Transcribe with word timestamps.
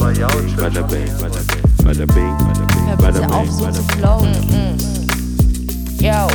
Aber 0.00 0.12
ja, 0.12 0.26
Bada 0.56 0.82
bing, 0.82 1.06
bada 1.20 1.40
bing, 1.40 1.84
bada 1.84 2.06
bing, 2.06 2.38
bada 2.38 2.66
bing, 2.66 2.86
Hör 2.88 2.96
bada 2.96 3.20
bitte 3.20 3.34
auf, 3.34 3.42
bing, 3.42 3.52
so 3.52 3.64
bada 3.64 3.72
zu 3.74 3.86
bing. 3.86 3.98
flowen. 3.98 4.32
Yo. 6.00 6.26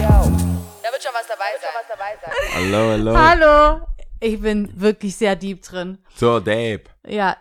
Da 0.84 0.92
wird 0.92 1.02
schon 1.02 1.14
was 1.14 1.28
dabei 1.28 1.52
sein. 1.60 2.32
Hallo, 2.54 2.92
hallo. 2.92 3.18
Hallo! 3.18 3.88
Ich 4.20 4.40
bin 4.40 4.70
wirklich 4.80 5.16
sehr 5.16 5.36
deep 5.36 5.64
drin. 5.64 5.98
So, 6.16 6.40
Dave. 6.40 6.82
Ja, 7.08 7.38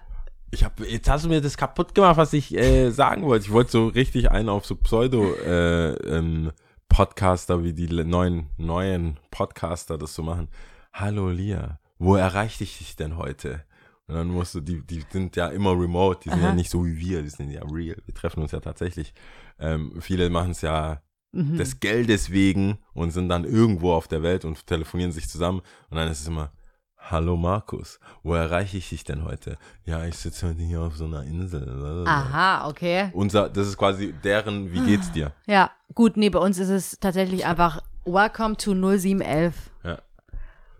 Ich 0.51 0.65
hab, 0.65 0.81
jetzt 0.81 1.11
hast 1.11 1.25
du 1.25 1.29
mir 1.29 1.43
das 1.43 1.57
kaputt 1.59 1.95
gemacht, 1.95 2.17
was 2.17 2.33
ich 2.33 2.55
äh, 2.57 2.91
sagen 2.91 3.23
wollte. 3.25 3.45
Ich 3.47 3.53
wollte 3.53 3.73
so 3.73 3.89
richtig 3.89 4.31
einen 4.31 4.49
auf 4.49 4.65
so 4.65 4.77
Pseudo 4.77 5.35
äh, 5.35 5.91
ähm, 5.93 6.53
Podcaster, 6.89 7.63
wie 7.63 7.73
die 7.75 7.89
neuen, 7.89 8.49
neuen 8.57 9.19
Podcaster 9.31 9.99
das 9.99 10.15
so 10.15 10.23
machen. 10.23 10.49
Hallo 10.93 11.29
Lia, 11.29 11.79
wo 11.99 12.15
erreichte 12.17 12.65
ich 12.65 12.79
dich 12.79 12.97
denn 12.97 13.17
heute? 13.19 13.65
Und 14.07 14.15
dann 14.17 14.29
musst 14.29 14.55
du, 14.55 14.61
die, 14.61 14.83
die 14.83 15.03
sind 15.11 15.35
ja 15.37 15.49
immer 15.49 15.71
remote, 15.73 16.21
die 16.25 16.31
sind 16.31 16.41
ja 16.43 16.49
Aha. 16.49 16.55
nicht 16.55 16.71
so 16.71 16.85
wie 16.85 16.99
wir, 16.99 17.23
die 17.23 17.31
sind 17.31 17.51
ja 17.51 17.63
real. 17.63 17.97
Wir 18.05 18.15
treffen 18.15 18.43
uns 18.43 18.53
ja 18.53 18.61
tatsächlich. 18.61 19.15
Ähm, 19.59 20.01
viele 20.01 20.29
machen 20.31 20.51
es 20.51 20.61
ja 20.61 21.01
Mhm. 21.35 21.57
des 21.57 21.81
Geldes 21.81 22.31
wegen 22.31 22.79
und 22.93 23.11
sind 23.11 23.29
dann 23.29 23.45
irgendwo 23.45 23.93
auf 23.93 24.07
der 24.07 24.23
Welt 24.23 24.45
und 24.45 24.69
telefonieren 24.69 25.11
sich 25.11 25.29
zusammen. 25.29 25.63
Und 25.91 25.97
dann 25.97 26.09
ist 26.09 26.21
es 26.21 26.29
immer, 26.29 26.53
Hallo 26.97 27.37
Markus, 27.37 27.99
wo 28.23 28.35
erreiche 28.35 28.79
ich 28.79 28.89
dich 28.89 29.03
denn 29.05 29.25
heute? 29.25 29.59
Ja, 29.85 30.05
ich 30.07 30.17
sitze 30.17 30.49
heute 30.49 30.63
hier 30.63 30.81
auf 30.81 30.97
so 30.97 31.05
einer 31.07 31.25
Insel. 31.25 32.05
aha, 32.07 32.69
okay. 32.69 33.11
Unser, 33.13 33.49
das 33.51 33.67
ist 33.67 33.77
quasi 33.77 34.15
deren, 34.25 34.73
wie 34.73 34.81
geht's 34.81 35.11
dir? 35.13 35.33
Ja, 35.47 35.71
gut, 35.93 36.17
nee, 36.17 36.31
bei 36.31 36.39
uns 36.39 36.59
ist 36.59 36.71
es 36.71 36.99
tatsächlich 37.01 37.45
einfach 37.45 37.83
Welcome 38.07 38.57
to 38.57 38.73
0711. 38.73 39.55
Ja. 39.83 39.99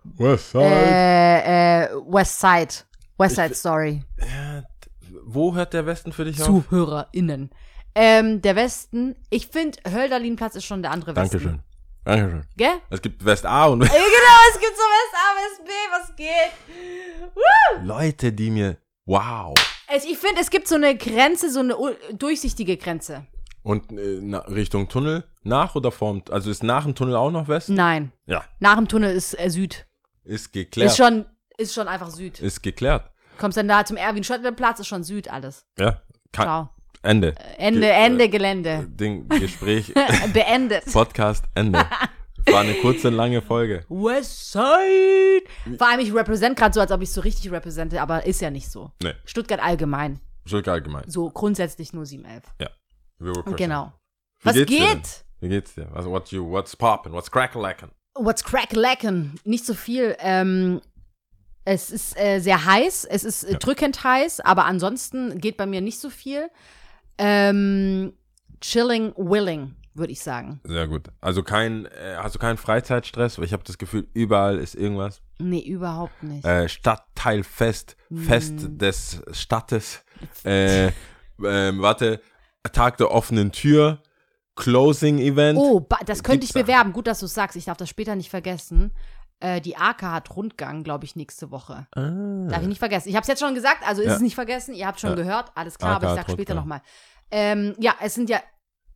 Was? 0.05 0.55
Äh, 0.55 1.85
äh, 1.85 1.89
West 2.07 2.41
Side. 2.41 2.85
West 3.19 3.37
Side 3.37 3.55
Story. 3.55 4.03
Wo 5.25 5.55
hört 5.55 5.73
der 5.73 5.87
Westen 5.87 6.13
für 6.13 6.25
dich 6.25 6.41
auf? 6.41 6.47
ZuhörerInnen. 6.47 7.51
Ähm, 7.95 8.43
der 8.43 8.57
Westen, 8.57 9.15
ich 9.31 9.47
finde, 9.47 9.79
Hölderlinplatz 9.89 10.57
ist 10.57 10.65
schon 10.65 10.83
der 10.83 10.91
andere 10.91 11.15
Westen. 11.15 11.39
Dankeschön. 11.39 11.61
Dankeschön. 12.05 12.45
Gell? 12.57 12.75
Es 12.91 13.01
gibt 13.01 13.25
West 13.25 13.47
A 13.47 13.67
und 13.67 13.81
Ja, 13.85 13.89
genau, 13.89 14.01
es 14.53 14.61
gibt 14.61 14.77
so 14.77 14.83
West 14.83 15.15
A, 15.15 15.27
West 15.41 15.65
B, 15.65 15.71
was 15.91 16.17
geht? 16.17 17.35
Woo! 17.35 17.87
Leute, 17.87 18.33
die 18.33 18.51
mir, 18.51 18.77
wow. 19.07 19.55
Also 19.87 20.09
ich 20.09 20.19
finde, 20.19 20.41
es 20.41 20.51
gibt 20.51 20.67
so 20.67 20.75
eine 20.75 20.97
Grenze, 20.97 21.51
so 21.51 21.61
eine 21.61 21.77
durchsichtige 22.13 22.77
Grenze. 22.77 23.27
Und 23.63 23.93
äh, 23.93 24.19
na, 24.21 24.39
Richtung 24.41 24.89
Tunnel, 24.89 25.25
nach 25.43 25.75
oder 25.75 25.91
vorm, 25.91 26.23
also 26.31 26.51
ist 26.51 26.63
nach 26.63 26.85
dem 26.85 26.95
Tunnel 26.95 27.17
auch 27.17 27.31
noch 27.31 27.49
West? 27.49 27.71
Nein. 27.71 28.13
Ja. 28.27 28.45
Nach 28.59 28.77
dem 28.77 28.89
Tunnel 28.89 29.15
ist 29.15 29.39
äh, 29.39 29.49
Süd. 29.49 29.87
Ist 30.25 30.53
geklärt. 30.53 30.91
Ist 30.91 30.97
schon, 30.97 31.25
ist 31.57 31.75
schon 31.75 31.89
einfach 31.89 32.11
Süd. 32.11 32.41
Ist 32.41 32.63
geklärt. 32.63 33.11
Kommst 33.39 33.57
dann 33.57 33.69
da 33.69 33.85
zum 33.85 33.97
Erwin-Schottler-Platz, 33.97 34.81
ist 34.81 34.87
schon 34.87 35.03
Süd 35.05 35.29
alles. 35.31 35.67
Ja. 35.79 36.01
Kein, 36.33 36.47
Ciao. 36.47 36.69
Ende. 37.03 37.35
Ende, 37.59 37.81
Ge- 37.81 37.89
äh, 37.91 38.07
Ende 38.07 38.29
Gelände. 38.29 38.87
Ding, 38.89 39.29
Gespräch, 39.29 39.93
Beendet. 40.33 40.85
Podcast, 40.93 41.45
Ende. 41.55 41.85
War 42.47 42.61
eine 42.61 42.75
kurze, 42.75 43.09
lange 43.11 43.43
Folge. 43.43 43.85
Westside. 43.89 45.45
Vor 45.79 45.89
allem, 45.89 46.01
ich 46.01 46.15
represent 46.15 46.57
gerade 46.59 46.75
so, 46.75 46.81
als 46.81 46.91
ob 46.93 47.01
ich 47.03 47.13
so 47.13 47.21
richtig 47.21 47.51
represente, 47.51 48.01
aber 48.01 48.27
ist 48.27 48.41
ja 48.41 48.51
nicht 48.51 48.71
so. 48.71 48.91
Nee, 49.03 49.15
Stuttgart 49.25 49.63
allgemein. 49.63 50.21
Stuttgart 50.47 50.75
allgemein. 50.75 51.05
So 51.09 51.31
grundsätzlich 51.31 51.93
nur 51.93 52.07
711. 52.07 52.45
Ja. 52.61 52.69
Genau. 53.57 53.93
Wie 54.41 54.47
Was 54.47 54.55
geht's 54.55 54.71
geht? 54.71 55.25
Wie 55.41 55.49
geht's 55.49 55.75
dir? 55.75 55.89
Was, 55.93 56.07
what 56.07 56.31
you, 56.31 56.49
what's 56.51 56.77
poppin'? 56.77 57.13
What's 57.13 57.31
crack-a-lackin'? 57.31 57.91
What's 58.15 58.45
crack 58.45 58.73
lecken? 58.73 59.39
Nicht 59.45 59.65
so 59.67 59.75
viel. 59.75 60.15
Ähm, 60.21 60.81
es 61.65 61.91
ist 61.91 62.19
äh, 62.19 62.41
sehr 62.41 62.65
heiß, 62.65 63.05
es 63.05 63.25
ist 63.25 63.45
äh, 63.45 63.59
drückend 63.59 64.03
heiß, 64.05 64.41
aber 64.41 64.65
ansonsten 64.67 65.39
geht 65.39 65.57
bei 65.57 65.67
mir 65.67 65.81
nicht 65.81 65.99
so 65.99 66.11
viel. 66.11 66.49
Ähm, 67.19 68.13
chilling, 68.61 69.13
willing, 69.17 69.75
würde 69.95 70.13
ich 70.13 70.21
sagen. 70.21 70.61
Sehr 70.65 70.89
gut. 70.89 71.09
Also 71.21 71.43
kein, 71.43 71.87
äh, 71.87 72.17
hast 72.17 72.35
du 72.35 72.39
keinen 72.39 72.57
Freizeitstress? 72.57 73.39
Weil 73.39 73.45
ich 73.45 73.53
habe 73.53 73.63
das 73.65 73.79
Gefühl, 73.79 74.09
überall 74.15 74.59
ist 74.59 74.75
irgendwas. 74.75 75.23
Nee, 75.39 75.61
überhaupt 75.61 76.23
nicht. 76.23 76.45
Äh, 76.45 76.69
Stadtteilfest, 76.69 77.97
Fest 78.15 78.61
Hm. 78.63 78.79
des 78.79 79.23
Stadtes. 79.33 80.05
Äh, 80.45 80.87
ähm, 81.43 81.81
warte, 81.83 82.21
Tag 82.73 82.97
der 82.99 83.11
offenen 83.11 83.53
Tür, 83.53 84.03
Closing 84.57 85.19
Event. 85.19 85.59
oh, 85.59 85.87
das 86.07 86.23
könnte 86.23 86.41
Gibt's 86.41 86.51
ich 86.51 86.53
da? 86.55 86.63
bewerben. 86.63 86.93
Gut, 86.93 87.07
dass 87.09 87.21
du 87.21 87.27
es 87.27 87.35
sagst. 87.35 87.57
Ich 87.57 87.65
darf 87.65 87.77
das 87.77 87.89
später 87.89 88.15
nicht 88.17 88.31
vergessen. 88.31 88.93
Äh, 89.45 89.61
die 89.61 89.77
AK 89.77 90.03
hat 90.03 90.35
Rundgang, 90.35 90.85
glaube 90.85 91.05
ich, 91.05 91.17
nächste 91.17 91.51
Woche. 91.51 91.87
Ah. 91.95 92.49
Darf 92.49 92.63
ich 92.63 92.69
nicht 92.69 92.79
vergessen. 92.79 93.11
Ich 93.11 93.15
habe 93.15 93.23
es 93.23 93.29
jetzt 93.29 93.41
schon 93.41 93.55
gesagt, 93.55 93.87
also 93.87 94.01
ist 94.01 94.09
Ja. 94.09 94.15
es 94.15 94.23
nicht 94.23 94.35
vergessen. 94.35 94.73
Ihr 94.75 94.87
habt 94.87 95.01
schon 95.01 95.11
Ja. 95.11 95.17
gehört, 95.17 95.53
alles 95.55 95.77
klar, 95.77 95.93
AK 95.93 95.97
aber 95.97 96.13
ich 96.15 96.19
hat 96.21 96.27
sag 96.29 96.33
später 96.35 96.55
nochmal. 96.55 96.81
Ähm, 97.31 97.75
ja, 97.79 97.95
es 98.01 98.15
sind 98.15 98.31
ja 98.31 98.41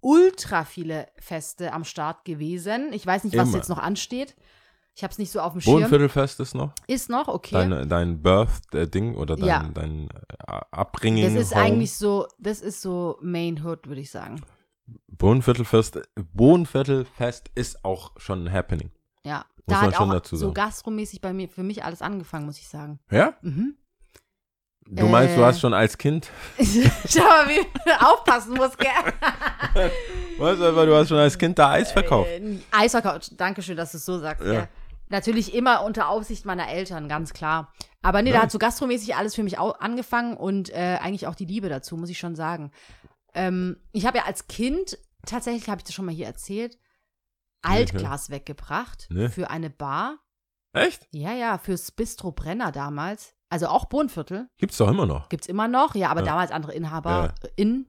ultra 0.00 0.64
viele 0.64 1.08
Feste 1.18 1.72
am 1.72 1.84
Start 1.84 2.24
gewesen. 2.24 2.92
Ich 2.92 3.06
weiß 3.06 3.24
nicht, 3.24 3.36
was 3.36 3.48
Immer. 3.48 3.58
jetzt 3.58 3.68
noch 3.68 3.78
ansteht. 3.78 4.36
Ich 4.94 5.02
habe 5.04 5.12
es 5.12 5.18
nicht 5.18 5.30
so 5.30 5.40
auf 5.40 5.52
dem 5.52 5.60
Schirm. 5.60 5.74
Bodenviertelfest 5.74 6.40
ist 6.40 6.54
noch. 6.54 6.72
Ist 6.86 7.10
noch, 7.10 7.28
okay. 7.28 7.54
Dein, 7.68 7.88
dein 7.88 8.22
Birth-Ding 8.22 9.16
oder 9.16 9.36
dein, 9.36 9.46
Ja. 9.46 9.62
dein 9.74 10.08
äh, 10.10 10.60
Upbringing. 10.70 11.24
das 11.34 11.34
ist 11.48 11.54
Home. 11.54 11.62
eigentlich 11.64 11.92
so, 11.94 12.26
das 12.38 12.60
ist 12.62 12.80
so 12.80 13.18
Main 13.20 13.62
Hood, 13.64 13.86
würde 13.86 14.00
ich 14.00 14.10
sagen. 14.10 14.40
Bodenviertelfest, 15.08 16.00
Bodenviertelfest 16.32 17.50
ist 17.54 17.84
auch 17.84 18.12
schon 18.16 18.44
ein 18.46 18.52
Happening. 18.52 18.90
Ja. 19.24 19.44
Da 19.68 19.80
hat 19.82 19.96
auch 19.98 20.24
so 20.24 20.52
gastromäßig 20.52 21.20
bei 21.20 21.32
mir, 21.32 21.48
für 21.48 21.62
mich 21.62 21.84
alles 21.84 22.02
angefangen, 22.02 22.46
muss 22.46 22.58
ich 22.58 22.68
sagen. 22.68 22.98
Ja? 23.10 23.34
Mhm. 23.42 23.76
Du 24.90 25.06
meinst, 25.06 25.36
du 25.36 25.40
Äh. 25.42 25.44
hast 25.44 25.60
schon 25.60 25.74
als 25.74 25.98
Kind, 25.98 26.30
Schau 26.58 27.20
mal, 27.20 27.46
wie 27.48 27.60
aufpassen 28.04 28.54
muss, 28.54 28.74
gell? 28.78 28.88
weißt 30.38 30.60
du, 30.60 30.64
aber 30.64 30.86
du 30.86 30.94
hast 30.96 31.08
schon 31.08 31.18
als 31.18 31.36
Kind 31.36 31.58
da 31.58 31.72
Eis 31.72 31.92
verkauft. 31.92 32.30
Äh, 32.30 32.58
Eisverkauf, 32.70 33.20
dankeschön, 33.32 33.76
dass 33.76 33.92
du 33.92 33.98
es 33.98 34.04
so 34.06 34.18
sagst. 34.18 34.46
Ja. 34.46 34.52
Ja. 34.52 34.68
Natürlich 35.10 35.54
immer 35.54 35.84
unter 35.84 36.08
Aufsicht 36.08 36.44
meiner 36.46 36.68
Eltern, 36.68 37.08
ganz 37.08 37.32
klar. 37.34 37.72
Aber 38.02 38.22
nee, 38.22 38.30
da 38.30 38.36
Ja. 38.36 38.42
hat 38.44 38.50
so 38.50 38.58
gastromäßig 38.58 39.14
alles 39.16 39.34
für 39.34 39.42
mich 39.42 39.58
au 39.58 39.70
angefangen 39.72 40.36
und 40.36 40.70
äh, 40.70 40.98
eigentlich 41.02 41.26
auch 41.26 41.34
die 41.34 41.46
Liebe 41.46 41.68
dazu, 41.68 41.96
muss 41.96 42.10
ich 42.10 42.18
schon 42.18 42.34
sagen. 42.36 42.70
Ähm, 43.34 43.76
ich 43.92 44.06
habe 44.06 44.18
ja 44.18 44.24
als 44.24 44.46
Kind, 44.48 44.98
tatsächlich 45.26 45.68
habe 45.68 45.78
ich 45.80 45.84
das 45.84 45.94
schon 45.94 46.04
mal 46.06 46.14
hier 46.14 46.26
erzählt, 46.26 46.78
Altglas 47.62 48.30
weggebracht 48.30 49.06
Nee. 49.10 49.28
für 49.28 49.50
eine 49.50 49.70
Bar. 49.70 50.18
Echt? 50.72 51.08
Ja, 51.12 51.32
ja, 51.32 51.58
fürs 51.58 51.90
Bistro 51.92 52.32
Brenner 52.32 52.72
damals. 52.72 53.34
Also 53.50 53.66
auch 53.68 53.86
Bohnviertel. 53.86 54.48
Gibt's 54.58 54.76
doch 54.76 54.88
immer 54.88 55.06
noch. 55.06 55.28
Gibt's 55.30 55.46
immer 55.48 55.68
noch, 55.68 55.94
ja, 55.94 56.10
aber 56.10 56.20
Ja. 56.20 56.26
damals 56.26 56.50
andere 56.50 56.72
Inhaber 56.74 57.34
in. 57.56 57.86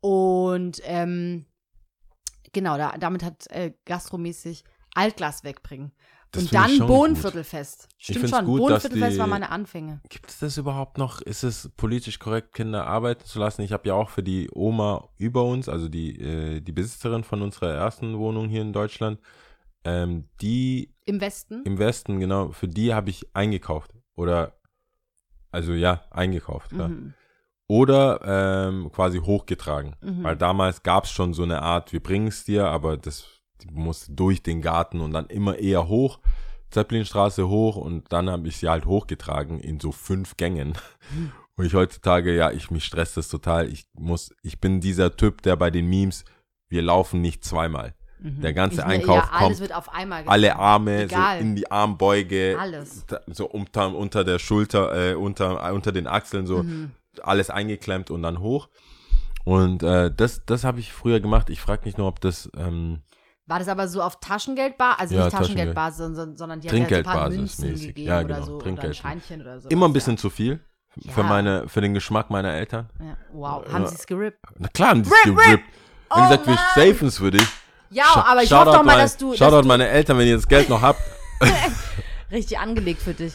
Und 0.00 0.80
ähm, 0.84 1.46
genau, 2.52 2.76
da, 2.78 2.92
damit 2.96 3.22
hat 3.24 3.46
äh, 3.50 3.72
gastromäßig 3.84 4.64
Altglas 4.94 5.42
wegbringen. 5.44 5.92
Das 6.36 6.44
und 6.44 6.54
dann 6.54 6.86
Bohnenviertelfest. 6.86 7.88
Stimmt 7.98 8.28
schon, 8.28 8.44
gut, 8.44 8.60
Bohnenviertelfest 8.60 9.18
war 9.18 9.26
meine 9.26 9.50
Anfänge. 9.50 10.00
Gibt 10.08 10.30
es 10.30 10.38
das 10.38 10.56
überhaupt 10.58 10.98
noch? 10.98 11.20
Ist 11.20 11.42
es 11.42 11.70
politisch 11.76 12.18
korrekt, 12.18 12.54
Kinder 12.54 12.86
arbeiten 12.86 13.24
zu 13.24 13.38
lassen? 13.38 13.62
Ich 13.62 13.72
habe 13.72 13.88
ja 13.88 13.94
auch 13.94 14.10
für 14.10 14.22
die 14.22 14.48
Oma 14.52 15.08
über 15.16 15.44
uns, 15.44 15.68
also 15.68 15.88
die, 15.88 16.20
äh, 16.20 16.60
die 16.60 16.72
Besitzerin 16.72 17.24
von 17.24 17.42
unserer 17.42 17.72
ersten 17.72 18.18
Wohnung 18.18 18.48
hier 18.48 18.62
in 18.62 18.72
Deutschland, 18.72 19.18
ähm, 19.84 20.28
die 20.40 20.94
Im 21.04 21.20
Westen? 21.20 21.62
im 21.64 21.78
Westen, 21.78 22.20
genau, 22.20 22.50
für 22.50 22.68
die 22.68 22.92
habe 22.92 23.10
ich 23.10 23.26
eingekauft. 23.34 23.92
Oder, 24.16 24.56
also 25.50 25.72
ja, 25.72 26.04
eingekauft, 26.10 26.70
klar. 26.70 26.88
Mhm. 26.88 27.14
Oder 27.68 28.20
ähm, 28.24 28.90
quasi 28.92 29.18
hochgetragen. 29.18 29.96
Mhm. 30.00 30.22
Weil 30.22 30.36
damals 30.36 30.82
gab 30.82 31.04
es 31.04 31.10
schon 31.10 31.34
so 31.34 31.42
eine 31.42 31.62
Art, 31.62 31.92
wir 31.92 32.02
bringen 32.02 32.28
es 32.28 32.44
dir, 32.44 32.68
aber 32.68 32.96
das 32.96 33.35
die 33.62 33.70
musste 33.72 34.12
durch 34.12 34.42
den 34.42 34.62
Garten 34.62 35.00
und 35.00 35.12
dann 35.12 35.26
immer 35.26 35.58
eher 35.58 35.88
hoch, 35.88 36.18
Zeppelinstraße 36.70 37.48
hoch 37.48 37.76
und 37.76 38.12
dann 38.12 38.28
habe 38.28 38.48
ich 38.48 38.56
sie 38.58 38.68
halt 38.68 38.86
hochgetragen 38.86 39.60
in 39.60 39.80
so 39.80 39.92
fünf 39.92 40.36
Gängen. 40.36 40.76
Und 41.56 41.64
ich 41.64 41.74
heutzutage, 41.74 42.34
ja, 42.36 42.50
ich 42.50 42.70
mich 42.70 42.84
stresst 42.84 43.16
das 43.16 43.28
total. 43.28 43.68
Ich 43.68 43.86
muss, 43.94 44.34
ich 44.42 44.60
bin 44.60 44.80
dieser 44.80 45.16
Typ, 45.16 45.40
der 45.42 45.56
bei 45.56 45.70
den 45.70 45.86
Memes, 45.88 46.24
wir 46.68 46.82
laufen 46.82 47.20
nicht 47.22 47.44
zweimal. 47.44 47.94
Mhm. 48.18 48.40
Der 48.42 48.52
ganze 48.52 48.80
Ich- 48.80 48.86
Einkauf 48.86 49.16
ja, 49.24 49.30
alles 49.30 49.40
kommt, 49.48 49.60
wird 49.60 49.74
auf 49.74 49.88
einmal 49.94 50.24
alle. 50.26 50.56
Arme 50.56 51.08
so 51.08 51.16
in 51.40 51.54
die 51.56 51.70
Armbeuge, 51.70 52.56
Alles. 52.58 53.06
so 53.28 53.46
unter, 53.46 53.94
unter 53.94 54.24
der 54.24 54.38
Schulter, 54.38 55.12
äh, 55.12 55.14
unter, 55.14 55.72
unter 55.72 55.92
den 55.92 56.06
Achseln, 56.06 56.46
so 56.46 56.62
Mhm. 56.62 56.90
alles 57.22 57.48
eingeklemmt 57.50 58.10
und 58.10 58.22
dann 58.22 58.40
hoch. 58.40 58.68
Und 59.44 59.82
äh, 59.82 60.10
das, 60.14 60.42
das 60.44 60.64
habe 60.64 60.80
ich 60.80 60.92
früher 60.92 61.20
gemacht. 61.20 61.48
Ich 61.50 61.60
frage 61.60 61.82
mich 61.84 61.96
nur, 61.96 62.08
ob 62.08 62.20
das 62.20 62.50
ähm, 62.56 63.00
War 63.48 63.58
das 63.60 63.68
aber 63.68 63.86
so 63.86 64.02
auf 64.02 64.18
Taschengeldbar? 64.18 64.98
Also 64.98 65.14
Ja, 65.14 65.24
nicht 65.26 65.36
Taschengeldbasis, 65.36 65.98
sondern, 65.98 66.36
sondern 66.36 66.60
die 66.60 66.68
haben 66.68 66.76
ja 66.78 66.88
so 66.88 66.94
ein 66.96 67.02
paar 67.04 67.14
Trinkgeldbasis 67.28 67.38
Münzen 67.58 67.70
mäßig. 67.70 67.86
gegeben 67.88 68.08
Ja, 68.08 68.18
oder 68.18 68.24
genau, 68.34 68.42
so. 68.46 68.52
Oder 68.54 68.56
ein 68.56 68.62
Trinkgeld. 68.76 68.96
Scheinchen 68.96 69.40
oder 69.42 69.60
so. 69.60 69.68
immer 69.68 69.86
ein 69.88 69.92
bisschen 69.92 70.18
zu 70.18 70.30
viel 70.30 70.60
für, 71.14 71.20
Ja. 71.20 71.26
meine, 71.26 71.68
für 71.68 71.80
den 71.80 71.94
Geschmack 71.94 72.28
meiner 72.30 72.52
Eltern. 72.52 72.88
Ja. 72.98 73.16
Wow, 73.32 73.64
haben 73.72 73.86
sie 73.86 73.94
es 73.94 74.06
gerippt? 74.06 74.38
Na 74.58 74.68
klar, 74.68 74.88
haben 74.90 75.02
Rip, 75.02 75.12
es 75.12 75.22
gerippt. 75.24 75.46
rip. 75.48 75.60
Haben 76.10 76.22
Oh 76.22 76.28
gesagt, 76.28 76.46
wir 76.46 76.58
safen 76.86 77.08
es 77.08 77.18
für 77.18 77.30
dich. 77.30 77.46
Ja, 77.90 78.04
Scha- 78.04 78.24
aber 78.32 78.42
ich 78.42 78.52
hoffe 78.52 78.64
doch 78.64 78.82
mal, 78.82 78.96
dass 78.98 79.16
du, 79.16 79.30
dass 79.30 79.38
Shoutout 79.38 79.62
du 79.62 79.68
meine 79.68 79.86
Eltern, 79.88 80.18
wenn 80.18 80.26
ihr 80.26 80.34
das 80.36 80.48
Geld 80.48 80.68
noch 80.68 80.82
habt. 80.82 81.00
richtig 82.30 82.58
angelegt 82.58 83.02
für 83.02 83.14
dich. 83.14 83.34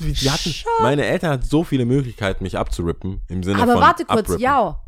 Wie 0.00 0.12
die 0.12 0.28
hatten, 0.28 0.52
meine 0.82 1.04
Eltern 1.04 1.30
hatten 1.30 1.44
so 1.44 1.62
viele 1.62 1.84
Möglichkeiten, 1.84 2.42
mich 2.42 2.58
abzurippen, 2.58 3.20
im 3.28 3.44
Sinne 3.44 3.62
Aber 3.62 3.74
von 3.74 3.82
warte 3.82 4.04
kurz. 4.04 4.36
Yao. 4.40 4.80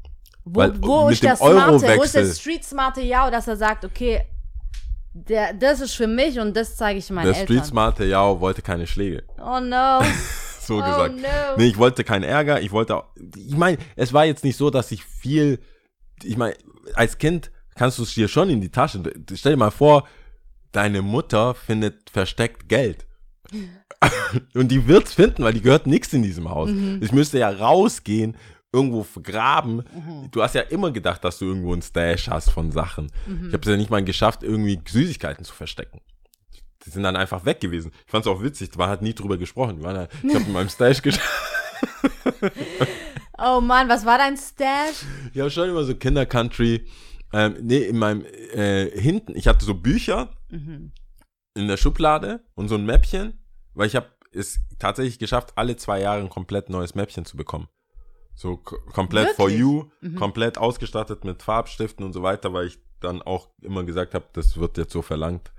Wo, 0.44 0.64
wo 0.80 1.08
ist 1.10 1.22
der 1.22 1.36
smarte, 1.36 1.96
wo 1.96 2.02
ist 2.02 2.14
der 2.16 2.24
street 2.26 2.64
smarte 2.64 3.00
Yao, 3.02 3.30
dass 3.30 3.46
er 3.46 3.56
sagt, 3.56 3.84
okay, 3.84 4.22
der, 5.12 5.54
das 5.54 5.80
ist 5.80 5.94
für 5.94 6.06
mich 6.06 6.38
und 6.38 6.56
das 6.56 6.76
zeige 6.76 6.98
ich 6.98 7.10
meinen 7.10 7.26
Der 7.26 7.34
Eltern. 7.36 7.56
Street 7.56 7.66
Smarte 7.66 8.04
Yao 8.04 8.40
wollte 8.40 8.62
keine 8.62 8.86
Schläge. 8.86 9.24
oh 9.38 9.60
no. 9.60 10.00
So 10.62 10.76
Oh, 10.76 10.84
gesagt. 10.84 11.16
no. 11.16 11.56
Nee, 11.56 11.66
ich 11.66 11.78
wollte 11.78 12.04
keinen 12.04 12.22
Ärger, 12.22 12.60
ich 12.60 12.70
wollte 12.70 12.94
auch, 12.96 13.04
ich 13.34 13.56
meine, 13.56 13.78
es 13.96 14.12
war 14.12 14.24
jetzt 14.26 14.44
nicht 14.44 14.56
so, 14.56 14.70
dass 14.70 14.92
ich 14.92 15.04
viel, 15.04 15.58
ich 16.22 16.36
meine, 16.36 16.54
als 16.94 17.18
Kind 17.18 17.50
kannst 17.74 17.98
du 17.98 18.04
es 18.04 18.14
dir 18.14 18.28
schon 18.28 18.50
in 18.50 18.60
die 18.60 18.68
Tasche, 18.70 19.02
stell 19.34 19.52
dir 19.54 19.58
mal 19.58 19.70
vor, 19.72 20.06
deine 20.70 21.02
Mutter 21.02 21.54
findet 21.54 22.10
versteckt 22.10 22.68
Geld. 22.68 23.06
Und 24.54 24.68
die 24.68 24.86
wird's 24.86 25.14
finden, 25.14 25.42
weil 25.42 25.54
die 25.54 25.60
gehört 25.62 25.86
nichts 25.88 26.12
in 26.12 26.22
diesem 26.22 26.48
Haus. 26.50 26.70
Mhm. 26.70 27.00
Ich 27.02 27.10
müsste 27.10 27.38
ja 27.38 27.48
rausgehen, 27.50 28.36
irgendwo 28.72 29.02
vergraben. 29.02 29.82
Du 30.30 30.42
hast 30.42 30.54
ja 30.54 30.60
immer 30.62 30.90
gedacht, 30.92 31.24
dass 31.24 31.38
du 31.38 31.46
irgendwo 31.46 31.72
einen 31.72 31.82
Stash 31.82 32.28
hast 32.28 32.50
von 32.50 32.70
Sachen. 32.72 33.10
Mhm. 33.26 33.48
Ich 33.48 33.52
habe 33.52 33.62
es 33.62 33.68
ja 33.68 33.76
nicht 33.76 33.90
mal 33.90 34.04
geschafft, 34.04 34.42
irgendwie 34.42 34.80
Süßigkeiten 34.86 35.44
zu 35.44 35.54
verstecken. 35.54 36.00
Die 36.86 36.90
sind 36.90 37.02
dann 37.02 37.16
einfach 37.16 37.44
weg 37.44 37.60
gewesen. 37.60 37.90
Ich 38.06 38.10
fand 38.10 38.24
es 38.24 38.30
auch 38.32 38.42
witzig, 38.42 38.70
man 38.76 38.88
hat 38.88 39.02
nie 39.02 39.12
drüber 39.14 39.36
gesprochen. 39.38 39.84
Halt, 39.84 40.10
ich 40.22 40.34
habe 40.34 40.44
in 40.44 40.52
meinem 40.52 40.68
Stash 40.68 41.02
geschafft. 41.02 41.28
Oh 43.42 43.60
Mann, 43.62 43.88
was 43.88 44.04
war 44.04 44.18
dein 44.18 44.36
Stash? 44.36 45.02
Ja, 45.32 45.48
schon 45.48 45.70
immer 45.70 45.84
so 45.84 45.94
Kinder-Country. 45.94 46.86
Ähm, 47.32 47.56
nee, 47.62 47.78
in 47.78 47.96
meinem, 47.96 48.22
äh, 48.52 48.90
hinten, 49.00 49.34
ich 49.34 49.48
hatte 49.48 49.64
so 49.64 49.72
Bücher 49.74 50.30
Mhm. 50.50 50.92
in 51.54 51.66
der 51.68 51.78
Schublade 51.78 52.44
und 52.54 52.68
so 52.68 52.74
ein 52.74 52.84
Mäppchen, 52.84 53.42
weil 53.72 53.86
ich 53.86 53.96
habe 53.96 54.08
es 54.32 54.60
tatsächlich 54.78 55.18
geschafft, 55.18 55.52
alle 55.56 55.76
zwei 55.76 56.00
Jahre 56.00 56.20
ein 56.20 56.28
komplett 56.28 56.68
neues 56.68 56.94
Mäppchen 56.94 57.24
zu 57.24 57.36
bekommen. 57.38 57.68
So 58.34 58.56
komplett 58.56 59.30
for 59.30 59.46
Wirklich? 59.48 59.60
you, 59.60 59.84
Mhm. 60.00 60.14
komplett 60.16 60.56
ausgestattet 60.58 61.24
mit 61.24 61.42
Farbstiften 61.42 62.04
und 62.04 62.12
so 62.12 62.22
weiter, 62.22 62.52
weil 62.52 62.66
ich 62.66 62.78
dann 63.00 63.22
auch 63.22 63.48
immer 63.62 63.84
gesagt 63.84 64.14
habe, 64.14 64.24
das 64.32 64.56
wird 64.58 64.78
jetzt 64.78 64.92
so 64.92 65.02
verlangt. 65.02 65.52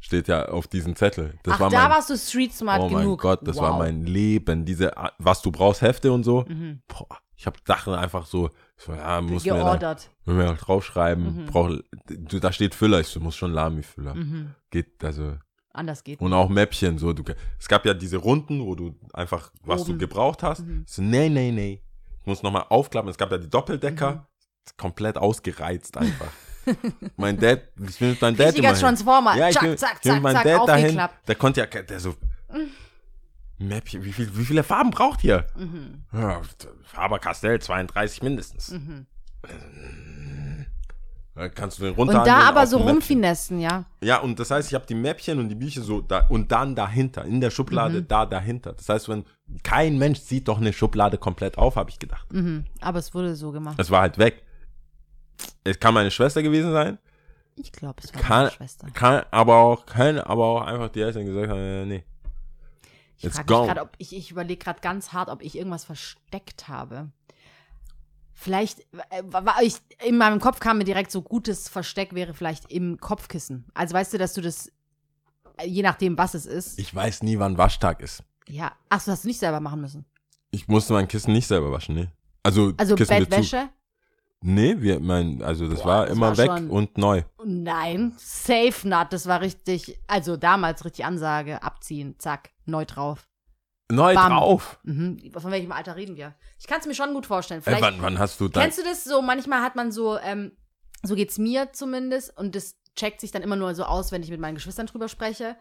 Steht 0.00 0.28
ja 0.28 0.46
auf 0.48 0.68
diesem 0.68 0.94
Zettel. 0.94 1.34
Das 1.42 1.54
Ach, 1.54 1.60
war 1.60 1.70
da 1.70 1.80
mein, 1.82 1.90
warst 1.90 2.10
du 2.10 2.16
street 2.16 2.52
smart 2.54 2.80
Oh 2.82 2.88
mein 2.88 3.02
genug. 3.02 3.20
Gott, 3.20 3.40
das 3.46 3.56
wow. 3.56 3.62
war 3.64 3.78
mein 3.78 4.04
Leben. 4.04 4.64
Diese, 4.64 4.92
was 5.18 5.42
du 5.42 5.50
brauchst, 5.50 5.82
Hefte 5.82 6.12
und 6.12 6.22
so. 6.22 6.44
Mhm. 6.48 6.82
Boah, 6.86 7.18
ich 7.34 7.46
habe 7.46 7.58
Sachen 7.66 7.94
einfach 7.94 8.26
so, 8.26 8.50
so 8.76 8.92
ja, 8.92 9.20
muss 9.20 9.44
mir 9.44 9.54
da, 9.54 9.58
geordert. 9.58 10.10
wenn 10.24 10.38
wir 10.38 10.52
auch 10.52 10.56
draufschreiben, 10.56 11.42
Mhm. 11.42 11.46
brauch, 11.46 11.70
du, 12.06 12.38
da 12.38 12.52
steht 12.52 12.76
Füller, 12.76 13.00
ich 13.00 13.08
so, 13.08 13.18
muss 13.18 13.34
schon 13.34 13.52
Lami-Füller. 13.52 14.14
Mhm. 14.14 14.54
Geht, 14.70 15.02
also, 15.02 15.34
Anders 15.72 16.04
geht. 16.04 16.20
und 16.20 16.32
auch 16.32 16.48
Mäppchen, 16.48 16.98
so, 16.98 17.12
du, 17.12 17.24
es 17.58 17.66
gab 17.68 17.84
ja 17.84 17.94
diese 17.94 18.18
Runden, 18.18 18.60
wo 18.64 18.76
du 18.76 18.94
einfach, 19.12 19.50
was 19.64 19.80
Oben. 19.82 19.92
du 19.94 19.98
gebraucht 19.98 20.44
hast. 20.44 20.60
Mhm. 20.60 20.84
So, 20.86 21.02
nee, 21.02 21.28
nee, 21.28 21.50
nee. 21.50 21.82
Ich 22.28 22.30
muss 22.30 22.42
nochmal 22.42 22.66
aufklappen, 22.68 23.08
es 23.08 23.16
gab 23.16 23.30
ja 23.30 23.38
die 23.38 23.48
Doppeldecker, 23.48 24.12
Mhm. 24.12 24.76
komplett 24.76 25.16
ausgereizt 25.16 25.96
einfach. 25.96 26.30
mein 27.16 27.40
Dad, 27.40 27.62
ich 27.88 27.98
will 28.02 28.10
mit 28.10 28.20
meinem 28.20 28.36
Dad 28.36 28.48
Richtiger 28.48 28.68
immer 28.68 28.76
hin. 28.76 28.84
Transformer. 28.84 29.34
Ja, 29.38 29.48
ich 29.48 29.54
zack, 29.54 29.62
will, 29.62 29.78
zack, 29.78 30.04
zack, 30.04 30.22
zack, 30.22 30.44
Dad 30.44 30.68
dahin, 30.68 31.00
der 31.26 31.34
konnte 31.36 31.60
ja, 31.60 31.66
der 31.66 32.00
so, 32.00 32.14
Mäppchen, 33.56 34.04
wie, 34.04 34.12
viel, 34.12 34.36
wie 34.36 34.44
viele 34.44 34.62
Farben 34.62 34.90
braucht 34.90 35.24
ihr? 35.24 35.46
Mhm. 35.56 36.02
Ja, 36.12 36.42
Faber-Castell 36.84 37.62
32 37.62 38.22
mindestens. 38.22 38.72
Mhm. 38.72 39.06
Kannst 41.54 41.78
du 41.78 41.84
den 41.84 41.92
Und 41.92 42.08
runterhandeln 42.08 42.36
da 42.36 42.48
aber 42.48 42.66
so 42.66 42.78
rumfinessen, 42.78 43.60
ja. 43.60 43.84
Ja, 44.02 44.18
und 44.18 44.38
das 44.40 44.50
heißt, 44.50 44.68
ich 44.68 44.74
habe 44.74 44.86
die 44.86 44.94
Mäppchen 44.94 45.38
und 45.38 45.48
die 45.48 45.54
Bücher 45.54 45.82
so 45.82 46.00
da 46.00 46.26
und 46.28 46.50
dann 46.50 46.74
dahinter, 46.74 47.24
in 47.24 47.40
der 47.40 47.50
Schublade, 47.50 48.00
Mhm. 48.00 48.08
da 48.08 48.26
dahinter. 48.26 48.72
Das 48.72 48.88
heißt, 48.88 49.08
wenn 49.08 49.24
kein 49.62 49.98
Mensch 49.98 50.18
sieht 50.20 50.48
doch 50.48 50.58
eine 50.58 50.72
Schublade 50.72 51.16
komplett 51.16 51.56
auf, 51.56 51.76
habe 51.76 51.90
ich 51.90 51.98
gedacht. 51.98 52.32
Mhm. 52.32 52.64
Aber 52.80 52.98
es 52.98 53.14
wurde 53.14 53.36
so 53.36 53.52
gemacht. 53.52 53.76
Es 53.78 53.90
war 53.90 54.00
halt 54.00 54.18
weg. 54.18 54.42
Es 55.64 55.78
kann 55.78 55.94
meine 55.94 56.10
Schwester 56.10 56.42
gewesen 56.42 56.72
sein, 56.72 56.98
Ich 57.56 57.70
glaube, 57.72 58.00
es 58.02 58.12
war 58.14 58.20
kann, 58.20 58.38
meine 58.44 58.50
Schwester. 58.50 58.88
kann 58.92 59.22
aber 59.30 59.56
auch, 59.56 59.86
kann 59.86 60.18
aber 60.18 60.44
auch 60.44 60.62
einfach 60.62 60.88
die 60.88 61.00
Eltern 61.02 61.24
gesagt 61.26 61.48
haben, 61.50 61.58
äh, 61.60 61.84
nee. 61.86 62.04
Ich 63.18 63.24
It's 63.24 63.44
gone. 63.46 63.66
gerade, 63.66 63.82
ob 63.82 63.90
ich, 63.98 64.14
ich 64.16 64.30
überlege 64.30 64.62
gerade 64.62 64.80
ganz 64.80 65.12
hart, 65.12 65.28
ob 65.28 65.42
ich 65.42 65.56
irgendwas 65.56 65.84
versteckt 65.84 66.68
habe. 66.68 67.10
Vielleicht, 68.40 68.80
äh, 69.10 69.22
war 69.24 69.60
ich, 69.62 69.74
in 70.06 70.16
meinem 70.16 70.38
Kopf 70.38 70.60
kam 70.60 70.78
mir 70.78 70.84
direkt 70.84 71.10
so 71.10 71.22
gutes 71.22 71.68
Versteck 71.68 72.14
wäre 72.14 72.34
vielleicht 72.34 72.70
im 72.70 72.98
Kopfkissen. 73.00 73.64
Also 73.74 73.94
weißt 73.94 74.12
du, 74.12 74.18
dass 74.18 74.32
du 74.34 74.40
das, 74.40 74.70
äh, 75.56 75.66
je 75.66 75.82
nachdem, 75.82 76.16
was 76.16 76.34
es 76.34 76.46
ist. 76.46 76.78
Ich 76.78 76.94
weiß 76.94 77.24
nie, 77.24 77.40
wann 77.40 77.58
Waschtag 77.58 78.00
ist. 78.00 78.22
ja. 78.46 78.70
Ach, 78.90 79.00
so 79.00 79.10
hast 79.10 79.24
du 79.24 79.28
nicht 79.28 79.40
selber 79.40 79.58
machen 79.58 79.80
müssen. 79.80 80.04
Ich 80.52 80.68
musste 80.68 80.92
mein 80.92 81.08
Kissen 81.08 81.32
nicht 81.32 81.48
selber 81.48 81.72
waschen, 81.72 81.96
nee. 81.96 82.08
Also, 82.44 82.72
Also 82.76 82.94
Kissenbezug. 82.94 83.30
Bettwäsche? 83.30 83.68
Nee, 84.40 84.76
wir, 84.78 85.00
mein, 85.00 85.42
also 85.42 85.68
das 85.68 85.80
Boah, 85.80 85.86
war 85.86 86.06
das 86.06 86.14
immer 86.16 86.28
war 86.28 86.38
weg 86.38 86.46
schon- 86.46 86.70
und 86.70 86.96
neu. 86.96 87.24
Nein, 87.44 88.12
safe 88.18 88.88
not. 88.88 89.08
Das 89.12 89.26
war 89.26 89.40
richtig, 89.40 89.98
also 90.06 90.36
damals 90.36 90.84
richtig 90.84 91.04
Ansage, 91.04 91.60
abziehen, 91.64 92.14
zack, 92.18 92.50
neu 92.66 92.84
drauf. 92.84 93.27
Neu 93.90 94.14
Bam. 94.14 94.32
drauf. 94.32 94.78
Mhm. 94.82 95.32
Von 95.36 95.50
welchem 95.50 95.72
Alter 95.72 95.96
reden 95.96 96.16
wir? 96.16 96.34
Ich 96.58 96.66
kann 96.66 96.80
es 96.80 96.86
mir 96.86 96.94
schon 96.94 97.14
gut 97.14 97.24
vorstellen. 97.26 97.60
Ey, 97.60 97.64
Vielleicht, 97.64 97.82
wann, 97.82 98.02
wann 98.02 98.18
hast 98.18 98.40
du 98.40 98.48
dein, 98.48 98.64
Kennst 98.64 98.78
du 98.78 98.82
das 98.84 99.04
so? 99.04 99.22
Manchmal 99.22 99.62
hat 99.62 99.76
man 99.76 99.90
so, 99.92 100.18
ähm, 100.18 100.52
so 101.02 101.14
geht's 101.14 101.38
mir 101.38 101.72
zumindest, 101.72 102.36
und 102.36 102.54
das 102.54 102.76
checkt 102.96 103.20
sich 103.20 103.30
dann 103.30 103.42
immer 103.42 103.56
nur 103.56 103.74
so 103.74 103.84
aus, 103.84 104.12
wenn 104.12 104.22
ich 104.22 104.30
mit 104.30 104.40
meinen 104.40 104.56
Geschwistern 104.56 104.86
drüber 104.86 105.08
spreche. 105.08 105.56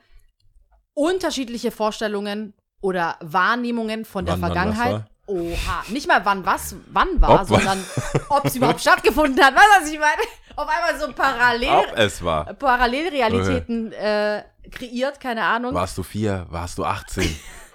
Unterschiedliche 0.93 1.71
Vorstellungen 1.71 2.53
oder 2.81 3.17
Wahrnehmungen 3.21 4.03
von 4.03 4.25
der 4.25 4.33
Wann 4.35 4.41
wann 4.41 4.51
Vergangenheit. 4.53 5.05
Oha. 5.27 5.83
Nicht 5.89 6.07
mal 6.07 6.23
wann 6.25 6.45
was 6.45 6.75
wann 6.91 7.21
war, 7.21 7.41
Ob- 7.41 7.47
sondern 7.47 7.83
ob 8.29 8.45
es 8.45 8.55
überhaupt 8.55 8.81
stattgefunden 8.81 9.43
hat. 9.43 9.53
Weißt 9.53 9.65
du, 9.77 9.81
was 9.83 9.91
ich 9.91 9.99
meine? 9.99 10.21
Auf 10.55 10.67
einmal 10.67 10.99
so 10.99 11.13
parallel, 11.13 11.69
Ob 11.69 11.97
es 11.97 12.23
war. 12.23 12.45
Parallelrealitäten 12.53 13.91
äh, 13.91 14.43
kreiert, 14.71 15.19
keine 15.19 15.43
Ahnung. 15.43 15.73
Warst 15.73 15.97
du 15.97 16.03
vier? 16.03 16.45
Warst 16.49 16.77
du 16.77 16.83
18? 16.85 17.37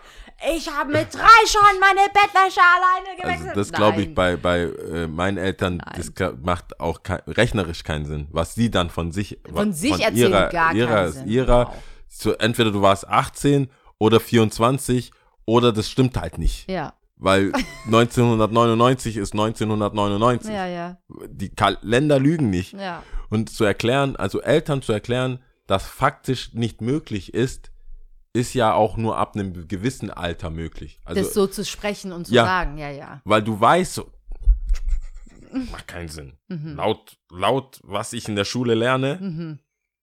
Ich 0.57 0.69
habe 0.69 0.91
mit 0.93 1.15
drei 1.15 1.47
schon 1.47 1.81
meine 1.81 2.09
Bettwäsche 2.13 2.61
alleine 2.61 3.17
gewechselt. 3.21 3.49
Also 3.51 3.61
das 3.61 3.73
glaube 3.73 4.03
ich 4.03 4.15
bei, 4.15 4.37
bei 4.37 4.63
äh, 4.63 5.07
meinen 5.07 5.39
Eltern, 5.39 5.77
Nein. 5.77 6.03
das 6.17 6.35
macht 6.43 6.81
auch 6.81 7.03
kein, 7.03 7.21
rechnerisch 7.27 7.85
keinen 7.85 8.07
Sinn. 8.07 8.27
Was 8.33 8.55
sie 8.55 8.71
dann 8.71 8.91
von 8.91 9.13
sich 9.13 9.39
Von 9.53 9.73
sich 9.73 9.93
erzählen 9.93 10.17
ihrer, 10.17 10.49
gar 10.49 10.75
ihrer, 10.75 10.95
keinen 10.95 11.13
Sinn. 11.13 11.29
ihrer 11.29 11.67
Wow. 11.69 11.75
so 12.09 12.33
entweder 12.33 12.71
du 12.73 12.83
warst 12.83 13.09
18 13.09 13.69
oder 13.99 14.19
24 14.21 15.13
oder 15.47 15.73
das 15.73 15.89
stimmt 15.89 16.17
halt 16.17 16.39
nicht. 16.39 16.69
Ja, 16.69 16.95
Weil 17.17 17.53
1999 17.87 19.17
ist 19.17 19.33
1999. 19.33 20.53
ja, 20.53 20.67
ja, 20.67 20.97
Die 21.29 21.51
Kalender 21.51 22.19
lügen 22.19 22.51
nicht. 22.51 22.73
ja. 22.73 23.03
Und 23.31 23.49
zu 23.49 23.65
erklären, 23.65 24.17
also 24.17 24.43
Eltern 24.43 24.83
zu 24.83 24.93
erklären, 24.93 25.39
dass 25.67 25.87
faktisch 25.87 26.53
nicht 26.53 26.81
möglich 26.83 27.33
ist, 27.33 27.72
ist 28.35 28.55
ja 28.55 28.73
auch 28.73 28.97
nur 28.97 29.19
ab 29.19 29.35
einem 29.35 29.69
gewissen 29.69 30.11
Alter 30.11 30.51
möglich. 30.51 31.01
Also, 31.05 31.23
das 31.23 31.35
so 31.35 31.47
zu 31.47 31.65
sprechen 31.65 32.13
und 32.13 32.27
zu 32.27 32.35
Ja. 32.35 32.45
sagen, 32.45 32.79
ja, 32.79 32.91
ja. 32.91 33.21
weil 33.25 33.43
du 33.43 33.61
weißt, 33.61 33.95
so, 33.95 34.11
macht 35.71 35.87
keinen 35.87 36.09
Sinn. 36.09 36.39
Mhm. 36.49 36.77
Laut, 36.77 37.19
laut, 37.31 37.79
was 37.83 38.13
ich 38.15 38.29
in 38.29 38.37
der 38.37 38.45
Schule 38.45 38.75
lerne, 38.75 39.19
Mhm. 39.21 39.59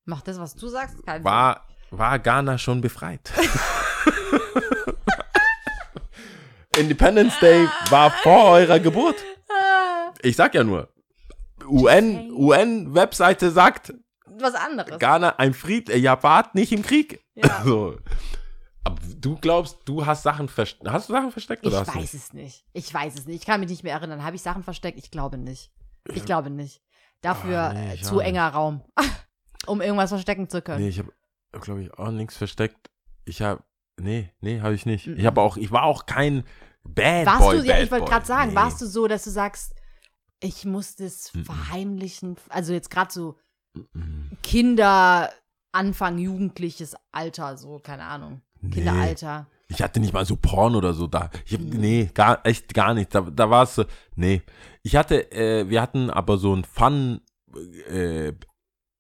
Macht 0.05 0.27
das, 0.27 0.39
was 0.39 0.55
du 0.55 0.67
sagst, 0.69 1.05
keinen 1.05 1.23
war, 1.23 1.67
war 1.91 2.17
Ghana 2.17 2.57
schon 2.57 2.81
befreit. 2.81 3.31
Independence 6.77 7.37
Day 7.39 7.67
war 7.89 8.09
vor 8.11 8.51
eurer 8.51 8.79
Geburt. 8.79 9.17
Sinn. 9.19 9.27
Ich 10.21 10.35
sag 10.35 10.55
ja 10.55 10.63
nur, 10.63 10.89
UN, 11.67 12.31
UN-Webseite 12.31 13.51
sagt, 13.51 13.93
Was 14.41 14.55
anderes. 14.55 14.99
Ghana 14.99 15.35
ein 15.37 15.53
Fried, 15.53 15.89
äh, 15.89 16.03
wart 16.21 16.55
nicht 16.55 16.71
im 16.71 16.81
Krieg. 16.83 17.23
Ja. 17.35 17.61
So. 17.65 17.97
Aber 18.85 18.97
du 19.17 19.35
glaubst, 19.37 19.77
du 19.85 20.05
hast 20.05 20.23
Sachen 20.23 20.47
versteckt. 20.47 20.89
Hast 20.89 21.09
du 21.09 21.13
Sachen 21.13 21.31
versteckt 21.31 21.63
Ich 21.65 21.67
oder 21.71 21.81
du 21.83 21.87
weiß 21.87 21.95
nicht? 21.95 22.13
es 22.13 22.33
nicht. 22.33 22.65
Ich 22.73 22.93
weiß 22.93 23.13
es 23.15 23.25
nicht. 23.25 23.35
Ich 23.41 23.45
kann 23.45 23.59
mich 23.59 23.69
nicht 23.69 23.83
mehr 23.83 23.93
erinnern. 23.93 24.23
Habe 24.23 24.35
ich 24.37 24.41
Sachen 24.41 24.63
versteckt? 24.63 24.97
Ich 24.97 25.11
glaube 25.11 25.37
nicht. 25.37 25.71
Ich 26.13 26.25
glaube 26.25 26.49
nicht. 26.49 26.81
Dafür 27.21 27.59
Ah, 27.59 27.73
nee, 27.73 27.95
ich 27.95 28.03
zu 28.03 28.15
auch 28.15 28.21
enger 28.21 28.47
Raum, 28.47 28.81
um 29.67 29.81
irgendwas 29.81 30.09
verstecken 30.09 30.47
zu 30.49 30.61
können. 30.61 30.81
Nee, 30.81 30.89
ich 30.89 30.99
habe, 30.99 31.11
glaube 31.59 31.83
ich, 31.83 31.93
auch 31.93 32.09
nichts 32.11 32.37
versteckt. 32.37 32.89
Ich 33.25 33.41
habe, 33.41 33.61
nee, 33.99 34.31
nee, 34.39 34.61
habe 34.61 34.73
ich 34.73 34.85
nicht. 34.85 35.07
Mhm. 35.07 35.17
Ich 35.17 35.25
habe 35.25 35.41
auch, 35.41 35.57
ich 35.57 35.69
war 35.71 35.83
auch 35.83 36.05
kein 36.05 36.45
Bad 36.83 37.25
warst 37.25 37.39
Boy. 37.41 37.57
du, 37.59 37.65
ja, 37.65 37.73
Bad 37.75 37.83
ich 37.83 37.91
wollte 37.91 38.05
gerade 38.05 38.25
sagen, 38.25 38.49
nee. 38.51 38.55
warst 38.55 38.81
du 38.81 38.85
so, 38.87 39.07
dass 39.07 39.25
du 39.25 39.29
sagst, 39.31 39.75
ich 40.39 40.63
muss 40.63 40.95
das 40.95 41.33
Mhm. 41.33 41.43
verheimlichen? 41.45 42.37
Also 42.47 42.71
jetzt 42.71 42.89
gerade 42.89 43.11
so. 43.11 43.37
Kinder, 44.43 45.31
Anfang 45.71 46.17
jugendliches 46.17 46.95
Alter, 47.11 47.57
so, 47.57 47.79
keine 47.79 48.03
Ahnung. 48.03 48.41
Nee. 48.61 48.71
Kinderalter. 48.71 49.47
Ich 49.67 49.81
hatte 49.81 49.99
nicht 49.99 50.13
mal 50.13 50.25
so 50.25 50.35
Porn 50.35 50.75
oder 50.75 50.93
so 50.93 51.05
da. 51.05 51.29
Ich 51.45 51.53
hab, 51.53 51.61
Mhm. 51.61 51.79
Nee, 51.79 52.09
gar, 52.13 52.43
echt 52.45 52.73
gar 52.73 52.93
nicht. 52.93 53.13
Da, 53.13 53.21
da 53.21 53.49
war 53.49 53.63
es 53.63 53.75
so, 53.75 53.85
nee. 54.15 54.41
Ich 54.81 54.95
hatte, 54.95 55.31
äh, 55.31 55.69
wir 55.69 55.81
hatten 55.81 56.09
aber 56.09 56.37
so 56.37 56.55
ein 56.55 56.63
Fun, 56.63 57.21
äh, 57.87 58.33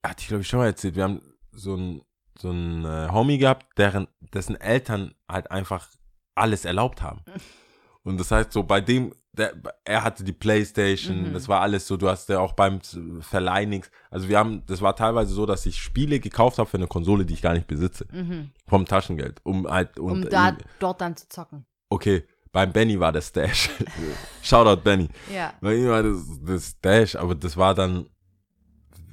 hatte 0.05 0.21
ich 0.21 0.27
glaube 0.27 0.41
ich 0.41 0.47
schon 0.47 0.59
mal 0.59 0.67
erzählt, 0.67 0.95
wir 0.95 1.03
haben 1.03 1.21
so 1.51 1.75
ein, 1.75 2.01
so 2.37 2.51
ein 2.51 2.85
äh, 2.85 3.09
Homie 3.11 3.39
gehabt, 3.39 3.77
deren, 3.77 4.07
dessen 4.33 4.55
Eltern 4.55 5.15
halt 5.27 5.49
einfach 5.49 5.89
alles 6.35 6.65
erlaubt 6.65 7.01
haben. 7.01 7.21
Und 8.03 8.19
das 8.19 8.31
heißt 8.31 8.53
so, 8.53 8.63
bei 8.63 8.79
dem, 8.79 9.13
der, 9.33 9.53
er 9.85 10.03
hatte 10.03 10.23
die 10.23 10.33
Playstation, 10.33 11.29
Mhm. 11.29 11.33
das 11.33 11.47
war 11.47 11.61
alles 11.61 11.87
so, 11.87 11.97
du 11.97 12.09
hast 12.09 12.27
ja 12.29 12.39
auch 12.39 12.53
beim 12.53 12.81
Verleih 13.21 13.65
nichts. 13.65 13.91
Also 14.09 14.27
wir 14.27 14.37
haben, 14.39 14.63
das 14.65 14.81
war 14.81 14.95
teilweise 14.95 15.33
so, 15.33 15.45
dass 15.45 15.65
ich 15.65 15.77
Spiele 15.77 16.19
gekauft 16.19 16.57
habe 16.57 16.69
für 16.69 16.77
eine 16.77 16.87
Konsole, 16.87 17.25
die 17.25 17.35
ich 17.35 17.41
gar 17.41 17.53
nicht 17.53 17.67
besitze. 17.67 18.07
Mhm. 18.11 18.49
Vom 18.67 18.85
Taschengeld. 18.85 19.39
Um 19.43 19.67
halt, 19.67 19.99
Um 19.99 20.11
und, 20.13 20.33
da, 20.33 20.57
dort 20.79 20.99
dann 21.01 21.15
zu 21.15 21.29
zocken. 21.29 21.65
okay, 21.89 22.23
beim 22.51 22.73
Benny 22.73 22.99
war 22.99 23.11
der 23.11 23.21
Stash. 23.21 23.69
Shoutout 24.41 24.81
Benny. 24.81 25.07
Ja. 25.33 25.53
Bei 25.61 25.75
ihm 25.75 25.87
war 25.89 26.01
das, 26.01 26.17
das 26.43 26.69
Stash, 26.71 27.15
aber 27.15 27.35
das 27.35 27.55
war 27.55 27.75
dann, 27.75 28.07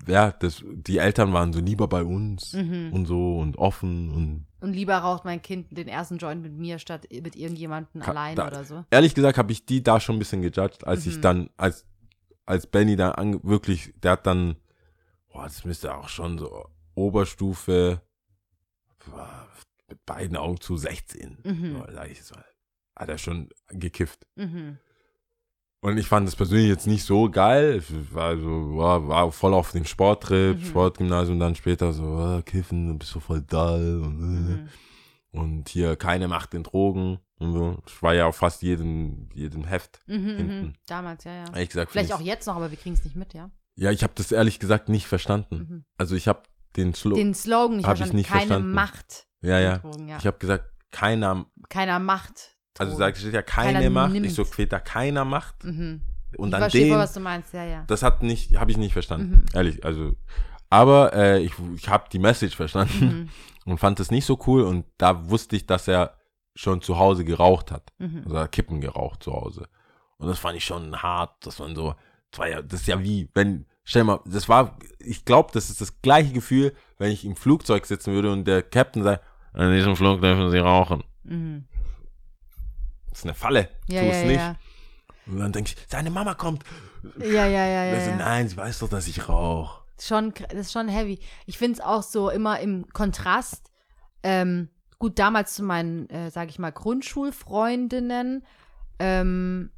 ja, 0.07 0.31
das, 0.31 0.63
die 0.65 0.99
Eltern 0.99 1.33
waren 1.33 1.53
so 1.53 1.61
lieber 1.61 1.89
bei 1.89 2.03
uns 2.03 2.53
Mhm. 2.55 2.93
und 2.93 3.07
so 3.07 3.39
und 3.39 3.59
offen 3.59 4.11
und 4.11 4.47
Und 4.67 4.73
lieber 4.75 4.97
raucht 4.97 5.25
mein 5.25 5.41
Kind 5.43 5.69
den 5.71 5.87
ersten 5.87 6.19
Joint 6.19 6.43
mit 6.43 6.53
mir 6.53 6.81
statt 6.81 7.07
mit 7.11 7.37
irgendjemandem 7.37 8.03
allein 8.03 8.35
da- 8.35 8.49
oder 8.49 8.65
so. 8.65 8.85
ehrlich 8.91 9.15
gesagt 9.15 9.39
habe 9.39 9.53
ich 9.53 9.65
die 9.65 9.81
da 9.81 10.01
schon 10.01 10.17
ein 10.17 10.19
bisschen 10.19 10.43
gejudged, 10.43 10.85
als 10.85 11.07
ich 11.07 11.19
Mhm. 11.19 11.23
dann, 11.23 11.51
als, 11.57 11.87
als 12.47 12.67
Benny 12.67 12.97
da 12.97 13.13
an, 13.13 13.39
wirklich, 13.45 13.95
der 14.03 14.11
hat 14.13 14.27
dann, 14.27 14.57
boah, 15.33 15.45
das 15.45 15.65
müsste 15.65 15.95
auch 15.95 16.09
schon 16.09 16.37
so 16.39 16.65
Oberstufe, 16.97 18.03
boah, 19.09 19.47
mit 19.89 20.05
beiden 20.05 20.37
Augen 20.37 20.61
zu 20.61 20.77
16, 20.77 21.39
Mhm. 21.45 21.77
so, 21.77 21.87
sag 21.93 22.11
ich 22.11 22.25
so, 22.25 22.35
hat 22.97 23.09
er 23.09 23.19
schon 23.19 23.49
gekifft. 23.69 24.27
Mhm. 24.35 24.79
Und 25.81 25.99
ich 25.99 26.09
fand 26.09 26.27
das 26.27 26.35
persönlich 26.37 26.69
jetzt 26.69 26.87
nicht 26.87 27.05
so 27.05 27.31
geil. 27.31 27.77
Ich 27.79 28.15
war 28.15 28.35
war, 28.39 29.31
voll 29.33 29.55
auf 29.55 29.73
dem 29.73 29.85
Sporttrip, 29.85 30.59
Mhm. 30.59 30.65
Sportgymnasium, 30.65 31.39
dann 31.39 31.55
später 31.55 31.93
so, 31.93 32.05
ah, 32.05 32.43
kiffen, 32.43 32.89
du 32.89 32.99
bist 32.99 33.13
so 33.13 33.21
voll 33.21 33.43
dull 33.43 34.03
und, 34.05 34.19
Mhm. 34.19 34.69
und 35.33 35.69
hier 35.69 35.95
keine 35.97 36.29
Macht 36.29 36.55
in 36.55 36.63
Drogen 36.65 37.19
und 37.39 37.53
so. 37.53 37.79
Ich 37.87 38.03
war 38.03 38.15
ja 38.15 38.27
auf 38.27 38.37
fast 38.37 38.63
jedem, 38.63 39.29
jedem 39.35 39.65
Heft. 39.65 40.01
Mhm, 40.07 40.15
mhm. 40.17 40.37
Hinten. 40.37 40.75
Damals, 40.87 41.25
ja, 41.25 41.33
ja. 41.33 41.45
Ehrlich 41.53 41.69
gesagt, 41.69 41.93
Vielleicht 41.93 42.13
auch 42.13 42.21
jetzt 42.21 42.47
noch, 42.47 42.57
aber 42.57 42.71
wir 42.71 42.79
kriegen 42.79 42.95
es 42.95 43.05
nicht 43.05 43.15
mit, 43.17 43.35
ja. 43.35 43.51
ja, 43.77 43.91
ich 43.93 44.03
habe 44.03 44.13
das 44.17 44.33
ehrlich 44.33 44.59
gesagt 44.59 44.89
nicht 44.89 45.07
verstanden. 45.07 45.57
Mhm. 45.57 45.85
Also 45.99 46.17
ich 46.17 46.27
habe 46.27 46.43
den 46.77 46.95
Slogan, 46.95 47.19
Den 47.19 47.35
Slogan 47.35 47.77
nicht 47.77 47.87
Hab 47.87 47.95
ich 47.95 47.99
verstanden. 47.99 48.17
nicht 48.17 48.29
Keine 48.31 48.47
verstanden. 48.47 48.73
Macht. 48.73 49.27
ja, 49.43 49.61
ja. 49.61 49.79
Drogen, 49.79 50.09
ja. 50.09 50.17
Ich 50.19 50.27
habe 50.27 50.39
gesagt, 50.39 50.65
keiner, 50.91 51.47
Keiner 51.69 51.99
Macht. 51.99 52.56
Also 52.79 52.93
Drogen. 52.93 52.99
sagt 52.99 53.19
steht 53.19 53.35
ja 53.35 53.43
keine 53.43 53.73
Keiner 53.79 53.91
Macht. 53.91 54.13
nimmt. 54.13 54.27
Ich 54.27 54.35
so, 54.35 54.45
Queta, 54.45 54.79
keiner 54.79 55.25
Macht. 55.25 55.65
Mhm. 55.65 56.03
Und 56.37 56.49
ich 56.49 56.51
dann 56.53 56.61
verstehe 56.61 56.87
den, 56.87 56.99
was 56.99 57.13
du 57.15 57.21
meinst, 57.21 57.55
ja, 57.55 57.65
ja. 57.65 57.85
das 57.87 58.03
hat 58.03 58.23
nicht, 58.23 58.57
habe 58.57 58.71
ich 58.71 58.77
nicht 58.77 58.93
verstanden. 58.93 59.31
Mhm. 59.31 59.45
Ehrlich, 59.55 59.85
also. 59.85 60.15
Aber 60.69 61.13
äh, 61.15 61.41
ich, 61.41 61.53
ich 61.77 61.89
habe 61.89 62.07
die 62.13 62.19
Message 62.19 62.57
verstanden 62.57 63.01
Mhm. 63.01 63.29
und 63.73 63.79
fand 63.79 64.01
es 64.01 64.11
nicht 64.11 64.27
so 64.27 64.39
cool. 64.47 64.63
Und 64.63 64.85
da 64.99 65.29
wusste 65.31 65.57
ich, 65.57 65.67
dass 65.67 65.87
er 65.89 66.15
schon 66.55 66.83
zu 66.83 66.99
Hause 66.99 67.25
geraucht 67.25 67.71
hat. 67.71 67.93
Mhm. 67.99 68.23
Also 68.25 68.49
Kippen 68.49 68.81
geraucht 68.81 69.23
zu 69.23 69.33
Hause. 69.33 69.69
Und 70.19 70.29
das 70.29 70.39
fand 70.39 70.57
ich 70.57 70.65
schon 70.65 71.03
hart, 71.03 71.47
dass 71.47 71.59
man 71.59 71.75
so, 71.75 71.95
das, 72.31 72.39
war 72.41 72.49
ja, 72.49 72.63
das 72.63 72.81
ist 72.81 72.87
ja 72.89 73.03
wie, 73.03 73.29
wenn, 73.35 73.67
stell 73.85 74.05
mal, 74.05 74.21
das 74.25 74.49
war, 74.49 74.79
ich 74.99 75.25
glaube, 75.25 75.51
das 75.53 75.71
ist 75.71 75.81
das 75.81 76.01
gleiche 76.01 76.33
Gefühl, 76.33 76.73
wenn 76.99 77.13
ich 77.13 77.25
im 77.25 77.37
Flugzeug 77.37 77.87
sitzen 77.87 78.13
würde 78.15 78.33
und 78.33 78.45
der 78.47 78.63
Captain 78.63 79.03
sagt, 79.03 79.23
in 79.55 79.73
diesem 79.73 79.95
Flug 79.97 80.21
dürfen 80.21 80.51
Sie 80.51 80.59
rauchen. 80.59 81.05
Mhm. 81.25 81.65
Das 83.17 83.21
ist 83.21 83.25
eine 83.25 83.35
Falle. 83.35 83.71
Ja, 83.89 84.03
tu 84.03 84.09
es 84.09 84.17
ja, 84.17 84.25
nicht. 84.27 84.37
ja. 84.37 84.57
Und 85.25 85.39
dann 85.39 85.51
denke 85.51 85.71
ich, 85.71 85.77
seine 85.89 86.11
Mama 86.11 86.35
kommt. 86.35 86.65
Ja, 87.19 87.47
ja, 87.47 87.67
ja, 87.67 87.85
ja. 87.85 87.95
Also, 87.95 88.15
nein, 88.15 88.47
sie 88.47 88.59
weiß 88.59 88.81
doch, 88.81 88.91
dass 88.91 89.09
ich 89.09 89.27
rauche. 89.27 89.85
Schon, 89.99 90.35
das 90.35 90.53
ist 90.53 90.73
schon 90.73 90.89
heavy. 90.89 91.19
Ich 91.47 91.57
finde 91.57 91.79
es 91.79 91.81
auch 91.81 92.03
so 92.03 92.29
immer 92.29 92.61
im 92.61 92.87
Kontrast. 92.93 93.71
Ähm, 94.23 94.69
gut, 94.99 95.19
damals 95.19 95.55
zu 95.55 95.63
meinen, 95.63 96.11
äh, 96.11 96.31
sage 96.31 96.51
ich 96.51 96.59
mal, 96.59 96.73
Grundschulfreundinnen, 96.73 98.45
ähm, 98.99 99.71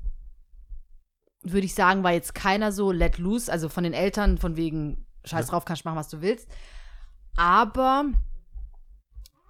würde 1.42 1.64
ich 1.64 1.74
sagen, 1.74 2.02
war 2.02 2.10
jetzt 2.10 2.34
keiner 2.34 2.72
so 2.72 2.90
let 2.90 3.18
loose, 3.18 3.52
also 3.52 3.68
von 3.68 3.84
den 3.84 3.94
Eltern, 3.94 4.38
von 4.38 4.56
wegen, 4.56 5.06
scheiß 5.22 5.46
drauf, 5.46 5.64
kannst 5.64 5.84
machen, 5.84 5.96
was 5.96 6.08
du 6.08 6.22
willst. 6.22 6.48
Aber 7.36 8.06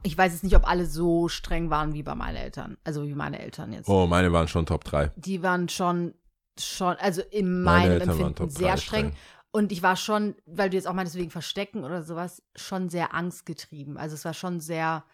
ich 0.02 0.16
weiß 0.16 0.32
jetzt 0.32 0.44
nicht, 0.44 0.56
ob 0.56 0.68
alle 0.68 0.86
so 0.86 1.28
streng 1.28 1.70
waren 1.70 1.92
wie 1.92 2.02
bei 2.02 2.14
meinen 2.14 2.36
Eltern. 2.36 2.76
Also 2.84 3.06
wie 3.06 3.14
meine 3.14 3.40
Eltern 3.40 3.72
jetzt. 3.72 3.88
Oh, 3.88 4.06
meine 4.06 4.32
waren 4.32 4.48
schon 4.48 4.66
Top 4.66 4.84
3. 4.84 5.12
Die 5.16 5.42
waren 5.42 5.68
schon, 5.68 6.14
schon, 6.58 6.96
also 6.96 7.22
in 7.30 7.62
Meine 7.62 7.80
meinem 7.80 7.92
Eltern 7.92 8.08
waren 8.18 8.26
Empfinden 8.28 8.50
sehr 8.50 8.74
3 8.74 8.76
streng. 8.76 9.06
streng. 9.06 9.16
Und 9.50 9.72
ich 9.72 9.82
war 9.82 9.96
schon, 9.96 10.36
weil 10.46 10.70
du 10.70 10.76
jetzt 10.76 10.86
auch 10.86 10.92
meinst, 10.92 11.14
wegen 11.14 11.30
Verstecken 11.30 11.82
oder 11.84 12.02
sowas, 12.02 12.42
schon 12.54 12.88
sehr 12.90 13.14
angstgetrieben. 13.14 13.96
Also 13.96 14.14
es 14.14 14.24
war 14.24 14.34
schon 14.34 14.60
sehr, 14.60 15.04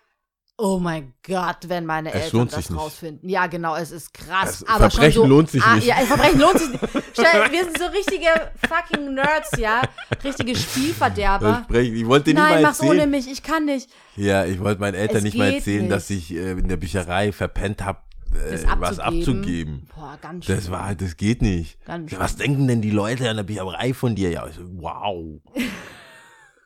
oh 0.56 0.78
mein 0.78 1.14
Gott, 1.26 1.68
wenn 1.68 1.84
meine 1.84 2.12
Es 2.12 2.26
Eltern 2.26 2.48
das 2.48 2.70
nicht. 2.70 2.78
rausfinden. 2.78 3.28
Ja, 3.28 3.46
genau, 3.48 3.74
es 3.76 3.90
ist 3.90 4.14
krass. 4.14 4.62
Es- 4.62 4.68
aber 4.68 4.90
Verbrechen 4.90 5.22
so, 5.22 5.26
lohnt 5.26 5.50
sich 5.50 5.62
ah, 5.62 5.74
nicht. 5.76 5.86
Ja, 5.86 5.96
Verbrechen 5.96 6.40
lohnt 6.40 6.58
sich 6.58 6.68
nicht. 6.70 6.82
Stell, 7.12 7.50
wir 7.52 7.64
sind 7.64 7.78
so 7.78 7.86
richtige 7.86 8.28
fucking 8.68 9.14
Nerds, 9.14 9.50
ja. 9.58 9.82
Richtige 10.22 10.54
Spielverderber. 10.56 11.64
Ich, 11.68 11.74
sprech- 11.76 11.92
ich 11.92 12.06
wollte 12.06 12.24
dir 12.26 12.34
nicht 12.34 12.42
Nein, 12.42 12.62
mal 12.62 12.68
mach's 12.68 12.80
ohne 12.80 12.90
erzählen. 13.02 13.10
mich, 13.10 13.30
ich 13.30 13.42
kann 13.42 13.64
nicht. 13.64 13.90
Ja, 14.16 14.44
ich 14.44 14.60
wollte 14.60 14.80
meinen 14.80 14.94
Eltern 14.94 15.18
Es 15.18 15.22
nicht 15.24 15.36
mal 15.36 15.52
erzählen, 15.52 15.82
nicht. 15.82 15.92
dass 15.92 16.10
ich 16.10 16.32
äh, 16.32 16.52
in 16.52 16.68
der 16.68 16.76
Bücherei 16.76 17.32
verpennt 17.32 17.84
habe, 17.84 17.98
äh, 18.34 18.52
Das 18.52 18.64
was 18.78 18.98
abzugeben. 19.00 19.88
Boah, 19.94 20.16
ganz 20.20 20.46
Das 20.46 20.60
schlimm. 20.64 20.72
war, 20.72 20.94
das 20.94 21.16
geht 21.16 21.42
nicht. 21.42 21.84
Ganz 21.84 22.12
Ja, 22.12 22.20
Was 22.20 22.36
denken 22.36 22.68
denn 22.68 22.80
die 22.80 22.90
Leute 22.90 23.28
an 23.28 23.36
der 23.36 23.44
Bücherei 23.44 23.92
von 23.92 24.14
dir? 24.14 24.30
Ja, 24.30 24.46
ich 24.46 24.54
so, 24.54 24.62
wow. 24.74 25.40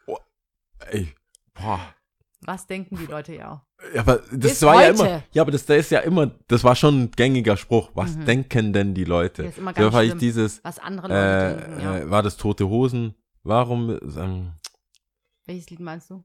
Oh, 0.07 0.17
Ey, 0.91 1.15
boah. 1.55 1.81
Was 2.43 2.67
denken 2.67 2.97
die 2.97 3.07
Leute 3.07 3.35
ja 3.35 3.53
auch? 3.53 3.61
Ja, 3.95 4.01
aber 4.03 4.17
das 4.31 4.39
Bis 4.53 4.63
war 4.63 4.75
ja 4.83 4.89
heute. 4.89 5.03
immer, 5.03 5.23
ja, 5.33 5.43
aber 5.43 5.51
das, 5.51 5.67
das 5.67 5.77
ist 5.79 5.91
ja 5.91 6.01
immer, 6.01 6.31
das 6.49 6.63
war 6.65 6.75
schon 6.77 7.03
ein 7.03 7.11
gängiger 7.11 7.57
Spruch. 7.57 7.91
Was 7.95 8.17
Mhm. 8.17 8.25
denken 8.27 8.73
denn 8.73 8.95
die 8.95 9.05
Leute? 9.05 9.43
Das 9.43 9.53
ist 9.53 9.59
immer 9.59 9.73
Da 9.73 9.83
ganz 9.83 9.95
war 9.95 10.03
ich 10.03 10.11
schlimm. 10.11 10.19
dieses, 10.21 10.65
Was 10.65 10.79
andere 10.79 11.09
Leute 11.09 11.57
denken, 11.67 11.81
äh, 11.81 11.85
ja. 11.85 11.99
äh, 11.99 12.11
war 12.11 12.23
das 12.23 12.37
Tote 12.37 12.69
Hosen? 12.69 13.15
Warum, 13.43 13.99
ähm, 14.17 14.53
Welches 15.47 15.71
Lied 15.71 15.81
meinst 15.81 16.11
du? 16.11 16.25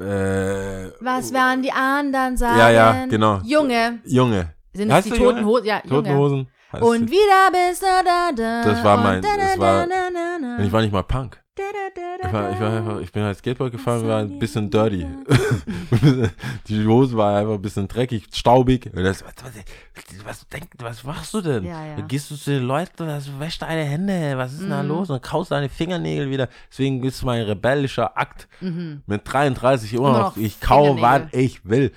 äh, 0.00 0.90
Was 1.00 1.32
werden 1.32 1.62
die 1.62 1.72
anderen 1.72 2.36
sagen? 2.36 2.58
Ja, 2.58 2.70
ja, 2.70 3.06
genau. 3.06 3.40
Junge. 3.44 4.00
Junge. 4.04 4.54
Sind 4.72 4.90
es 4.90 5.04
die 5.04 5.10
toten? 5.10 5.44
Hosen? 5.44 5.66
Ja, 5.66 5.80
Toten 5.80 6.06
Junge. 6.08 6.18
Hosen. 6.18 6.48
Heißt 6.74 6.82
Und 6.82 7.10
wieder 7.10 7.50
bist 7.52 7.82
du 7.82 7.86
da, 8.04 8.30
da. 8.36 8.62
Das 8.70 8.84
war 8.84 8.96
mein- 8.98 9.16
und 9.16 9.24
da, 9.24 9.36
da, 9.36 9.42
das 9.42 9.58
war- 9.58 9.86
da, 9.86 10.10
da, 10.12 10.38
da, 10.40 10.56
Und 10.58 10.64
ich 10.66 10.72
war 10.72 10.82
nicht 10.82 10.92
mal 10.92 11.02
Punk. 11.02 11.40
Ich, 11.56 12.32
war, 12.32 12.50
ich, 12.52 12.58
war 12.60 12.72
einfach, 12.76 13.00
ich 13.00 13.12
bin 13.12 13.22
halt 13.22 13.38
Skateboard 13.38 13.70
gefahren, 13.70 14.08
war 14.08 14.18
ein 14.20 14.38
bisschen 14.40 14.68
dirty. 14.70 15.06
Die 16.68 16.84
Hose 16.86 17.16
war 17.16 17.38
einfach 17.38 17.54
ein 17.54 17.62
bisschen 17.62 17.86
dreckig, 17.86 18.26
staubig. 18.32 18.90
Das, 18.94 19.22
was, 19.24 19.34
was, 19.44 20.24
was, 20.24 20.48
denk, 20.48 20.64
was 20.78 21.04
machst 21.04 21.32
du 21.34 21.40
denn? 21.40 21.64
Ja, 21.64 21.84
ja. 21.86 22.00
Gehst 22.06 22.30
du 22.30 22.36
zu 22.36 22.50
den 22.50 22.64
Leuten, 22.64 23.06
was, 23.06 23.28
wäsch 23.38 23.58
deine 23.58 23.84
Hände, 23.84 24.36
was 24.36 24.52
ist 24.54 24.62
denn 24.62 24.70
da 24.70 24.82
Mhm. 24.82 24.88
los? 24.88 25.10
Und 25.10 25.22
kaust 25.22 25.50
deine 25.52 25.68
Fingernägel 25.68 26.30
wieder. 26.30 26.48
Deswegen 26.70 27.02
ist 27.04 27.22
mein 27.22 27.42
rebellischer 27.42 28.16
Akt 28.18 28.48
Mhm. 28.60 29.02
mit 29.06 29.22
33 29.24 29.94
immer, 29.94 30.12
noch, 30.18 30.36
ich 30.36 30.60
kau, 30.60 31.00
was 31.00 31.22
ich 31.32 31.64
will. 31.64 31.92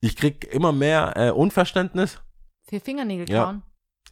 Ich 0.00 0.16
krieg 0.16 0.46
immer 0.52 0.72
mehr 0.72 1.12
äh, 1.16 1.30
Unverständnis, 1.30 2.20
Für 2.68 2.80
Fingernägel 2.80 3.28
Ja. 3.30 3.60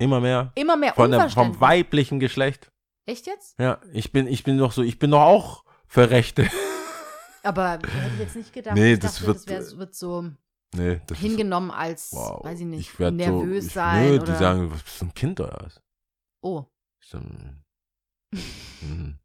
Immer 0.01 0.21
mehr 0.21 0.53
Immer 0.55 0.77
mehr 0.77 0.95
von 0.95 1.11
der, 1.11 1.29
vom 1.31 1.61
weiblichen 1.61 2.21
Geschlecht. 2.21 2.71
Echt 3.07 3.27
jetzt? 3.27 3.59
Ja, 3.59 3.81
ich 3.93 4.13
bin, 4.13 4.27
ich 4.27 4.45
bin 4.45 4.59
doch 4.59 4.73
so, 4.73 4.83
ich 4.83 4.99
bin 4.99 5.11
doch 5.11 5.23
auch 5.23 5.65
für 5.87 6.11
Rechte. 6.11 6.49
Aber 7.43 7.73
hätte 7.73 7.89
ich 8.15 8.19
jetzt 8.21 8.37
nicht 8.37 8.53
gedacht. 8.53 8.75
Nee, 8.77 8.95
ich 8.95 8.99
das 8.99 9.15
dachte, 9.15 9.27
wird- 9.29 9.37
das 9.51 9.73
wär, 9.73 9.79
wird 9.79 9.95
so 9.95 10.31
Nee, 10.75 11.01
das 11.07 11.19
ist 11.19 11.25
hingenommen 11.25 11.71
als, 11.73 12.13
Wow. 12.13 12.45
weiß 12.45 12.61
ich 12.61 12.67
nicht, 12.67 12.99
werd 13.01 13.15
nervös 13.15 13.65
so, 13.65 13.69
ich, 13.69 13.73
sein. 13.75 14.09
Nö, 14.11 14.15
oder, 14.17 14.25
die 14.33 14.39
sagen, 14.39 14.71
was 14.71 14.83
bist 14.83 15.01
du 15.01 15.07
ein 15.07 15.15
Kind 15.15 15.41
oder 15.41 15.59
was? 15.65 15.81
oh, 16.43 16.65
Ich 17.03 17.09
so, 17.09 17.19
mm, 17.19 17.63
mhm. 18.83 19.19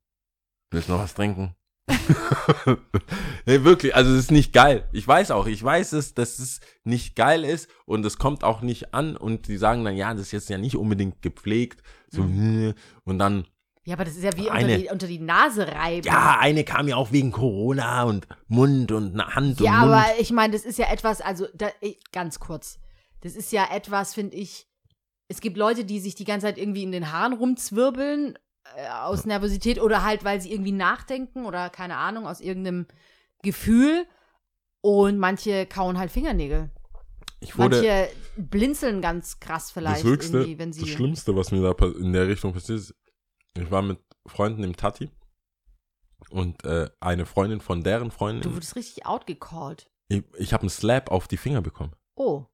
Willst 0.72 0.90
du 0.90 0.94
noch 0.94 1.00
was 1.02 1.14
trinken? 1.14 1.56
nee, 3.46 3.64
wirklich, 3.64 3.96
also 3.96 4.12
es 4.14 4.20
ist 4.26 4.32
nicht 4.32 4.54
geil. 4.54 4.88
Ich 4.92 5.08
weiß 5.08 5.32
auch, 5.32 5.46
ich 5.48 5.64
weiß 5.64 5.94
es, 5.94 6.14
dass 6.14 6.40
es 6.40 6.60
nicht 6.84 7.16
geil 7.16 7.44
ist 7.44 7.70
und 7.86 8.06
es 8.06 8.18
kommt 8.18 8.44
auch 8.44 8.62
nicht 8.62 8.94
an 8.94 9.16
und 9.18 9.48
die 9.48 9.58
sagen 9.58 9.84
dann, 9.86 9.96
ja, 9.96 10.14
das 10.14 10.24
ist 10.28 10.32
jetzt 10.32 10.50
ja 10.50 10.58
nicht 10.58 10.76
unbedingt 10.76 11.22
gepflegt. 11.22 11.82
So, 12.10 12.24
Mhm. 12.24 12.74
und 13.04 13.20
dann, 13.20 13.46
ja, 13.84 13.94
aber 13.96 14.06
das 14.06 14.16
ist 14.16 14.24
ja 14.24 14.36
wie 14.36 14.42
unter 14.44 14.54
Eine- 14.54 14.78
die, 14.80 14.90
unter 14.90 15.08
die 15.08 15.20
Nase 15.20 15.68
reiben. 15.68 16.08
ja, 16.08 16.38
eine 16.40 16.64
kam 16.64 16.88
ja 16.88 16.96
auch 16.96 17.12
wegen 17.12 17.32
Corona 17.32 18.04
und 18.04 18.28
Mund 18.48 18.92
und 18.92 19.18
Hand 19.36 19.60
Ja, 19.60 19.84
und 19.84 19.90
Mund. 19.90 19.94
aber 19.94 20.06
ich 20.20 20.32
meine, 20.32 20.54
das 20.54 20.66
ist 20.66 20.80
ja 20.80 20.92
etwas, 20.92 21.22
also 21.22 21.48
da, 21.54 21.70
ich, 21.82 22.00
ganz 22.12 22.40
kurz. 22.40 22.80
Das 23.22 23.36
ist 23.36 23.52
ja 23.52 23.68
etwas, 23.72 24.14
finde 24.14 24.36
ich. 24.36 24.68
Es 25.28 25.42
gibt 25.42 25.58
Leute, 25.58 25.86
die 25.86 26.00
sich 26.00 26.14
die 26.16 26.24
ganze 26.26 26.46
Zeit 26.48 26.58
irgendwie 26.60 26.84
in 26.84 26.92
den 26.92 27.12
Haaren 27.12 27.34
rumzwirbeln 27.34 28.38
aus 29.04 29.26
Nervosität 29.26 29.80
oder 29.82 30.04
halt, 30.04 30.24
weil 30.24 30.42
sie 30.42 30.52
irgendwie 30.52 30.72
nachdenken 30.72 31.46
oder 31.46 31.70
keine 31.70 31.98
Ahnung, 31.98 32.28
aus 32.28 32.42
irgendeinem 32.42 32.88
Gefühl. 33.42 34.06
Und 34.82 35.18
manche 35.18 35.66
kauen 35.66 35.98
halt 35.98 36.12
Fingernägel. 36.12 36.70
ich 37.40 37.58
wurde, 37.58 37.78
Manche 37.78 38.10
blinzeln 38.38 39.02
ganz 39.02 39.40
krass 39.40 39.72
vielleicht 39.72 39.98
das 39.98 40.04
Höchste, 40.04 40.38
irgendwie, 40.40 40.60
wenn 40.60 40.74
sie. 40.74 40.82
das 40.82 40.90
Schlimmste, 40.90 41.36
was 41.36 41.52
mir 41.52 41.62
da 41.62 41.86
in 41.88 42.14
der 42.14 42.28
Richtung 42.28 42.54
passiert 42.54 42.80
ist, 42.80 42.96
ich 43.58 43.72
war 43.72 43.82
mit 43.82 44.00
Freunden 44.28 44.64
im 44.64 44.76
Tati 44.76 45.10
und 46.30 46.64
äh, 46.66 46.90
eine 47.00 47.26
Freundin 47.26 47.62
von 47.62 47.84
deren 47.84 48.10
du 48.10 48.16
Freundin, 48.16 48.54
wurdest 48.54 48.76
richtig 48.76 49.06
outgecallt. 49.06 49.90
ich, 50.10 50.24
ich 50.38 50.54
habe 50.54 50.62
einen 50.62 50.70
Slap 50.70 51.10
auf 51.12 51.28
die 51.28 51.38
Finger 51.38 51.62
bekommen. 51.62 51.94
Oh. 52.16 52.46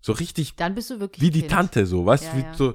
So 0.00 0.12
richtig 0.12 0.56
Dann 0.56 0.74
bist 0.74 0.90
du 0.90 1.00
wirklich 1.00 1.22
wie 1.22 1.30
die 1.30 1.40
kind. 1.40 1.52
Tante, 1.52 1.86
so, 1.86 2.04
weißt 2.04 2.24
Ja, 2.24 2.30
du, 2.32 2.36
wie 2.36 2.42
ja. 2.42 2.54
so, 2.54 2.74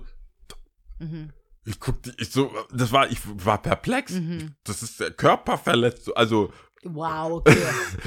Mhm. 0.99 1.31
Ich 1.69 1.79
guck, 1.79 2.01
die- 2.03 2.11
ich 2.17 2.31
so, 2.31 2.51
das 2.73 2.91
war, 2.91 3.09
ich 3.11 3.19
war 3.45 3.61
perplex. 3.61 4.11
Mhm. 4.13 4.55
Das 4.63 4.81
ist 4.83 4.99
äh, 5.01 5.11
Körperverletzung, 5.11 6.15
also, 6.15 6.51
Wow, 6.83 7.31
okay. 7.41 7.57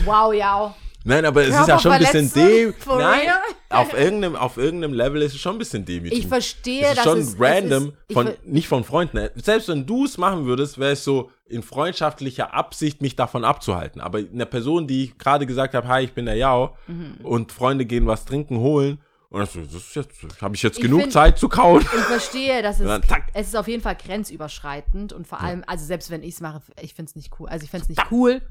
wow, 0.07 0.33
ja. 0.33 0.75
nein, 1.05 1.27
aber 1.27 1.43
es 1.43 1.49
ist 1.55 1.69
ja 1.69 1.79
schon 1.79 1.93
ein 1.93 1.99
bisschen 2.01 2.33
dem, 2.33 2.73
Körperverletzung? 2.73 2.81
For 2.83 2.99
nein, 2.99 3.29
auf 3.69 3.93
irgendeinem, 3.93 4.35
auf 4.37 4.57
irgendeinem 4.57 4.95
Level 4.95 5.21
ist 5.23 5.35
es 5.35 5.41
schon 5.41 5.57
ein 5.57 5.59
bisschen 5.59 5.85
demütigend. 5.85 6.25
Ich 6.25 6.27
verstehe, 6.29 6.87
Es 6.87 6.97
ist 6.99 7.03
schon 7.05 7.19
es 7.19 7.35
es 7.35 7.41
random, 7.41 7.89
ist, 7.89 7.95
ich 8.09 8.15
von, 8.15 8.31
nicht 8.45 8.69
von 8.69 8.83
Freunden. 8.85 9.29
Selbst 9.37 9.69
wenn 9.69 9.85
du 9.87 10.07
es 10.07 10.17
machen 10.17 10.47
würdest, 10.47 10.79
wäre 10.79 10.93
es 10.93 11.05
so 11.05 11.31
in 11.45 11.63
freundschaftlicher 11.63 12.55
Absicht, 12.55 13.03
mich 13.03 13.15
davon 13.15 13.45
abzuhalten. 13.45 14.01
Aber 14.01 14.19
eine 14.21 14.47
Person, 14.47 14.87
die 14.87 15.05
ich 15.05 15.19
gerade 15.19 15.45
gesagt 15.45 15.75
habe, 15.75 15.87
hi, 15.89 16.03
ich 16.05 16.13
bin 16.15 16.25
der 16.25 16.37
Jao, 16.37 16.75
Mhm. 16.87 17.17
und 17.25 17.53
Freunde 17.53 17.85
gehen 17.85 18.07
was 18.07 18.25
trinken, 18.25 18.57
holen, 18.59 19.01
und 19.33 19.41
das, 19.41 19.55
ist 19.57 19.95
jetzt, 19.97 20.43
habe 20.43 20.55
ich 20.55 20.63
jetzt 20.63 20.77
Ich 20.79 20.83
genug 20.85 21.01
find- 21.01 21.13
Zeit 21.13 21.39
zu 21.39 21.49
kauen. 21.49 21.81
Ich 21.81 21.87
verstehe, 21.89 22.63
dass 22.63 22.79
es, 22.81 22.87
dann 22.87 23.03
es 23.35 23.49
ist 23.49 23.57
auf 23.57 23.67
jeden 23.67 23.83
Fall 23.83 23.97
grenzüberschreitend 23.97 25.13
und 25.13 25.27
vor 25.27 25.41
allem, 25.41 25.65
also 25.67 25.85
selbst 25.85 26.11
wenn 26.11 26.23
ich 26.23 26.35
es 26.35 26.41
mache, 26.41 26.61
ich 26.81 26.95
finde 26.95 27.11
es 27.11 27.17
nicht 27.17 27.33
cool. 27.41 27.49
Also 27.49 27.65
ich 27.65 27.71
finde 27.71 27.85
es 27.85 27.89
nicht 27.89 28.11
cool, 28.11 28.43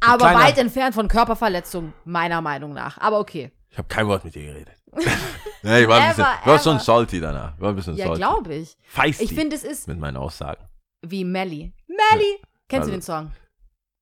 aber 0.00 0.18
kleiner- 0.28 0.40
weit 0.40 0.58
entfernt 0.58 0.94
von 0.94 1.08
Körperverletzung, 1.08 1.92
meiner 2.04 2.40
Meinung 2.42 2.72
nach. 2.74 2.98
Aber 2.98 3.18
okay. 3.18 3.50
Ich 3.70 3.78
habe 3.78 3.88
kein 3.88 4.06
Wort 4.06 4.24
mit 4.24 4.34
dir 4.34 4.44
geredet. 4.46 4.74
ja, 5.62 5.78
ich 5.78 5.88
war, 5.88 6.00
ein 6.00 6.08
bisschen, 6.08 6.24
Ever, 6.24 6.46
war 6.46 6.58
schon 6.58 6.78
salty 6.78 7.20
danach. 7.20 7.54
Ich 7.56 7.60
war 7.60 7.70
ein 7.70 7.76
bisschen 7.76 7.96
Ja, 7.96 8.06
salty. 8.06 8.18
glaube 8.20 8.54
ich. 8.54 8.76
Feisty 8.84 9.24
Ich 9.24 9.34
finde, 9.34 9.56
es 9.56 9.64
ist 9.64 9.88
mit 9.88 9.98
meinen 9.98 10.16
Aussagen. 10.16 10.64
wie 11.02 11.24
Melly. 11.24 11.72
Melly! 11.86 12.38
Kennst 12.68 12.82
Also- 12.82 12.90
du 12.90 12.96
den 12.96 13.02
Song? 13.02 13.32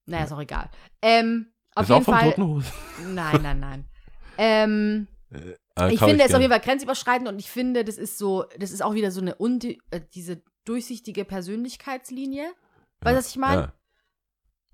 Naja, 0.06 0.24
ist 0.24 0.32
auch 0.32 0.40
egal. 0.40 0.68
Ähm, 1.02 1.46
auf 1.74 1.84
ist 1.84 1.90
auch 1.90 1.94
jeden 1.96 2.04
von 2.04 2.14
Fall. 2.14 2.28
Toten 2.30 2.44
Hosen. 2.44 2.72
Nein, 3.14 3.40
nein, 3.42 3.60
nein. 3.60 3.84
ähm, 4.38 5.08
Äh, 5.78 5.92
ich 5.92 5.98
finde 5.98 6.16
es 6.18 6.26
auf 6.26 6.28
gern. 6.28 6.42
jeden 6.42 6.52
Fall 6.52 6.60
grenzüberschreitend 6.60 7.28
und 7.28 7.38
ich 7.38 7.50
finde, 7.50 7.84
das 7.84 7.98
ist 7.98 8.18
so, 8.18 8.44
das 8.58 8.70
ist 8.70 8.82
auch 8.82 8.94
wieder 8.94 9.10
so 9.10 9.20
eine 9.20 9.34
undi 9.34 9.80
äh, 9.90 10.00
diese 10.14 10.42
durchsichtige 10.64 11.24
Persönlichkeitslinie. 11.24 12.52
Weißt 13.00 13.14
du, 13.14 13.18
was 13.18 13.28
ich 13.28 13.36
meine? 13.36 13.72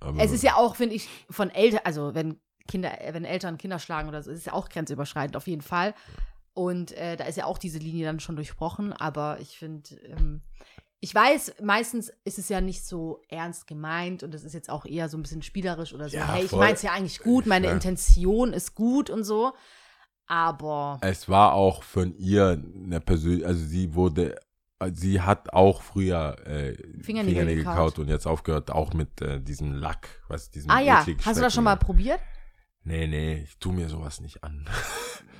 Ja. 0.03 0.15
Es 0.19 0.31
ist 0.31 0.43
ja 0.43 0.55
auch, 0.57 0.77
finde 0.77 0.95
ich, 0.95 1.09
von 1.29 1.51
Eltern, 1.51 1.81
also 1.85 2.15
wenn 2.15 2.41
Kinder, 2.69 3.01
äh, 3.01 3.13
wenn 3.13 3.25
Eltern 3.25 3.59
Kinder 3.59 3.79
schlagen 3.79 4.09
oder 4.09 4.23
so, 4.23 4.31
ist 4.31 4.39
es 4.39 4.45
ja 4.47 4.53
auch 4.53 4.69
grenzüberschreitend 4.69 5.37
auf 5.37 5.47
jeden 5.47 5.63
Fall. 5.63 5.95
Und 6.53 6.93
äh, 6.93 7.17
da 7.17 7.25
ist 7.25 7.37
ja 7.37 7.45
auch 7.45 7.59
diese 7.59 7.79
Linie 7.79 8.07
dann 8.07 8.21
schon 8.21 8.37
durchbrochen, 8.37 8.93
aber 8.93 9.39
ich 9.41 9.59
finde, 9.59 9.95
ähm, 10.05 10.43
ich 11.01 11.15
weiß, 11.15 11.55
meistens 11.63 12.13
ist 12.25 12.39
es 12.39 12.49
ja 12.49 12.61
nicht 12.61 12.85
so 12.85 13.23
ernst 13.29 13.67
gemeint 13.67 14.23
und 14.23 14.35
es 14.35 14.45
ist 14.45 14.53
jetzt 14.53 14.69
auch 14.69 14.85
eher 14.85 15.09
so 15.09 15.17
ein 15.17 15.23
bisschen 15.23 15.43
spielerisch 15.43 15.95
oder 15.95 16.09
so. 16.09 16.17
Ja, 16.17 16.35
hey, 16.35 16.45
ich 16.45 16.53
meine 16.53 16.75
es 16.75 16.83
ja 16.83 16.93
eigentlich 16.93 17.21
gut, 17.21 17.47
meine 17.47 17.69
Ja. 17.69 17.73
Intention 17.73 18.53
ist 18.53 18.75
gut 18.75 19.09
und 19.09 19.25
so. 19.25 19.53
Aber 20.31 20.99
Es 21.01 21.29
war 21.29 21.55
auch 21.55 21.83
von 21.83 22.15
ihr 22.17 22.63
eine 22.85 23.01
Persönlichkeit, 23.01 23.49
also 23.49 23.65
sie 23.67 23.95
wurde, 23.97 24.37
sie 24.93 25.21
hat 25.21 25.53
auch 25.53 25.83
früher 25.83 26.37
äh, 26.47 26.75
Fingernägel 27.03 27.05
Fingernägel 27.05 27.57
gekaut. 27.57 27.75
gekaut 27.75 27.99
und 27.99 28.09
jetzt 28.09 28.27
aufgehört, 28.29 28.71
auch 28.71 28.93
mit 28.93 29.21
äh, 29.23 29.41
diesem 29.41 29.73
Lack, 29.73 30.09
was 30.29 30.49
diesem 30.49 30.71
ah 30.71 30.79
ja, 30.79 31.05
hast 31.25 31.37
du 31.37 31.43
das 31.43 31.53
schon 31.53 31.65
mal 31.65 31.75
probiert? 31.75 32.21
Nee, 32.85 33.09
nee, 33.09 33.43
ich 33.43 33.59
tu 33.59 33.73
mir 33.73 33.89
sowas 33.89 34.21
nicht 34.21 34.45
an. 34.45 34.69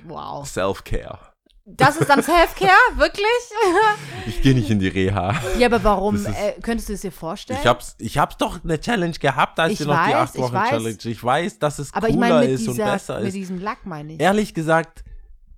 Wow. 0.03 0.47
Self-Care. 0.47 1.30
Das 1.65 1.95
ist 1.97 2.09
dann 2.09 2.23
Self-Care, 2.23 2.71
wirklich? 2.97 3.25
Ich 4.27 4.41
gehe 4.41 4.53
nicht 4.53 4.69
in 4.69 4.79
die 4.79 4.87
Reha. 4.87 5.33
ja, 5.57 5.67
aber 5.67 5.83
warum? 5.83 6.15
Ist- 6.15 6.27
Äh, 6.27 6.53
könntest 6.61 6.89
du 6.89 6.93
es 6.93 7.01
dir 7.01 7.11
vorstellen? 7.11 7.59
Ich 7.61 7.67
hab's, 7.67 7.95
ich 7.99 8.17
hab's 8.17 8.37
doch 8.37 8.63
eine 8.63 8.79
Challenge 8.79 9.13
gehabt, 9.17 9.59
als 9.59 9.73
Ich 9.73 9.79
wir 9.79 9.87
noch 9.87 10.05
die 10.05 10.11
weiß, 10.11 10.15
8 10.15 10.35
ich 10.35 10.41
Wochen 10.41 10.53
weiß. 10.53 10.69
Challenge. 10.69 10.97
Ich 11.05 11.23
weiß, 11.23 11.59
dass 11.59 11.79
es 11.79 11.93
aber 11.93 12.07
ich 12.09 12.15
cooler 12.15 12.29
meine 12.29 12.41
mit, 12.47 12.51
ist 12.59 12.67
und 12.67 12.73
dieser, 12.75 12.91
besser 12.91 13.17
mit 13.19 13.27
ist. 13.29 13.33
diesem 13.35 13.59
Lack, 13.59 13.85
meine 13.85 14.13
ich. 14.13 14.19
Ehrlich 14.19 14.53
gesagt, 14.53 15.03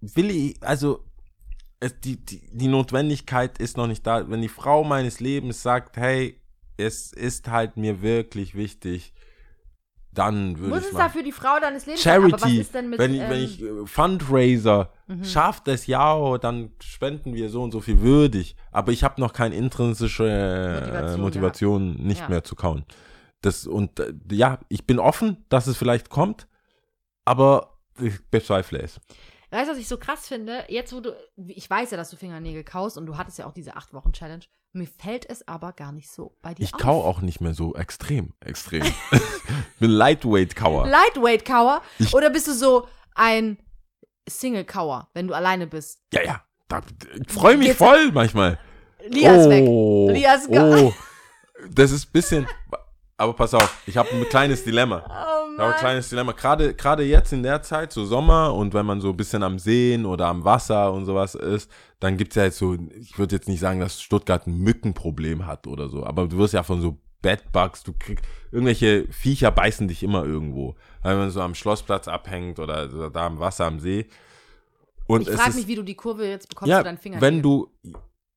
will 0.01 0.29
ich, 0.31 0.61
also 0.63 1.03
es, 1.79 1.99
die, 1.99 2.17
die, 2.17 2.41
die 2.51 2.67
Notwendigkeit 2.67 3.57
ist 3.57 3.75
noch 3.77 3.87
nicht 3.87 4.05
da. 4.07 4.29
Wenn 4.29 4.41
die 4.41 4.49
Frau 4.49 4.83
meines 4.83 5.19
Lebens 5.19 5.61
sagt, 5.61 5.97
hey, 5.97 6.39
es 6.77 7.11
ist 7.11 7.49
halt 7.49 7.75
mir 7.77 8.01
wirklich 8.01 8.55
wichtig, 8.55 9.13
dann 10.13 10.57
würde 10.59 10.69
Muss 10.75 10.79
ich 10.81 10.87
es 10.87 10.93
machen. 10.93 11.05
dafür 11.07 11.23
die 11.23 11.31
Frau 11.31 11.59
deines 11.59 11.85
Lebens 11.85 12.03
sein? 12.03 12.21
Charity, 12.31 12.67
denn 12.73 12.89
mit, 12.89 12.99
wenn, 12.99 13.13
ich, 13.13 13.21
ähm, 13.21 13.29
wenn 13.29 13.43
ich 13.43 13.61
äh, 13.61 13.85
Fundraiser 13.87 14.89
Mhm. 15.07 15.23
schafft 15.25 15.67
es 15.67 15.85
ja, 15.87 16.37
dann 16.37 16.71
spenden 16.81 17.33
wir 17.33 17.49
so 17.49 17.61
und 17.61 17.71
so 17.71 17.81
viel 17.81 17.99
würdig. 18.01 18.55
Aber 18.71 18.91
ich 18.93 19.03
habe 19.03 19.19
noch 19.19 19.33
keine 19.33 19.55
intrinsische 19.55 20.23
Motivation 20.23 21.21
Motivation, 21.21 21.21
Motivation 21.21 22.07
nicht 22.07 22.21
Ja. 22.21 22.29
mehr 22.29 22.43
zu 22.43 22.55
kauen. 22.55 22.85
Das 23.41 23.67
und 23.67 23.99
äh, 23.99 24.13
ja, 24.31 24.59
ich 24.69 24.85
bin 24.87 24.99
offen, 24.99 25.43
dass 25.49 25.67
es 25.67 25.75
vielleicht 25.77 26.09
kommt, 26.09 26.47
aber 27.25 27.77
ich 27.99 28.13
bezweifle 28.31 28.79
es. 28.81 28.99
Weißt 29.53 29.67
du, 29.67 29.73
was 29.73 29.79
ich 29.79 29.87
so 29.87 29.97
krass 29.97 30.27
finde? 30.27 30.63
Jetzt, 30.67 30.93
wo 30.93 30.99
du, 30.99 31.15
ich 31.47 31.69
weiß 31.69 31.91
ja, 31.91 31.97
dass 31.97 32.09
du 32.09 32.17
Fingernägel 32.17 32.63
kaust 32.63 32.97
und 32.97 33.05
du 33.05 33.17
hattest 33.17 33.37
ja 33.37 33.45
auch 33.45 33.53
diese 33.53 33.75
8-Wochen-Challenge. 33.77 34.43
Mir 34.73 34.87
fällt 34.87 35.29
es 35.29 35.47
aber 35.47 35.73
gar 35.73 35.91
nicht 35.91 36.09
so 36.09 36.35
bei 36.41 36.55
dir 36.55 36.63
Ich 36.63 36.73
auf. 36.73 36.81
kau 36.81 37.03
auch 37.03 37.21
nicht 37.21 37.39
mehr 37.41 37.53
so 37.53 37.75
extrem, 37.75 38.33
extrem. 38.39 38.81
bin 39.79 39.91
Lightweight-Kauer. 39.91 40.87
Lightweight-Kauer? 40.87 41.81
Ich- 41.99 42.13
Oder 42.15 42.31
bist 42.31 42.47
du 42.47 42.53
so 42.53 42.87
ein 43.13 43.59
Single-Kauer, 44.27 45.09
wenn 45.13 45.27
du 45.27 45.33
alleine 45.35 45.67
bist? 45.67 45.99
Ja, 46.13 46.23
ja. 46.23 46.43
Da, 46.67 46.81
ich 47.21 47.31
freue 47.31 47.57
mich 47.57 47.67
Geht's- 47.67 47.77
voll 47.77 48.11
manchmal. 48.11 48.57
Lia 49.07 49.35
ist 49.35 49.49
weg. 49.49 49.65
oh, 49.67 50.09
Lia 50.09 50.33
ist 50.33 50.49
ga- 50.51 50.77
oh, 50.77 50.93
das 51.69 51.91
ist 51.91 52.07
ein 52.07 52.11
bisschen. 52.13 52.47
Aber 53.17 53.33
pass 53.33 53.53
auf, 53.53 53.83
ich 53.85 53.97
habe 53.97 54.09
ein 54.09 54.27
kleines 54.29 54.63
Dilemma. 54.63 55.03
Oh 55.07 55.42
Habe 55.57 55.73
ein 55.73 55.79
kleines 55.79 56.09
Dilemma. 56.09 56.31
Gerade, 56.31 56.73
gerade 56.73 57.03
jetzt 57.03 57.33
in 57.33 57.43
der 57.43 57.61
Zeit, 57.61 57.91
so 57.91 58.05
Sommer 58.05 58.53
und 58.53 58.73
wenn 58.73 58.85
man 58.85 59.01
so 59.01 59.09
ein 59.09 59.17
bisschen 59.17 59.43
am 59.43 59.59
Seen 59.59 60.05
oder 60.05 60.27
am 60.27 60.43
Wasser 60.43 60.91
und 60.91 61.05
sowas 61.05 61.35
ist, 61.35 61.69
dann 61.99 62.17
gibt 62.17 62.31
es 62.31 62.35
ja 62.35 62.43
jetzt 62.45 62.57
so, 62.57 62.77
ich 62.99 63.17
würde 63.17 63.35
jetzt 63.35 63.47
nicht 63.47 63.59
sagen, 63.59 63.79
dass 63.79 64.01
Stuttgart 64.01 64.47
ein 64.47 64.57
Mückenproblem 64.57 65.45
hat 65.45 65.67
oder 65.67 65.89
so, 65.89 66.05
aber 66.05 66.27
du 66.27 66.37
wirst 66.37 66.53
ja 66.53 66.63
von 66.63 66.81
so 66.81 66.97
Bedbugs, 67.21 67.83
du 67.83 67.93
kriegst, 67.97 68.23
irgendwelche 68.51 69.07
Viecher 69.09 69.49
beißen 69.49 69.87
dich 69.87 70.03
immer 70.03 70.25
irgendwo. 70.25 70.75
Wenn 71.01 71.17
man 71.17 71.31
so 71.31 71.41
am 71.41 71.55
Schlossplatz 71.55 72.07
abhängt 72.07 72.59
oder 72.59 72.89
so 72.89 73.09
da 73.09 73.25
am 73.25 73.39
Wasser 73.39 73.65
am 73.65 73.79
See. 73.79 74.07
Und 75.07 75.27
Ich 75.27 75.35
frage 75.35 75.55
mich, 75.55 75.67
wie 75.67 75.75
du 75.75 75.83
die 75.83 75.95
Kurve 75.95 76.27
jetzt 76.27 76.49
bekommst 76.49 76.69
ja, 76.69 76.79
für 76.79 76.83
deinen 76.83 76.97
Finger. 76.97 77.21
wenn 77.21 77.41
du, 77.41 77.71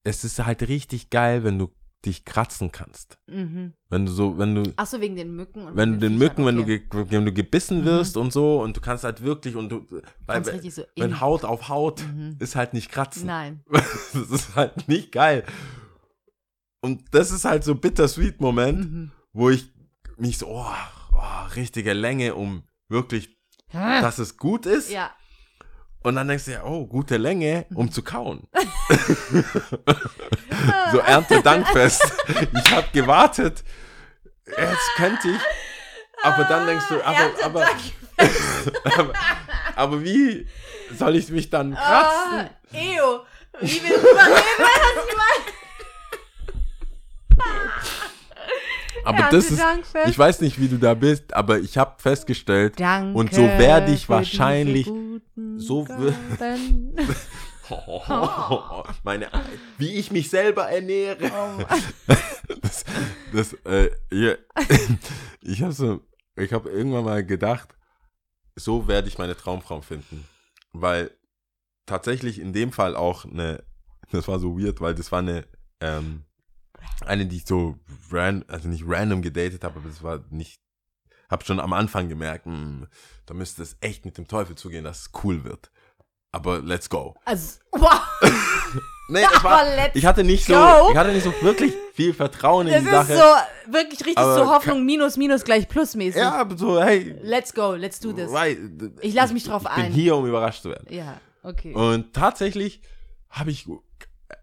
es 0.05 0.25
ist 0.25 0.45
halt 0.45 0.69
richtig 0.69 1.11
geil, 1.11 1.45
wenn 1.45 1.59
du 1.59 1.71
dich 2.07 2.25
kratzen 2.25 2.73
kannst. 2.73 3.19
Mhm. 3.27 3.75
Wenn 3.91 4.07
du 4.07 4.13
so, 4.13 4.39
wenn 4.39 4.55
du, 4.55 4.73
Ach 4.77 4.87
so, 4.87 5.01
wegen 5.01 5.17
den 5.17 5.35
Mücken. 5.37 5.67
Und 5.67 5.77
wenn 5.77 5.93
du 5.95 5.99
den 5.99 6.17
Mücken, 6.17 6.47
wenn, 6.47 6.59
okay. 6.61 6.87
du 6.91 7.11
wenn 7.11 7.25
du 7.27 7.33
gebissen 7.33 7.85
wirst 7.85 8.17
und 8.17 8.33
so 8.33 8.63
und 8.63 8.77
du 8.77 8.81
kannst 8.81 9.05
halt 9.05 9.23
wirklich 9.23 9.57
und 9.57 9.69
du, 9.69 9.87
weil, 10.27 10.45
so 10.45 10.53
wenn 10.97 11.11
in- 11.11 11.21
Haut 11.21 11.45
auf 11.45 11.69
Haut 11.69 12.03
Mhm. 12.03 12.37
ist 12.39 12.57
halt 12.57 12.73
nicht 12.73 12.91
kratzen. 12.91 13.27
Nein. 13.27 13.63
das 13.71 14.31
ist 14.31 14.55
halt 14.57 14.89
nicht 14.89 15.13
geil. 15.13 15.45
Und 16.81 17.03
das 17.13 17.31
ist 17.33 17.45
halt 17.45 17.65
so 17.65 17.75
bittersweet 17.75 18.41
Moment, 18.41 18.91
Mhm. 18.91 19.13
wo 19.33 19.51
ich 19.51 19.73
mich 20.17 20.39
so, 20.39 20.47
oh, 20.49 20.65
oh, 21.13 21.47
richtige 21.57 21.93
Länge, 21.93 22.35
um 22.35 22.63
wirklich, 22.89 23.37
dass 23.73 24.19
es 24.19 24.37
gut 24.37 24.67
ist. 24.67 24.91
Ja. 24.91 25.11
Und 26.07 26.15
dann 26.15 26.29
denkst 26.29 26.45
du 26.45 26.53
ja, 26.53 26.63
oh, 26.63 26.87
gute 26.87 27.17
Länge, 27.17 27.67
um 27.75 27.91
zu 27.91 28.01
kauen. 28.01 28.47
so 30.93 31.01
Erntedankfest. 31.01 32.01
Ich 32.55 32.71
habe 32.71 32.87
gewartet. 32.93 33.65
Jetzt 34.47 34.91
könnte 34.95 35.31
ich. 35.31 35.41
Aber 36.23 36.45
dann 36.45 36.65
denkst 36.65 36.85
du, 36.91 37.05
aber, 37.05 37.33
aber, 37.43 37.67
aber, 38.85 39.13
aber 39.75 40.05
wie 40.05 40.47
soll 40.97 41.17
ich 41.17 41.29
mich 41.31 41.51
dann 41.51 41.75
kratzen? 41.75 42.39
Ah, 42.39 42.51
Eo. 42.73 43.27
Wie 43.59 43.83
wir 43.83 43.99
drüber 43.99 44.27
reden, 44.27 44.63
weißt 44.63 45.09
du, 47.31 47.37
Aber 49.07 49.29
das 49.31 49.51
ist, 49.51 49.63
ich 50.07 50.19
weiß 50.19 50.41
nicht, 50.41 50.61
wie 50.61 50.69
du 50.69 50.79
da 50.79 50.95
bist, 50.95 51.33
aber 51.35 51.59
ich 51.59 51.79
habe 51.79 51.95
festgestellt, 51.99 52.81
Danke 52.81 53.17
und 53.17 53.33
so 53.33 53.43
werde 53.43 53.93
ich 53.93 54.09
wahrscheinlich 54.09 54.91
so 55.57 55.85
Gaben. 55.85 56.97
meine, 59.03 59.29
wie 59.79 59.95
ich 59.95 60.11
mich 60.11 60.29
selber 60.31 60.69
ernähre. 60.69 61.31
Oh 61.33 61.63
das, 62.63 62.85
das, 63.33 63.53
äh, 63.65 63.91
hier, 64.11 64.39
ich 65.43 65.63
habe 65.63 65.73
so, 65.73 66.01
ich 66.37 66.53
habe 66.53 66.71
irgendwann 66.71 67.05
mal 67.05 67.25
gedacht, 67.25 67.75
so 68.57 68.89
werde 68.89 69.09
ich 69.09 69.19
meine 69.19 69.37
Traumfrau 69.37 69.81
finden, 69.81 70.25
weil 70.73 71.11
tatsächlich 71.87 72.39
in 72.39 72.53
dem 72.53 72.73
Fall 72.73 72.97
auch 72.97 73.25
eine, 73.25 73.63
das 74.11 74.29
war 74.29 74.39
so 74.39 74.59
weird, 74.59 74.81
weil 74.81 74.95
das 74.95 75.13
war 75.13 75.21
eine, 75.21 75.47
ähm, 75.81 76.25
eine, 77.05 77.27
die 77.27 77.37
ich 77.37 77.47
so 77.47 77.77
ran, 78.11 78.45
also 78.49 78.69
nicht 78.69 78.85
random 78.87 79.23
gedatet 79.23 79.65
habe, 79.65 79.79
aber 79.81 79.89
das 79.89 80.03
war 80.03 80.21
nicht, 80.31 80.61
habe 81.31 81.45
schon 81.45 81.61
am 81.61 81.73
Anfang 81.73 82.09
gemerkt, 82.09 82.47
hm, 82.47 82.87
da 83.27 83.35
müsste 83.35 83.63
es 83.63 83.77
echt 83.81 84.05
mit 84.05 84.17
dem 84.19 84.29
Teufel 84.29 84.57
zugehen, 84.57 84.85
dass 84.85 85.01
es 85.01 85.11
cool 85.25 85.45
wird. 85.45 85.71
Aber 86.33 86.61
let's 86.61 86.89
go. 86.91 87.15
Also, 87.25 87.59
wow. 87.73 88.01
Nee, 89.09 89.23
das 89.33 89.45
war, 89.45 89.63
ich 89.95 90.05
hatte 90.05 90.25
nicht 90.25 90.47
so, 90.47 90.55
go. 90.55 90.89
ich 90.91 90.97
hatte 90.97 91.13
nicht 91.13 91.23
so 91.23 91.33
wirklich 91.41 91.73
viel 91.95 92.13
Vertrauen 92.13 92.67
in 92.67 92.73
Das 92.73 92.83
die 92.83 92.89
ist 93.13 93.19
Sache. 93.19 93.47
so 93.67 93.73
wirklich 93.73 94.01
richtig 94.05 94.25
so 94.25 94.49
Hoffnung 94.53 94.85
minus 94.85 95.17
minus 95.17 95.45
gleich 95.45 95.69
plus 95.69 95.95
mäßig. 95.95 96.21
ja, 96.21 96.33
aber 96.35 96.59
so, 96.59 96.83
hey, 96.83 97.15
Let's 97.23 97.55
go, 97.55 97.75
let's 97.75 98.01
do 98.01 98.13
this. 98.13 98.33
wei- 98.33 98.59
Ich 99.03 99.15
lass 99.15 99.33
mich 99.33 99.45
drauf 99.45 99.63
ich 99.63 99.69
ein. 99.71 99.85
bin 99.85 99.93
hier, 99.93 100.17
um 100.17 100.27
überrascht 100.27 100.63
zu 100.63 100.71
werden. 100.71 100.93
Ja. 100.93 101.21
Okay. 101.45 101.73
Und 101.73 102.15
tatsächlich 102.15 102.81
habe 103.31 103.53
ich, 103.53 103.69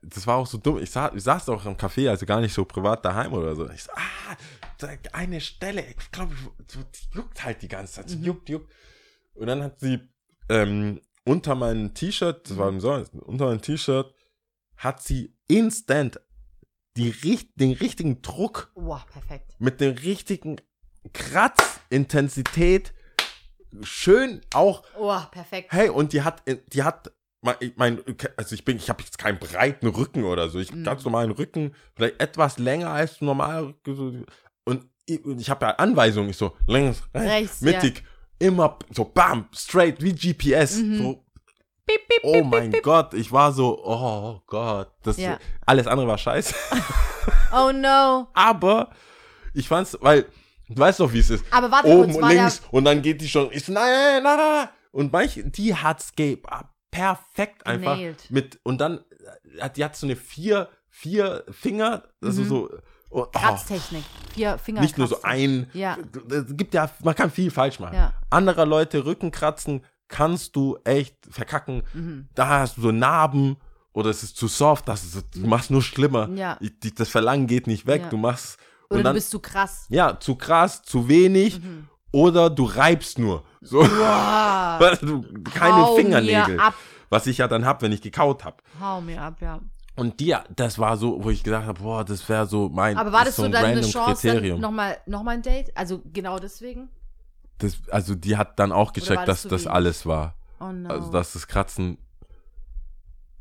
das 0.02 0.26
war 0.28 0.38
auch 0.38 0.48
so 0.48 0.58
dumm, 0.58 0.80
ich, 0.82 0.90
sa 0.92 1.12
ich 1.14 1.24
saß 1.24 1.50
auch 1.50 1.66
im 1.66 1.76
Café, 1.76 2.10
also 2.10 2.26
gar 2.26 2.40
nicht 2.42 2.54
so 2.54 2.64
privat 2.66 3.04
daheim 3.04 3.34
oder 3.34 3.56
so. 3.56 3.70
Ich 3.70 3.84
so, 3.84 3.92
ah, 3.94 4.88
eine 5.14 5.42
Stelle, 5.42 5.86
ich 5.86 6.12
glaube, 6.12 6.34
die 6.60 7.16
juckt 7.18 7.44
halt 7.44 7.62
die 7.62 7.68
ganze 7.68 7.94
Zeit, 7.94 8.10
Mhm. 8.12 8.24
juckt, 8.24 8.50
juckt. 8.50 8.72
Und 9.34 9.48
dann 9.48 9.64
hat 9.64 9.80
sie 9.80 10.00
ähm, 10.50 11.02
unter 11.26 11.56
meinem 11.56 11.94
T-Shirt, 11.94 12.50
das 12.50 12.58
war 12.58 12.70
im 12.70 12.80
Sommer, 12.82 13.06
unter 13.22 13.46
meinem 13.48 13.62
T-Shirt, 13.62 14.14
hat 14.78 15.02
sie 15.02 15.36
instant 15.48 16.20
die, 16.98 17.12
den 17.56 17.72
richtigen 17.74 18.22
Druck 18.22 18.72
Wow, 18.76 19.06
perfekt. 19.08 19.56
mit 19.60 19.82
der 19.82 20.04
richtigen 20.04 20.58
Kratzintensität 21.14 22.94
schön 23.82 24.42
auch 24.54 24.84
Oh, 24.98 25.18
perfekt. 25.32 25.72
Hey, 25.72 25.90
und 25.90 26.14
die 26.14 26.22
hat, 26.22 26.44
die 26.74 26.84
hat, 26.84 27.12
ich- 27.60 27.74
mein, 27.76 28.02
also 28.38 28.56
ich 28.56 28.64
bin, 28.66 28.78
ich 28.78 28.90
habe 28.90 29.04
jetzt 29.04 29.18
keinen 29.18 29.40
breiten 29.40 29.88
Rücken 29.88 30.24
oder 30.24 30.50
so. 30.50 30.60
Ich 30.60 30.70
hab 30.70 30.76
Mhm. 30.78 30.84
ganz 30.84 31.04
normalen 31.04 31.32
Rücken, 31.32 31.74
vielleicht 31.96 32.20
etwas 32.22 32.58
länger 32.58 32.90
als. 32.90 33.18
So. 33.20 33.34
Und 34.66 34.86
ich, 35.06 35.26
ich 35.26 35.50
habe 35.50 35.66
ja 35.66 35.72
Anweisungen, 35.76 36.30
ich 36.30 36.38
so 36.38 36.56
links, 36.68 37.04
rechts, 37.14 37.62
mittig, 37.62 38.04
immer 38.40 38.78
so 38.92 39.06
bam, 39.06 39.48
straight 39.54 40.02
wie 40.02 40.14
GPS. 40.14 40.78
Mhm. 40.78 40.98
So, 40.98 41.24
Piep, 41.86 42.00
piep, 42.08 42.20
oh 42.24 42.32
piep, 42.34 42.46
mein. 42.46 42.72
Gott, 42.82 43.14
ich 43.14 43.30
war 43.32 43.52
so, 43.52 43.78
oh 43.86 44.42
Gott, 44.48 44.90
das 45.04 45.18
Ja. 45.18 45.38
alles 45.66 45.86
andere 45.88 46.08
war 46.08 46.18
scheiße. 46.18 46.56
Oh 47.56 47.72
no. 47.72 48.28
Aber 48.34 48.90
ich 49.54 49.68
fand's, 49.68 49.96
weil 50.02 50.26
du 50.68 50.80
weißt 50.82 51.00
doch, 51.00 51.14
wie 51.14 51.20
es 51.20 51.30
ist. 51.30 51.46
Aber 51.52 51.70
warte 51.70 51.88
Oben 51.88 52.12
kurz, 52.12 52.24
und 52.24 52.30
links 52.30 52.62
und 52.72 52.86
dann 52.86 53.02
geht 53.02 53.22
die 53.22 53.28
schon. 53.30 53.50
Ich 53.52 53.64
so, 53.66 53.72
nein, 53.72 53.84
nein, 53.86 54.24
nein, 54.24 54.38
nein. 54.38 54.70
Und 54.92 55.12
manche, 55.14 55.44
die 55.44 55.74
hat's 55.76 56.14
ge 56.16 56.40
ah, 56.48 56.64
perfekt 56.94 57.66
einfach 57.66 57.96
Genailt. 57.96 58.30
mit 58.32 58.60
und 58.64 58.80
dann 58.80 59.00
äh, 59.58 59.62
hat 59.62 59.78
die 59.78 59.84
hat 59.84 59.96
so 59.96 60.06
eine 60.08 60.16
vier 60.16 60.70
vier 60.90 61.44
Finger, 61.50 62.04
also 62.22 62.42
Mhm. 62.44 62.48
so 62.48 62.70
oh, 63.10 63.26
Kratztechnik. 63.32 64.04
Vier 64.34 64.58
Finger. 64.60 64.82
nicht 64.82 64.98
nur 64.98 65.08
so 65.08 65.22
ein. 65.24 65.70
Ja. 65.74 65.98
Gibt 66.50 66.74
ja, 66.74 66.90
man 67.04 67.16
kann 67.16 67.32
viel 67.32 67.50
falsch 67.52 67.80
machen. 67.80 67.96
Ja. 67.96 68.14
Anderer 68.30 68.66
Leute 68.66 69.06
Rücken 69.06 69.32
kratzen 69.32 69.84
kannst 70.08 70.56
du 70.56 70.78
echt 70.84 71.16
verkacken. 71.30 71.82
Mhm. 71.94 72.30
Da 72.36 72.60
hast 72.60 72.78
du 72.78 72.82
so 72.82 72.92
Narben 72.92 73.58
oder 73.94 74.10
es 74.12 74.22
ist 74.24 74.38
zu 74.38 74.48
soft, 74.48 74.88
das 74.88 75.04
ist, 75.04 75.26
du 75.36 75.48
machst 75.48 75.72
nur 75.72 75.82
schlimmer. 75.82 76.30
Ja. 76.36 76.60
Das 76.98 77.10
Verlangen 77.10 77.48
geht 77.48 77.66
nicht 77.68 77.88
weg. 77.88 78.04
Ja. 78.04 78.10
Du 78.10 78.18
machst 78.18 78.58
Oder 78.90 79.02
dann, 79.04 79.14
du 79.14 79.18
bist 79.18 79.32
zu 79.32 79.40
krass. 79.40 79.86
ja, 79.90 80.20
zu 80.20 80.36
krass, 80.36 80.84
zu 80.84 81.08
wenig 81.08 81.60
Mhm. 81.60 81.88
Oder 82.14 82.50
du 82.50 82.64
reibst 82.64 83.20
nur. 83.20 83.44
So, 83.60 83.80
weil 83.82 84.96
du 84.98 85.26
keine 85.44 85.76
Hau 85.76 85.96
Fingernägel. 85.96 86.56
Mir 86.56 86.64
ab. 86.64 86.76
Was 87.10 87.28
ich 87.28 87.40
ja 87.40 87.48
dann 87.50 87.66
hab, 87.66 87.82
wenn 87.82 87.92
ich 87.92 88.02
gekaut 88.02 88.46
hab. 88.46 88.62
Hau 88.80 89.02
mir 89.02 89.22
ab, 89.22 89.42
ja. 89.42 89.60
Und 89.96 90.20
die, 90.20 90.36
das 90.56 90.80
war 90.80 90.98
so, 90.98 91.24
wo 91.24 91.30
ich 91.30 91.44
gesagt 91.44 91.68
habe, 91.68 91.80
boah, 91.82 92.04
das 92.04 92.28
wäre 92.28 92.48
so 92.48 92.70
mein 92.70 92.98
Aber 92.98 93.12
war 93.12 93.26
das 93.26 93.36
so 93.36 93.44
so 93.44 93.50
dann 93.50 93.66
eine 93.66 93.82
Chance, 93.82 94.28
Kriterium. 94.28 94.62
dann 94.62 94.72
nochmal 94.72 94.98
noch 95.06 95.22
mal 95.24 95.32
ein 95.32 95.42
Date? 95.42 95.76
Also 95.76 96.02
genau 96.12 96.40
deswegen? 96.40 96.90
Das, 97.60 97.78
also 97.92 98.16
die 98.16 98.36
hat 98.38 98.58
dann 98.60 98.72
auch 98.72 98.94
gecheckt, 98.94 99.28
das 99.28 99.44
dass 99.44 99.44
das 99.44 99.62
wenig? 99.66 99.72
alles 99.72 100.06
war. 100.06 100.36
Oh 100.60 100.72
no. 100.72 100.90
Also 100.90 101.12
dass 101.12 101.34
das 101.34 101.48
Kratzen 101.48 102.00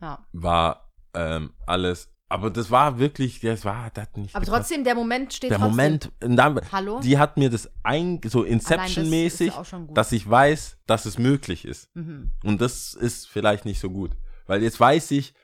ja. 0.03 0.19
war 0.33 0.91
ähm, 1.15 1.53
alles. 1.67 2.12
Aber 2.33 2.51
das 2.51 2.71
war 2.71 2.99
wirklich, 2.99 3.41
das 3.41 3.65
war, 3.65 3.91
das 3.93 4.09
nicht 4.17 4.35
Aber 4.35 4.45
gepasst. 4.45 4.63
trotzdem, 4.63 4.85
der 4.85 4.95
Moment 4.95 5.35
steht 5.35 5.51
der 5.51 5.59
trotzdem. 5.59 5.71
Moment, 5.77 6.11
und 6.23 6.37
dann, 6.37 6.61
Hallo? 6.73 6.99
die 7.01 7.19
hat 7.19 7.37
mir 7.37 7.51
das 7.51 7.69
ein, 7.83 8.21
so 8.25 8.43
das 8.43 8.51
Inception-mäßig, 8.53 9.53
gut. 9.55 9.97
dass 9.97 10.13
ich 10.13 10.29
weiß, 10.29 10.79
dass 10.87 11.05
es 11.05 11.19
möglich 11.19 11.65
ist. 11.67 11.95
Mhm. 11.95 12.31
Und 12.43 12.61
das 12.61 12.95
ist 12.95 13.29
vielleicht 13.29 13.65
nicht 13.67 13.81
so 13.81 13.91
gut. 13.91 14.13
Weil 14.47 14.63
jetzt 14.63 14.81
weiß 14.81 15.11
ich, 15.11 15.35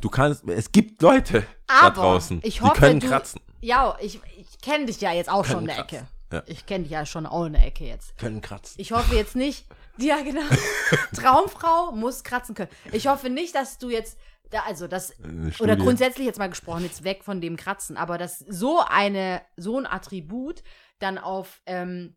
du 0.00 0.08
kannst, 0.08 0.48
es 0.48 0.72
gibt 0.72 1.02
Leute 1.02 1.44
da 1.66 1.80
Aber 1.88 2.00
draußen, 2.00 2.40
ich 2.42 2.56
die 2.56 2.60
hoffe, 2.62 2.80
können 2.80 3.00
du- 3.00 3.08
kratzen. 3.08 3.40
Ja, 3.60 3.96
ich, 4.00 4.20
ich 4.38 4.58
kenne 4.62 4.86
dich 4.86 5.00
ja 5.02 5.12
jetzt 5.12 5.28
auch 5.28 5.42
Können 5.42 5.52
schon 5.52 5.60
in 5.62 5.66
der 5.66 5.76
kratzen. 5.76 5.96
Ecke. 5.98 6.06
Ja. 6.30 6.42
Ich 6.46 6.64
kenne 6.66 6.84
dich 6.84 6.92
ja 6.92 7.04
schon 7.06 7.26
auch 7.26 7.44
in 7.46 7.54
der 7.54 7.66
Ecke 7.66 7.84
jetzt. 7.84 8.16
Können 8.18 8.40
kratzen. 8.40 8.74
Ich 8.80 8.92
hoffe 8.92 9.14
jetzt 9.16 9.34
nicht, 9.36 9.66
ja 9.98 10.20
genau, 10.22 10.42
Traumfrau 11.14 11.92
muss 11.92 12.22
kratzen 12.24 12.54
können. 12.54 12.70
Ich 12.92 13.06
hoffe 13.06 13.30
nicht, 13.30 13.54
dass 13.54 13.78
du 13.78 13.90
jetzt, 13.90 14.16
da, 14.50 14.60
also 14.60 14.86
das, 14.86 15.12
Eine 15.22 15.52
oder 15.60 15.76
grundsätzlich 15.76 16.26
jetzt 16.26 16.38
mal 16.38 16.48
gesprochen, 16.48 16.84
jetzt 16.84 17.04
weg 17.04 17.24
von 17.24 17.40
dem 17.40 17.56
Kratzen, 17.56 17.96
aber 17.96 18.18
dass 18.18 18.38
so 18.38 18.80
eine, 18.86 19.42
so 19.56 19.78
ein 19.78 19.86
Attribut 19.86 20.62
dann 20.98 21.18
auf, 21.18 21.60
ähm, 21.66 22.16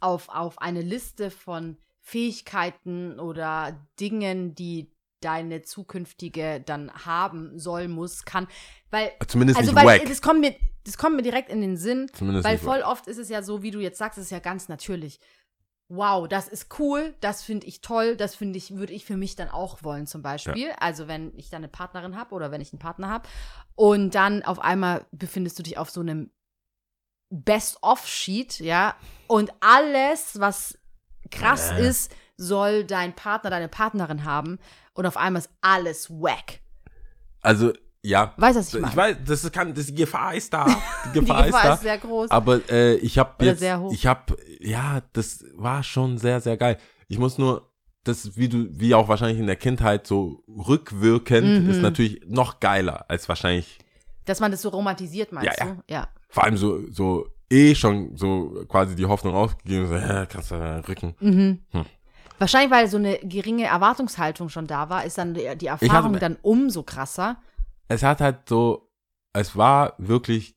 auf, 0.00 0.28
auf 0.28 0.60
eine 0.60 0.82
Liste 0.82 1.30
von 1.30 1.76
Fähigkeiten 2.00 3.20
oder 3.20 3.86
Dingen, 3.98 4.54
die 4.54 4.92
deine 5.20 5.62
zukünftige 5.62 6.62
dann 6.64 6.90
haben 6.92 7.58
soll, 7.58 7.88
muss, 7.88 8.24
kann, 8.24 8.48
weil 8.90 9.12
Zumindest 9.28 9.58
also 9.58 9.72
nicht 9.72 9.84
weil 9.84 10.00
wack. 10.00 10.08
das 10.08 10.22
kommt 10.22 10.40
mir 10.40 10.54
das 10.84 10.96
kommt 10.96 11.16
mir 11.16 11.22
direkt 11.22 11.50
in 11.50 11.60
den 11.60 11.76
Sinn, 11.76 12.10
Zumindest 12.14 12.48
weil 12.48 12.56
voll 12.56 12.80
wack. 12.80 12.88
oft 12.88 13.06
ist 13.06 13.18
es 13.18 13.28
ja 13.28 13.42
so, 13.42 13.62
wie 13.62 13.70
du 13.70 13.80
jetzt 13.80 13.98
sagst, 13.98 14.18
es 14.18 14.24
ist 14.24 14.30
ja 14.30 14.38
ganz 14.38 14.68
natürlich. 14.68 15.20
Wow, 15.92 16.28
das 16.28 16.46
ist 16.46 16.78
cool, 16.78 17.14
das 17.20 17.42
finde 17.42 17.66
ich 17.66 17.80
toll, 17.80 18.16
das 18.16 18.36
finde 18.36 18.56
ich, 18.58 18.76
würde 18.76 18.92
ich 18.92 19.04
für 19.04 19.16
mich 19.16 19.34
dann 19.34 19.48
auch 19.48 19.82
wollen, 19.82 20.06
zum 20.06 20.22
Beispiel. 20.22 20.70
Also 20.78 21.08
wenn 21.08 21.36
ich 21.36 21.50
dann 21.50 21.58
eine 21.58 21.68
Partnerin 21.68 22.16
habe 22.16 22.32
oder 22.32 22.52
wenn 22.52 22.60
ich 22.60 22.72
einen 22.72 22.78
Partner 22.78 23.08
habe 23.08 23.28
und 23.74 24.14
dann 24.14 24.44
auf 24.44 24.60
einmal 24.60 25.04
befindest 25.10 25.58
du 25.58 25.64
dich 25.64 25.78
auf 25.78 25.90
so 25.90 26.00
einem 26.00 26.30
Best-of-Sheet, 27.30 28.60
ja, 28.60 28.94
und 29.26 29.52
alles, 29.60 30.38
was 30.38 30.78
krass 31.32 31.72
Äh. 31.72 31.88
ist, 31.88 32.14
soll 32.36 32.84
dein 32.84 33.14
Partner, 33.14 33.50
deine 33.50 33.68
Partnerin 33.68 34.24
haben 34.24 34.58
und 34.94 35.06
auf 35.06 35.16
einmal 35.16 35.42
ist 35.42 35.50
alles 35.60 36.08
wack. 36.08 36.60
Also, 37.40 37.72
ja. 38.02 38.32
Weißt 38.36 38.56
du, 38.56 38.60
was 38.60 38.68
ich 38.68 38.74
Ich 38.74 38.80
meine? 38.80 38.96
weiß, 38.96 39.16
das 39.26 39.52
kann, 39.52 39.74
das, 39.74 39.86
die 39.86 39.94
Gefahr 39.94 40.34
ist 40.34 40.52
da. 40.52 40.64
Die 41.06 41.12
Die 41.12 41.20
Gefahr, 41.20 41.44
Gefahr 41.44 41.60
ist 41.62 41.68
da. 41.68 41.74
ist 41.74 41.82
sehr 41.82 41.98
groß. 41.98 42.30
Aber 42.30 42.60
äh, 42.70 42.94
ich 42.96 43.18
habe 43.18 43.44
jetzt, 43.44 43.62
ich 43.92 44.06
habe, 44.06 44.36
ja, 44.60 45.00
das 45.12 45.44
war 45.56 45.82
schon 45.82 46.18
sehr, 46.18 46.40
sehr 46.40 46.56
geil. 46.56 46.78
Ich 47.08 47.18
muss 47.18 47.38
nur, 47.38 47.70
das 48.04 48.36
wie 48.36 48.48
du, 48.48 48.66
wie 48.70 48.94
auch 48.94 49.08
wahrscheinlich 49.08 49.38
in 49.38 49.46
der 49.46 49.56
Kindheit 49.56 50.06
so 50.06 50.42
rückwirkend, 50.48 51.64
Mhm. 51.64 51.70
ist 51.70 51.82
natürlich 51.82 52.22
noch 52.26 52.60
geiler 52.60 53.04
als 53.08 53.28
wahrscheinlich, 53.28 53.78
Dass 54.24 54.40
man 54.40 54.50
das 54.50 54.62
so 54.62 54.68
romantisiert, 54.70 55.32
meinst 55.32 55.58
Ja, 55.58 55.66
ja. 55.66 55.72
du? 55.72 55.82
Ja. 55.92 56.08
vor 56.28 56.44
allem 56.44 56.56
so, 56.56 56.80
so 56.90 57.26
eh 57.50 57.74
schon 57.74 58.16
so 58.16 58.64
quasi 58.68 58.94
die 58.94 59.06
Hoffnung 59.06 59.34
aufgegeben, 59.34 59.88
so, 59.88 59.96
ja, 59.96 60.24
kannst 60.26 60.50
du 60.52 60.54
da 60.56 60.78
Rücken. 60.80 61.14
Mhm. 61.20 61.58
Hm. 61.72 61.84
Wahrscheinlich, 62.38 62.70
weil 62.70 62.88
so 62.88 62.96
eine 62.96 63.18
geringe 63.18 63.64
Erwartungshaltung 63.64 64.48
schon 64.48 64.66
da 64.66 64.88
war, 64.88 65.04
ist 65.04 65.18
dann 65.18 65.34
die, 65.34 65.46
die 65.58 65.66
Erfahrung 65.66 66.12
hatte- 66.12 66.20
dann 66.20 66.36
umso 66.42 66.82
krasser. 66.84 67.36
Es 67.90 68.02
hat 68.02 68.20
halt 68.20 68.48
so, 68.48 68.88
es 69.32 69.56
war 69.56 69.94
wirklich 69.98 70.54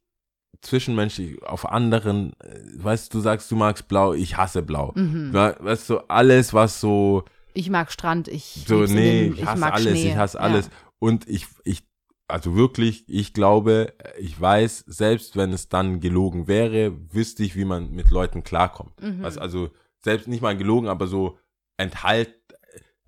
zwischenmenschlich 0.61 1.41
auf 1.43 1.69
anderen, 1.69 2.33
äh, 2.39 2.59
weißt 2.83 3.13
du, 3.13 3.17
du 3.17 3.21
sagst, 3.23 3.51
du 3.51 3.55
magst 3.55 3.87
blau, 3.87 4.13
ich 4.13 4.37
hasse 4.37 4.61
blau. 4.61 4.91
Mhm. 4.95 5.31
Ja, 5.33 5.55
Weißt 5.59 5.89
du, 5.89 5.97
alles, 6.09 6.53
was 6.53 6.79
so, 6.79 7.23
Ich 7.55 7.69
mag 7.69 7.91
Strand, 7.91 8.27
ich, 8.27 8.63
So, 8.67 8.81
nee, 8.83 9.29
den- 9.29 9.33
ich 9.37 9.45
hasse 9.45 9.59
mag 9.59 9.73
alles, 9.73 9.99
Schnee. 9.99 10.09
ich 10.09 10.15
hasse 10.15 10.37
Ja. 10.37 10.43
alles. 10.43 10.69
Und 10.99 11.27
ich, 11.27 11.47
ich, 11.65 11.83
also 12.27 12.55
wirklich, 12.55 13.03
ich 13.07 13.33
glaube, 13.33 13.93
ich 14.17 14.39
weiß, 14.39 14.85
selbst 14.87 15.35
wenn 15.35 15.51
es 15.53 15.69
dann 15.69 15.99
gelogen 15.99 16.47
wäre, 16.47 16.93
wüsste 17.13 17.43
ich, 17.43 17.55
wie 17.55 17.65
man 17.65 17.91
mit 17.91 18.09
Leuten 18.09 18.43
klarkommt. 18.43 18.99
Mhm. 19.01 19.21
Was, 19.21 19.37
also, 19.37 19.69
selbst 20.03 20.27
nicht 20.27 20.41
mal 20.41 20.55
gelogen, 20.57 20.87
aber 20.87 21.07
so, 21.07 21.37
enthalt, 21.77 22.33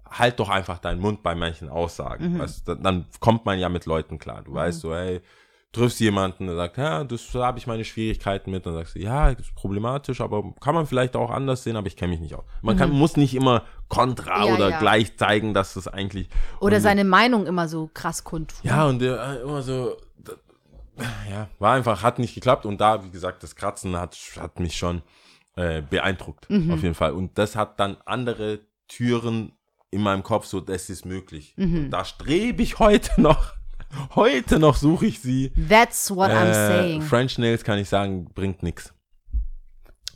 halt 0.09 0.39
doch 0.39 0.49
einfach 0.49 0.77
deinen 0.79 0.99
Mund 1.01 1.23
bei 1.23 1.35
manchen 1.35 1.69
Aussagen. 1.69 2.33
Mhm. 2.33 2.39
Weißt, 2.39 2.67
dann, 2.67 2.83
dann 2.83 3.05
kommt 3.19 3.45
man 3.45 3.59
ja 3.59 3.69
mit 3.69 3.85
Leuten 3.85 4.17
klar. 4.19 4.43
Du 4.43 4.53
weißt 4.53 4.81
so, 4.81 4.93
hey, 4.93 5.21
triffst 5.71 5.99
jemanden, 5.99 6.47
der 6.47 6.55
sagt, 6.55 6.77
ja, 6.77 7.03
das 7.03 7.29
da 7.33 7.47
habe 7.47 7.57
ich 7.59 7.67
meine 7.67 7.83
Schwierigkeiten 7.83 8.49
mit, 8.49 8.65
dann 8.65 8.75
sagst 8.75 8.95
du, 8.95 8.99
ja, 8.99 9.33
das 9.33 9.47
ist 9.47 9.55
problematisch, 9.55 10.21
aber 10.21 10.53
kann 10.61 10.73
man 10.73 10.85
vielleicht 10.87 11.17
auch 11.17 11.29
anders 11.29 11.63
sehen, 11.63 11.75
aber 11.75 11.87
ich 11.87 11.97
kenne 11.97 12.11
mich 12.11 12.21
nicht 12.21 12.33
aus. 12.33 12.45
Man 12.61 12.77
kann, 12.77 12.91
muss 12.91 13.17
nicht 13.17 13.33
immer 13.35 13.63
kontra 13.89 14.37
Mhm. 14.39 14.45
Ja, 14.47 14.53
oder 14.53 14.69
ja. 14.69 14.79
gleich 14.79 15.17
zeigen, 15.17 15.53
dass 15.53 15.73
das 15.73 15.87
eigentlich 15.89 16.29
Oder 16.61 16.79
seine 16.79 17.03
Meinung 17.03 17.45
immer 17.45 17.67
so 17.67 17.89
krass 17.93 18.23
kundtun. 18.23 18.57
ja 18.63 18.85
und 18.87 18.99
der 18.99 19.21
äh, 19.21 19.41
immer 19.41 19.61
so 19.61 19.97
da- 20.17 20.33
ja 21.29 21.49
war 21.59 21.73
einfach 21.73 22.01
hat 22.03 22.19
nicht 22.19 22.35
geklappt 22.35 22.65
und 22.65 22.79
da 22.79 23.03
wie 23.03 23.09
gesagt 23.09 23.43
das 23.43 23.55
Kratzen 23.55 23.97
hat 23.97 24.17
hat 24.39 24.59
mich 24.61 24.77
schon 24.77 25.01
äh, 25.57 25.81
beeindruckt 25.81 26.49
Mhm. 26.49 26.71
auf 26.71 26.83
jeden 26.83 26.95
Fall 26.95 27.11
und 27.11 27.37
das 27.37 27.55
hat 27.57 27.79
dann 27.81 27.97
andere 28.05 28.59
Türen 28.87 29.51
in 29.95 30.01
meinem 30.01 30.21
Kopf 30.23 30.45
so 30.45 30.59
das 30.61 30.89
ist 30.89 31.05
möglich 31.05 31.53
Mhm. 31.57 31.89
da 31.89 32.03
strebe 32.05 32.61
ich 32.61 32.79
heute 32.79 33.19
noch 33.21 33.53
heute 34.15 34.59
noch 34.59 34.75
suche 34.77 35.05
ich 35.07 35.19
sie 35.21 35.51
That's 35.69 36.11
what 36.11 36.29
I'm 36.29 36.49
Äh, 36.49 36.53
saying. 36.53 37.01
French 37.01 37.37
Nails 37.37 37.63
kann 37.63 37.79
ich 37.79 37.89
sagen 37.89 38.25
bringt 38.33 38.61
nix 38.61 38.93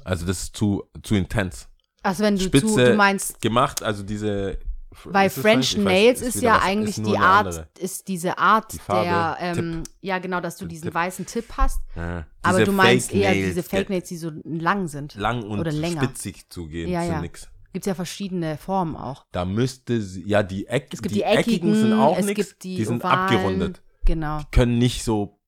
also 0.03 0.25
das 0.25 0.43
ist 0.43 0.55
zu 0.55 0.83
zu 1.03 1.15
intens 1.15 1.67
Also 2.03 2.23
wenn 2.23 2.35
du 2.37 2.43
Spitze 2.43 2.67
zu, 2.67 2.75
du 2.77 2.95
meinst, 2.95 3.41
gemacht 3.41 3.83
also 3.83 4.03
diese 4.03 4.57
weil 5.05 5.27
ist 5.27 5.37
es 5.37 5.41
French 5.43 5.71
Ich 5.73 5.77
weiß, 5.77 5.83
Nails 5.85 6.21
ist, 6.21 6.41
ja 6.41 6.55
was- 6.55 6.63
eigentlich 6.63 6.97
nur 6.97 7.11
die 7.13 7.17
Art, 7.19 7.47
andere. 7.47 7.67
ist 7.79 8.07
diese 8.07 8.37
Art 8.37 8.73
Die 8.73 8.79
der, 8.89 9.37
ähm, 9.39 9.83
ja 10.01 10.17
genau, 10.19 10.41
dass 10.41 10.57
du 10.57 10.65
diesen 10.65 10.85
Tipp. 10.85 10.93
weißen 10.95 11.25
Tipp 11.25 11.45
hast, 11.55 11.79
Ja, 11.95 12.25
aber 12.41 12.65
du 12.65 12.71
meinst 12.73 13.13
eher 13.13 13.29
Nails, 13.31 13.45
diese 13.45 13.63
Fake 13.63 13.89
Nails, 13.89 14.09
die 14.09 14.17
so 14.17 14.31
lang 14.43 14.87
sind. 14.87 15.13
lang 15.15 15.43
und 15.43 15.59
Oder 15.59 15.71
länger. 15.71 16.03
spitzig 16.03 16.49
zugehen 16.49 16.89
Ja, 16.89 17.01
sind 17.03 17.11
ja. 17.13 17.21
nix. 17.21 17.47
Gibt 17.73 17.85
es 17.85 17.87
ja 17.87 17.93
verschiedene 17.95 18.57
Formen 18.57 18.95
auch. 18.95 19.25
Da 19.31 19.45
müsste 19.45 20.01
sie, 20.01 20.27
ja, 20.27 20.41
die, 20.43 20.65
Eck, 20.67 20.87
Es 20.91 21.01
gibt 21.01 21.13
die, 21.13 21.19
die, 21.19 21.23
eckigen, 21.23 21.69
eckigen, 21.69 21.75
sind 21.75 21.93
auch 21.93 22.19
nichts. 22.21 22.57
die, 22.57 22.77
Die 22.77 22.85
sind 22.85 23.03
ovalen, 23.03 23.19
abgerundet. 23.19 23.81
Genau. 24.05 24.41
Können 24.51 24.77
nicht 24.79 25.03
so 25.03 25.39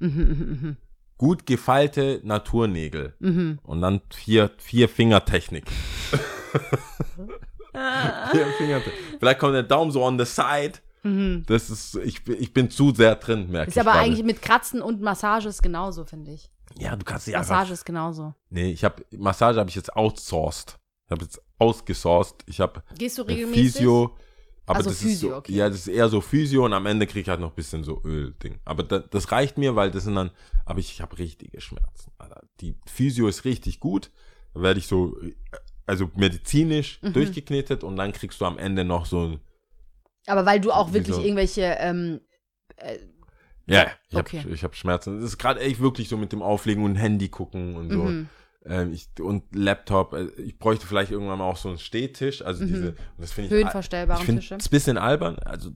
Mhm, 0.00 0.08
mhm, 0.08 0.58
mhm, 0.62 0.76
gut 1.16 1.44
gefeilte 1.46 2.20
Naturnägel. 2.24 3.14
mhm. 3.20 3.58
Und 3.62 3.80
dann 3.80 4.00
vier, 4.14 4.50
vier 4.58 4.88
Fingertechnik. 4.88 5.64
vier 7.72 8.46
Fingertechnik. 8.58 9.16
Vielleicht 9.18 9.38
kommt 9.38 9.54
der 9.54 9.62
Daumen 9.62 9.90
so 9.90 10.04
on 10.04 10.18
the 10.18 10.24
side. 10.24 10.74
Mhm. 11.02 11.44
Das 11.46 11.70
ist, 11.70 11.94
ich, 11.96 12.26
ich 12.28 12.52
bin 12.52 12.70
zu 12.70 12.92
sehr 12.92 13.14
drin, 13.16 13.50
merke 13.50 13.68
Ist 13.68 13.76
ich 13.76 13.80
aber 13.80 13.92
gerade. 13.92 14.04
eigentlich 14.06 14.24
mit 14.24 14.42
Kratzen 14.42 14.82
und 14.82 15.00
Massage 15.00 15.48
ist 15.48 15.62
genauso, 15.62 16.04
finde 16.04 16.32
ich. 16.32 16.50
Ja, 16.76 16.96
du 16.96 17.04
kannst 17.04 17.26
ja 17.28 17.38
einfach 17.38 17.50
Massage 17.56 17.72
ist 17.72 17.84
genauso. 17.84 18.34
Nee, 18.50 18.70
ich 18.72 18.84
habe 18.84 19.04
Massage 19.16 19.58
habe 19.58 19.70
ich 19.70 19.76
jetzt 19.76 19.94
outsourced. 19.96 20.78
Ich 21.06 21.10
habe 21.12 21.22
jetzt 21.24 21.40
ausgesourced. 21.58 22.44
Ich 22.46 22.60
habe 22.60 22.82
Gehst 22.96 23.18
du 23.18 23.22
regelmäßig? 23.22 23.72
Physio. 23.74 24.16
Aber 24.66 24.76
Also 24.76 24.90
das 24.90 24.98
Physio, 24.98 25.14
ist 25.14 25.20
so, 25.20 25.36
okay. 25.36 25.52
ja, 25.54 25.68
das 25.68 25.78
ist 25.78 25.88
eher 25.88 26.08
so 26.10 26.20
Physio 26.20 26.64
und 26.66 26.74
am 26.74 26.84
Ende 26.86 27.06
kriege 27.06 27.20
ich 27.20 27.28
halt 27.28 27.40
noch 27.40 27.50
ein 27.50 27.54
bisschen 27.54 27.84
so 27.84 28.02
Öl-Ding. 28.04 28.60
Aber 28.66 28.82
da, 28.82 28.98
das 28.98 29.32
reicht 29.32 29.56
mir, 29.56 29.76
weil 29.76 29.90
das 29.90 30.04
sind 30.04 30.14
dann, 30.14 30.30
aber 30.66 30.78
ich, 30.80 30.92
ich 30.92 31.00
habe 31.00 31.18
richtige 31.18 31.60
Schmerzen. 31.60 32.12
Alter. 32.18 32.42
Die 32.60 32.74
Physio 32.86 33.28
ist 33.28 33.44
richtig 33.46 33.80
gut. 33.80 34.10
Da 34.52 34.60
werde 34.60 34.78
ich 34.78 34.86
so, 34.86 35.16
also 35.86 36.10
medizinisch 36.16 37.00
Mhm. 37.02 37.12
durchgeknetet 37.14 37.82
und 37.82 37.96
dann 37.96 38.12
kriegst 38.12 38.40
du 38.40 38.44
am 38.44 38.58
Ende 38.58 38.84
noch 38.84 39.06
so 39.06 39.26
ein, 39.28 39.40
Aber 40.26 40.44
weil 40.44 40.60
du 40.60 40.70
auch 40.70 40.92
wirklich 40.92 41.16
Wieso? 41.16 41.22
irgendwelche, 41.22 41.62
ähm, 41.80 42.20
äh, 42.76 42.98
ja, 43.66 43.86
ich 44.10 44.16
Okay. 44.16 44.38
habe 44.40 44.54
hab 44.56 44.74
Schmerzen. 44.76 45.16
Das 45.20 45.24
ist 45.30 45.38
gerade 45.38 45.60
echt 45.60 45.80
wirklich 45.80 46.08
so 46.08 46.16
mit 46.16 46.32
dem 46.32 46.42
Auflegen 46.42 46.84
und 46.84 46.96
Handy 46.96 47.28
gucken 47.28 47.76
und 47.76 47.90
so. 47.90 48.02
mhm. 48.04 48.28
Ähm, 48.64 48.92
ich, 48.92 49.08
und 49.20 49.44
Laptop. 49.54 50.12
äh, 50.14 50.26
Ich 50.42 50.58
bräuchte 50.58 50.86
vielleicht 50.86 51.10
irgendwann 51.12 51.38
mal 51.38 51.44
auch 51.44 51.56
so 51.56 51.68
einen 51.68 51.78
Stehtisch. 51.78 52.42
Also 52.42 52.64
Mhm. 52.64 52.68
diese, 52.68 52.94
das 53.18 53.32
finde 53.32 53.46
ich. 53.48 53.52
höhenverstellbaren 53.54 54.20
Ich 54.20 54.26
finde 54.26 54.40
Tische. 54.42 54.56
es 54.56 54.66
ein 54.66 54.70
bisschen 54.70 54.98
albern. 54.98 55.38
Also 55.40 55.70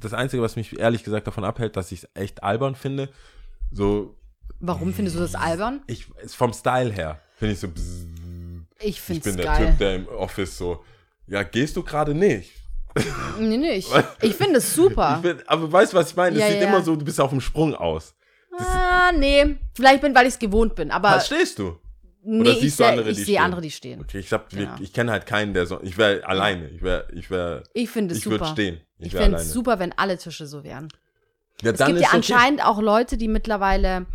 das 0.00 0.12
Einzige, 0.14 0.42
was 0.42 0.54
mich 0.56 0.78
ehrlich 0.78 1.02
gesagt 1.04 1.26
davon 1.26 1.44
abhält, 1.44 1.76
dass 1.76 1.90
ich 1.92 2.04
es 2.04 2.08
echt 2.14 2.42
albern 2.42 2.74
finde, 2.74 3.08
so, 3.70 4.14
Warum 4.60 4.92
findest 4.92 5.16
du 5.16 5.20
das 5.20 5.34
albern? 5.34 5.82
ich, 5.86 6.06
ist 6.22 6.34
vom 6.36 6.52
Style 6.52 6.92
her, 6.92 7.20
finde 7.36 7.54
ich 7.54 7.60
so, 7.60 7.68
bzzz, 7.68 8.06
Ich 8.80 8.86
ich 8.88 9.00
finde 9.00 9.22
bin 9.22 9.30
es 9.30 9.36
der 9.36 9.44
geil. 9.44 9.66
Typ, 9.70 9.78
der 9.78 9.94
im 9.96 10.08
Office 10.08 10.58
so, 10.58 10.84
ja, 11.26 11.42
gehst 11.42 11.76
du 11.76 11.82
gerade 11.82 12.14
nicht? 12.14 12.52
Nee, 13.38 13.56
nee, 13.56 13.72
ich, 13.76 13.88
ich 14.22 14.34
finde 14.34 14.58
es 14.58 14.74
super. 14.74 15.14
Ich 15.16 15.22
bin, 15.22 15.42
aber 15.46 15.70
weißt 15.70 15.92
du, 15.92 15.96
was 15.96 16.10
ich 16.10 16.16
meine? 16.16 16.36
Es 16.36 16.42
Ja, 16.42 16.48
sieht 16.50 16.60
ja. 16.60 16.68
immer 16.68 16.82
so, 16.82 16.96
du 16.96 17.04
bist 17.04 17.20
auf 17.20 17.30
dem 17.30 17.40
Sprung 17.40 17.74
aus. 17.74 18.14
ah, 18.58 19.12
nee. 19.16 19.56
Vielleicht 19.74 20.00
bin, 20.00 20.14
weil 20.14 20.26
ich 20.26 20.34
es 20.34 20.38
gewohnt 20.38 20.74
bin. 20.74 20.90
Aber 20.90 21.10
Was 21.10 21.26
stehst 21.26 21.58
du? 21.60 21.78
Nee, 22.30 22.50
ich, 22.50 22.60
siehst 22.60 22.78
du 22.80 22.84
seh- 22.84 22.90
andere, 22.90 23.10
ich 23.10 23.16
die 23.16 23.24
sehe 23.24 23.34
stehen? 23.36 23.44
andere, 23.44 23.60
die 23.62 23.70
stehen. 23.70 24.00
Okay, 24.00 24.18
ich, 24.18 24.32
hab, 24.32 24.50
Genau. 24.50 24.74
ich 24.80 24.92
kenne 24.92 25.12
halt 25.12 25.26
keinen, 25.26 25.54
der 25.54 25.66
so, 25.66 25.80
ich 25.82 25.96
wäre 25.98 26.24
alleine. 26.26 26.68
Ich 26.68 26.82
wäre, 26.82 27.06
ich 27.12 27.30
wäre, 27.30 27.62
Ich 27.74 27.88
finde 27.90 28.12
es 28.14 28.20
ich 28.20 28.26
würde 28.26 28.44
super. 28.44 28.52
stehen. 28.52 28.80
Ich, 28.98 29.06
Ich 29.06 29.12
fände 29.12 29.26
alleine. 29.36 29.42
es 29.42 29.52
super, 29.52 29.78
wenn 29.78 29.92
alle 29.96 30.18
Tische 30.18 30.46
so 30.46 30.62
wären. 30.64 30.88
Ja, 31.62 31.72
Es 31.72 31.78
gibt 31.84 31.98
ja 32.00 32.06
okay. 32.08 32.16
anscheinend 32.16 32.64
auch 32.64 32.80
Leute, 32.80 33.16
die 33.16 33.28
mittlerweile, 33.28 34.06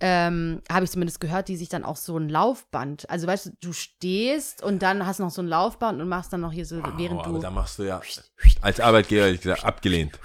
ähm, 0.00 0.62
habe 0.70 0.84
ich 0.84 0.90
zumindest 0.92 1.20
gehört, 1.20 1.48
die 1.48 1.56
sich 1.56 1.68
dann 1.68 1.84
auch 1.84 1.96
so 1.96 2.16
ein 2.16 2.28
Laufband, 2.28 3.10
also 3.10 3.26
weißt 3.26 3.46
du, 3.46 3.50
du 3.60 3.72
stehst 3.72 4.62
und 4.62 4.80
dann 4.82 5.04
hast 5.04 5.18
noch 5.18 5.30
so 5.30 5.42
ein 5.42 5.48
Laufband 5.48 6.00
und 6.00 6.08
machst 6.08 6.32
dann 6.32 6.40
noch 6.40 6.52
hier 6.52 6.64
so, 6.66 6.76
Wow, 6.82 6.92
während 6.96 7.20
aber 7.24 7.32
du. 7.32 7.38
da 7.40 7.50
machst 7.50 7.78
du 7.80 7.82
ja 7.82 8.00
als 8.62 8.78
Arbeitgeber 8.80 9.26
ehrlich 9.26 9.40
gesagt 9.40 9.64
abgelehnt. 9.64 10.18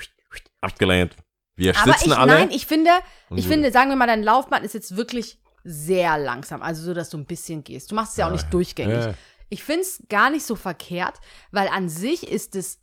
Abgelehnt. 0.62 1.16
Wir 1.56 1.76
Aber 1.78 1.92
sitzen 1.94 2.12
ich, 2.12 2.18
alle. 2.18 2.34
nein, 2.34 2.52
ich 2.52 2.66
finde, 2.66 2.90
ich 3.36 3.44
du- 3.46 3.52
finde, 3.52 3.72
sagen 3.72 3.90
wir 3.90 3.96
mal, 3.96 4.08
dein 4.08 4.24
Laufband 4.24 4.64
ist 4.66 4.74
jetzt 4.74 4.96
wirklich 4.96 5.40
sehr 5.64 6.18
langsam, 6.18 6.62
also 6.62 6.84
so, 6.84 6.94
dass 6.94 7.10
du 7.10 7.18
ein 7.18 7.26
bisschen 7.26 7.64
gehst. 7.64 7.92
Du 7.92 7.96
machst 7.96 8.12
es 8.14 8.18
ja 8.18 8.28
auch 8.28 8.32
nicht 8.32 8.54
durchgängig. 8.54 9.06
Ja. 9.06 9.14
Ich 9.50 9.64
finde 9.64 9.82
es 9.82 10.04
gar 10.10 10.30
nicht 10.30 10.46
so 10.46 10.56
verkehrt, 10.56 11.20
weil 11.52 11.68
an 11.68 11.88
sich 11.90 12.28
ist 12.28 12.56
es 12.56 12.80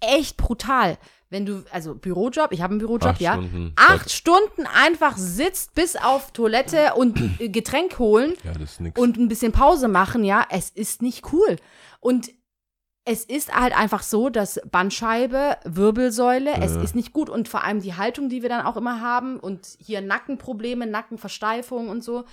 echt 0.00 0.36
brutal. 0.36 0.98
Wenn 1.30 1.46
du, 1.46 1.64
also 1.72 1.94
Bürojob, 1.94 2.52
ich 2.52 2.60
habe 2.60 2.72
einen 2.72 2.78
Bürojob, 2.80 3.12
Acht 3.12 3.20
ja. 3.20 3.32
Stunden. 3.34 3.72
Acht 3.76 4.10
Stunden 4.12 4.66
einfach 4.66 5.16
sitzt 5.16 5.74
bis 5.74 5.96
auf 5.96 6.32
Toilette 6.32 6.92
und 6.94 7.18
äh, 7.40 7.48
Getränk 7.48 7.98
holen 7.98 8.34
Ja, 8.44 8.52
das 8.52 8.72
ist 8.72 8.80
nix. 8.82 9.00
und 9.00 9.16
ein 9.16 9.28
bisschen 9.28 9.52
Pause 9.52 9.88
machen, 9.88 10.24
ja, 10.24 10.44
es 10.50 10.68
ist 10.68 11.00
nicht 11.00 11.32
cool. 11.32 11.56
Und 12.00 12.30
es 13.04 13.24
ist 13.24 13.52
halt 13.54 13.76
einfach 13.76 14.02
so, 14.02 14.28
dass 14.28 14.60
Bandscheibe, 14.70 15.56
Wirbelsäule, 15.64 16.52
es 16.60 16.76
Äh. 16.76 16.84
ist 16.84 16.94
nicht 16.94 17.12
gut. 17.12 17.28
Und 17.28 17.48
vor 17.48 17.64
allem 17.64 17.80
die 17.80 17.94
Haltung, 17.96 18.28
die 18.28 18.42
wir 18.42 18.48
dann 18.48 18.64
auch 18.64 18.76
immer 18.76 19.00
haben 19.00 19.40
und 19.40 19.76
hier 19.80 20.00
Nackenprobleme, 20.00 20.86
Nackenversteifung 20.86 21.88
und 21.88 22.04
so, 22.04 22.24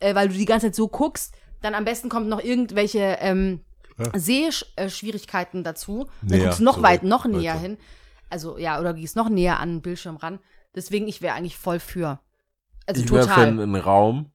äh, 0.00 0.14
weil 0.14 0.28
du 0.28 0.34
die 0.34 0.44
ganze 0.44 0.66
Zeit 0.66 0.74
so 0.74 0.88
guckst, 0.88 1.34
dann 1.62 1.74
am 1.74 1.84
besten 1.84 2.08
kommt 2.08 2.28
noch 2.28 2.42
irgendwelche 2.42 3.16
ähm, 3.20 3.60
Ja. 3.96 4.10
Sehschwierigkeiten 4.18 5.64
dazu. 5.64 6.06
Dann 6.22 6.40
guckst 6.40 6.60
du 6.60 6.64
noch 6.64 6.74
zurück, 6.74 6.86
weit, 6.86 7.02
noch 7.02 7.24
näher 7.24 7.54
weiter. 7.54 7.58
hin. 7.62 7.78
Also 8.30 8.58
ja, 8.58 8.78
oder 8.80 8.92
gehst 8.94 9.16
noch 9.16 9.28
näher 9.28 9.58
an 9.60 9.70
den 9.76 9.82
Bildschirm 9.82 10.16
ran. 10.16 10.38
Deswegen, 10.74 11.08
ich 11.08 11.22
wäre 11.22 11.34
eigentlich 11.34 11.56
voll 11.56 11.80
für. 11.80 12.20
Also 12.86 13.02
ich 13.02 13.10
wäre 13.10 13.22
für 13.22 13.28
total. 13.30 13.46
einen 13.48 13.76
Raum, 13.76 14.30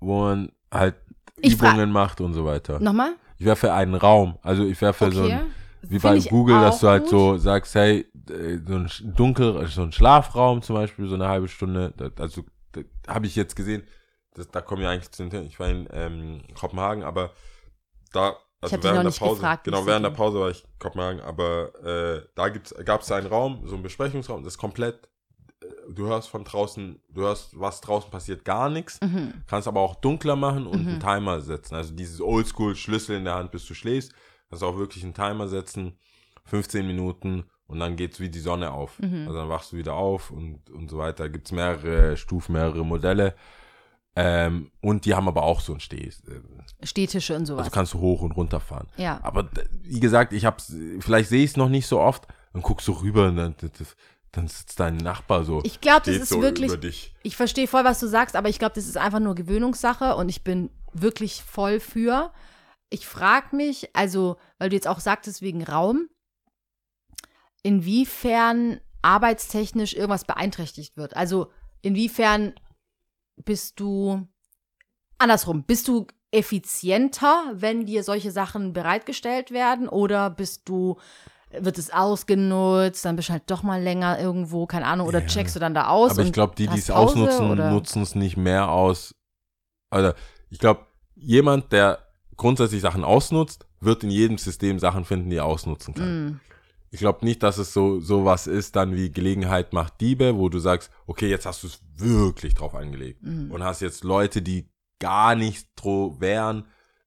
wo 0.00 0.22
man 0.22 0.50
halt 0.72 0.96
Ich 1.40 1.54
Übungen 1.54 1.90
macht 1.92 2.20
und 2.20 2.32
so 2.34 2.44
weiter. 2.44 2.80
Nochmal? 2.80 3.12
Ich 3.38 3.46
wäre 3.46 3.56
für 3.56 3.72
einen 3.72 3.94
Raum. 3.94 4.38
Also 4.42 4.64
ich 4.64 4.80
wäre 4.80 4.92
für 4.92 5.10
so 5.12 5.22
Okay. 5.22 5.32
ein, 5.32 5.50
wie 5.82 6.00
Find 6.00 6.02
bei 6.02 6.16
ich 6.16 6.28
Google, 6.28 6.60
dass 6.60 6.80
du 6.80 6.88
halt 6.88 7.02
gut. 7.04 7.10
so 7.10 7.36
sagst, 7.38 7.74
hey, 7.74 8.06
äh, 8.30 8.58
so 8.66 8.74
ein 8.74 8.90
dunkel, 9.16 9.56
also 9.56 9.68
so 9.68 9.82
ein 9.82 9.92
Schlafraum 9.92 10.60
zum 10.62 10.74
Beispiel, 10.74 11.06
so 11.08 11.14
eine 11.14 11.28
halbe 11.28 11.48
Stunde. 11.48 11.94
Also 12.18 12.44
habe 13.06 13.26
ich 13.26 13.36
jetzt 13.36 13.54
gesehen, 13.54 13.84
das, 14.34 14.48
da 14.48 14.60
kommen 14.60 14.82
wir 14.82 14.90
eigentlich 14.90 15.10
zu 15.10 15.28
den, 15.28 15.46
ich 15.46 15.58
war 15.58 15.68
in 15.68 15.88
ähm, 15.92 16.42
Kopenhagen, 16.54 17.02
aber 17.04 17.32
da, 18.12 18.36
also 18.60 18.82
während 18.82 19.04
der 19.06 19.18
Pause, 19.18 19.40
gefragt, 19.40 19.64
genau, 19.64 19.86
während 19.86 20.04
der 20.04 20.10
Pause 20.10 20.40
war 20.40 20.50
ich 20.50 20.64
in 20.64 20.78
Kopenhagen, 20.78 21.20
aber 21.20 21.72
äh, 21.84 22.22
da 22.34 22.48
gab 22.48 23.02
es 23.02 23.12
einen 23.12 23.26
Raum, 23.26 23.62
so 23.66 23.74
einen 23.74 23.82
Besprechungsraum, 23.82 24.42
das 24.44 24.54
ist 24.54 24.58
komplett, 24.58 25.08
du 25.92 26.06
hörst 26.06 26.28
von 26.28 26.44
draußen, 26.44 27.00
du 27.08 27.20
hörst, 27.22 27.58
was 27.58 27.80
draußen 27.80 28.10
passiert, 28.10 28.44
gar 28.44 28.68
nichts. 28.68 29.00
Mhm. 29.02 29.32
Kannst 29.46 29.68
aber 29.68 29.80
auch 29.80 29.94
dunkler 29.96 30.36
machen 30.36 30.66
und 30.66 30.82
Mhm. 30.82 30.88
einen 30.88 31.00
Timer 31.00 31.40
setzen. 31.40 31.74
Also 31.74 31.94
dieses 31.94 32.20
Oldschool-Schlüssel 32.20 33.16
in 33.16 33.24
der 33.24 33.34
Hand, 33.36 33.50
bis 33.50 33.66
du 33.66 33.74
schläfst. 33.74 34.12
Kannst 34.50 34.62
auch 34.64 34.76
wirklich 34.76 35.04
einen 35.04 35.14
Timer 35.14 35.48
setzen, 35.48 35.98
15 36.44 36.86
Minuten 36.86 37.44
und 37.66 37.80
dann 37.80 37.96
geht's 37.96 38.18
wie 38.20 38.30
die 38.30 38.38
Sonne 38.38 38.70
auf. 38.72 38.98
Mhm. 38.98 39.26
Also 39.26 39.34
dann 39.40 39.48
wachst 39.48 39.72
du 39.72 39.76
wieder 39.76 39.94
auf 39.94 40.30
und, 40.30 40.70
und 40.70 40.88
so 40.90 40.98
weiter. 40.98 41.28
Gibt's 41.28 41.52
mehrere 41.52 42.16
Stufen, 42.16 42.52
mehrere 42.54 42.84
Modelle. 42.84 43.34
Ähm, 44.16 44.72
und 44.80 45.04
die 45.04 45.14
haben 45.14 45.28
aber 45.28 45.44
auch 45.44 45.60
so 45.60 45.72
ein 45.74 45.80
Steh. 45.80 46.08
äh, 46.08 46.40
Stehtische 46.86 47.36
und 47.36 47.46
sowas. 47.46 47.66
Also 47.66 47.70
kannst 47.74 47.94
du 47.94 48.00
hoch 48.00 48.22
und 48.22 48.32
runter 48.32 48.58
fahren. 48.60 48.88
ja. 48.96 49.20
Aber 49.22 49.48
wie 49.82 50.00
gesagt, 50.00 50.32
ich 50.32 50.44
hab's, 50.44 50.74
vielleicht 51.00 51.28
sehe 51.28 51.44
ich 51.44 51.50
es 51.50 51.56
noch 51.56 51.68
nicht 51.68 51.86
so 51.86 52.00
oft. 52.00 52.26
Dann 52.52 52.62
guckst 52.62 52.88
du 52.88 52.92
rüber 52.92 53.28
und 53.28 53.36
dann, 53.36 53.54
dann 54.32 54.46
sitzt 54.46 54.78
dein 54.78 54.96
Nachbar 54.96 55.44
so. 55.44 55.62
Ich 55.64 55.80
glaube, 55.80 56.06
das 56.06 56.16
ist 56.16 56.28
so 56.28 56.42
wirklich. 56.42 57.14
Ich 57.22 57.36
verstehe 57.36 57.66
voll, 57.66 57.84
was 57.84 58.00
du 58.00 58.06
sagst, 58.06 58.36
aber 58.36 58.48
ich 58.48 58.58
glaube, 58.58 58.74
das 58.74 58.86
ist 58.86 58.96
einfach 58.96 59.20
nur 59.20 59.34
Gewöhnungssache 59.34 60.16
und 60.16 60.28
ich 60.28 60.44
bin 60.44 60.70
wirklich 60.92 61.42
voll 61.42 61.80
für. 61.80 62.32
Ich 62.90 63.06
frage 63.06 63.56
mich, 63.56 63.94
also, 63.94 64.36
weil 64.58 64.70
du 64.70 64.76
jetzt 64.76 64.88
auch 64.88 65.00
sagtest 65.00 65.42
wegen 65.42 65.62
Raum, 65.62 66.08
inwiefern 67.62 68.80
arbeitstechnisch 69.02 69.94
irgendwas 69.94 70.24
beeinträchtigt 70.24 70.96
wird. 70.96 71.16
Also, 71.16 71.50
inwiefern 71.82 72.54
bist 73.36 73.80
du 73.80 74.26
andersrum, 75.18 75.64
bist 75.64 75.88
du 75.88 76.06
effizienter, 76.30 77.52
wenn 77.54 77.86
dir 77.86 78.02
solche 78.02 78.30
Sachen 78.30 78.72
bereitgestellt 78.72 79.50
werden 79.50 79.88
oder 79.88 80.30
bist 80.30 80.68
du 80.68 80.98
wird 81.50 81.78
es 81.78 81.90
ausgenutzt, 81.92 83.04
dann 83.04 83.16
bist 83.16 83.28
du 83.28 83.32
halt 83.32 83.44
doch 83.50 83.62
mal 83.62 83.82
länger 83.82 84.18
irgendwo, 84.20 84.66
keine 84.66 84.86
Ahnung, 84.86 85.06
oder 85.06 85.20
Ja. 85.20 85.26
checkst 85.26 85.56
du 85.56 85.60
dann 85.60 85.74
da 85.74 85.88
aus. 85.88 86.12
Aber 86.12 86.22
ich 86.22 86.32
glaube, 86.32 86.54
die, 86.56 86.66
die 86.68 86.78
es 86.78 86.90
ausnutzen, 86.90 87.56
nutzen 87.70 88.02
es 88.02 88.14
nicht 88.14 88.36
mehr 88.36 88.70
aus. 88.70 89.14
Also, 89.90 90.12
ich 90.50 90.58
glaube, 90.58 90.86
jemand, 91.14 91.72
der 91.72 92.00
grundsätzlich 92.36 92.82
Sachen 92.82 93.04
ausnutzt, 93.04 93.66
wird 93.80 94.04
in 94.04 94.10
jedem 94.10 94.38
System 94.38 94.78
Sachen 94.78 95.04
finden, 95.04 95.30
die 95.30 95.36
er 95.36 95.44
ausnutzen 95.46 95.94
kann. 95.94 96.26
Mm, 96.26 96.40
Ich 96.90 97.00
glaube 97.00 97.24
nicht, 97.24 97.42
dass 97.42 97.58
es 97.58 97.72
so 97.72 98.00
so 98.00 98.24
was 98.24 98.46
ist, 98.46 98.76
dann 98.76 98.94
wie 98.96 99.10
Gelegenheit 99.10 99.72
macht 99.72 100.00
Diebe, 100.00 100.36
wo 100.36 100.48
du 100.48 100.58
sagst, 100.58 100.90
okay, 101.06 101.28
jetzt 101.28 101.46
hast 101.46 101.62
du 101.62 101.66
es 101.68 101.80
wirklich 101.96 102.54
drauf 102.54 102.74
angelegt 102.74 103.22
mm. 103.22 103.50
und 103.50 103.62
hast 103.62 103.80
jetzt 103.80 104.04
Leute, 104.04 104.42
die 104.42 104.70
gar 104.98 105.34
nicht 105.34 105.68
dro 105.76 106.16
wären, 106.18 106.64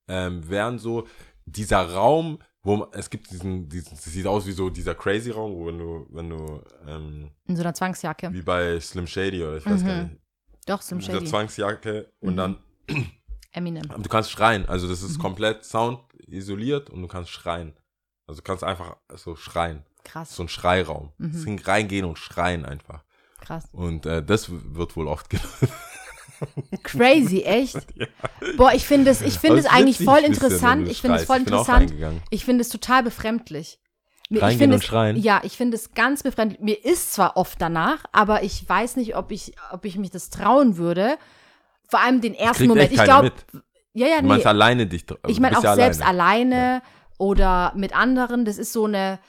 ähm, 0.08 0.48
wären 0.50 0.80
so 0.80 1.08
dieser 1.46 1.94
Raum, 1.94 2.40
wo 2.64 2.78
man, 2.78 2.90
es 2.94 3.10
gibt 3.10 3.32
diesen, 3.32 3.68
diesen, 3.70 3.92
das 3.92 4.04
sieht 4.06 4.28
aus 4.28 4.46
wie 4.46 4.52
so 4.52 4.70
dieser 4.70 4.94
crazy 4.96 5.32
Raum, 5.32 5.54
wo 5.56 5.66
wenn 5.68 5.78
du, 5.80 6.06
wenn 6.12 6.30
du, 6.30 6.64
ähm, 6.88 7.32
In 7.46 7.56
so 7.56 7.62
einer 7.64 7.74
Zwangsjacke. 7.74 8.32
wie 8.34 8.42
bei 8.42 8.80
Slim 8.80 9.08
Shady 9.08 9.44
oder 9.44 9.58
ich 9.58 9.66
weiß 9.66 9.82
Mhm. 9.84 9.88
gar 9.88 10.04
nicht, 10.04 10.18
Doch, 10.68 10.82
Slim 10.82 11.00
dieser 11.00 11.14
Shady. 11.14 11.26
Zwangsjacke 11.26 12.12
und 12.20 12.34
Mhm. 12.34 12.38
dann, 12.38 12.58
Eminem. 13.52 13.88
du 13.88 14.10
kannst 14.10 14.32
schreien, 14.32 14.66
also 14.68 14.88
das 14.88 15.02
ist 15.02 15.18
Mhm. 15.18 15.22
komplett 15.22 15.66
Sound 15.66 16.00
isoliert 16.28 16.90
und 16.90 17.02
du 17.02 17.08
kannst 17.08 17.32
schreien. 17.32 17.74
Also 18.28 18.42
du 18.42 18.44
kannst 18.44 18.64
einfach 18.64 18.98
so 19.16 19.36
schreien. 19.36 19.84
Krass, 20.04 20.36
So 20.36 20.44
ein 20.44 20.50
Schreiraum. 20.50 21.12
Mhm. 21.18 21.32
Deswegen 21.34 21.60
reingehen 21.60 22.06
und 22.06 22.18
schreien 22.18 22.66
einfach. 22.66 23.04
krass. 23.40 23.68
Und 23.72 24.06
äh, 24.06 24.24
das 24.24 24.50
w- 24.52 24.56
wird 24.76 24.96
wohl 24.96 25.08
oft 25.08 25.30
genutzt. 25.30 25.68
Crazy, 26.84 27.42
echt? 27.44 27.78
Boah, 28.58 28.74
ich 28.74 28.86
finde 28.86 29.12
es, 29.12 29.22
ich 29.22 29.40
finde 29.40 29.60
es 29.60 29.66
eigentlich 29.66 30.04
voll 30.04 30.20
interessant. 30.20 30.88
du 30.88 30.92
Ich 30.92 31.02
finde 31.02 31.18
es 31.18 31.26
voll 31.26 31.38
interessant. 31.38 31.94
Ich 32.30 32.46
finde 32.46 32.62
es 32.62 32.70
total 32.70 33.04
befremdlich. 33.04 33.80
Mir- 34.30 34.48
ich 34.48 34.58
finde 34.58 34.78
es, 34.78 34.86
schreien? 34.86 35.18
Ja, 35.18 35.42
ich 35.44 35.58
finde 35.58 35.76
es 35.76 35.94
ganz 35.94 36.24
befremdlich. 36.24 36.62
Mir 36.62 36.86
ist 36.86 37.14
zwar 37.14 37.36
oft 37.36 37.62
danach, 37.62 38.04
aber 38.14 38.44
ich 38.44 38.68
weiß 38.68 38.96
nicht, 38.96 39.16
ob 39.18 39.32
ich, 39.32 39.54
ob 39.72 39.84
ich 39.84 39.98
mich 39.98 40.10
das 40.10 40.30
trauen 40.30 40.78
würde. 40.78 41.18
Vor 41.90 42.00
allem 42.00 42.22
den 42.22 42.34
ersten 42.34 42.68
Moment. 42.68 42.92
Ich 42.94 43.04
glaube, 43.04 43.34
ja, 43.94 44.08
ja, 44.08 44.16
Du 44.18 44.22
nee. 44.24 44.28
meinst 44.30 44.48
alleine 44.48 44.88
dich. 44.88 45.06
Ich 45.28 45.36
du 45.36 45.42
meine 45.42 45.58
auch 45.58 45.64
ja 45.64 45.76
selbst 45.76 46.02
alleine. 46.02 46.56
alleine 46.56 46.82
oder 47.18 47.74
mit 47.76 47.94
anderen. 47.94 48.46
Das 48.46 48.58
ist 48.58 48.72
so 48.72 48.86
eine 48.86 49.20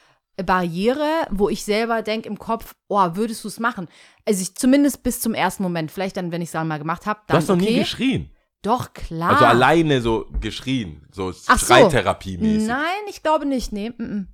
Barriere, 0.44 1.26
wo 1.31 1.48
ich 1.48 1.64
selber 1.64 2.02
denke 2.02 2.28
im 2.28 2.38
Kopf, 2.38 2.74
oh, 2.88 3.00
würdest 3.14 3.44
du 3.44 3.48
es 3.48 3.59
machen? 3.61 3.88
Also 4.26 4.42
ich 4.42 4.55
zumindest 4.55 5.02
bis 5.02 5.20
zum 5.20 5.35
ersten 5.35 5.62
Moment. 5.62 5.90
Vielleicht 5.90 6.16
dann, 6.16 6.33
wenn 6.33 6.42
ich 6.42 6.48
es 6.48 6.52
dann 6.52 6.68
mal 6.68 6.78
gemacht 6.78 7.07
habe, 7.07 7.20
Du 7.20 7.26
dann 7.28 7.37
hast 7.38 7.48
noch 7.48 7.57
okay. 7.57 7.70
nie 7.72 7.78
geschrien. 7.81 8.31
Doch, 8.62 8.92
klar. 8.92 9.31
Also 9.33 9.44
alleine 9.46 10.00
so 10.00 10.26
geschrien. 10.40 11.07
So 11.11 11.33
Ach 11.48 11.59
so. 11.59 11.74
Schreitherapie-mäßig. 11.74 12.66
Nein, 12.68 13.02
ich 13.09 13.22
glaube 13.22 13.44
nicht. 13.46 13.72
Nee. 13.72 13.90
mm, 13.96 14.02
mm. 14.02 14.28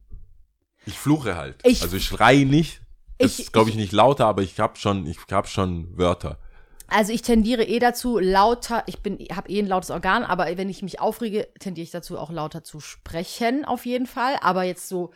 Ich 0.87 0.99
fluche 0.99 1.37
halt. 1.37 1.57
Ich- 1.65 1.83
also 1.83 1.97
ich 1.97 2.05
schreie 2.05 2.45
nicht. 2.45 2.81
Das 3.19 3.33
Ich- 3.39 3.47
ist, 3.47 3.53
glaube 3.53 3.71
ich, 3.71 3.77
nicht 3.77 3.93
lauter, 3.93 4.27
aber 4.27 4.43
ich 4.43 4.59
habe 4.61 4.77
schon, 4.77 5.07
ich 5.07 5.19
hab 5.31 5.49
schon 5.49 5.97
Wörter. 5.99 6.39
Also 6.91 7.13
ich 7.13 7.21
tendiere 7.23 7.65
eh 7.65 7.81
dazu, 7.81 8.19
lauter, 8.19 8.83
ich 8.87 9.01
bin, 9.01 9.19
habe 9.35 9.51
eh 9.51 9.59
ein 9.59 9.67
lautes 9.67 9.91
Organ, 9.91 10.25
aber 10.25 10.47
wenn 10.57 10.71
ich 10.71 10.83
mich 10.83 11.01
aufrege, 11.01 11.49
tendiere 11.59 11.83
ich 11.85 11.91
dazu, 11.91 12.19
auch 12.19 12.31
lauter 12.31 12.65
zu 12.65 12.81
sprechen, 12.81 13.65
auf 13.67 13.85
jeden 13.85 14.07
Fall. 14.07 14.37
Aber 14.41 14.63
jetzt 14.63 14.89
so, 14.89 15.11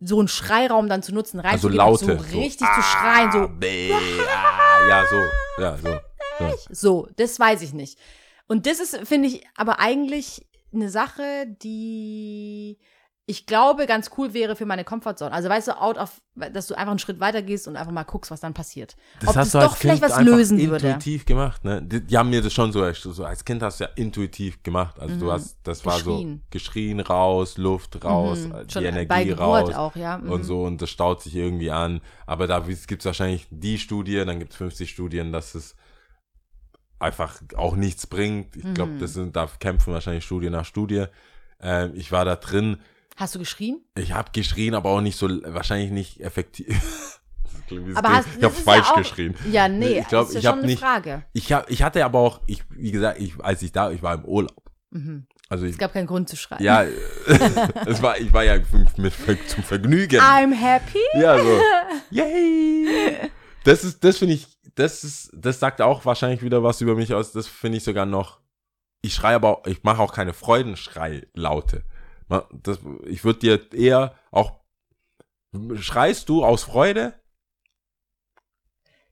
so 0.00 0.18
einen 0.18 0.28
Schreiraum 0.28 0.88
dann 0.88 1.02
zu 1.02 1.14
nutzen, 1.14 1.40
Also 1.40 1.68
reinzugehen 1.68 1.70
und 1.70 1.76
laute. 1.76 2.04
so 2.32 2.38
richtig 2.38 2.66
zu 2.74 2.82
schreien, 2.82 3.32
so, 3.32 3.48
Bäh, 3.48 3.92
ah, 3.92 4.88
ja, 4.88 5.04
so. 5.06 5.62
Ja, 5.62 5.76
so. 5.78 5.98
so. 6.38 6.54
so, 6.70 7.08
das 7.16 7.38
weiß 7.40 7.62
ich 7.62 7.72
nicht. 7.72 7.98
Und 8.46 8.66
das 8.66 8.78
ist, 8.78 8.96
finde 9.06 9.28
ich, 9.28 9.44
aber 9.56 9.80
eigentlich 9.80 10.46
eine 10.72 10.90
Sache, 10.90 11.46
die 11.62 12.78
ich 13.28 13.44
glaube, 13.44 13.86
ganz 13.86 14.12
cool 14.16 14.34
wäre 14.34 14.54
für 14.54 14.66
meine 14.66 14.84
Comfortzone. 14.84 15.32
Also 15.32 15.48
weißt 15.48 15.66
du, 15.66 15.80
out 15.80 15.98
of, 15.98 16.20
dass 16.36 16.68
du 16.68 16.74
einfach 16.74 16.92
einen 16.92 17.00
Schritt 17.00 17.18
weiter 17.18 17.42
gehst 17.42 17.66
und 17.66 17.74
einfach 17.76 17.90
mal 17.90 18.04
guckst, 18.04 18.30
was 18.30 18.38
dann 18.38 18.54
passiert. 18.54 18.94
Das 19.18 19.30
Ob 19.30 19.36
hast 19.36 19.46
das 19.46 19.50
du 19.52 19.58
als 19.58 19.70
doch 19.72 19.76
vielleicht 19.78 20.00
kind 20.02 20.10
was 20.12 20.16
einfach 20.18 20.32
lösen 20.36 20.58
würde. 20.60 20.86
intuitiv 20.86 21.24
gemacht, 21.26 21.64
ne? 21.64 21.82
Die, 21.82 22.06
die 22.06 22.16
haben 22.16 22.30
mir 22.30 22.40
das 22.40 22.52
schon 22.52 22.70
so, 22.70 22.88
so, 22.92 23.24
als 23.24 23.44
Kind 23.44 23.62
hast 23.64 23.80
du 23.80 23.84
ja 23.84 23.90
intuitiv 23.96 24.62
gemacht. 24.62 25.00
Also 25.00 25.16
du 25.16 25.24
Mhm. 25.24 25.30
hast, 25.32 25.58
das 25.64 25.84
war 25.84 25.98
so 25.98 26.12
Geschrien. 26.12 26.42
geschrien 26.50 27.00
raus, 27.00 27.58
Luft 27.58 28.04
raus, 28.04 28.38
Mhm. 28.46 28.66
die 28.68 28.72
Schon 28.72 28.84
Energie 28.84 29.30
raus. 29.32 29.74
auch, 29.74 29.96
ja. 29.96 30.18
Mhm. 30.18 30.30
und 30.30 30.44
so 30.44 30.62
und 30.62 30.80
das 30.80 30.90
staut 30.90 31.20
sich 31.20 31.34
irgendwie 31.34 31.72
an. 31.72 32.00
Aber 32.26 32.46
da 32.46 32.60
gibt 32.60 33.00
es 33.00 33.04
wahrscheinlich 33.06 33.48
die 33.50 33.78
Studie, 33.78 34.24
dann 34.24 34.38
gibt 34.38 34.52
es 34.52 34.56
50 34.56 34.88
Studien, 34.88 35.32
dass 35.32 35.56
es 35.56 35.74
einfach 37.00 37.40
auch 37.56 37.76
nichts 37.76 38.06
bringt. 38.06 38.56
Ich 38.56 38.72
glaube, 38.74 38.92
Mhm. 38.92 38.98
das 39.00 39.14
sind, 39.14 39.36
da 39.36 39.46
kämpfen 39.58 39.92
wahrscheinlich 39.92 40.24
Studie 40.24 40.48
nach 40.50 40.64
Studie. 40.64 41.06
Ähm, 41.60 41.92
ich 41.94 42.12
war 42.12 42.24
da 42.24 42.36
drin, 42.36 42.78
Hast 43.16 43.34
du 43.34 43.38
geschrien? 43.38 43.82
ich 43.96 44.12
habe 44.12 44.30
geschrien, 44.32 44.74
aber 44.74 44.90
auch 44.90 45.00
nicht 45.00 45.16
so, 45.18 45.28
wahrscheinlich 45.28 45.90
nicht 45.90 46.20
effektiv. 46.20 46.66
Aber 47.96 48.10
hast, 48.10 48.28
ich 48.38 48.44
habe 48.44 48.54
falsch 48.54 48.86
ja 48.86 48.92
auch, 48.92 48.96
geschrien. 48.98 49.34
Ja, 49.50 49.66
nee, 49.68 49.98
ich 49.98 50.06
glaub, 50.06 50.26
das 50.28 50.36
ist 50.36 50.42
ja 50.44 50.50
ich 50.50 50.54
schon 50.54 50.58
eine 50.60 50.66
nicht- 50.68 50.78
Frage. 50.78 51.24
Ich, 51.32 51.52
hab, 51.52 51.68
ich 51.68 51.82
hatte 51.82 52.04
aber 52.04 52.20
auch, 52.20 52.40
ich, 52.46 52.62
wie 52.70 52.92
gesagt, 52.92 53.20
ich, 53.20 53.42
als 53.42 53.60
ich 53.62 53.72
da, 53.72 53.90
ich 53.90 54.02
war 54.04 54.14
im 54.14 54.24
Urlaub. 54.24 54.62
Mhm. 54.90 55.26
Also 55.48 55.64
ich, 55.64 55.72
Es 55.72 55.78
gab 55.78 55.92
keinen 55.92 56.06
Grund 56.06 56.28
zu 56.28 56.36
schreien. 56.36 56.62
ja, 56.62 56.84
es 57.86 58.02
war, 58.02 58.18
ich 58.20 58.32
war 58.32 58.44
ja 58.44 58.58
mit, 58.98 59.14
zum 59.48 59.64
Vergnügen. 59.64 60.20
I'm 60.20 60.54
happy. 60.54 61.00
Ja, 61.14 61.38
so. 61.42 61.60
Yay! 62.10 63.30
Das 63.64 63.82
ist, 63.82 64.04
das 64.04 64.18
finde 64.18 64.34
ich, 64.34 64.46
das 64.76 65.02
ist, 65.02 65.30
das 65.34 65.58
sagt 65.58 65.80
auch 65.80 66.04
wahrscheinlich 66.04 66.42
wieder 66.42 66.62
was 66.62 66.80
über 66.80 66.94
mich 66.94 67.14
aus. 67.14 67.32
Das 67.32 67.48
finde 67.48 67.78
ich 67.78 67.84
sogar 67.84 68.06
noch. 68.06 68.40
Ich 69.02 69.14
schreie 69.14 69.34
aber, 69.34 69.62
ich 69.66 69.82
mache 69.82 70.00
auch 70.02 70.12
keine 70.12 70.34
Freudenschrei-Laute. 70.34 71.82
Das, 72.28 72.78
ich 73.04 73.24
würde 73.24 73.38
dir 73.40 73.72
eher 73.72 74.14
auch, 74.30 74.60
schreist 75.76 76.28
du 76.28 76.44
aus 76.44 76.64
Freude? 76.64 77.14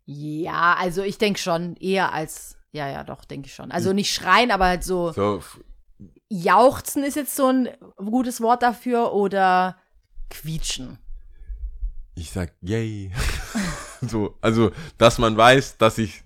Ja, 0.05 0.75
also 0.75 1.03
ich 1.03 1.19
denke 1.19 1.39
schon, 1.39 1.77
eher 1.77 2.13
als, 2.13 2.59
ja, 2.73 2.89
ja, 2.89 3.05
doch, 3.05 3.25
denke 3.25 3.47
ich 3.47 3.55
schon. 3.55 3.71
Also 3.71 3.93
nicht 3.93 4.13
schreien, 4.13 4.51
aber 4.51 4.67
halt 4.67 4.85
so, 4.85 5.13
So, 5.13 5.43
jauchzen 6.29 7.05
ist 7.05 7.17
jetzt 7.17 7.35
so 7.37 7.49
ein 7.49 7.69
gutes 7.97 8.41
Wort 8.41 8.63
dafür 8.63 9.13
oder 9.13 9.77
quietschen. 10.29 10.99
ich 12.17 12.31
sag, 12.31 12.53
yay. 12.61 13.13
so, 14.03 14.37
also, 14.41 14.73
dass 14.99 15.19
man 15.19 15.37
weiß, 15.37 15.79
dass 15.79 15.99
ich, 15.99 16.23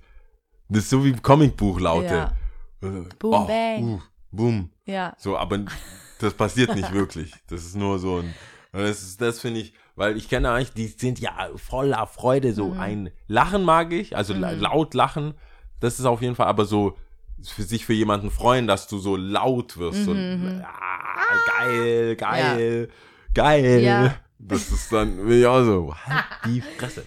das 0.68 0.84
ist 0.84 0.90
so 0.90 1.04
wie 1.04 1.10
im 1.10 1.22
Comicbuch 1.22 1.78
laute. 1.80 2.06
Ja. 2.14 2.32
Äh, 2.82 3.04
Boom, 3.18 3.46
bang. 3.46 3.82
Uh, 3.84 4.00
boom. 4.30 4.70
Ja. 4.86 5.14
So, 5.18 5.36
aber 5.36 5.64
das 6.20 6.34
passiert 6.34 6.74
nicht 6.74 6.92
wirklich. 6.92 7.32
Das 7.48 7.64
ist 7.64 7.76
nur 7.76 7.98
so 7.98 8.18
ein. 8.18 8.34
Das, 8.72 9.02
ist- 9.02 9.20
das 9.20 9.40
finde 9.40 9.60
ich, 9.60 9.72
weil 9.96 10.16
ich 10.16 10.28
kenne 10.28 10.50
eigentlich, 10.52 10.72
die 10.74 10.86
sind 10.88 11.18
ja 11.18 11.50
voller 11.56 12.06
Freude. 12.06 12.52
So 12.52 12.68
Mhm. 12.74 12.80
ein 12.80 13.10
Lachen 13.26 13.64
mag 13.64 13.92
ich, 13.92 14.16
also 14.16 14.34
la- 14.34 14.50
laut 14.52 14.94
lachen, 14.94 15.34
das 15.80 15.98
ist 15.98 16.04
auf 16.06 16.20
jeden 16.22 16.34
Fall, 16.34 16.46
aber 16.46 16.64
so 16.64 16.96
für 17.42 17.62
sich 17.62 17.86
für 17.86 17.92
jemanden 17.94 18.30
freuen, 18.30 18.66
dass 18.66 18.88
du 18.88 18.98
so 18.98 19.16
laut 19.16 19.76
wirst. 19.78 20.04
So, 20.04 20.12
Mhm, 20.12 20.62
ah, 20.64 21.34
geil, 21.58 22.16
geil, 22.16 22.88
geil. 23.34 23.80
Ja. 23.82 24.14
Das 24.40 24.70
ist 24.70 24.92
dann, 24.92 25.16
bin 25.26 25.40
ich 25.40 25.46
auch 25.46 25.64
so, 25.64 25.94
halt 26.06 26.24
die 26.46 26.60
Fresse. 26.60 27.06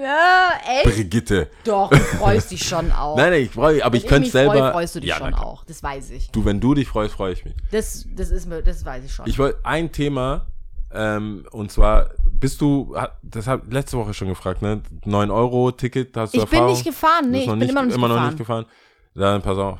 Ja, 0.00 0.50
echt? 0.66 0.84
Brigitte. 0.84 1.48
Doch, 1.64 1.90
du 1.90 1.96
freust 1.96 2.50
dich 2.50 2.66
schon 2.66 2.90
auch. 2.92 3.16
Nein, 3.16 3.30
nein, 3.30 3.42
ich 3.42 3.50
freue 3.50 3.84
aber 3.84 3.96
ich 3.96 4.04
Wenn 4.04 4.08
könnte 4.08 4.22
mich 4.22 4.32
selber. 4.32 4.54
Freu, 4.54 4.70
freust 4.72 4.94
du 4.94 5.00
dich 5.00 5.10
ja, 5.10 5.16
schon 5.16 5.34
auch. 5.34 5.64
Das 5.64 5.82
weiß 5.82 6.10
ich. 6.10 6.30
Du, 6.30 6.44
wenn 6.44 6.60
du 6.60 6.74
dich 6.74 6.88
freust, 6.88 7.14
freue 7.14 7.32
ich 7.32 7.44
mich. 7.44 7.54
Das, 7.70 8.06
das 8.14 8.30
ist 8.30 8.46
mir, 8.46 8.62
das 8.62 8.84
weiß 8.84 9.04
ich 9.04 9.12
schon. 9.12 9.26
Ich 9.26 9.38
wollte 9.38 9.58
ein 9.64 9.92
Thema, 9.92 10.46
ähm, 10.92 11.44
und 11.52 11.70
zwar, 11.70 12.10
bist 12.32 12.60
du, 12.60 12.94
das 13.22 13.46
hat 13.46 13.72
letzte 13.72 13.98
Woche 13.98 14.14
schon 14.14 14.28
gefragt, 14.28 14.62
ne? 14.62 14.82
9-Euro-Ticket, 15.04 16.16
hast 16.16 16.34
du 16.34 16.38
Ich 16.38 16.44
bin 16.44 16.52
Erfahrung? 16.54 16.74
nicht 16.74 16.84
gefahren, 16.84 17.30
nee, 17.30 17.40
ich 17.40 17.46
bin 17.46 17.58
nicht, 17.58 17.70
immer 17.70 17.82
noch 17.82 17.86
nicht 17.86 17.94
gefahren. 17.96 18.16
noch 18.16 18.26
nicht 18.28 18.38
gefahren. 18.38 18.66
Dann 19.14 19.42
pass 19.42 19.58
auf. 19.58 19.78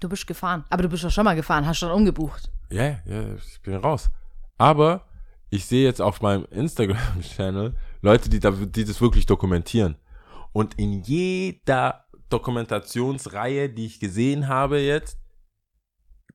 Du 0.00 0.08
bist 0.08 0.26
gefahren. 0.26 0.64
Aber 0.70 0.82
du 0.82 0.88
bist 0.88 1.04
doch 1.04 1.10
schon 1.10 1.24
mal 1.24 1.34
gefahren, 1.36 1.66
hast 1.66 1.78
schon 1.78 1.90
umgebucht. 1.90 2.50
Ja, 2.70 2.84
ja, 3.06 3.34
ich 3.36 3.60
bin 3.62 3.76
raus. 3.76 4.10
Aber 4.58 5.02
ich 5.50 5.66
sehe 5.66 5.84
jetzt 5.84 6.02
auf 6.02 6.20
meinem 6.20 6.44
Instagram-Channel 6.50 7.74
Leute, 8.04 8.28
die, 8.28 8.38
da, 8.38 8.50
die 8.50 8.84
das 8.84 9.00
wirklich 9.00 9.24
dokumentieren. 9.24 9.96
Und 10.52 10.78
in 10.78 11.02
jeder 11.02 12.04
Dokumentationsreihe, 12.28 13.70
die 13.70 13.86
ich 13.86 13.98
gesehen 13.98 14.46
habe 14.46 14.78
jetzt, 14.78 15.18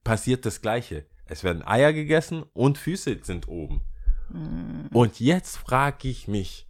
passiert 0.04 0.48
das 0.48 0.62
Gleiche. 0.62 1.06
Es 1.26 1.44
werden 1.44 1.62
Eier 1.62 1.94
gegessen 1.94 2.44
und 2.54 2.80
Füße 2.80 3.20
sind 3.22 3.48
oben. 3.48 3.82
Und 4.94 5.20
jetzt 5.20 5.58
frage 5.58 6.08
ich 6.08 6.28
mich, 6.28 6.68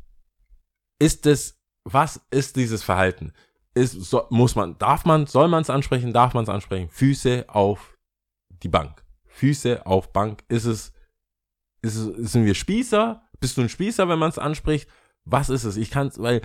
ist 0.99 1.25
es, 1.25 1.61
was 1.85 2.19
ist 2.29 2.57
dieses 2.57 2.83
Verhalten? 2.83 3.31
Ist, 3.73 3.93
so, 3.93 4.27
muss 4.29 4.55
man, 4.55 4.77
darf 4.79 5.05
man, 5.05 5.27
soll 5.27 5.47
man 5.47 5.61
es 5.61 5.69
ansprechen, 5.69 6.11
darf 6.11 6.33
man 6.33 6.43
es 6.43 6.49
ansprechen? 6.49 6.89
Füße 6.89 7.45
auf 7.47 7.97
die 8.63 8.67
Bank. 8.67 9.01
Füße 9.27 9.85
auf 9.85 10.11
Bank. 10.11 10.43
Ist 10.49 10.65
es, 10.65 10.91
ist 11.81 11.95
es, 11.95 12.31
sind 12.31 12.45
wir 12.45 12.53
Spießer? 12.53 13.28
Bist 13.39 13.57
du 13.57 13.61
ein 13.61 13.69
Spießer, 13.69 14.07
wenn 14.09 14.19
man 14.19 14.29
es 14.29 14.37
anspricht? 14.37 14.87
Was 15.25 15.49
ist 15.49 15.63
es? 15.63 15.77
Ich 15.77 15.91
kann 15.91 16.07
es, 16.07 16.19
weil 16.21 16.41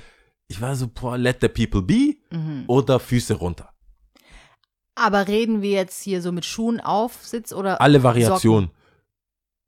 ich 0.49 0.61
war 0.61 0.77
so, 0.77 0.89
boah, 0.89 1.17
let 1.17 1.39
the 1.41 1.49
people 1.49 1.83
be 1.83 2.17
Mhm. 2.31 2.65
oder 2.67 3.01
Füße 3.01 3.35
runter. 3.35 3.71
Aber 4.95 5.27
reden 5.27 5.61
wir 5.63 5.71
jetzt 5.73 6.03
hier 6.03 6.23
so 6.23 6.31
mit 6.33 6.45
Schuhen 6.45 6.81
auf, 6.81 7.25
Sitz 7.25 7.53
oder 7.53 7.81
Alle 7.81 8.03
Variationen. 8.03 8.71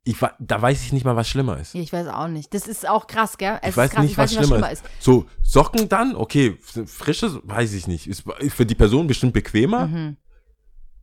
Ich, 0.05 0.23
wa- 0.23 0.37
da 0.39 0.62
weiß 0.62 0.83
ich 0.85 0.93
nicht 0.93 1.05
mal, 1.05 1.17
was 1.17 1.29
schlimmer 1.29 1.59
ist. 1.59 1.75
Ich 1.75 1.93
weiß 1.93 2.07
auch 2.07 2.29
nicht. 2.29 2.55
Das 2.55 2.69
ist 2.69 2.89
auch 2.89 3.09
krass, 3.09 3.39
gell? 3.39 3.59
Es 3.62 3.71
Ich 3.71 3.77
weiß 3.77 3.87
ist 3.89 3.95
krass. 3.95 4.03
nicht, 4.05 4.12
ich 4.12 4.19
weiß 4.19 4.23
was 4.25 4.31
nicht, 4.31 4.39
was 4.41 4.47
schlimmer 4.47 4.67
schlimmer 4.69 4.73
ist. 4.73 4.85
So, 5.01 5.27
Socken 5.43 5.89
dann, 5.89 6.15
okay, 6.15 6.57
frische, 6.87 7.41
weiß 7.43 7.73
ich 7.73 7.89
nicht. 7.89 8.07
Ist 8.07 8.23
für 8.51 8.65
die 8.67 8.77
Person 8.77 9.09
bestimmt 9.09 9.33
bequemer, 9.33 9.89
Mhm. 9.89 10.17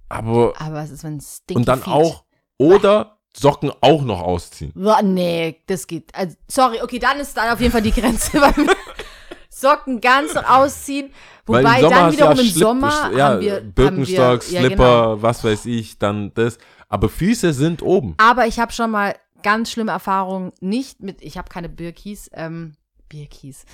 aber 0.08 0.54
Aber 0.58 0.82
es 0.84 0.92
ist, 0.92 1.04
wenn 1.04 1.18
es 1.18 1.44
und 1.54 1.68
dann 1.68 1.80
feet. 1.82 1.94
auch, 1.94 2.24
oder 2.58 3.13
Socken 3.36 3.72
auch 3.82 4.04
noch 4.04 4.22
ausziehen. 4.22 4.72
Boah, 4.76 5.02
nee, 5.02 5.62
das 5.66 5.88
geht. 5.88 6.14
Also, 6.14 6.36
sorry, 6.48 6.82
okay, 6.82 7.00
dann 7.00 7.20
ist 7.20 7.36
dann 7.36 7.52
auf 7.52 7.60
jeden 7.60 7.72
Fall 7.72 7.82
die 7.82 7.92
Grenze. 7.92 8.40
Socken 9.50 10.02
ganz 10.02 10.36
ausziehen. 10.36 11.12
Wobei 11.46 11.82
dann 11.82 11.90
du 11.90 11.90
ja 11.90 12.12
wiederum 12.12 12.40
im 12.40 12.50
Sommer 12.50 13.12
ja, 13.16 13.30
haben 13.30 13.42
wir. 13.42 13.62
Birkenstock, 13.62 14.20
haben 14.20 14.52
wir, 14.52 14.60
Slipper, 14.60 14.84
Ja, 14.84 15.06
genau. 15.06 15.22
was 15.22 15.44
weiß 15.44 15.66
ich, 15.66 16.00
dann 16.00 16.34
das. 16.34 16.58
Aber 16.90 17.10
Füße 17.10 17.54
sind 17.54 17.82
oben. 17.82 18.16
Aber 18.18 18.46
ich 18.46 18.60
habe 18.60 18.72
schon 18.72 18.92
mal 18.92 19.16
ganz 19.42 19.72
schlimme 19.72 19.92
Erfahrungen, 19.92 20.54
nicht 20.62 21.02
mit, 21.02 21.22
ich 21.22 21.38
habe 21.38 21.50
keine 21.50 21.70
Birkis, 21.70 22.30
ähm, 22.34 22.76
Birkis, 23.10 23.66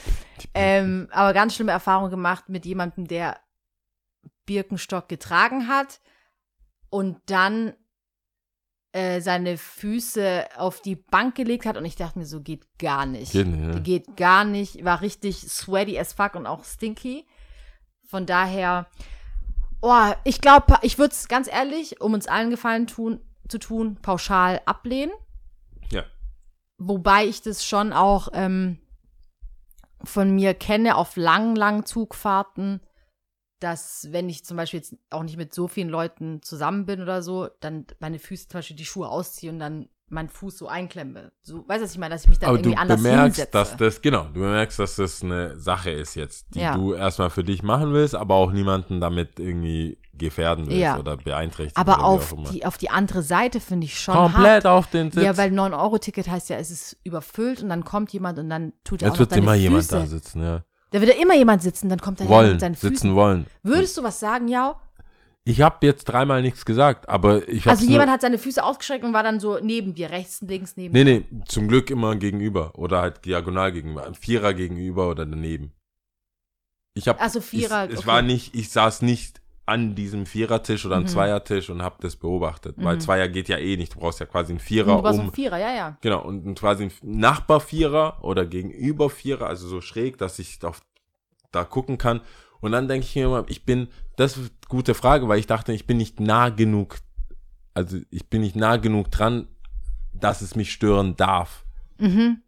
ähm, 0.53 1.07
aber 1.11 1.33
ganz 1.33 1.55
schlimme 1.55 1.71
Erfahrungen 1.71 2.09
gemacht 2.09 2.49
mit 2.49 2.65
jemandem, 2.65 3.07
der 3.07 3.37
Birkenstock 4.45 5.07
getragen 5.07 5.67
hat 5.67 6.01
und 6.89 7.17
dann 7.27 7.73
äh, 8.91 9.21
seine 9.21 9.57
Füße 9.57 10.45
auf 10.57 10.81
die 10.81 10.95
Bank 10.95 11.35
gelegt 11.35 11.65
hat 11.65 11.77
und 11.77 11.85
ich 11.85 11.95
dachte 11.95 12.19
mir 12.19 12.25
so, 12.25 12.41
geht 12.41 12.65
gar 12.79 13.05
nicht. 13.05 13.31
Geht 13.31 13.47
nicht, 13.47 13.59
ne? 13.59 13.81
Geht 13.81 14.17
gar 14.17 14.43
nicht, 14.43 14.83
war 14.83 15.01
richtig 15.01 15.41
sweaty 15.41 15.99
as 15.99 16.13
fuck 16.13 16.35
und 16.35 16.47
auch 16.47 16.63
stinky. 16.63 17.25
Von 18.07 18.25
daher, 18.25 18.87
Oh, 19.81 20.11
ich 20.25 20.41
glaube, 20.41 20.77
ich 20.81 20.97
würde 20.97 21.13
es 21.13 21.27
ganz 21.27 21.47
ehrlich, 21.47 22.01
um 22.01 22.13
uns 22.13 22.27
allen 22.27 22.49
Gefallen 22.49 22.87
tun, 22.87 23.21
zu 23.47 23.59
tun, 23.59 23.97
pauschal 24.01 24.61
ablehnen. 24.65 25.13
Ja. 25.91 26.03
Wobei 26.77 27.25
ich 27.25 27.41
das 27.41 27.65
schon 27.65 27.93
auch 27.93 28.29
ähm, 28.33 28.79
von 30.03 30.31
mir 30.31 30.53
kenne 30.53 30.95
auf 30.95 31.15
langen, 31.15 31.55
langen 31.55 31.85
Zugfahrten, 31.85 32.81
dass 33.59 34.07
wenn 34.11 34.29
ich 34.29 34.45
zum 34.45 34.57
Beispiel 34.57 34.79
jetzt 34.79 34.95
auch 35.09 35.23
nicht 35.23 35.37
mit 35.37 35.53
so 35.53 35.67
vielen 35.67 35.89
Leuten 35.89 36.41
zusammen 36.41 36.85
bin 36.85 37.01
oder 37.01 37.21
so, 37.21 37.47
dann 37.59 37.85
meine 37.99 38.19
Füße 38.19 38.47
zum 38.47 38.57
Beispiel 38.59 38.75
die 38.77 38.85
Schuhe 38.85 39.09
ausziehe 39.09 39.51
und 39.51 39.59
dann 39.59 39.89
meinen 40.11 40.29
Fuß 40.29 40.57
so 40.57 40.67
einklemme. 40.67 41.31
So, 41.43 41.67
weißt 41.67 41.81
du, 41.81 41.83
was 41.85 41.91
ich 41.91 41.99
meine, 41.99 42.15
dass 42.15 42.23
ich 42.23 42.29
mich 42.29 42.39
dann 42.39 42.49
Aber 42.49 42.57
irgendwie 42.57 42.77
anders 42.77 42.97
bemerkst, 43.03 43.35
hinsetze. 43.37 43.51
dass 43.51 43.77
das, 43.77 44.01
genau, 44.01 44.23
du 44.23 44.39
bemerkst, 44.39 44.79
dass 44.79 44.95
das 44.95 45.21
eine 45.23 45.55
Sache 45.59 45.91
ist 45.91 46.15
jetzt, 46.15 46.47
die 46.55 46.61
Ja. 46.61 46.73
du 46.75 46.95
erstmal 46.95 47.29
für 47.29 47.43
dich 47.43 47.61
machen 47.61 47.93
willst, 47.93 48.15
aber 48.15 48.33
auch 48.33 48.51
niemanden 48.51 49.01
damit 49.01 49.39
irgendwie 49.39 49.99
gefährden 50.13 50.65
willst 50.65 50.79
Ja. 50.79 50.97
oder 50.97 51.15
beeinträchtigen. 51.15 51.79
Aber 51.79 52.03
auf 52.03 52.33
auch 52.33 52.49
die, 52.51 52.65
auf 52.65 52.79
die 52.79 52.89
andere 52.89 53.21
Seite 53.21 53.59
finde 53.59 53.85
ich 53.85 53.99
schon 53.99 54.15
Komplett 54.15 54.65
hart. 54.65 54.65
auf 54.65 54.87
den 54.89 55.11
Sitz. 55.11 55.23
Ja, 55.23 55.37
weil 55.37 55.51
9-Euro-Ticket 55.51 56.27
heißt 56.27 56.49
ja, 56.49 56.57
es 56.57 56.71
ist 56.71 56.97
überfüllt 57.03 57.61
und 57.61 57.69
dann 57.69 57.85
kommt 57.85 58.11
jemand 58.11 58.39
und 58.39 58.49
dann 58.49 58.73
tut 58.83 59.03
er 59.03 59.09
auch 59.09 59.13
Jetzt 59.13 59.13
noch 59.13 59.19
wird 59.19 59.31
deine 59.33 59.41
immer 59.43 59.51
Füße. 59.53 59.61
jemand 59.63 59.91
da 59.91 60.05
sitzen, 60.07 60.41
ja. 60.41 60.63
Da 60.91 61.01
wird 61.01 61.15
ja 61.15 61.21
immer 61.21 61.35
jemand 61.35 61.61
sitzen, 61.61 61.89
dann 61.89 61.99
kommt 61.99 62.19
er 62.19 62.27
Wollen, 62.29 62.51
mit 62.53 62.59
seinen 62.61 62.75
sitzen 62.75 62.95
Füßen. 62.95 63.15
wollen. 63.15 63.45
Würdest 63.63 63.97
du 63.97 64.03
was 64.03 64.19
sagen, 64.19 64.47
ja? 64.47 64.79
Ich 65.45 65.61
habe 65.61 65.85
jetzt 65.85 66.05
dreimal 66.05 66.41
nichts 66.41 66.65
gesagt, 66.65 67.07
aber 67.09 67.47
ich 67.47 67.61
habe 67.65 67.71
Also 67.71 67.85
jemand 67.89 68.11
hat 68.11 68.21
seine 68.21 68.37
Füße 68.37 68.63
ausgestreckt 68.63 69.03
und 69.03 69.13
war 69.13 69.23
dann 69.23 69.39
so 69.39 69.57
neben 69.61 69.95
dir, 69.95 70.09
rechts, 70.11 70.41
links, 70.41 70.75
neben 70.77 70.93
Nee, 70.93 71.03
nee, 71.03 71.25
zum 71.47 71.67
Glück 71.67 71.89
immer 71.89 72.15
gegenüber 72.15 72.77
oder 72.77 73.01
halt 73.01 73.25
diagonal 73.25 73.71
gegenüber, 73.71 74.05
ein 74.05 74.15
Vierer 74.15 74.53
gegenüber 74.53 75.09
oder 75.09 75.25
daneben. 75.25 75.71
Ich 76.93 77.07
habe 77.07 77.19
Ach 77.21 77.29
so, 77.29 77.39
Vierer, 77.41 77.85
Ich, 77.85 77.93
es 77.93 77.99
okay. 77.99 78.07
war 78.07 78.21
nicht, 78.21 78.53
ich 78.55 78.69
saß 78.69 79.01
nicht 79.01 79.38
an 79.69 79.95
diesem 79.95 80.25
Vierertisch 80.25 80.85
oder 80.85 80.95
einem 80.95 81.03
Mhm. 81.05 81.09
Zweiertisch 81.09 81.69
und 81.69 81.81
habe 81.81 81.95
das 82.01 82.15
beobachtet, 82.15 82.75
weil 82.77 82.95
Mhm. 82.95 82.99
Zweier 83.01 83.27
geht 83.29 83.47
ja 83.49 83.57
eh 83.57 83.77
nicht, 83.77 83.95
du 83.95 83.99
brauchst 83.99 84.19
ja 84.19 84.25
quasi 84.25 84.51
einen 84.51 84.59
Du 84.59 84.63
Vierer 84.65 85.03
warst 85.03 85.19
um 85.19 85.25
ein 85.27 85.31
Vierer, 85.31 85.57
ja, 85.57 85.73
ja. 85.73 85.97
Genau, 86.01 86.21
und 86.23 86.57
quasi 86.59 86.83
ein 86.85 86.91
Nachbarvierer 87.03 88.23
oder 88.23 88.45
Gegenübervierer, 88.45 89.45
also 89.47 89.67
so 89.67 89.81
schräg, 89.81 90.17
dass 90.17 90.39
ich 90.39 90.63
auf, 90.63 90.81
da 91.51 91.63
gucken 91.63 91.97
kann. 91.97 92.21
Und 92.61 92.73
dann 92.73 92.87
denke 92.89 93.05
ich 93.07 93.15
mir 93.15 93.25
immer, 93.25 93.45
ich 93.47 93.63
bin, 93.65 93.87
das 94.17 94.33
ist 94.33 94.39
eine 94.39 94.49
gute 94.67 94.93
Frage, 94.93 95.27
weil 95.29 95.39
ich 95.39 95.47
dachte, 95.47 95.71
ich 95.71 95.87
bin 95.87 95.97
nicht 95.97 96.19
nah 96.19 96.49
genug, 96.49 96.97
also 97.73 97.97
ich 98.09 98.27
bin 98.29 98.41
nicht 98.41 98.55
nah 98.57 98.75
genug 98.77 99.09
dran, 99.11 99.47
dass 100.13 100.41
es 100.41 100.55
mich 100.55 100.71
stören 100.71 101.15
darf. 101.15 101.63
Mhm. 101.99 102.41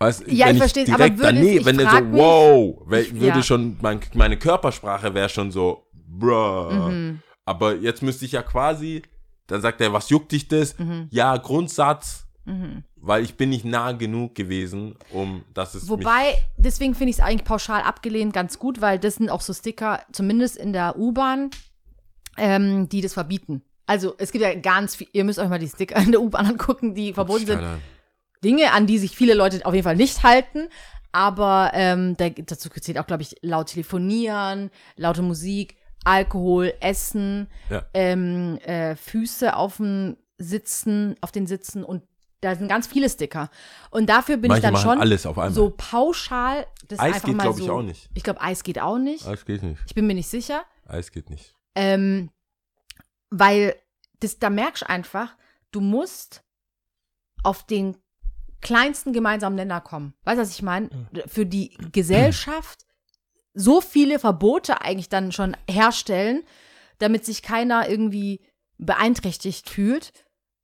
Weißt, 0.00 0.24
Ja, 0.26 0.46
wenn 0.46 0.56
ich 0.56 0.60
versteh's, 0.62 0.88
aber 0.88 0.98
direkt 1.08 1.18
würde 1.18 1.28
es- 1.28 1.34
daneben, 1.36 1.60
ich 1.60 1.66
wenn 1.66 1.78
der 1.78 1.90
so, 1.90 2.00
mich- 2.00 2.20
wow, 2.20 2.82
wär, 2.86 3.10
würde 3.12 3.36
Ja. 3.38 3.42
schon, 3.42 3.76
mein, 3.80 4.00
meine 4.14 4.36
Körpersprache 4.36 5.14
wäre 5.14 5.28
schon 5.28 5.52
so, 5.52 5.83
bruh. 6.18 6.70
Mhm. 6.72 7.22
Aber 7.44 7.74
jetzt 7.76 8.02
müsste 8.02 8.24
ich 8.24 8.32
ja 8.32 8.42
quasi, 8.42 9.02
dann 9.46 9.60
sagt 9.60 9.80
er, 9.80 9.92
was 9.92 10.08
juckt 10.10 10.32
dich 10.32 10.48
das? 10.48 10.78
Mhm. 10.78 11.08
Ja, 11.10 11.36
Grundsatz, 11.36 12.26
Mhm. 12.46 12.84
weil 12.96 13.22
ich 13.24 13.36
bin 13.36 13.48
nicht 13.50 13.64
nah 13.64 13.92
genug 13.92 14.34
gewesen, 14.34 14.96
um 15.10 15.44
dass 15.54 15.74
es 15.74 15.88
Wobei, 15.88 16.34
deswegen 16.58 16.94
finde 16.94 17.10
ich 17.10 17.16
es 17.16 17.24
eigentlich 17.24 17.44
pauschal 17.44 17.82
abgelehnt 17.82 18.32
ganz 18.34 18.58
gut, 18.58 18.80
weil 18.80 18.98
das 18.98 19.14
sind 19.16 19.30
auch 19.30 19.40
so 19.40 19.52
Sticker, 19.54 20.00
zumindest 20.12 20.56
in 20.56 20.72
der 20.74 20.98
U-Bahn, 20.98 21.50
ähm, 22.36 22.88
die 22.88 23.00
das 23.00 23.14
verbieten. 23.14 23.62
Also 23.86 24.14
es 24.18 24.32
gibt 24.32 24.42
ja 24.44 24.54
ganz 24.54 24.96
viel, 24.96 25.08
ihr 25.12 25.24
müsst 25.24 25.38
euch 25.38 25.48
mal 25.48 25.58
die 25.58 25.68
Sticker 25.68 25.96
in 25.96 26.12
der 26.12 26.20
U-Bahn 26.22 26.46
angucken, 26.46 26.94
die 26.94 27.12
verboten 27.12 27.46
sind. 27.46 27.62
Dinge, 28.42 28.72
an 28.72 28.86
die 28.86 28.98
sich 28.98 29.16
viele 29.16 29.34
Leute 29.34 29.64
auf 29.64 29.72
jeden 29.74 29.84
Fall 29.84 29.96
nicht 29.96 30.22
halten. 30.22 30.68
Aber 31.12 31.70
ähm, 31.74 32.16
da, 32.16 32.28
dazu 32.28 32.68
zählt 32.68 32.98
auch, 32.98 33.06
glaube 33.06 33.22
ich, 33.22 33.36
laut 33.40 33.68
telefonieren, 33.68 34.70
laute 34.96 35.22
Musik, 35.22 35.76
Alkohol, 36.04 36.72
Essen, 36.80 37.48
Ja. 37.70 37.84
ähm, 37.94 38.58
äh, 38.58 38.94
Füße 38.96 39.56
auf 39.56 39.78
dem 39.78 40.16
Sitzen, 40.38 41.16
auf 41.20 41.32
den 41.32 41.46
Sitzen 41.46 41.82
und 41.84 42.02
da 42.40 42.54
sind 42.56 42.68
ganz 42.68 42.86
viele 42.86 43.08
Sticker. 43.08 43.48
Und 43.90 44.06
dafür 44.10 44.36
bin 44.36 44.48
Manche 44.48 44.66
ich 44.66 44.72
dann 44.74 44.80
schon 44.82 45.00
alles 45.00 45.24
auf 45.24 45.38
einmal. 45.38 45.52
so 45.54 45.72
pauschal. 45.74 46.66
Das 46.88 46.98
Eis 46.98 47.14
einfach 47.14 47.28
geht, 47.28 47.36
mal 47.36 47.42
glaube 47.44 47.60
ich, 47.60 47.66
so, 47.66 47.72
auch 47.72 47.82
nicht. 47.82 48.10
Ich 48.12 48.22
glaube, 48.22 48.40
Eis 48.42 48.62
geht 48.62 48.78
auch 48.78 48.98
nicht. 48.98 49.26
Eis 49.26 49.46
geht 49.46 49.62
nicht. 49.62 49.80
Ich 49.86 49.94
bin 49.94 50.06
mir 50.06 50.12
nicht 50.14 50.28
sicher. 50.28 50.62
Eis 50.86 51.10
geht 51.10 51.30
nicht. 51.30 51.54
Ähm, 51.74 52.28
weil 53.30 53.74
das, 54.20 54.38
da 54.38 54.50
merkst 54.50 54.82
du 54.82 54.88
einfach, 54.90 55.34
du 55.70 55.80
musst 55.80 56.42
auf 57.42 57.64
den 57.66 57.96
kleinsten 58.60 59.12
gemeinsamen 59.12 59.56
Nenner 59.56 59.80
kommen. 59.80 60.14
Weißt 60.24 60.36
du, 60.38 60.42
was 60.42 60.50
ich 60.50 60.62
meine? 60.62 60.90
Für 61.26 61.46
die 61.46 61.76
Gesellschaft 61.92 62.84
so 63.54 63.80
viele 63.80 64.18
Verbote 64.18 64.80
eigentlich 64.82 65.08
dann 65.08 65.32
schon 65.32 65.56
herstellen, 65.70 66.42
damit 66.98 67.24
sich 67.24 67.42
keiner 67.42 67.88
irgendwie 67.88 68.40
beeinträchtigt 68.78 69.70
fühlt. 69.70 70.12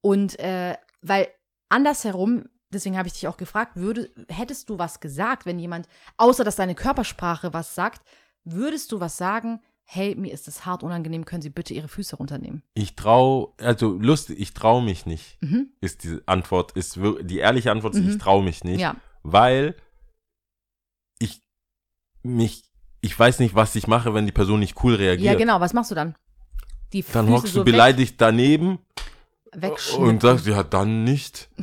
Und 0.01 0.39
äh, 0.41 0.77
weil 1.03 1.29
andersherum, 1.69 2.45
deswegen 2.71 2.97
habe 2.99 3.07
ich 3.09 3.15
dich 3.15 3.29
auch 3.29 3.37
gefragt, 3.37 3.77
würde, 3.77 4.11
hättest 4.29 4.69
du 4.71 4.79
was 4.79 5.01
gesagt, 5.01 5.47
wenn 5.47 5.59
jemand, 5.59 5.89
außer 6.17 6.45
dass 6.45 6.57
deine 6.57 6.75
Körpersprache 6.75 7.53
was 7.53 7.75
sagt, 7.75 8.03
würdest 8.45 8.91
du 8.93 9.01
was 9.01 9.17
sagen, 9.17 9.61
hey, 9.85 10.15
mir 10.15 10.33
ist 10.33 10.47
das 10.47 10.65
hart 10.67 10.85
unangenehm, 10.85 11.25
können 11.25 11.43
Sie 11.43 11.51
bitte 11.51 11.75
Ihre 11.75 11.89
Füße 11.89 12.15
runternehmen? 12.17 12.63
Ich 12.75 12.95
trau, 12.95 13.55
also 13.59 13.99
lustig, 13.99 14.39
ich 14.39 14.55
trau 14.55 14.81
mich 14.81 15.05
nicht. 15.05 15.37
Mhm. 15.43 15.73
Ist 15.81 16.05
die 16.05 16.21
Antwort, 16.27 16.73
ist 16.73 16.97
die 17.23 17.39
ehrliche 17.39 17.73
Antwort, 17.73 17.95
ist, 17.97 18.03
Mhm. 18.03 18.11
ich 18.11 18.19
trau 18.19 18.41
mich 18.41 18.63
nicht. 18.63 18.81
Ja. 18.81 18.95
Weil 19.25 19.75
ich 21.19 21.43
mich, 22.23 22.70
ich 23.01 23.19
weiß 23.19 23.39
nicht, 23.39 23.55
was 23.55 23.75
ich 23.77 23.87
mache, 23.87 24.15
wenn 24.15 24.27
die 24.27 24.33
Person 24.33 24.61
nicht 24.61 24.83
cool 24.83 24.95
reagiert. 24.95 25.33
Ja, 25.33 25.39
genau, 25.39 25.61
was 25.61 25.73
machst 25.73 25.91
du 25.91 25.95
dann? 25.95 26.15
Die 26.93 27.03
Dann 27.03 27.27
Füße 27.27 27.37
hockst 27.39 27.53
so 27.55 27.61
du 27.61 27.65
beleidigt 27.65 28.17
daneben 28.19 28.79
weg, 29.53 29.55
und 29.55 29.63
wegschnippen. 29.63 30.21
sagst, 30.21 30.47
ja, 30.47 30.63
dann 30.63 31.05
nicht. 31.05 31.49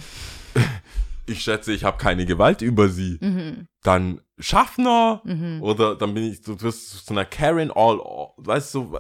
Ich 1.30 1.42
schätze, 1.42 1.74
ich 1.74 1.84
habe 1.84 1.98
keine 1.98 2.26
Gewalt 2.26 2.62
über 2.62 2.88
sie. 2.88 3.18
Mhm. 3.20 3.68
Dann 3.84 4.22
Schaffner. 4.40 5.22
Mhm. 5.26 5.62
Oder 5.62 5.96
dann 5.98 6.14
bin 6.14 6.24
ich, 6.24 6.42
du 6.42 6.60
wirst 6.62 7.06
zu 7.06 7.14
einer 7.14 7.26
Karen 7.26 7.70
all, 7.70 8.00
all 8.00 8.30
weißt 8.38 8.76
du, 8.76 8.98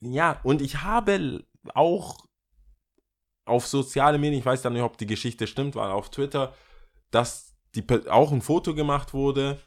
ja, 0.00 0.38
und 0.44 0.62
ich 0.62 0.82
habe 0.82 1.44
auch 1.74 2.16
auf 3.44 3.66
soziale 3.66 4.18
Medien, 4.18 4.38
ich 4.38 4.46
weiß 4.46 4.62
dann 4.62 4.74
nicht, 4.74 4.82
ob 4.82 4.98
die 4.98 5.06
Geschichte 5.06 5.48
stimmt, 5.48 5.74
war 5.74 5.94
auf 5.94 6.10
Twitter, 6.10 6.54
dass 7.10 7.56
die, 7.74 7.84
auch 8.08 8.30
ein 8.30 8.40
Foto 8.40 8.74
gemacht 8.76 9.12
wurde. 9.12 9.58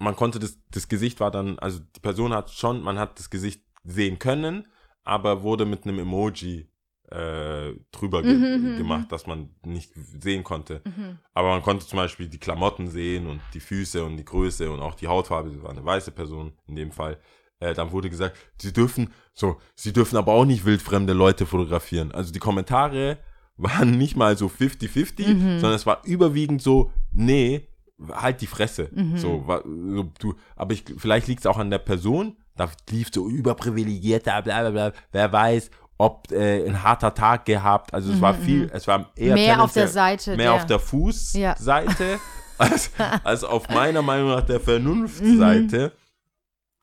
Man 0.00 0.16
konnte 0.16 0.38
das, 0.38 0.58
das 0.70 0.88
Gesicht 0.88 1.20
war 1.20 1.30
dann, 1.30 1.58
also 1.58 1.78
die 1.78 2.00
Person 2.00 2.32
hat 2.32 2.50
schon, 2.50 2.82
man 2.82 2.98
hat 2.98 3.18
das 3.18 3.30
Gesicht 3.30 3.62
sehen 3.84 4.18
können, 4.18 4.66
aber 5.04 5.42
wurde 5.42 5.64
mit 5.66 5.84
einem 5.84 5.98
Emoji 6.00 6.68
äh, 7.10 7.74
drüber 7.92 8.22
ge 8.22 8.32
Mhm, 8.34 8.72
mhm, 8.72 8.76
gemacht, 8.76 9.12
dass 9.12 9.26
man 9.26 9.50
nicht 9.64 9.92
sehen 9.94 10.42
konnte. 10.42 10.80
Mhm. 10.84 11.18
Aber 11.34 11.50
man 11.50 11.62
konnte 11.62 11.86
zum 11.86 11.98
Beispiel 11.98 12.28
die 12.28 12.38
Klamotten 12.38 12.88
sehen 12.88 13.26
und 13.26 13.40
die 13.52 13.60
Füße 13.60 14.02
und 14.04 14.16
die 14.16 14.24
Größe 14.24 14.70
und 14.70 14.80
auch 14.80 14.94
die 14.94 15.06
Hautfarbe. 15.06 15.50
Sie 15.50 15.62
war 15.62 15.70
eine 15.70 15.84
weiße 15.84 16.10
Person 16.12 16.54
in 16.66 16.76
dem 16.76 16.90
Fall. 16.92 17.18
Äh, 17.60 17.74
dann 17.74 17.92
wurde 17.92 18.10
gesagt, 18.10 18.36
sie 18.60 18.72
dürfen, 18.72 19.12
so, 19.34 19.58
sie 19.76 19.92
dürfen 19.92 20.16
aber 20.16 20.32
auch 20.32 20.46
nicht 20.46 20.64
wildfremde 20.64 21.12
Leute 21.12 21.46
fotografieren. 21.46 22.10
Also 22.10 22.32
die 22.32 22.40
Kommentare 22.40 23.18
waren 23.56 23.96
nicht 23.96 24.16
mal 24.16 24.36
so 24.36 24.46
50-50, 24.46 25.26
Mhm. 25.28 25.58
sondern 25.60 25.74
es 25.76 25.86
war 25.86 26.04
überwiegend 26.04 26.62
so, 26.62 26.90
nee, 27.12 27.68
halt 28.12 28.40
die 28.40 28.46
Fresse. 28.46 28.88
Mhm. 28.92 29.16
So, 29.16 29.44
so, 29.46 30.12
du, 30.18 30.34
aber 30.56 30.72
ich, 30.72 30.84
vielleicht 30.98 31.26
liegt 31.28 31.40
es 31.40 31.46
auch 31.46 31.58
an 31.58 31.70
der 31.70 31.78
Person, 31.78 32.36
da 32.56 32.68
lief 32.90 33.08
so 33.12 33.28
überprivilegierter, 33.28 34.42
bla 34.42 34.60
bla 34.62 34.70
bla, 34.70 34.92
wer 35.12 35.32
weiß, 35.32 35.70
ob 35.96 36.30
äh, 36.32 36.66
ein 36.68 36.82
harter 36.82 37.14
Tag 37.14 37.44
gehabt. 37.44 37.94
Also 37.94 38.12
es 38.12 38.20
war 38.20 38.34
viel, 38.34 38.68
es 38.72 38.86
war 38.88 39.12
eher 39.16 39.36
Mhm, 39.36 39.42
Mehr 39.42 39.62
auf 39.62 39.72
der 39.72 39.88
Seite. 39.88 40.30
mehr 40.36 40.46
der, 40.46 40.52
auf 40.54 40.66
der 40.66 40.76
Ja. 40.78 40.82
Fußseite 40.82 42.18
als, 42.58 42.90
als 43.22 43.44
auf 43.44 43.68
meiner 43.68 44.02
Meinung 44.02 44.30
nach 44.30 44.42
der 44.42 44.58
Vernunftseite. 44.60 45.92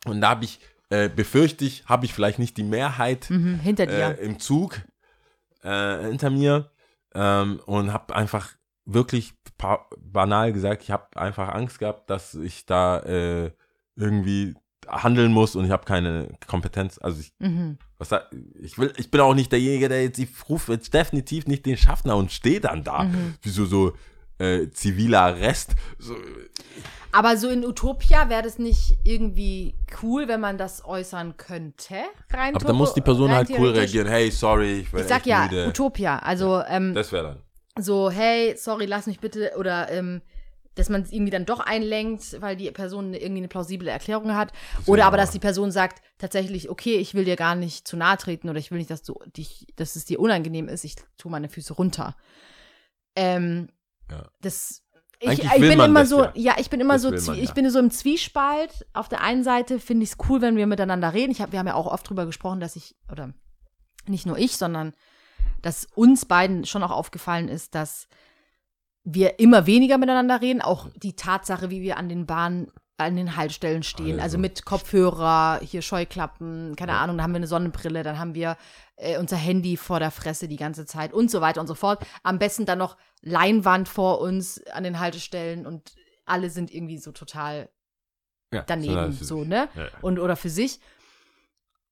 Mhm. 0.06 0.12
Und 0.12 0.22
da 0.22 0.30
habe 0.30 0.46
ich, 0.46 0.60
äh, 0.90 1.10
befürchte 1.10 1.66
ich, 1.66 1.86
habe 1.86 2.06
ich 2.06 2.14
vielleicht 2.14 2.40
nicht 2.40 2.56
die 2.58 2.64
Mehrheit 2.64 3.30
Mhm, 3.30 3.60
hinter 3.60 3.86
dir. 3.86 4.18
äh, 4.20 4.26
im 4.26 4.40
Zug 4.40 4.82
äh, 5.64 6.04
hinter 6.08 6.30
mir 6.30 6.72
ähm, 7.14 7.60
und 7.66 7.92
habe 7.94 8.16
einfach 8.16 8.50
wirklich 8.94 9.34
banal 10.00 10.54
gesagt, 10.54 10.84
ich 10.84 10.92
habe 10.92 11.06
einfach 11.16 11.50
Angst 11.50 11.80
gehabt, 11.80 12.10
dass 12.10 12.34
ich 12.36 12.66
da 12.66 13.00
äh, 13.00 13.52
irgendwie 13.96 14.56
handeln 14.88 15.32
muss 15.32 15.56
und 15.56 15.66
ich 15.66 15.72
habe 15.72 15.86
keine 15.86 16.30
Kompetenz. 16.48 16.98
Also 17.00 17.22
ich, 17.22 17.34
mhm. 17.40 17.78
was 17.98 18.10
ich 18.60 18.78
will, 18.78 18.94
ich 18.98 19.12
bin 19.12 19.22
auch 19.22 19.36
nicht 19.36 19.52
derjenige, 19.52 19.90
der 19.90 20.04
jetzt, 20.04 20.20
ich 20.20 20.30
rufe 20.50 20.74
jetzt 20.74 20.94
definitiv 20.94 21.46
nicht 21.48 21.66
den 21.66 21.78
Schaffner 21.78 22.16
und 22.16 22.32
stehe 22.32 22.60
dann 22.60 22.84
da, 22.84 23.04
Mhm. 23.04 23.36
wie 23.42 23.50
so 23.50 23.66
so 23.66 23.94
äh, 24.40 24.70
ziviler 24.72 25.22
Arrest. 25.22 25.76
So, 26.00 26.16
Aber 27.12 27.38
so 27.38 27.50
in 27.50 27.64
Utopia 27.64 28.28
wäre 28.30 28.42
das 28.42 28.58
nicht 28.58 28.98
irgendwie 29.04 29.76
cool, 30.02 30.28
wenn 30.28 30.40
man 30.42 30.58
das 30.58 30.84
äußern 30.84 31.38
könnte? 31.38 31.96
Rein 32.32 32.56
aber 32.56 32.66
da 32.66 32.74
muss 32.74 32.94
die 32.94 33.02
Person 33.02 33.32
halt 33.32 33.50
cool 33.52 33.70
reagieren. 33.70 34.08
Hey, 34.08 34.32
sorry, 34.32 34.80
ich 34.80 34.92
bin 34.92 35.02
Ich 35.02 35.08
sag 35.08 35.26
ja, 35.28 35.44
müde. 35.44 35.68
Utopia. 35.68 36.18
Also 36.20 36.62
ähm, 36.68 36.94
Das 36.96 37.12
wäre 37.12 37.24
dann. 37.24 37.38
So, 37.80 38.10
hey, 38.10 38.56
sorry, 38.58 38.86
lass 38.86 39.08
mich 39.08 39.20
bitte 39.20 39.54
oder 39.58 39.90
ähm, 39.92 40.22
dass 40.76 40.90
man 40.90 41.02
es 41.02 41.12
irgendwie 41.12 41.32
dann 41.32 41.46
doch 41.46 41.60
einlenkt, 41.60 42.42
weil 42.42 42.56
die 42.56 42.72
Person 42.72 43.14
irgendwie 43.14 43.40
eine 43.40 43.48
plausible 43.50 43.90
Erklärung 43.90 44.36
hat. 44.36 44.54
Oder 44.86 45.06
aber, 45.06 45.18
dass 45.18 45.32
die 45.32 45.40
Person 45.40 45.70
sagt 45.70 46.02
tatsächlich, 46.18 46.70
okay, 46.70 46.96
ich 46.96 47.14
will 47.14 47.26
dir 47.26 47.36
gar 47.36 47.56
nicht 47.56 47.88
zu 47.88 47.98
nahe 47.98 48.18
treten 48.18 48.50
oder 48.50 48.58
ich 48.58 48.72
will 48.72 48.78
nicht, 48.78 48.90
dass 48.90 49.04
du 49.04 49.20
dich, 49.36 49.68
dass 49.76 49.96
es 49.96 50.06
dir 50.06 50.20
unangenehm 50.20 50.70
ist, 50.70 50.86
ich 50.86 50.96
tue 51.18 51.32
meine 51.32 51.50
Füße 51.50 51.74
runter. 51.74 52.16
Ähm, 53.16 53.70
Ja. 54.10 54.30
das 54.42 54.84
ich, 55.24 55.44
ich 55.44 55.60
bin 55.60 55.80
immer 55.80 56.06
so, 56.08 56.24
ja. 56.24 56.32
ja. 56.36 56.56
ich 56.58 56.70
bin 56.72 56.80
immer 56.80 56.94
Das 56.94 57.04
so, 57.04 57.12
man, 57.12 57.40
ich 57.40 57.50
ja. 57.50 57.54
bin 57.54 57.70
so 57.70 57.78
im 57.78 57.92
Zwiespalt. 57.92 58.88
Auf 58.94 59.08
der 59.08 59.22
einen 59.22 59.44
Seite 59.44 59.80
finde 59.80 60.04
ich 60.04 60.12
es 60.12 60.18
cool, 60.28 60.42
wenn 60.42 60.56
wir 60.56 60.66
miteinander 60.66 61.14
reden. 61.14 61.32
Ich 61.32 61.42
hab, 61.42 61.52
wir 61.52 61.60
haben 61.60 61.68
ja 61.68 61.76
auch 61.76 61.86
oft 61.86 62.10
drüber 62.10 62.26
gesprochen, 62.26 62.60
dass 62.60 62.76
ich, 62.76 62.96
oder 63.12 63.34
nicht 64.08 64.26
nur 64.26 64.38
ich, 64.40 64.58
sondern 64.58 64.94
dass 65.62 65.88
uns 65.96 66.26
beiden 66.26 66.66
schon 66.66 66.84
auch 66.84 66.92
aufgefallen 66.92 67.48
ist, 67.48 67.76
dass 67.76 68.08
wir 69.04 69.40
immer 69.40 69.66
weniger 69.66 69.98
miteinander 69.98 70.42
reden. 70.42 70.62
Auch 70.62 70.90
die 70.96 71.16
Tatsache, 71.16 71.70
wie 71.70 71.82
wir 71.82 71.98
an 71.98 72.10
den 72.10 72.26
Bahnen, 72.26 72.72
an 72.98 73.16
den 73.16 73.36
Haltestellen 73.36 73.82
stehen. 73.84 74.14
Also. 74.14 74.22
Also 74.22 74.38
mit 74.38 74.66
Kopfhörer, 74.66 75.60
hier 75.64 75.82
Scheuklappen, 75.82 76.76
keine 76.76 76.94
Ahnung, 76.94 77.18
dann 77.18 77.24
haben 77.24 77.34
wir 77.34 77.38
eine 77.38 77.48
Sonnenbrille, 77.48 78.04
dann 78.04 78.20
haben 78.20 78.36
wir 78.36 78.58
äh, 78.96 79.18
unser 79.18 79.38
Handy 79.38 79.76
vor 79.76 80.00
der 80.00 80.12
Fresse 80.12 80.48
die 80.48 80.58
ganze 80.58 80.86
Zeit 80.86 81.14
und 81.14 81.32
so 81.32 81.42
weiter 81.42 81.62
und 81.62 81.68
so 81.68 81.74
fort. 81.74 82.06
Am 82.22 82.38
besten 82.38 82.66
dann 82.66 82.78
noch 82.78 82.98
Leinwand 83.22 83.90
vor 83.90 84.22
uns 84.22 84.64
an 84.68 84.84
den 84.84 85.00
Haltestellen 85.00 85.66
und 85.66 85.96
alle 86.26 86.52
sind 86.52 86.72
irgendwie 86.72 87.00
so 87.00 87.12
total 87.12 87.70
Ja, 88.54 88.64
daneben, 88.68 89.12
so, 89.14 89.40
sich. 89.40 89.48
ne? 89.48 89.68
Ja, 89.76 89.84
ja. 89.86 89.90
Und 90.02 90.20
oder 90.20 90.36
für 90.36 90.50
sich. 90.50 90.80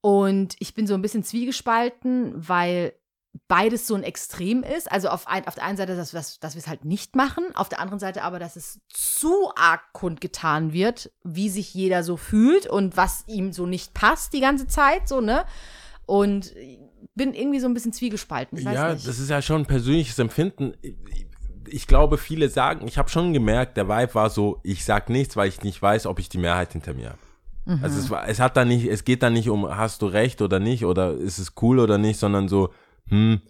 Und 0.02 0.56
ich 0.60 0.74
bin 0.76 0.88
so 0.88 0.94
ein 0.94 1.02
bisschen 1.02 1.24
zwiegespalten, 1.24 2.34
weil 2.36 2.94
beides 3.48 3.88
so 3.88 3.96
ein 3.96 4.04
Extrem 4.04 4.64
ist. 4.64 4.92
Also 4.92 5.10
auf, 5.10 5.28
ein, 5.28 5.48
auf 5.48 5.56
der 5.56 5.64
einen 5.64 5.78
Seite, 5.78 5.96
dass, 5.96 6.12
dass, 6.12 6.40
dass 6.40 6.56
wir 6.56 6.60
es 6.60 6.68
halt 6.68 6.86
nicht 6.86 7.16
machen, 7.16 7.44
auf 7.56 7.70
der 7.70 7.80
anderen 7.80 8.00
Seite 8.00 8.24
aber, 8.24 8.40
dass 8.40 8.56
es 8.56 8.80
zu 8.90 9.52
arg 9.56 9.82
kundgetan 9.94 10.74
wird, 10.74 11.12
wie 11.24 11.50
sich 11.50 11.74
jeder 11.74 12.04
so 12.04 12.18
fühlt 12.18 12.68
und 12.68 12.98
was 12.98 13.24
ihm 13.28 13.54
so 13.54 13.66
nicht 13.66 13.94
passt 13.94 14.34
die 14.34 14.42
ganze 14.42 14.68
Zeit, 14.68 15.08
so, 15.08 15.22
ne? 15.22 15.46
Und 16.06 16.54
bin 17.14 17.34
irgendwie 17.34 17.60
so 17.60 17.68
ein 17.68 17.74
bisschen 17.74 17.94
zwiegespalten. 17.94 18.58
Ja, 18.60 18.94
nicht. 18.94 19.08
das 19.08 19.20
ist 19.20 19.30
ja 19.30 19.42
schon 19.42 19.62
ein 19.62 19.66
persönliches 19.68 20.18
Empfinden. 20.18 20.74
Ich, 21.68 21.86
glaube, 21.86 22.18
viele 22.18 22.50
sagen, 22.50 22.88
ich 22.88 22.98
habe 22.98 23.10
schon 23.10 23.34
gemerkt, 23.34 23.78
der 23.78 23.88
Vibe 23.88 24.16
war 24.16 24.30
so, 24.32 24.60
ich 24.64 24.86
sag 24.86 25.10
nichts, 25.10 25.36
weil 25.36 25.50
ich 25.50 25.62
nicht 25.62 25.80
weiß, 25.80 26.08
ob 26.08 26.18
ich 26.18 26.30
die 26.30 26.40
Mehrheit 26.40 26.74
hinter 26.74 26.96
mir 26.96 27.10
habe. 27.10 27.20
Mhm. 27.66 27.84
Also 27.84 28.00
es, 28.00 28.28
es 28.28 28.40
hat 28.40 28.58
da 28.58 28.66
nicht, 28.66 28.86
es 28.86 29.04
geht 29.04 29.22
da 29.22 29.30
nicht 29.30 29.50
um, 29.50 29.70
hast 29.70 30.02
du 30.02 30.08
recht 30.08 30.42
oder 30.42 30.60
nicht 30.60 30.86
oder 30.86 31.14
ist 31.14 31.38
es 31.38 31.54
cool 31.62 31.78
oder 31.78 32.00
nicht, 32.00 32.20
sondern 32.20 32.48
so, 32.48 32.72
hm, 33.10 33.42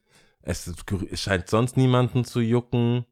es, 0.41 0.74
scheint 1.14 1.49
sonst 1.49 1.78
niemanden 1.78 2.26
zu 2.26 2.39
jucken. 2.39 3.05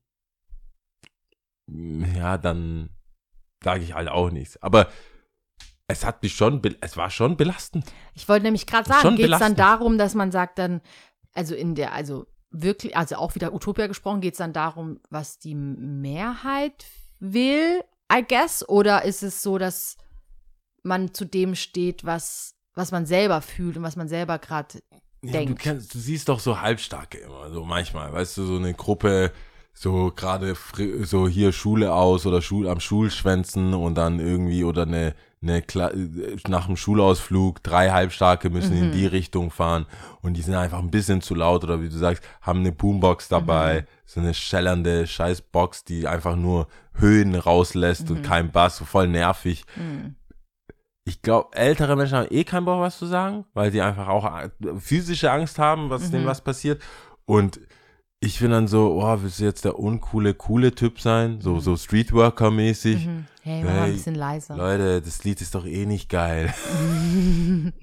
Ja, 1.68 2.38
dann 2.38 2.90
sage 3.64 3.84
ich 3.84 3.94
halt 3.94 4.10
auch 4.10 4.32
nichts. 4.32 4.62
Aber 4.62 4.90
es 5.88 6.06
hat 6.06 6.24
mich 6.24 6.36
schon, 6.36 6.62
es 6.82 6.98
war 6.98 7.10
schon 7.10 7.38
belastend. 7.38 7.86
Ich 8.14 8.28
wollte 8.28 8.44
nämlich 8.44 8.66
gerade 8.66 8.88
sagen, 8.88 9.16
geht 9.16 9.32
es 9.32 9.40
dann 9.40 9.56
darum, 9.56 9.98
dass 9.98 10.16
man 10.16 10.32
sagt 10.32 10.60
dann, 10.60 10.82
also 11.34 11.56
in 11.56 11.76
der, 11.76 11.94
also 11.94 12.28
wirklich, 12.50 12.96
also 12.98 13.16
auch 13.16 13.36
wieder 13.36 13.54
Utopia 13.54 13.88
gesprochen, 13.88 14.22
geht 14.22 14.34
es 14.34 14.40
dann 14.40 14.54
darum, 14.54 15.00
was 15.10 15.40
die 15.40 15.56
Mehrheit 15.56 16.86
will, 17.20 17.84
I 18.12 18.24
guess? 18.28 18.68
Oder 18.68 19.04
ist 19.04 19.24
es 19.24 19.42
so, 19.42 19.58
dass 19.58 19.98
man 20.84 21.14
zu 21.14 21.26
dem 21.26 21.56
steht, 21.56 22.06
was, 22.06 22.56
was 22.74 22.92
man 22.92 23.06
selber 23.06 23.42
fühlt 23.42 23.78
und 23.78 23.84
was 23.84 23.96
man 23.96 24.08
selber 24.08 24.40
gerade 24.40 24.80
Ja, 25.28 25.40
du, 25.40 25.46
denkt. 25.48 25.62
kennst, 25.62 25.94
du 25.94 26.00
siehst 26.00 26.30
doch 26.30 26.40
so 26.40 26.62
Halbstarke 26.62 27.18
immer, 27.18 27.52
so 27.52 27.64
manchmal, 27.64 28.12
weißt 28.12 28.38
du, 28.38 28.46
so 28.46 28.56
eine 28.56 28.74
Gruppe, 28.74 29.32
so 29.74 30.12
gerade 30.16 30.56
so 31.04 31.28
hier 31.28 31.52
Schule 31.52 31.94
aus 31.94 32.26
oder 32.26 32.42
Schul 32.42 32.68
am 32.68 32.80
Schulschwänzen 32.80 33.74
und 33.74 33.96
dann 33.96 34.20
irgendwie 34.20 34.64
oder 34.64 34.84
eine, 34.84 35.14
eine 35.42 35.62
Kla 35.62 35.90
äh, 35.92 36.38
nach 36.48 36.66
dem 36.66 36.78
Schulausflug 36.78 37.62
drei 37.62 37.92
Halbstarke 37.92 38.50
müssen 38.50 38.76
in 38.76 38.92
die 38.92 39.06
Richtung 39.06 39.52
fahren 39.52 39.86
und 40.22 40.34
die 40.34 40.42
sind 40.42 40.56
einfach 40.56 40.80
ein 40.80 40.90
bisschen 40.90 41.22
zu 41.22 41.36
laut 41.36 41.64
oder 41.64 41.82
wie 41.82 41.90
du 41.90 41.98
sagst, 41.98 42.24
haben 42.42 42.60
eine 42.60 42.72
Boombox 42.72 43.28
dabei, 43.28 43.86
so 44.06 44.20
eine 44.20 44.34
schellernde 44.34 45.06
Scheißbox, 45.06 45.84
die 45.84 46.08
einfach 46.08 46.36
nur 46.36 46.68
Höhen 46.94 47.36
rauslässt 47.36 48.10
und 48.10 48.24
kein 48.24 48.52
Bass, 48.52 48.78
so 48.78 48.86
voll 48.86 49.08
nervig 49.08 49.66
ich 51.08 51.22
glaube, 51.22 51.56
ältere 51.56 51.96
Menschen 51.96 52.18
haben 52.18 52.28
eh 52.32 52.44
keinen 52.44 52.66
Bock, 52.66 52.82
was 52.82 52.98
zu 52.98 53.06
sagen, 53.06 53.46
weil 53.54 53.72
sie 53.72 53.82
einfach 53.82 54.10
auch 54.10 54.26
äh, 54.26 54.50
physische 54.78 55.32
Angst 55.32 55.58
haben, 55.58 55.90
was 55.90 56.12
denen 56.12 56.26
was 56.26 56.42
passiert. 56.42 56.82
Und 57.26 57.62
ich 58.20 58.42
bin 58.42 58.52
dann 58.52 58.68
so, 58.68 59.02
oh, 59.02 59.18
willst 59.22 59.40
du 59.40 59.46
jetzt 59.46 59.64
der 59.64 59.80
uncoole, 59.80 60.34
coole 60.34 60.76
Typ 60.76 61.00
sein? 61.00 61.40
So, 61.40 61.62
so 61.62 61.76
Streetworker-mäßig. 61.76 63.06
Mhm. 63.06 63.26
Hey, 63.42 63.64
mach 63.64 63.70
mal 63.72 63.78
ein 63.78 63.84
Hey, 63.86 63.92
bisschen 63.94 64.16
leiser. 64.16 64.58
Leute, 64.58 65.02
das 65.02 65.24
Lied 65.24 65.40
ist 65.40 65.56
doch 65.56 65.66
eh 65.66 65.86
nicht 65.86 66.10
geil. 66.10 66.54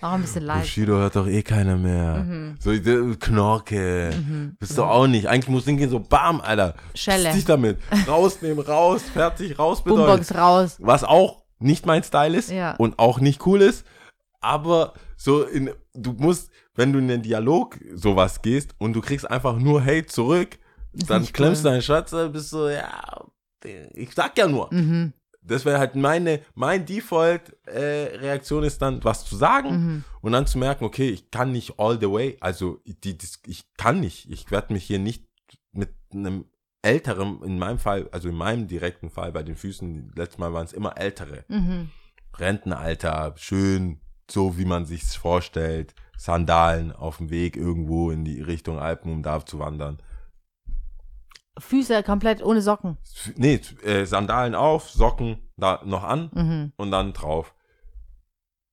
Mach 0.00 0.12
ein 0.12 0.22
bisschen 0.22 0.44
leiser. 0.44 0.60
Bushido 0.60 0.92
hört 0.94 1.16
doch 1.16 1.26
eh 1.26 1.42
keiner 1.42 1.76
mehr. 1.76 2.24
Mhm. 2.24 2.56
So, 2.58 2.70
Knorke. 3.18 4.12
Bist 4.58 4.78
doch 4.78 4.88
auch 4.88 5.06
nicht. 5.06 5.26
Eigentlich 5.26 5.48
muss 5.48 5.64
hingehen 5.64 5.90
so, 5.90 6.00
bam, 6.00 6.40
Alter. 6.40 6.74
Schelle. 6.94 7.32
Dich 7.32 7.44
damit. 7.44 7.78
Rausnehmen, 8.08 8.64
raus, 8.64 9.02
fertig, 9.02 9.58
raus 9.58 9.82
bedeutet. 9.82 10.06
Boombox 10.06 10.34
raus. 10.34 10.76
was 10.80 11.04
auch 11.04 11.42
nicht 11.58 11.86
mein 11.86 12.02
Style 12.02 12.36
ist 12.36 12.50
Ja. 12.50 12.74
und 12.76 12.98
auch 12.98 13.20
nicht 13.20 13.44
cool 13.46 13.60
ist, 13.62 13.84
aber 14.40 14.94
so 15.16 15.42
in, 15.42 15.70
du 15.94 16.12
musst, 16.12 16.50
wenn 16.74 16.92
du 16.92 16.98
in 17.00 17.08
den 17.08 17.22
Dialog 17.22 17.78
sowas 17.94 18.40
gehst 18.42 18.74
und 18.78 18.92
du 18.92 19.00
kriegst 19.00 19.28
einfach 19.30 19.58
nur 19.58 19.82
Hate 19.84 20.06
zurück, 20.06 20.58
dann 20.92 21.22
nicht 21.22 21.34
klemmst 21.34 21.60
cool. 21.60 21.64
du 21.64 21.68
deinen 21.74 21.82
Schatz, 21.82 22.10
dann 22.12 22.32
bist 22.32 22.52
du, 22.52 22.68
ja, 22.72 23.24
ich 23.94 24.12
sag 24.14 24.36
ja 24.38 24.46
nur. 24.46 24.72
Mhm. 24.72 25.12
Das 25.42 25.64
wäre 25.64 25.78
halt 25.78 25.94
meine, 25.94 26.40
mein 26.54 26.84
Default-Reaktion 26.84 28.64
ist 28.64 28.82
dann, 28.82 29.02
was 29.04 29.24
zu 29.24 29.36
sagen 29.36 29.70
Mhm. 29.70 30.04
und 30.20 30.32
dann 30.32 30.46
zu 30.46 30.58
merken, 30.58 30.84
okay, 30.84 31.08
ich 31.10 31.30
kann 31.30 31.52
nicht 31.52 31.78
all 31.78 31.98
the 32.00 32.10
way, 32.10 32.36
also 32.40 32.80
die, 32.84 33.16
das, 33.16 33.40
ich 33.46 33.64
kann 33.76 34.00
nicht, 34.00 34.30
ich 34.30 34.50
werde 34.50 34.72
mich 34.72 34.84
hier 34.84 34.98
nicht 34.98 35.24
mit 35.72 35.90
einem 36.12 36.44
älteren, 36.88 37.42
in 37.42 37.58
meinem 37.58 37.78
Fall, 37.78 38.08
also 38.12 38.28
in 38.28 38.34
meinem 38.34 38.66
direkten 38.66 39.10
Fall 39.10 39.30
bei 39.32 39.42
den 39.42 39.56
Füßen, 39.56 40.12
letztes 40.16 40.38
Mal 40.38 40.52
waren 40.54 40.64
es 40.64 40.72
immer 40.72 40.96
ältere, 40.96 41.44
Mhm. 41.48 41.90
Rentenalter, 42.36 43.34
schön, 43.36 44.00
so 44.30 44.56
wie 44.58 44.64
man 44.64 44.86
sich's 44.86 45.14
vorstellt, 45.16 45.94
Sandalen 46.16 46.92
auf 46.92 47.18
dem 47.18 47.30
Weg 47.30 47.56
irgendwo 47.56 48.10
in 48.10 48.24
die 48.24 48.40
Richtung 48.40 48.78
Alpen, 48.78 49.12
um 49.12 49.22
da 49.22 49.44
zu 49.44 49.58
wandern. 49.58 49.98
Füße 51.58 52.02
komplett 52.04 52.42
ohne 52.42 52.62
Socken. 52.62 52.96
Nee, 53.36 53.60
äh, 53.82 54.04
Sandalen 54.04 54.54
auf, 54.54 54.90
Socken 54.90 55.38
da 55.56 55.82
noch 55.84 56.04
an 56.04 56.30
Mhm. 56.32 56.72
und 56.76 56.90
dann 56.90 57.12
drauf. 57.12 57.54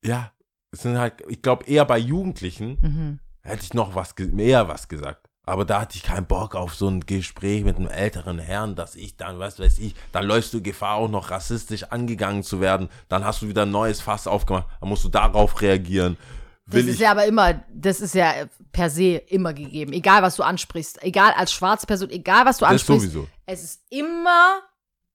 Ja, 0.04 0.32
es 0.72 0.84
sind 0.84 0.98
halt, 0.98 1.24
ich 1.28 1.42
glaube 1.42 1.66
eher 1.66 1.86
bei 1.86 1.98
Jugendlichen 1.98 2.78
Mhm. 2.82 3.20
hätte 3.42 3.64
ich 3.64 3.74
noch 3.74 3.96
was, 3.96 4.14
mehr 4.20 4.68
was 4.68 4.88
gesagt. 4.88 5.25
Aber 5.46 5.64
da 5.66 5.82
hatte 5.82 5.96
ich 5.98 6.04
keinen 6.04 6.26
Bock 6.26 6.56
auf 6.56 6.74
so 6.76 6.88
ein 6.88 7.02
Gespräch 7.06 7.64
mit 7.64 7.78
einem 7.78 7.88
älteren 7.88 8.40
Herrn, 8.40 8.76
dass 8.76 8.96
ich 8.96 9.16
dann, 9.16 9.38
was 9.40 9.60
weiß 9.60 9.78
ich, 9.80 9.94
dann 10.12 10.26
läufst 10.26 10.54
du 10.54 10.62
Gefahr, 10.62 10.96
auch 10.96 11.08
noch 11.10 11.30
rassistisch 11.30 11.84
angegangen 11.84 12.42
zu 12.44 12.62
werden. 12.62 12.90
Dann 13.10 13.24
hast 13.24 13.42
du 13.42 13.48
wieder 13.48 13.64
ein 13.64 13.72
neues 13.72 14.02
Fass 14.02 14.26
aufgemacht. 14.28 14.66
Dann 14.80 14.90
musst 14.90 15.04
du 15.04 15.10
darauf 15.10 15.62
reagieren. 15.62 16.18
Das 16.66 16.76
Will 16.76 16.88
ist 16.88 16.96
ich, 16.96 17.02
ja 17.02 17.12
aber 17.12 17.26
immer, 17.26 17.64
das 17.72 18.02
ist 18.02 18.16
ja 18.16 18.34
per 18.72 18.90
se 18.90 19.18
immer 19.28 19.54
gegeben. 19.54 19.94
Egal, 19.94 20.24
was 20.24 20.36
du 20.36 20.42
ansprichst. 20.42 21.04
Egal 21.04 21.32
als 21.38 21.54
schwarze 21.54 21.86
Person, 21.86 22.10
egal, 22.10 22.46
was 22.46 22.58
du 22.58 22.66
das 22.66 22.72
ansprichst. 22.72 23.02
sowieso. 23.12 23.28
Es 23.46 23.64
ist 23.64 23.82
immer 23.92 24.62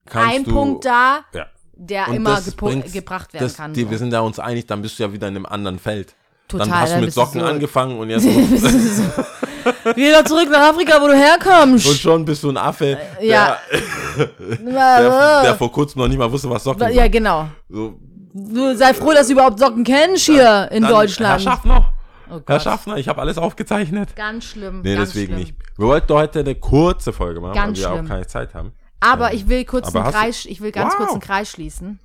Kannst 0.07 0.37
ein 0.37 0.45
du, 0.45 0.53
Punkt 0.53 0.85
da, 0.85 1.24
Ja. 1.35 1.47
der 1.74 2.07
Und 2.09 2.14
immer 2.14 2.37
das 2.37 2.53
bringt's- 2.53 2.93
gebracht 2.93 3.35
werden 3.35 3.43
das, 3.47 3.57
kann. 3.57 3.72
Die, 3.72 3.83
so. 3.83 3.91
wir 3.91 3.99
sind 3.99 4.11
da 4.12 4.20
uns 4.20 4.39
einig, 4.39 4.66
dann 4.66 4.81
bist 4.81 4.97
du 4.99 5.03
ja 5.03 5.12
wieder 5.12 5.26
in 5.26 5.35
einem 5.35 5.47
anderen 5.47 5.81
Feld. 5.81 6.14
Total, 6.47 6.68
dann 6.68 6.81
hast 6.81 6.95
du 6.95 7.01
mit 7.01 7.12
Socken 7.12 7.41
so- 7.41 7.47
angefangen 7.47 7.99
und 7.99 8.11
jetzt 8.11 8.24
Wieder 9.97 10.25
zurück 10.25 10.49
nach 10.51 10.71
Afrika, 10.71 11.01
wo 11.01 11.07
du 11.09 11.15
herkommst. 11.17 11.87
und 11.87 11.97
schon 11.97 12.25
bist 12.25 12.43
du 12.43 12.51
ein 12.51 12.57
Affe, 12.57 12.99
der, 13.21 13.25
ja. 13.27 13.59
der, 14.49 15.43
der 15.43 15.55
vor 15.57 15.71
kurzem 15.73 16.01
noch 16.03 16.09
nicht 16.09 16.19
mal 16.19 16.31
wusste, 16.31 16.49
was 16.51 16.65
Socken 16.65 16.91
ja, 16.93 17.03
sind. 17.03 17.13
genau. 17.13 17.49
So, 17.69 17.95
Du 18.33 18.77
sei 18.77 18.95
froh, 18.95 19.13
dass 19.13 19.27
du 19.27 19.33
überhaupt 19.33 19.59
Socken 19.59 19.83
kennst 19.83 20.27
hier 20.27 20.69
in 20.71 20.83
dann, 20.85 20.93
Deutschland. 20.93 21.33
Herr 21.45 21.53
Schaffner, 21.53 21.93
oh 22.29 22.35
Gott. 22.35 22.45
Herr 22.49 22.61
Schaffner, 22.61 22.97
ich 22.97 23.09
habe 23.09 23.21
alles 23.21 23.39
aufgezeichnet. 23.39 24.15
Ganz 24.15 24.45
schlimm. 24.45 24.83
Nee, 24.83 24.95
ganz 24.95 25.09
deswegen 25.11 25.33
schlimm. 25.35 25.39
nicht. 25.41 25.55
Wir 25.77 25.87
wollten 25.89 26.13
heute 26.15 26.39
eine 26.41 26.55
kurze 26.55 27.13
Folge 27.13 27.41
machen, 27.41 27.55
Ganz 27.55 27.79
weil 27.79 27.85
wir 27.91 27.95
schlimm. 27.97 28.05
auch 28.05 28.09
keine 28.09 28.27
Zeit 28.29 28.55
haben. 28.55 28.73
Aber 29.01 29.33
ich 29.35 29.49
will 29.49 29.65
kurz 29.65 29.93
einen 29.95 30.05
Kreis, 30.13 30.45
ich 30.45 30.61
will 30.61 30.71
ganz 30.71 30.93
Wow. 30.93 30.99
kurz 30.99 31.11
einen 31.13 31.21
Kreis 31.21 31.51
schließen. 31.51 31.99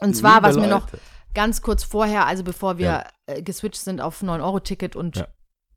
Und 0.00 0.14
zwar, 0.14 0.34
Liebe 0.36 0.46
was 0.48 0.56
mir 0.56 0.68
noch 0.68 0.84
Leute. 0.92 0.98
ganz 1.34 1.60
kurz 1.62 1.82
vorher, 1.82 2.26
also 2.26 2.44
bevor 2.44 2.78
wir 2.78 2.86
Ja. 2.86 3.04
äh, 3.26 3.42
geswitcht 3.42 3.80
sind 3.82 4.00
auf 4.00 4.22
9-Euro-Ticket 4.22 4.94
und 4.94 5.16
Ja. 5.16 5.26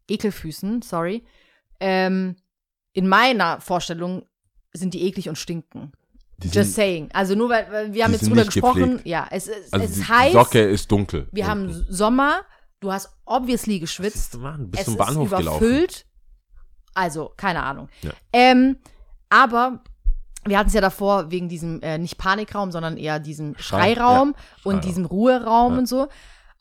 Ekelfüßen, 0.07 0.81
sorry. 0.81 1.23
Ähm, 1.79 2.35
in 2.93 3.07
meiner 3.07 3.59
Vorstellung 3.61 4.25
sind 4.73 4.93
die 4.93 5.03
eklig 5.03 5.29
und 5.29 5.37
stinken. 5.37 5.91
Die 6.37 6.47
Just 6.47 6.55
sind, 6.55 6.73
saying. 6.75 7.09
Also 7.13 7.33
nur 7.35 7.49
weil, 7.49 7.71
weil 7.71 7.93
wir 7.93 8.03
haben 8.03 8.11
jetzt 8.13 8.27
drüber 8.27 8.43
gesprochen. 8.43 8.81
gepflegt. 8.81 9.07
Ja, 9.07 9.27
es, 9.31 9.47
es, 9.47 9.71
also 9.71 9.85
es 9.85 9.95
die 9.95 10.03
heiß. 10.03 10.33
Socke 10.33 10.61
ist 10.61 10.91
dunkel. 10.91 11.27
wir 11.31 11.47
haben 11.47 11.67
unten. 11.69 11.85
Sommer. 11.93 12.41
Du 12.81 12.91
hast 12.91 13.09
obviously 13.25 13.75
Was 13.75 13.81
geschwitzt. 13.89 14.33
ist, 14.33 14.37
Mann, 14.37 14.69
bist 14.69 14.81
es 14.81 14.85
zum 14.85 14.97
Bahnhof 14.97 15.31
ist 15.31 15.37
gelaufen. 15.37 15.63
überfüllt. 15.65 16.05
Also, 16.93 17.31
keine 17.35 17.63
Ahnung. 17.63 17.89
Ja. 18.01 18.11
Ähm, 18.33 18.77
aber 19.29 19.81
wir 20.45 20.57
hatten 20.59 20.67
es 20.67 20.73
ja 20.75 20.81
davor 20.81 21.31
wegen 21.31 21.49
diesem, 21.49 21.81
äh, 21.81 21.97
nicht 21.97 22.17
Panikraum, 22.17 22.71
sondern 22.71 22.97
eher 22.97 23.19
diesem 23.19 23.55
Schrei- 23.57 23.93
Schreiraum 23.95 24.35
ja, 24.35 24.43
und 24.63 24.73
Schreiraum. 24.75 24.81
diesem 24.81 25.05
Ruheraum 25.05 25.73
Ja. 25.73 25.79
und 25.79 25.85
so. 25.87 26.07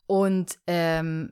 Und 0.07 0.57
ähm, 0.67 1.31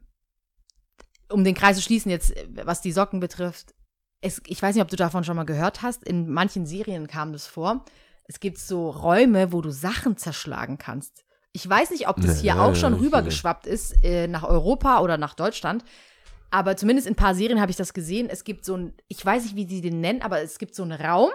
um 1.33 1.43
den 1.43 1.55
Kreis 1.55 1.75
zu 1.77 1.81
schließen, 1.81 2.09
jetzt, 2.11 2.33
was 2.63 2.81
die 2.81 2.91
Socken 2.91 3.19
betrifft, 3.19 3.73
es, 4.21 4.41
ich 4.47 4.61
weiß 4.61 4.75
nicht, 4.75 4.83
ob 4.83 4.89
du 4.89 4.95
davon 4.95 5.23
schon 5.23 5.35
mal 5.35 5.43
gehört 5.45 5.81
hast, 5.81 6.03
in 6.03 6.29
manchen 6.31 6.65
Serien 6.65 7.07
kam 7.07 7.33
das 7.33 7.45
vor. 7.45 7.83
Es 8.25 8.39
gibt 8.39 8.57
so 8.57 8.89
Räume, 8.89 9.51
wo 9.51 9.61
du 9.61 9.69
Sachen 9.69 10.15
zerschlagen 10.15 10.77
kannst. 10.77 11.25
Ich 11.51 11.69
weiß 11.69 11.91
nicht, 11.91 12.07
ob 12.07 12.15
das 12.17 12.35
Nee, 12.37 12.41
hier 12.41 12.55
ja, 12.55 12.65
auch 12.65 12.75
schon 12.75 12.93
rübergeschwappt 12.93 13.67
ist 13.67 14.01
äh, 14.03 14.27
nach 14.27 14.43
Europa 14.43 15.01
oder 15.01 15.17
nach 15.17 15.33
Deutschland. 15.33 15.83
Aber 16.51 16.77
zumindest 16.77 17.07
in 17.07 17.13
ein 17.13 17.17
paar 17.17 17.35
Serien 17.35 17.59
habe 17.59 17.71
ich 17.71 17.77
das 17.77 17.93
gesehen. 17.93 18.29
Es 18.29 18.43
gibt 18.43 18.63
so 18.63 18.77
ein, 18.77 18.93
ich 19.07 19.23
weiß 19.25 19.43
nicht, 19.43 19.55
wie 19.55 19.65
die 19.65 19.81
den 19.81 19.99
nennen, 19.99 20.21
aber 20.21 20.41
es 20.41 20.57
gibt 20.57 20.73
so 20.73 20.83
einen 20.83 20.93
Raum, 20.99 21.31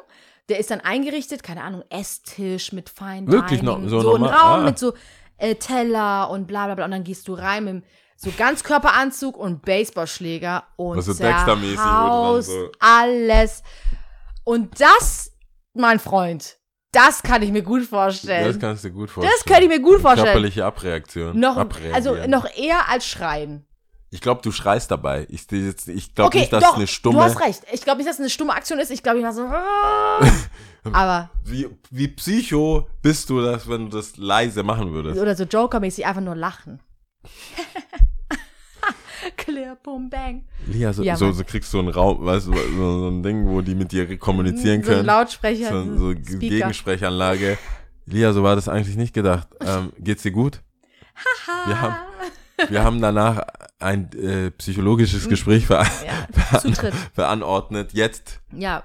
der 0.49 0.59
ist 0.59 0.71
dann 0.71 0.81
eingerichtet, 0.81 1.43
keine 1.43 1.63
Ahnung, 1.63 1.83
Esstisch 1.91 2.73
mit 2.73 2.89
Fine 2.89 3.27
Wirklich 3.27 3.63
noch 3.63 3.81
so 3.87 4.01
so 4.01 4.15
ein? 4.15 4.23
Raum 4.23 4.61
Ah. 4.61 4.65
mit 4.65 4.79
so 4.79 4.95
äh, 5.37 5.57
Teller 5.57 6.31
und 6.31 6.47
bla 6.47 6.67
bla 6.67 6.75
bla. 6.75 6.85
Und 6.87 6.93
dann 6.93 7.05
gehst 7.05 7.29
du 7.29 7.35
rein 7.35 7.65
mit 7.65 7.85
so 8.21 8.33
Ganzkörperanzug 8.37 9.37
und 9.37 9.63
Baseballschläger 9.63 10.65
und 10.77 10.97
Also 10.97 11.13
Dexter-mäßig, 11.15 11.77
zerhaust 11.77 12.49
so- 12.49 12.71
alles. 12.81 13.63
Und 14.43 14.81
das, 14.81 15.31
mein 15.75 16.01
Freund, 16.01 16.57
das 16.91 17.23
kann 17.23 17.43
ich 17.43 17.53
mir 17.53 17.63
gut 17.63 17.85
vorstellen. 17.85 18.47
Das 18.49 18.59
kannst 18.59 18.83
du 18.85 18.91
gut 18.91 19.09
vorstellen. 19.11 19.33
Das 19.37 19.45
könnte 19.47 19.63
ich 19.65 19.69
mir 19.69 19.81
gut 19.81 20.01
vorstellen. 20.01 20.25
Körperliche 20.27 20.65
Abreaktion. 20.65 21.39
Noch, 21.39 21.57
Abreagieren. 21.57 21.95
also 21.95 22.15
noch 22.27 22.47
eher 22.57 22.89
als 22.91 23.07
Schreien. 23.07 23.65
Ich 24.11 24.21
glaube, 24.23 24.41
du 24.43 24.51
schreist 24.51 24.91
dabei. 24.91 25.27
Ich, 25.29 25.53
ich 25.53 26.15
glaube 26.15 26.29
Okay, 26.29 26.39
nicht, 26.41 26.53
dass 26.53 26.65
doch, 26.65 26.71
es 26.73 26.77
eine 26.77 26.87
stumme. 26.87 27.19
du 27.19 27.23
hast 27.23 27.39
recht. 27.41 27.63
Ich 27.73 27.83
glaube 27.83 27.99
nicht, 27.99 28.09
dass 28.09 28.17
es 28.17 28.21
eine 28.21 28.31
stumme 28.31 28.55
Aktion 28.55 28.79
ist. 28.81 28.91
Ich 28.91 29.03
glaube, 29.03 29.19
ich 29.19 29.25
war 29.25 29.35
so. 29.35 29.45
aber, 30.93 31.29
Wie, 31.45 31.69
wie 31.91 32.09
psycho 32.09 32.89
bist 33.03 33.29
du, 33.29 33.43
das, 33.43 33.69
wenn 33.69 33.91
du 33.91 33.97
das 33.97 34.17
leise 34.17 34.63
machen 34.63 34.93
würdest? 34.93 35.21
oder 35.21 35.37
so 35.37 35.45
Joker-mäßig 35.45 36.07
einfach 36.07 36.23
nur 36.23 36.35
lachen. 36.37 36.81
Clear, 39.37 39.77
boom, 39.83 40.09
bang. 40.11 40.45
Lia, 40.67 40.93
so, 40.93 41.03
Ja, 41.03 41.17
so, 41.17 41.31
so 41.33 41.45
kriegst 41.45 41.73
du 41.73 41.79
einen 41.79 41.89
Raum, 41.89 42.25
weißt 42.25 42.47
du, 42.49 42.53
so, 42.55 42.99
so 43.01 43.09
ein 43.09 43.23
Ding, 43.23 43.47
wo 43.49 43.61
die 43.61 43.75
mit 43.75 43.93
dir 43.93 44.17
kommunizieren 44.19 44.83
So 44.83 44.91
ein 44.91 44.95
können. 44.97 45.07
Lautsprecher, 45.07 45.71
so, 45.71 45.97
so 45.97 46.13
Speaker. 46.13 46.39
Gegensprechanlage. 46.39 47.59
Lia, 48.07 48.33
so 48.33 48.43
war 48.43 48.57
das 48.57 48.69
eigentlich 48.69 48.97
nicht 48.97 49.13
gedacht. 49.15 49.49
Ähm, 49.61 49.93
geht's 49.99 50.23
dir 50.23 50.33
gut? 50.33 50.61
wir, 51.67 51.81
haben, 51.81 51.95
wir 52.69 52.83
haben 52.85 53.01
danach 53.01 53.43
ein 53.81 54.11
äh, 54.13 54.51
psychologisches 54.53 55.29
Gespräch 55.29 55.67
ver 55.67 55.85
Ja, 56.07 56.61
veranordnet. 57.15 57.93
Jetzt 57.93 58.41
Ja, 58.53 58.85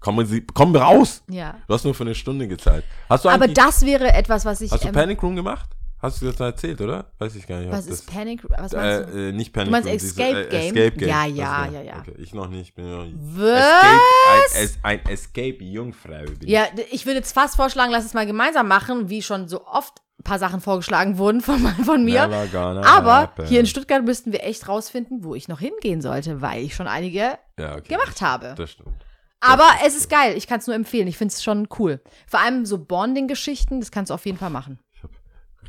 kommen 0.00 0.26
Sie, 0.26 0.40
kommen 0.42 0.72
wir 0.74 0.82
raus. 0.82 1.22
ja. 1.28 1.54
Du 1.68 1.74
hast 1.74 1.84
nur 1.84 1.94
für 1.94 2.04
eine 2.04 2.14
Stunde 2.14 2.48
gezahlt. 2.48 2.84
Hast 3.08 3.24
du 3.24 3.28
Aber 3.28 3.48
das 3.48 3.84
wäre 3.84 4.12
etwas, 4.12 4.44
was 4.44 4.60
ich. 4.62 4.72
hast 4.72 4.82
du 4.84 4.88
ähm, 4.88 4.94
Panic 4.94 5.22
Room 5.22 5.36
gemacht? 5.36 5.68
Hast 6.02 6.22
du 6.22 6.26
das 6.26 6.40
erzählt, 6.40 6.80
oder? 6.80 7.06
Weiß 7.18 7.34
ich 7.36 7.46
gar 7.46 7.60
nicht. 7.60 7.70
was 7.70 7.84
das, 7.84 8.00
ist 8.00 8.12
Panic? 8.12 8.42
Was 8.48 8.72
meinst 8.72 9.08
du? 9.08 9.18
Äh, 9.18 9.28
äh, 9.28 9.32
nicht 9.32 9.52
Panic 9.52 9.66
Du 9.66 9.72
meinst 9.72 9.88
Room, 9.88 9.96
Escape 9.96 10.48
Game? 10.48 10.76
Escape 10.76 10.96
Game. 10.96 11.08
Ja, 11.08 11.26
ja, 11.26 11.64
Das 11.66 11.74
ja, 11.74 11.82
ja. 11.82 11.98
Okay, 11.98 12.14
ich 12.18 12.32
noch 12.32 12.48
nicht. 12.48 12.68
Ich 12.68 12.74
bin 12.74 12.90
noch 12.90 13.04
nicht. 13.04 13.16
Was? 13.18 14.54
Escape, 14.54 14.78
ein, 14.82 15.00
ein 15.00 15.12
Escape 15.12 15.64
Jungfrau 15.64 16.24
bin 16.24 16.38
ich. 16.40 16.48
Ja, 16.48 16.68
ich 16.90 17.04
würde 17.04 17.18
jetzt 17.18 17.32
fast 17.32 17.56
vorschlagen, 17.56 17.92
lass 17.92 18.06
es 18.06 18.14
mal 18.14 18.26
gemeinsam 18.26 18.66
machen, 18.66 19.10
wie 19.10 19.20
schon 19.20 19.48
so 19.48 19.66
oft 19.66 20.00
ein 20.18 20.24
paar 20.24 20.38
Sachen 20.38 20.60
vorgeschlagen 20.60 21.18
wurden 21.18 21.42
von, 21.42 21.58
von 21.84 22.02
mir. 22.04 22.22
Aber 22.22 23.14
happen. 23.14 23.46
hier 23.46 23.60
in 23.60 23.66
Stuttgart 23.66 24.02
müssten 24.02 24.32
wir 24.32 24.42
echt 24.42 24.68
rausfinden, 24.68 25.22
wo 25.22 25.34
ich 25.34 25.48
noch 25.48 25.60
hingehen 25.60 26.00
sollte, 26.00 26.40
weil 26.40 26.62
ich 26.62 26.74
schon 26.74 26.86
einige 26.86 27.38
ja, 27.58 27.76
okay, 27.76 27.88
gemacht 27.88 28.22
habe. 28.22 28.54
Das 28.56 28.70
stimmt. 28.70 29.04
Aber 29.40 29.66
es 29.86 29.96
ist 29.96 30.10
geil, 30.10 30.36
ich 30.36 30.46
kann 30.46 30.60
es 30.60 30.66
nur 30.66 30.76
empfehlen. 30.76 31.08
Ich 31.08 31.16
finde 31.16 31.32
es 31.32 31.42
schon 31.42 31.66
cool. 31.78 32.00
Vor 32.26 32.40
allem 32.40 32.66
so 32.66 32.78
Bonding-Geschichten, 32.78 33.80
das 33.80 33.90
kannst 33.90 34.10
du 34.10 34.14
auf 34.14 34.26
jeden 34.26 34.36
Fall 34.36 34.50
machen. 34.50 34.78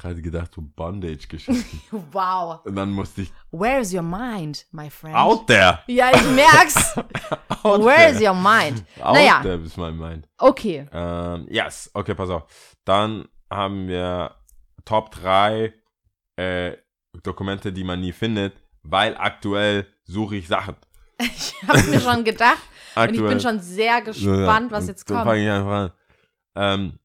Gerade 0.02 0.22
gedacht, 0.22 0.52
so 0.56 0.62
Bondage-Geschichten. 0.64 1.82
Wow. 2.12 2.66
Und 2.66 2.76
dann 2.76 2.92
musste 2.92 3.22
ich. 3.22 3.32
Where's 3.52 3.94
your 3.94 4.02
mind, 4.02 4.66
my 4.72 4.90
friend? 4.90 5.16
Out 5.16 5.46
there! 5.46 5.80
Ja, 5.86 6.10
ich 6.12 6.24
merk's. 6.32 6.98
Out 7.64 7.84
Where's 7.86 8.18
there. 8.18 8.32
your 8.32 8.36
mind? 8.36 8.84
Out 9.00 9.14
naja, 9.14 9.42
there 9.44 9.62
ist 9.62 9.78
mein 9.78 9.96
Mind. 9.98 10.28
okay. 10.40 10.88
Ähm, 10.92 11.46
yes, 11.50 11.92
okay, 11.94 12.16
pass 12.16 12.32
auf. 12.32 12.76
Dann 12.84 13.28
haben 13.52 13.88
wir 13.88 14.36
Top 14.86 15.12
3 15.12 15.72
äh, 16.38 16.78
Dokumente, 17.22 17.72
die 17.72 17.84
man 17.84 18.00
nie 18.02 18.12
findet, 18.12 18.56
weil 18.82 19.16
aktuell 19.18 19.86
suche 20.06 20.36
ich 20.38 20.48
Sachen. 20.48 20.76
Ich 21.22 21.54
habe 21.68 21.84
mir 21.84 22.00
schon 22.02 22.24
gedacht 22.24 22.64
und 22.96 23.14
ich 23.14 23.22
bin 23.22 23.40
schon 23.40 23.60
sehr 23.60 24.02
gespannt, 24.02 24.72
was 24.72 24.88
jetzt 24.88 25.08
Dann 25.08 25.18
kommt. 25.18 25.30
fange 25.30 25.44
ich 25.44 25.50
einfach 25.52 25.72
an. 25.72 25.92
Ähm, 26.56 27.00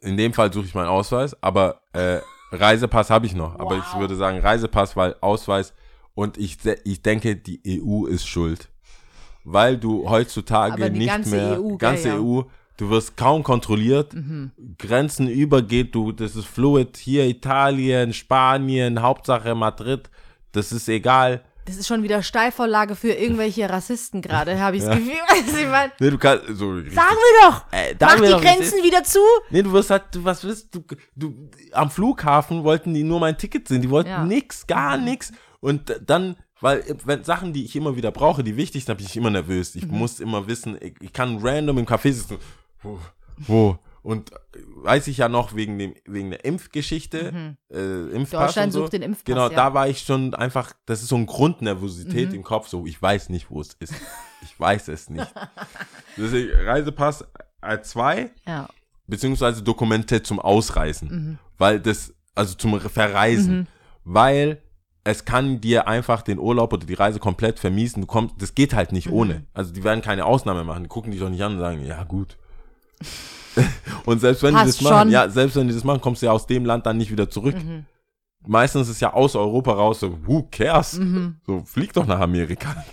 in 0.00 0.16
dem 0.16 0.32
Fall 0.32 0.52
suche 0.52 0.66
ich 0.66 0.74
meinen 0.74 0.88
Ausweis, 0.88 1.36
aber 1.42 1.80
äh, 1.92 2.18
Reisepass 2.52 3.10
habe 3.10 3.26
ich 3.26 3.34
noch. 3.34 3.58
Aber 3.58 3.76
ich 3.76 3.84
Wow. 3.94 4.00
würde 4.00 4.16
sagen 4.16 4.38
Reisepass, 4.40 4.96
weil 4.96 5.14
Ausweis 5.20 5.74
und 6.14 6.38
ich, 6.38 6.58
ich 6.84 7.02
denke, 7.02 7.36
die 7.36 7.60
EU 7.82 8.06
ist 8.06 8.26
schuld. 8.26 8.68
Weil 9.44 9.76
du 9.78 10.08
heutzutage 10.08 10.90
nicht 10.90 11.06
ganze 11.08 11.30
mehr, 11.36 11.60
EU, 11.62 11.76
ganze 11.76 12.08
ja. 12.08 12.18
EU, 12.20 12.42
du 12.76 12.90
wirst 12.90 13.16
kaum 13.16 13.42
kontrolliert, 13.42 14.14
Mhm. 14.14 14.50
Grenzen 14.78 15.28
übergeht, 15.28 15.94
du, 15.94 16.12
das 16.12 16.36
ist 16.36 16.46
fluid, 16.46 16.96
hier 16.96 17.26
Italien, 17.26 18.12
Spanien, 18.12 19.00
Hauptsache 19.02 19.54
Madrid, 19.54 20.10
das 20.52 20.72
ist 20.72 20.88
egal. 20.88 21.42
Das 21.68 21.76
ist 21.76 21.86
schon 21.86 22.02
wieder 22.02 22.22
Steilvorlage 22.22 22.96
für 22.96 23.12
irgendwelche 23.12 23.68
Rassisten 23.68 24.22
gerade, 24.22 24.58
habe 24.60 24.76
ich 24.78 24.82
das 24.84 24.96
Gefühl. 24.96 25.12
Also 25.28 25.56
ich 25.58 25.66
mein, 25.68 25.90
Nee, 26.00 26.10
du 26.10 26.16
kannst, 26.18 26.46
so, 26.48 26.74
sagen 26.76 26.86
wir 26.86 27.50
doch! 27.50 27.64
äh, 27.72 27.94
Mach 28.00 28.16
die 28.16 28.30
doch, 28.30 28.40
Grenzen 28.40 28.82
wieder 28.82 29.04
zu! 29.04 29.18
Nee, 29.50 29.62
du 29.62 29.70
wirst 29.72 29.90
halt, 29.90 30.04
du, 30.12 30.24
was 30.24 30.42
willst 30.44 30.74
du, 30.74 30.82
du, 31.14 31.50
am 31.72 31.90
Flughafen 31.90 32.64
wollten 32.64 32.94
die 32.94 33.02
nur 33.04 33.20
mein 33.20 33.36
Ticket 33.36 33.68
sehen, 33.68 33.82
die 33.82 33.90
wollten 33.90 34.08
Ja. 34.08 34.24
nix, 34.24 34.66
gar 34.66 34.96
nix. 34.96 35.30
Und 35.60 35.94
dann, 36.06 36.36
weil, 36.62 36.82
wenn 37.04 37.22
Sachen, 37.24 37.52
die 37.52 37.64
ich 37.64 37.76
immer 37.76 37.94
wieder 37.96 38.10
brauche, 38.12 38.42
die 38.42 38.56
wichtig 38.56 38.84
sind, 38.86 38.96
bin 38.96 39.06
ich 39.06 39.16
immer 39.16 39.30
nervös. 39.30 39.74
Ich 39.74 39.86
Mhm. 39.86 39.98
muss 39.98 40.20
immer 40.20 40.46
wissen, 40.46 40.78
ich, 40.80 40.94
ich 41.00 41.12
kann 41.12 41.38
random 41.42 41.78
im 41.78 41.86
Café 41.86 42.12
sitzen, 42.12 42.38
wo, 42.82 42.98
wo, 43.38 43.78
und 44.08 44.32
äh, 44.32 44.36
weiß 44.76 45.06
ich 45.08 45.18
ja 45.18 45.28
noch 45.28 45.54
wegen 45.54 45.78
dem, 45.78 45.94
wegen 46.06 46.30
der 46.30 46.44
Impfgeschichte, 46.44 47.56
äh, 47.70 47.76
Impfpass 48.14 48.40
Mhm. 48.40 48.46
Deutschland 48.46 48.66
und 48.68 48.72
so. 48.72 48.80
sucht 48.80 48.92
den 48.94 49.02
Impfpass, 49.02 49.24
Genau, 49.24 49.48
ja. 49.50 49.54
da 49.56 49.74
war 49.74 49.86
ich 49.88 50.00
schon 50.00 50.34
einfach, 50.34 50.72
das 50.86 51.02
ist 51.02 51.08
so 51.08 51.16
ein 51.16 51.26
Grundnervosität 51.26 52.30
Mhm. 52.30 52.36
im 52.36 52.42
Kopf, 52.42 52.68
so, 52.68 52.86
ich 52.86 53.00
weiß 53.00 53.28
nicht, 53.28 53.50
wo 53.50 53.60
es 53.60 53.74
ist. 53.80 53.92
Ich 54.40 54.58
weiß 54.58 54.86
es 54.88 55.10
nicht. 55.10 55.26
Deswegen, 56.16 56.52
Reisepass 56.64 57.24
A2, 57.60 58.30
Ja. 58.46 58.68
beziehungsweise 59.08 59.62
Dokumente 59.62 60.22
zum 60.22 60.38
Ausreisen, 60.40 61.08
Mhm. 61.08 61.38
weil 61.58 61.80
das, 61.80 62.14
also 62.36 62.54
zum 62.54 62.78
Verreisen, 62.80 63.66
weil 64.04 64.62
es 65.04 65.24
kann 65.24 65.60
dir 65.60 65.88
einfach 65.88 66.22
den 66.22 66.38
Urlaub 66.38 66.72
oder 66.72 66.86
die 66.86 66.94
Reise 66.94 67.18
komplett 67.18 67.58
vermiesen. 67.58 68.02
Du 68.02 68.06
kommst, 68.06 68.36
das 68.38 68.54
geht 68.54 68.74
halt 68.74 68.92
Mhm. 68.92 68.96
nicht 68.96 69.10
ohne. 69.10 69.44
Also 69.54 69.72
die 69.72 69.82
werden 69.82 70.02
keine 70.02 70.24
Ausnahme 70.24 70.64
machen. 70.64 70.84
Die 70.84 70.88
gucken 70.88 71.10
dich 71.10 71.20
doch 71.20 71.30
nicht 71.30 71.42
an 71.42 71.54
und 71.54 71.58
sagen, 71.58 71.84
ja 71.84 72.04
gut. 72.04 72.36
und 74.04 74.20
selbst 74.20 74.42
wenn 74.42 74.54
die 74.54 74.60
Passt 74.60 74.68
das 74.68 74.80
machen, 74.82 74.98
schon. 74.98 75.06
Mhm. 75.08 75.12
ja, 75.12 75.28
selbst 75.28 75.56
wenn 75.56 75.68
die 75.68 75.74
das 75.74 75.84
machen, 75.84 76.00
kommst 76.00 76.22
du 76.22 76.26
ja 76.26 76.32
aus 76.32 76.46
dem 76.46 76.64
Land 76.64 76.86
dann 76.86 76.96
nicht 76.96 77.10
wieder 77.10 77.28
zurück. 77.28 77.56
Meistens 78.46 78.88
ist 78.88 79.00
ja 79.00 79.12
aus 79.12 79.34
Europa 79.36 79.72
raus 79.72 80.00
so, 80.00 80.18
who 80.26 80.46
cares? 80.50 80.94
Mhm. 80.94 81.36
So, 81.46 81.62
flieg 81.64 81.92
doch 81.92 82.06
nach 82.06 82.20
Amerika. 82.20 82.84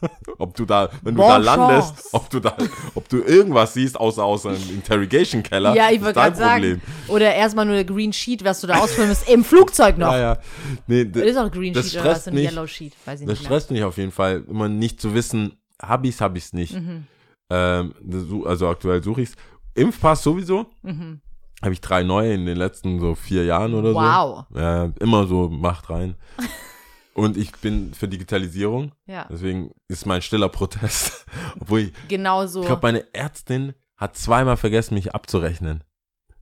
ob 0.38 0.54
du 0.54 0.64
da, 0.64 0.90
wenn 1.02 1.14
du 1.14 1.22
Bon 1.22 1.28
da 1.28 1.36
landest, 1.36 1.94
chance. 1.94 2.08
ob 2.12 2.30
du 2.30 2.40
da, 2.40 2.56
ob 2.94 3.08
du 3.08 3.22
irgendwas 3.22 3.74
siehst, 3.74 3.98
außer 3.98 4.22
außer 4.22 4.50
einem 4.50 4.70
Interrogation 4.70 5.42
Keller, 5.42 5.74
Ja, 5.74 5.90
ich 5.90 6.00
dein 6.00 6.12
gerade 6.12 6.36
sagen. 6.36 6.82
Oder 7.08 7.34
erstmal 7.34 7.64
nur 7.64 7.74
der 7.74 7.84
Green 7.84 8.12
Sheet, 8.12 8.44
was 8.44 8.60
du 8.60 8.66
da 8.66 8.78
ausfüllen 8.78 9.08
musst, 9.08 9.28
im 9.28 9.44
Flugzeug 9.44 9.98
noch. 9.98 10.12
Ja, 10.12 10.18
ja. 10.18 10.38
Nee, 10.86 11.04
Das 11.06 11.22
ist 11.22 11.36
auch 11.36 11.50
Green 11.50 11.72
das 11.72 11.90
Sheet 11.90 12.00
oder 12.00 12.10
was, 12.10 12.28
ein. 12.28 12.36
Yellow 12.36 12.66
Sheet, 12.66 12.92
weiß 13.04 13.20
ich 13.20 13.26
Das 13.26 13.38
nicht 13.38 13.46
stresst 13.46 13.70
mich 13.70 13.84
auf 13.84 13.96
jeden 13.96 14.12
Fall, 14.12 14.44
immer 14.48 14.68
nicht 14.68 15.00
zu 15.00 15.14
wissen, 15.14 15.54
hab 15.80 16.04
ich's, 16.04 16.20
hab 16.20 16.36
ich's 16.36 16.52
nicht. 16.52 16.74
Mhm. 16.74 17.06
Ähm, 17.50 17.94
also 18.44 18.68
aktuell 18.68 19.02
suche 19.02 19.22
ich's. 19.22 19.36
Impfpass 19.74 20.22
sowieso. 20.22 20.66
Mhm. 20.82 21.20
Habe 21.62 21.72
ich 21.72 21.80
drei 21.80 22.02
neue 22.02 22.32
in 22.34 22.46
den 22.46 22.56
letzten 22.56 23.00
so 23.00 23.14
vier 23.14 23.44
Jahren 23.44 23.74
oder 23.74 23.94
Wow. 23.94 24.46
so. 24.50 24.58
Ja, 24.58 24.92
immer 25.00 25.26
so 25.26 25.48
macht 25.48 25.90
rein. 25.90 26.16
Und 27.14 27.38
ich 27.38 27.50
bin 27.52 27.94
für 27.94 28.08
Digitalisierung. 28.08 28.92
Ja, 29.06 29.26
Deswegen 29.30 29.70
ist 29.88 30.04
mein 30.04 30.20
stiller 30.20 30.50
Protest. 30.50 31.24
Obwohl 31.60 31.80
ich, 31.80 31.92
genau 32.08 32.46
so. 32.46 32.60
ich 32.60 32.66
glaube, 32.66 32.82
meine 32.82 33.14
Ärztin 33.14 33.72
hat 33.96 34.18
zweimal 34.18 34.58
vergessen, 34.58 34.94
mich 34.94 35.14
abzurechnen. 35.14 35.82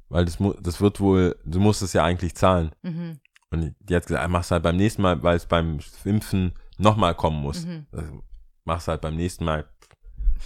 Weil 0.09 0.25
das, 0.25 0.39
das 0.61 0.81
wird 0.81 0.99
wohl, 1.01 1.37
du 1.45 1.61
musst 1.61 1.83
es 1.83 1.93
ja 1.93 2.03
eigentlich 2.03 2.35
zahlen. 2.35 2.73
Mhm. 2.83 3.21
Und 3.51 3.75
die 3.79 3.95
hat 3.95 4.07
gesagt, 4.07 4.29
mach's 4.31 4.51
halt 4.51 4.65
beim 4.65 4.77
nächsten 4.77 5.03
Mal, 5.03 5.23
weil 5.23 5.37
es 5.37 5.47
beim 5.47 5.79
Impfen 6.05 6.55
nochmal 6.79 7.15
kommen 7.15 7.41
muss. 7.41 7.65
Mhm. 7.67 7.87
Also, 7.93 8.23
mach's 8.65 8.89
halt 8.89 9.01
beim 9.01 9.15
nächsten 9.15 9.45
Mal. 9.45 9.67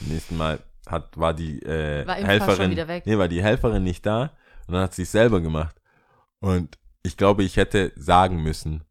Nächsten 0.01 0.37
Mal 0.37 0.61
hat, 0.87 1.17
war 1.19 1.35
die 1.35 1.61
äh, 1.63 2.07
War 2.07 2.17
Helferin, 2.17 3.03
nee, 3.05 3.19
war 3.19 3.29
die 3.29 3.43
Helferin 3.43 3.83
nicht 3.85 4.07
da 4.07 4.33
und 4.67 4.75
dann 4.75 4.83
hat 4.83 4.95
sie 4.95 5.03
es 5.03 5.13
selber 5.13 5.41
gemacht. 5.41 5.77
Und 6.41 6.79
ich 7.03 7.17
glaube, 7.17 7.43
ich 7.45 7.57
hätte 7.57 7.93
sagen 7.97 8.43
müssen, 8.43 8.85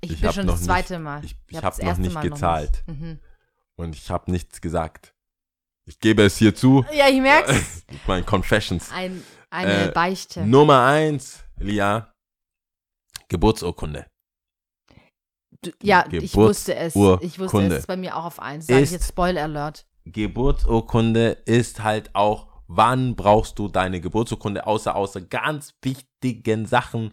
Ich, 0.00 0.12
ich 0.12 0.20
bin 0.20 0.28
hab 0.28 0.34
schon 0.34 0.46
das 0.46 0.60
nicht- 0.60 0.66
zweite 0.66 0.98
Mal. 0.98 1.24
ich- 1.24 1.36
ich 1.48 1.56
hab 1.56 1.64
hab 1.64 1.76
das 1.76 1.84
noch 1.84 1.96
nicht 1.98 2.14
Mal 2.14 2.28
gezahlt. 2.28 2.84
Noch 2.86 2.94
nicht. 2.94 3.02
Mhm. 3.02 3.18
und 3.76 3.94
ich 3.96 4.10
habe 4.10 4.30
nichts 4.30 4.60
gesagt. 4.60 5.14
Ich 5.86 5.98
gebe 6.00 6.22
es 6.22 6.36
hier 6.36 6.54
zu. 6.54 6.84
Ja, 6.92 7.08
ich 7.08 7.20
merk's. 7.20 7.84
Mein 8.06 8.24
Confessions. 8.26 8.92
Ein, 8.92 9.22
eine 9.50 9.88
Äh, 9.88 9.92
Beichte. 9.92 10.44
Nummer 10.46 10.84
eins, 10.84 11.42
Lia. 11.56 12.12
Geburtsurkunde. 13.28 14.06
Du, 15.62 15.70
ja, 15.82 16.04
ich 16.10 16.34
wusste 16.36 16.74
es. 16.76 16.94
Ich 17.20 17.38
wusste 17.38 17.62
es. 17.74 17.86
Bei 17.86 17.96
mir 17.96 18.16
auch 18.16 18.24
auf 18.26 18.38
eins. 18.40 18.66
Sag 18.66 18.80
ich 18.82 18.90
jetzt 18.90 19.08
Spoiler 19.08 19.42
Alert. 19.44 19.86
Geburtsurkunde 20.12 21.38
ist 21.44 21.82
halt 21.82 22.14
auch, 22.14 22.46
wann 22.66 23.14
brauchst 23.16 23.58
du 23.58 23.68
deine 23.68 24.00
Geburtsurkunde, 24.00 24.66
außer 24.66 24.94
außer 24.94 25.20
ganz 25.22 25.74
wichtigen 25.82 26.66
Sachen, 26.66 27.12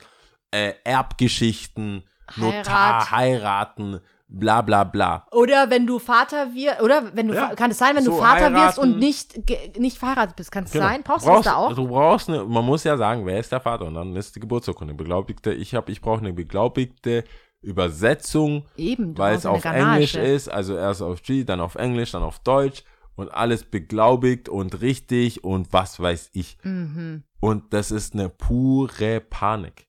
äh, 0.51 0.73
Erbgeschichten, 0.83 2.03
Notar, 2.35 3.09
Heirat. 3.09 3.11
heiraten, 3.11 3.99
bla 4.27 4.61
bla 4.61 4.83
bla. 4.83 5.27
Oder 5.31 5.69
wenn 5.69 5.85
du 5.85 5.99
Vater 5.99 6.53
wirst, 6.53 6.81
oder 6.81 7.15
wenn 7.15 7.27
du, 7.27 7.35
Ja. 7.35 7.53
kann 7.55 7.71
es 7.71 7.77
sein, 7.77 7.95
wenn 7.95 8.03
du 8.03 8.11
So, 8.11 8.17
Vater 8.17 8.53
wirst 8.53 8.79
und 8.79 8.95
heiraten. 8.95 8.99
nicht, 8.99 9.77
nicht 9.79 9.97
verheiratet 9.97 10.35
bist, 10.35 10.51
kann 10.51 10.63
es 10.63 10.71
Genau. 10.71 10.85
sein? 10.85 11.03
Brauchst, 11.03 11.25
du 11.27 11.31
das 11.31 11.43
da 11.45 11.55
auch? 11.55 11.73
Du 11.73 11.87
brauchst 11.87 12.29
eine, 12.29 12.43
man 12.43 12.65
muss 12.65 12.83
ja 12.83 12.97
sagen, 12.97 13.25
wer 13.25 13.39
ist 13.39 13.51
der 13.51 13.61
Vater? 13.61 13.85
Und 13.85 13.93
dann 13.93 14.15
ist 14.15 14.35
die 14.35 14.39
Geburtsurkunde 14.39 14.93
beglaubigte. 14.93 15.53
Ich 15.53 15.75
habe, 15.75 15.91
ich 15.91 16.01
brauche 16.01 16.19
eine 16.19 16.33
beglaubigte 16.33 17.23
Übersetzung, 17.65 18.65
Eben, 18.77 19.17
weil 19.17 19.35
es 19.35 19.45
auf. 19.45 19.65
Englisch 19.65 20.15
ist, 20.15 20.49
also 20.49 20.75
erst 20.77 21.01
auf 21.01 21.21
G, 21.23 21.43
dann 21.43 21.59
auf 21.59 21.75
Englisch, 21.75 22.11
dann 22.11 22.23
auf 22.23 22.39
Deutsch 22.39 22.83
und 23.15 23.33
alles 23.33 23.63
beglaubigt 23.63 24.49
und 24.49 24.81
richtig 24.81 25.43
und 25.43 25.71
was 25.73 25.99
weiß 25.99 26.29
ich. 26.33 26.57
Mhm. 26.63 27.23
Und 27.39 27.73
das 27.73 27.91
ist 27.91 28.13
eine 28.13 28.29
pure 28.29 29.19
Panik. 29.21 29.87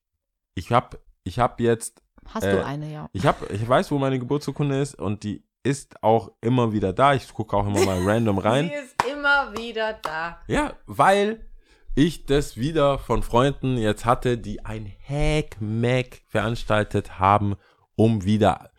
Ich 0.55 0.73
habe 0.73 0.99
ich 1.25 1.39
hab 1.39 1.61
jetzt, 1.61 2.03
Hast 2.29 2.45
Äh, 2.45 2.53
du 2.57 2.65
eine, 2.65 2.93
ja. 2.93 3.09
ich 3.13 3.25
habe, 3.27 3.47
ich 3.53 3.69
weiß, 3.69 3.91
wo 3.93 3.99
meine 3.99 4.19
Geburtsurkunde 4.19 4.81
ist 4.81 4.95
und 4.97 5.23
die 5.23 5.45
ist 5.63 6.03
auch 6.03 6.31
immer 6.41 6.73
wieder 6.73 6.93
da. 6.93 7.15
Ich 7.15 7.33
gucke 7.33 7.57
auch 7.57 7.67
immer 7.67 7.85
mal 7.85 8.01
random 8.05 8.39
rein. 8.39 8.69
Sie 8.69 8.75
ist 8.75 8.95
immer 9.13 9.53
wieder 9.57 9.95
da. 10.03 10.41
Ja, 10.47 10.75
weil 10.87 11.47
ich 11.97 12.27
das 12.27 12.57
wieder 12.57 12.99
von 12.99 13.23
Freunden 13.25 13.77
jetzt 13.79 14.05
hatte, 14.05 14.39
die 14.39 14.65
ein 14.65 14.93
Hack-Mac 15.09 16.23
veranstaltet 16.29 17.19
haben, 17.19 17.57
um 17.97 18.25
wieder, 18.25 18.71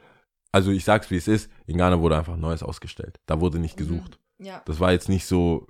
also 0.52 0.72
ich 0.72 0.86
sag's 0.86 1.12
wie 1.12 1.18
es 1.18 1.28
ist, 1.28 1.52
in 1.66 1.78
Ghana 1.78 2.00
wurde 2.00 2.18
einfach 2.18 2.38
Neues 2.38 2.64
ausgestellt. 2.64 3.20
Da 3.26 3.42
wurde 3.42 3.60
nicht 3.60 3.76
gesucht. 3.76 4.20
Ja. 4.38 4.62
Das 4.66 4.80
war 4.80 4.92
jetzt 4.92 5.10
nicht 5.10 5.26
so 5.26 5.68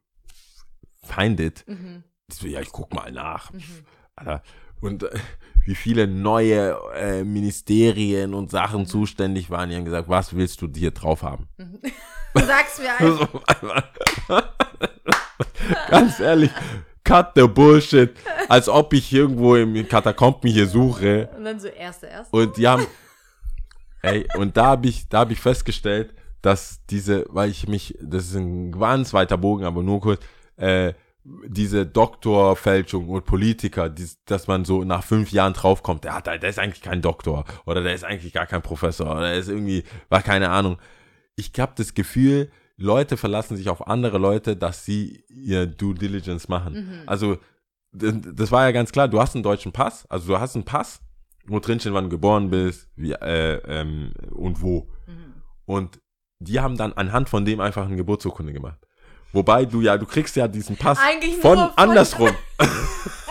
feinded. 1.04 1.64
Mhm. 1.68 2.04
So, 2.32 2.48
ja, 2.48 2.60
ich 2.60 2.72
guck 2.72 2.94
mal 2.94 3.12
nach. 3.12 3.52
Mhm. 3.54 3.64
Alter. 4.16 4.44
Und 4.82 5.04
äh, 5.04 5.18
wie 5.66 5.74
viele 5.76 6.06
neue 6.08 6.78
äh, 6.96 7.24
Ministerien 7.24 8.34
und 8.34 8.52
Sachen 8.52 8.82
Mhm. 8.82 8.86
zuständig 8.88 9.50
waren, 9.50 9.70
die 9.70 9.76
haben 9.76 9.86
gesagt, 9.86 10.10
was 10.10 10.36
willst 10.36 10.62
du 10.62 10.70
hier 10.76 10.92
drauf 10.92 11.24
haben? 11.24 11.48
Du 12.34 12.46
sagst 12.46 12.80
mir 12.80 12.92
einfach. 13.00 13.90
Ganz 15.90 16.20
ehrlich, 16.20 16.52
cut 17.08 17.32
the 17.36 17.48
bullshit. 17.48 18.12
Als 18.50 18.70
ob 18.70 18.94
ich 18.94 19.12
irgendwo 19.12 19.56
im 19.56 19.88
Katakomben 19.88 20.50
hier 20.50 20.68
suche. 20.68 21.30
Und 21.38 21.46
dann 21.46 21.60
so 21.60 21.68
erste, 21.68 22.08
erste. 22.08 22.36
Und 22.36 22.58
die 22.58 22.68
haben. 22.68 22.86
Ey, 24.02 24.28
und 24.38 24.56
da 24.56 24.66
habe 24.68 24.88
ich, 24.88 25.10
da 25.10 25.20
hab 25.20 25.32
ich 25.32 25.40
festgestellt, 25.40 26.14
dass 26.42 26.86
diese, 26.90 27.26
weil 27.30 27.50
ich 27.50 27.68
mich, 27.68 27.98
das 28.00 28.26
ist 28.26 28.36
ein 28.36 28.72
ganz 28.72 29.14
weiter 29.14 29.38
Bogen, 29.38 29.66
aber 29.66 29.82
nur 29.82 30.00
kurz, 30.00 30.22
äh, 30.58 30.94
diese 31.24 31.86
Doktorfälschung 31.86 33.10
und 33.10 33.26
Politiker, 33.26 33.90
dies, 33.90 34.24
dass 34.26 34.48
man 34.48 34.64
so 34.64 34.84
nach 34.84 35.04
fünf 35.04 35.32
Jahren 35.32 35.54
draufkommt, 35.54 36.06
der, 36.06 36.16
hat, 36.16 36.28
der 36.28 36.42
ist 36.44 36.60
eigentlich 36.60 36.82
kein 36.82 37.02
Doktor 37.02 37.44
oder 37.66 37.82
der 37.84 37.94
ist 37.94 38.06
eigentlich 38.06 38.32
gar 38.32 38.46
kein 38.46 38.62
Professor 38.62 39.12
oder 39.12 39.22
der 39.22 39.34
ist 39.34 39.50
irgendwie, 39.50 39.84
war 40.10 40.22
keine 40.22 40.50
Ahnung. 40.50 40.78
Ich 41.36 41.52
habe 41.58 41.74
das 41.76 41.94
Gefühl, 41.94 42.50
Leute 42.78 43.18
verlassen 43.18 43.58
sich 43.58 43.70
auf 43.70 43.88
andere 43.88 44.18
Leute, 44.20 44.56
dass 44.56 44.86
sie 44.86 45.24
ihr 45.30 45.66
Due 45.66 45.96
Diligence 45.96 46.48
machen. 46.48 47.02
Also, 47.08 47.38
d- 47.92 48.14
das 48.34 48.52
war 48.52 48.64
ja 48.66 48.72
ganz 48.72 48.92
klar, 48.92 49.08
du 49.08 49.20
hast 49.20 49.34
einen 49.36 49.44
deutschen 49.44 49.72
Pass, 49.72 50.06
also 50.10 50.28
du 50.28 50.40
hast 50.40 50.56
einen 50.56 50.66
Pass, 50.66 51.02
wo 51.48 51.60
drin 51.60 51.80
steht, 51.80 51.94
wann 51.94 52.04
du 52.06 52.10
geboren 52.12 52.50
bist, 52.50 52.88
wie, 52.96 53.14
äh, 53.14 53.62
ähm, 53.66 54.12
und 54.32 54.62
wo. 54.62 54.88
Und 55.66 56.00
die 56.40 56.60
haben 56.60 56.78
dann 56.78 56.94
anhand 56.94 57.30
von 57.30 57.46
dem 57.46 57.60
einfach 57.60 57.86
eine 57.86 57.96
Geburtsurkunde 57.96 58.54
gemacht. 58.54 58.78
Wobei 59.34 59.66
du 59.66 59.82
ja, 59.82 59.98
du 59.98 60.06
kriegst 60.06 60.36
ja 60.36 60.48
diesen 60.48 60.78
Pass 60.78 61.00
Eigentlich 61.00 61.38
von 61.38 61.58
von- 61.58 61.70
andersrum. 61.78 62.30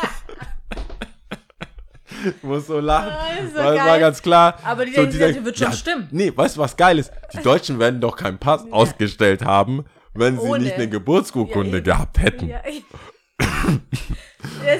ich 2.27 2.43
muss 2.43 2.67
so 2.67 2.81
lachen. 2.81 3.11
So 3.53 3.59
weil 3.59 3.73
es 3.73 3.79
war 3.79 3.87
geil. 3.87 4.01
ganz 4.01 4.23
klar. 4.23 4.59
Aber 4.65 4.85
die 4.85 4.93
sich, 4.93 5.19
denken, 5.19 5.45
wird 5.45 5.59
schon 5.59 5.73
stimmen. 5.73 6.09
Nee, 6.11 6.33
weißt 6.35 6.57
du, 6.57 6.61
was 6.61 6.77
geil 6.77 6.99
ist? 6.99 7.11
Die 7.33 7.43
Deutschen 7.43 7.79
werden 7.79 8.01
doch 8.01 8.17
keinen 8.17 8.39
Pass 8.39 8.65
ausgestellt 8.71 9.45
haben, 9.45 9.85
wenn 10.15 10.39
sie 10.39 10.47
Ohne. 10.47 10.65
nicht 10.65 10.75
eine 10.75 10.89
Geburtsurkunde 10.89 11.79
Ja, 11.79 11.83
gehabt 11.85 12.19
hätten. 12.19 12.49
Ja, 12.49 12.61
das 13.39 13.45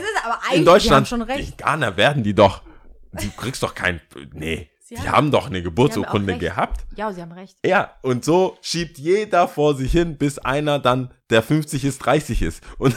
ist 0.01 0.25
aber 0.25 0.39
eigentlich, 0.45 0.59
In 0.59 0.65
Deutschland, 0.65 1.09
schon 1.09 1.23
recht. 1.23 1.51
in 1.51 1.57
Ghana 1.57 1.97
werden 1.97 2.23
die 2.23 2.35
doch, 2.35 2.63
du 3.13 3.29
kriegst 3.37 3.63
doch 3.63 3.75
kein, 3.75 4.01
nee, 4.33 4.71
Sie 4.81 4.95
die 4.95 5.01
haben- 5.03 5.13
haben 5.17 5.31
doch 5.33 5.47
eine 5.47 5.63
Geburtsurkunde 5.63 6.39
gehabt. 6.39 6.87
Ja, 6.97 7.13
sie 7.13 7.21
haben 7.21 7.33
recht. 7.33 7.57
Ja, 7.65 7.93
und 8.03 8.25
so 8.25 8.57
schiebt 8.63 8.99
jeder 8.99 9.49
vor 9.49 9.75
sich 9.75 9.91
hin, 9.91 10.17
bis 10.17 10.39
einer 10.39 10.79
dann, 10.79 11.13
der 11.31 11.43
50 11.43 11.85
ist, 11.85 11.99
30 11.99 12.43
ist. 12.43 12.63
Und, 12.79 12.95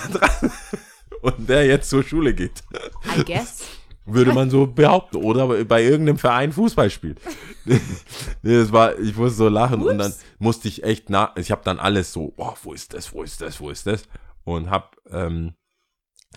und 1.23 1.49
der 1.49 1.65
jetzt 1.65 1.89
zur 1.89 2.03
Schule 2.03 2.35
geht. 2.35 2.61
I 3.17 3.23
guess. 3.25 3.63
Würde 4.13 4.33
man 4.33 4.49
so 4.49 4.67
behaupten. 4.67 5.17
Oder 5.17 5.63
bei 5.65 5.83
irgendeinem 5.83 6.17
Verein 6.17 6.51
Fußball 6.51 6.89
spielt. 6.89 7.19
nee, 7.65 7.79
das 8.41 8.71
war, 8.71 8.97
ich 8.99 9.15
musste 9.15 9.37
so 9.37 9.49
lachen 9.49 9.81
und 9.81 9.97
dann 9.97 10.11
Ups. 10.11 10.23
musste 10.39 10.67
ich 10.67 10.83
echt 10.83 11.09
nach, 11.09 11.35
ich 11.35 11.51
habe 11.51 11.61
dann 11.63 11.79
alles 11.79 12.13
so, 12.13 12.33
boah, 12.35 12.55
wo 12.63 12.73
ist 12.73 12.93
das, 12.93 13.13
wo 13.13 13.23
ist 13.23 13.41
das, 13.41 13.59
wo 13.59 13.69
ist 13.69 13.87
das? 13.87 14.03
Und 14.43 14.69
hab, 14.69 14.97
ähm, 15.09 15.53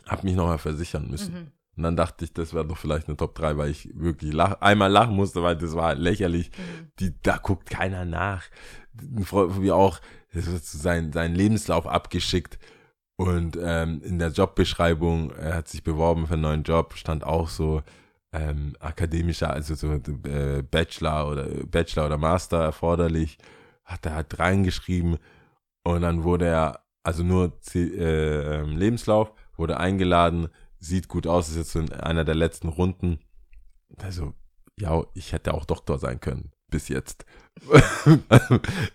hab 0.06 0.24
mich 0.24 0.34
nochmal 0.34 0.58
versichern 0.58 1.08
müssen. 1.08 1.34
Mhm. 1.34 1.52
Und 1.76 1.84
dann 1.84 1.96
dachte 1.96 2.24
ich, 2.24 2.34
das 2.34 2.52
wäre 2.52 2.66
doch 2.66 2.76
vielleicht 2.76 3.08
eine 3.08 3.16
Top 3.16 3.34
3, 3.34 3.56
weil 3.56 3.70
ich 3.70 3.88
wirklich 3.94 4.32
lach, 4.32 4.60
einmal 4.60 4.90
lachen 4.90 5.16
musste, 5.16 5.42
weil 5.42 5.56
das 5.56 5.74
war 5.74 5.94
lächerlich. 5.94 6.50
Mhm. 6.50 6.90
Die, 6.98 7.22
da 7.22 7.38
guckt 7.38 7.70
keiner 7.70 8.04
nach. 8.04 8.44
Ein 9.00 9.24
Freund 9.24 9.52
von 9.52 9.62
mir 9.62 9.74
auch, 9.74 10.00
das 10.34 10.50
wird 10.50 10.64
sein, 10.64 11.12
seinen 11.12 11.34
Lebenslauf 11.34 11.86
abgeschickt. 11.86 12.58
Und 13.22 13.56
ähm, 13.62 14.02
in 14.02 14.18
der 14.18 14.30
Jobbeschreibung, 14.30 15.30
er 15.30 15.54
hat 15.54 15.68
sich 15.68 15.84
beworben 15.84 16.26
für 16.26 16.32
einen 16.32 16.42
neuen 16.42 16.62
Job, 16.64 16.94
stand 16.96 17.22
auch 17.22 17.48
so 17.48 17.80
ähm, 18.32 18.74
akademischer, 18.80 19.52
also 19.52 19.76
so 19.76 19.92
äh, 19.92 20.62
Bachelor 20.68 21.30
oder 21.30 21.44
Bachelor 21.64 22.06
oder 22.06 22.18
Master 22.18 22.58
erforderlich. 22.58 23.38
Hat 23.84 24.06
er 24.06 24.16
halt 24.16 24.40
reingeschrieben 24.40 25.18
und 25.84 26.02
dann 26.02 26.24
wurde 26.24 26.46
er, 26.46 26.80
also 27.04 27.22
nur 27.22 27.52
äh, 27.76 27.78
ähm, 27.78 28.76
Lebenslauf, 28.76 29.32
wurde 29.56 29.78
eingeladen, 29.78 30.48
sieht 30.80 31.06
gut 31.06 31.28
aus, 31.28 31.48
ist 31.48 31.56
jetzt 31.56 31.76
in 31.76 31.92
einer 31.92 32.24
der 32.24 32.34
letzten 32.34 32.66
Runden. 32.66 33.20
Also, 33.98 34.34
ja, 34.80 35.00
ich 35.14 35.32
hätte 35.32 35.54
auch 35.54 35.64
Doktor 35.64 36.00
sein 36.00 36.18
können, 36.18 36.50
bis 36.72 36.88
jetzt. 36.88 37.24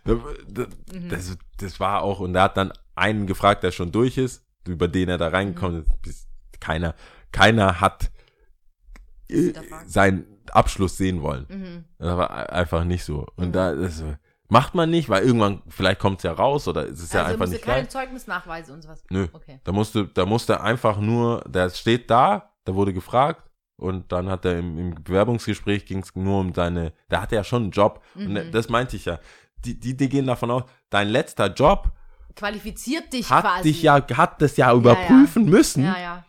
das, 0.03 0.67
das, 1.09 1.37
das 1.57 1.79
war 1.79 2.01
auch, 2.01 2.19
und 2.19 2.35
er 2.35 2.43
hat 2.43 2.57
dann 2.57 2.73
einen 2.95 3.27
gefragt, 3.27 3.63
der 3.63 3.71
schon 3.71 3.93
durch 3.93 4.17
ist, 4.17 4.43
über 4.67 4.89
den 4.89 5.07
er 5.07 5.17
da 5.17 5.29
reingekommen 5.29 5.83
ist. 5.83 6.01
Bis 6.01 6.27
keiner, 6.59 6.95
keiner 7.31 7.79
hat 7.79 8.11
äh, 9.29 9.53
seinen 9.85 10.25
Abschluss 10.51 10.97
sehen 10.97 11.21
wollen. 11.21 11.45
Mhm. 11.47 11.85
Das 11.97 12.17
war 12.17 12.51
einfach 12.51 12.83
nicht 12.83 13.05
so. 13.05 13.25
Und 13.37 13.53
da 13.53 13.73
das 13.73 14.03
macht 14.49 14.75
man 14.75 14.89
nicht, 14.89 15.07
weil 15.07 15.23
irgendwann, 15.23 15.61
vielleicht 15.67 15.99
kommt 15.99 16.17
es 16.17 16.23
ja 16.23 16.33
raus 16.33 16.67
oder 16.67 16.89
es 16.89 17.01
ist 17.01 17.13
ja 17.13 17.21
also 17.21 17.33
einfach 17.33 17.45
musst 17.45 17.51
du 17.51 17.55
nicht 17.55 17.65
keine. 17.65 17.87
Zeugnisnachweise 17.87 18.73
und 18.73 18.81
sowas. 18.81 19.03
Nö. 19.09 19.27
Okay. 19.31 19.59
Da 19.63 19.71
musste, 19.71 20.07
da 20.07 20.25
musste 20.25 20.61
einfach 20.61 20.99
nur, 20.99 21.43
der 21.47 21.69
steht 21.69 22.09
da, 22.09 22.53
da 22.65 22.73
wurde 22.73 22.93
gefragt 22.93 23.46
und 23.77 24.11
dann 24.11 24.29
hat 24.29 24.43
er 24.45 24.59
im, 24.59 24.77
im 24.77 25.03
Bewerbungsgespräch 25.03 25.85
ging 25.85 25.99
es 25.99 26.13
nur 26.15 26.39
um 26.39 26.53
seine, 26.53 26.93
der 27.09 27.21
hatte 27.21 27.35
ja 27.35 27.43
schon 27.43 27.63
einen 27.63 27.71
Job 27.71 28.03
und 28.15 28.33
Mhm. 28.33 28.51
das 28.51 28.69
meinte 28.69 28.95
ich 28.95 29.05
ja. 29.05 29.19
Die, 29.65 29.79
die, 29.79 29.95
die 29.97 30.09
gehen 30.09 30.27
davon 30.27 30.51
aus, 30.51 30.63
dein 30.89 31.09
letzter 31.09 31.47
Job 31.53 31.91
Qualifiziert 32.35 33.11
dich 33.13 33.29
hat 33.31 33.43
quasi. 33.45 33.63
dich 33.63 33.81
ja, 33.81 34.05
hat 34.15 34.41
das 34.41 34.57
ja 34.57 34.71
überprüfen 34.73 35.45
müssen. 35.45 35.83
Ja, 35.83 35.99
ja. 35.99 36.23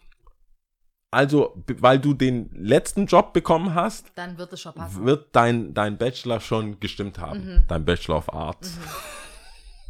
Also, 1.11 1.55
weil 1.79 1.99
du 1.99 2.13
den 2.15 2.51
letzten 2.53 3.07
Job 3.07 3.33
bekommen 3.33 3.75
hast, 3.75 4.13
Dann 4.15 4.37
wird 4.37 4.53
es 4.53 4.61
schon 4.61 4.75
passen. 4.75 5.05
wird 5.07 5.29
dein, 5.33 5.73
dein 5.73 5.97
Bachelor 5.97 6.41
schon 6.41 6.79
gestimmt 6.81 7.19
haben. 7.19 7.45
Mhm. 7.45 7.63
Dein 7.69 7.85
Bachelor 7.85 8.19
of 8.19 8.33
Arts. 8.33 8.79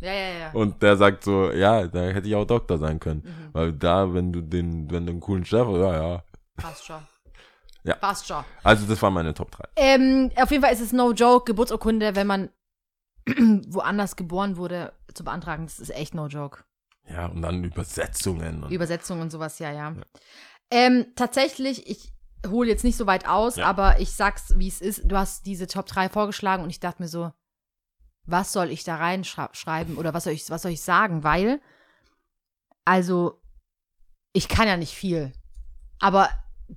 Ja, 0.01 0.13
ja, 0.13 0.39
ja. 0.39 0.51
Und 0.53 0.81
der 0.81 0.97
sagt 0.97 1.25
so, 1.25 1.51
ja, 1.51 1.89
da 1.89 2.03
hätte 2.03 2.29
ich 2.29 2.35
auch 2.37 2.45
Doktor 2.45 2.79
sein 2.79 3.01
können. 3.01 3.23
Mhm. 3.25 3.49
Weil 3.53 3.73
da, 3.73 4.15
wenn 4.15 4.33
du 4.33 4.41
den, 4.43 4.89
wenn 4.93 5.07
du 5.07 5.11
einen 5.13 5.21
coolen 5.21 5.45
Chef, 5.45 5.67
ja, 5.69 5.93
ja. 6.15 6.23
Passt 6.57 6.87
schon. 6.87 7.01
Ja. 7.85 7.95
Passt 7.97 8.27
schon. 8.27 8.45
Also 8.63 8.87
das 8.87 9.01
war 9.03 9.11
meine 9.11 9.33
Top 9.35 9.51
3. 9.51 9.65
Ähm, 9.77 10.31
auf 10.37 10.51
jeden 10.51 10.63
Fall 10.63 10.73
ist 10.73 10.81
es 10.81 10.93
no 10.93 11.13
joke, 11.13 11.45
Geburtsurkunde, 11.47 12.15
wenn 12.17 12.27
man 12.27 12.51
woanders 13.69 14.17
geboren 14.17 14.57
wurde, 14.57 14.93
zu 15.15 15.25
beantragen. 15.25 15.65
Das 15.67 15.79
ist 15.79 15.91
echt 15.91 16.15
no 16.15 16.27
joke. 16.27 16.65
Ja, 17.09 17.27
und 17.27 17.41
dann 17.43 17.65
Übersetzungen. 17.65 18.65
Und 18.65 18.71
Übersetzung 18.71 19.21
und 19.21 19.31
sowas, 19.31 19.59
ja, 19.59 19.71
ja. 19.73 19.95
Ähm, 20.71 21.07
tatsächlich, 21.17 21.89
ich 21.89 22.13
hole 22.47 22.69
jetzt 22.69 22.85
nicht 22.85 22.97
so 22.97 23.07
weit 23.07 23.27
aus, 23.27 23.57
Ja. 23.57 23.67
aber 23.67 24.01
ich 24.01 24.13
sag's, 24.13 24.59
wie 24.59 24.69
es 24.69 24.81
ist. 24.81 25.03
Du 25.11 25.17
hast 25.17 25.47
diese 25.47 25.67
Top 25.67 25.87
3 25.87 26.09
vorgeschlagen 26.11 26.63
und 26.63 26.71
ich 26.71 26.81
dachte 26.81 27.03
mir 27.03 27.09
so, 27.09 27.33
was 28.27 28.53
soll 28.53 28.71
ich 28.71 28.85
da 28.85 28.97
reinschreiben 28.97 29.97
oder 29.97 30.13
was 30.13 30.25
soll 30.25 30.35
ich, 30.35 30.51
was 30.51 30.61
soll 30.63 30.73
ich 30.73 30.83
sagen? 30.83 31.25
Weil, 31.25 31.61
also, 32.85 33.41
ich 34.35 34.49
kann 34.49 34.69
ja 34.69 34.77
nicht 34.77 34.95
viel. 34.95 35.33
Aber 36.01 36.29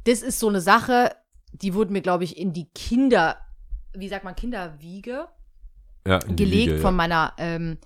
das 0.05 0.21
ist 0.21 0.39
so 0.39 0.49
eine 0.49 0.61
Sache, 0.61 1.15
die 1.51 1.73
wurde 1.73 1.91
mir, 1.91 2.01
glaube 2.01 2.23
ich, 2.23 2.37
in 2.37 2.53
die 2.53 2.69
Kinder, 2.73 3.37
wie 3.93 4.07
sagt 4.09 4.23
man, 4.23 4.35
Kinderwiege 4.35 5.27
Ja, 6.07 6.19
gelegt 6.19 6.39
Wiege, 6.67 6.75
ja. 6.75 6.81
von 6.81 6.95
meiner 6.95 7.33
ähm, 7.37 7.77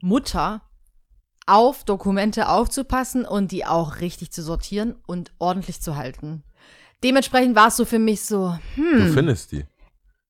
Mutter, 0.00 0.62
auf 1.46 1.84
Dokumente 1.84 2.48
aufzupassen 2.48 3.24
und 3.26 3.52
die 3.52 3.66
auch 3.66 4.00
richtig 4.00 4.32
zu 4.32 4.42
sortieren 4.42 4.96
und 5.06 5.32
ordentlich 5.38 5.80
zu 5.82 5.96
halten. 5.96 6.42
Dementsprechend 7.02 7.54
war 7.54 7.68
es 7.68 7.76
so 7.76 7.84
für 7.84 7.98
mich 7.98 8.22
so, 8.22 8.56
hm, 8.76 8.98
Du 8.98 9.12
findest 9.12 9.52
die. 9.52 9.66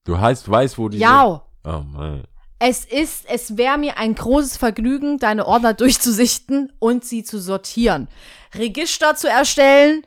Du 0.04 0.18
heißt, 0.18 0.48
weißt, 0.50 0.76
wo 0.76 0.88
die 0.88 0.98
ja, 0.98 1.40
sind. 1.62 1.72
Oh 1.72 1.82
Mann. 1.84 2.24
es 2.58 2.84
ist, 2.84 3.26
es 3.30 3.56
wäre 3.56 3.78
mir 3.78 3.96
ein 3.96 4.16
großes 4.16 4.56
Vergnügen, 4.56 5.18
deine 5.18 5.46
Ordner 5.46 5.72
durchzusichten 5.74 6.72
und 6.80 7.04
sie 7.04 7.22
zu 7.22 7.38
sortieren. 7.38 8.08
Register 8.54 9.14
zu 9.14 9.28
erstellen, 9.28 10.02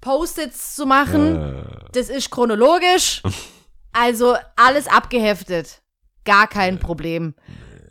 Post-its 0.00 0.74
zu 0.76 0.86
machen, 0.86 1.36
Äh, 1.36 1.64
das 1.92 2.08
ist 2.08 2.30
chronologisch. 2.30 3.22
Also 3.98 4.36
alles 4.56 4.88
abgeheftet. 4.88 5.80
Gar 6.26 6.48
kein 6.48 6.78
Problem. 6.78 7.34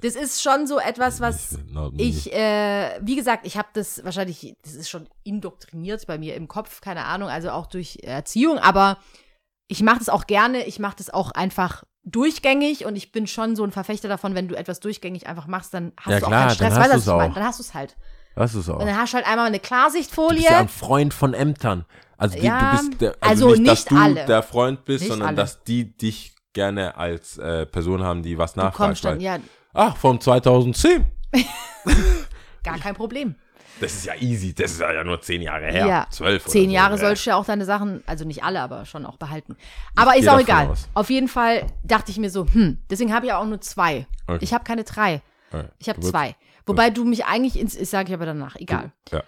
Das 0.04 0.14
ist 0.16 0.40
schon 0.44 0.68
so 0.68 0.78
etwas, 0.78 1.20
was 1.20 1.58
ich, 1.98 2.32
äh, 2.32 3.00
wie 3.02 3.16
gesagt, 3.16 3.48
ich 3.48 3.58
habe 3.58 3.70
das 3.74 4.04
wahrscheinlich, 4.06 4.54
das 4.64 4.76
ist 4.76 4.88
schon 4.88 5.08
indoktriniert 5.24 6.06
bei 6.06 6.20
mir 6.20 6.36
im 6.36 6.48
Kopf, 6.48 6.80
keine 6.82 7.06
Ahnung, 7.06 7.30
also 7.30 7.50
auch 7.50 7.66
durch 7.66 8.02
Erziehung, 8.04 8.60
aber 8.60 9.00
ich 9.68 9.82
mache 9.82 9.98
das 9.98 10.10
auch 10.10 10.28
gerne, 10.28 10.64
ich 10.68 10.78
mache 10.78 10.98
das 10.98 11.10
auch 11.10 11.32
einfach 11.32 11.84
durchgängig 12.04 12.86
und 12.86 12.96
ich 12.96 13.12
bin 13.12 13.26
schon 13.26 13.56
so 13.56 13.64
ein 13.64 13.72
Verfechter 13.72 14.08
davon, 14.08 14.36
wenn 14.36 14.48
du 14.48 14.54
etwas 14.56 14.80
durchgängig 14.82 15.26
einfach 15.26 15.48
machst, 15.48 15.74
dann 15.74 15.92
hast 16.00 16.12
Ja, 16.12 16.20
du 16.20 16.26
auch 16.26 16.30
klar, 16.30 16.42
keinen 16.42 16.52
Stress. 16.52 17.08
auch. 17.08 17.34
Dann 17.34 17.44
hast 17.44 17.58
du 17.58 17.64
es 17.64 17.74
halt. 17.74 17.96
Das 18.36 18.54
ist 18.56 18.70
auch. 18.70 18.80
Und 18.80 18.86
dann 18.88 18.98
hast 18.98 19.14
du 19.14 19.18
halt 19.18 19.28
einmal 19.28 19.48
eine 19.48 19.60
Du 19.60 19.64
Klarsichtfolie. 19.68 20.38
bist 20.40 20.50
ja 20.50 20.60
ein 20.60 20.68
Freund 20.70 21.14
von 21.14 21.34
Ämtern. 21.34 21.86
Also 22.18 22.38
die, 22.38 22.46
Ja, 22.46 22.72
du 22.76 22.78
bist 22.90 23.02
der, 23.02 23.16
also, 23.22 23.48
also 23.48 23.62
nicht, 23.62 23.68
dass 23.72 23.80
nicht 23.80 23.92
du 23.92 23.96
alle. 23.98 24.26
der 24.26 24.44
Freund 24.44 24.86
bist, 24.86 25.02
Nicht 25.04 25.10
sondern 25.12 25.30
alle. 25.30 25.38
dass 25.38 25.64
die 25.64 25.98
dich 25.98 26.34
gerne 26.54 26.96
als 26.98 27.38
äh, 27.38 27.66
Person 27.66 28.04
haben, 28.04 28.24
die 28.24 28.38
was 28.38 28.54
du 28.54 28.60
nachfragt. 28.62 28.76
kommst 28.78 29.06
dann, 29.06 29.16
weil- 29.18 29.22
ja, 29.22 29.38
Ach, 29.74 29.96
von 29.98 30.20
2010. 30.22 31.06
gar 32.64 32.78
kein 32.80 32.96
Problem. 32.96 33.36
Das 33.82 33.92
ist 33.94 34.06
ja 34.06 34.14
easy. 34.16 34.54
Das 34.54 34.72
ist 34.72 34.80
ja 34.80 35.04
nur 35.04 35.20
zehn 35.22 35.42
Jahre 35.42 35.66
her. 35.66 35.86
Ja, 35.86 36.08
Zwölf 36.10 36.46
Zehn 36.46 36.72
Jahre 36.72 36.98
so. 36.98 37.04
sollst 37.06 37.26
du 37.26 37.32
ja 37.32 37.36
auch 37.36 37.44
deine 37.46 37.66
Sachen, 37.66 38.02
also 38.06 38.24
nicht 38.24 38.42
alle, 38.42 38.62
aber 38.62 38.86
schon 38.86 39.06
auch 39.06 39.18
behalten. 39.18 39.58
Aber 39.98 40.12
gehe 40.14 40.22
ist 40.22 40.30
auch 40.30 40.40
egal. 40.40 40.68
aus. 40.70 40.88
Auf 40.94 41.10
jeden 41.10 41.28
Fall 41.28 41.68
dachte 41.84 42.10
ich 42.12 42.18
mir 42.18 42.30
so, 42.30 42.46
hm, 42.50 42.80
deswegen 42.90 43.14
habe 43.14 43.26
ich 43.26 43.30
ja 43.32 43.38
auch 43.38 43.46
nur 43.46 43.60
zwei. 43.60 44.08
Okay. 44.28 44.40
Ich 44.42 44.54
habe 44.54 44.64
keine 44.64 44.86
drei. 44.86 45.22
Ja, 45.52 45.66
Ich 45.78 45.90
habe 45.90 46.00
du 46.00 46.08
zwei. 46.10 46.36
Wobei 46.66 46.90
du 46.90 47.06
mich 47.06 47.26
eigentlich 47.26 47.60
ins, 47.60 47.76
ich 47.76 47.90
sage 47.90 48.10
ich 48.10 48.14
aber 48.14 48.26
danach, 48.26 48.56
egal. 48.56 48.92
Ja. 49.12 49.24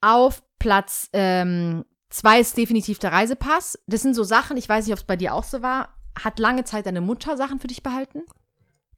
Auf 0.00 0.42
Platz 0.58 1.08
ähm, 1.12 1.84
zwei 2.10 2.40
ist 2.40 2.56
definitiv 2.56 2.98
der 2.98 3.12
Reisepass. 3.12 3.78
Das 3.86 4.02
sind 4.02 4.14
so 4.14 4.22
Sachen, 4.22 4.56
ich 4.56 4.68
weiß 4.68 4.86
nicht, 4.86 4.92
ob 4.92 4.98
es 4.98 5.04
bei 5.04 5.16
dir 5.16 5.34
auch 5.34 5.44
so 5.44 5.62
war. 5.62 5.88
Hat 6.22 6.38
lange 6.38 6.64
Zeit 6.64 6.86
deine 6.86 7.00
Mutter 7.00 7.36
Sachen 7.36 7.58
für 7.58 7.68
dich 7.68 7.82
behalten? 7.82 8.22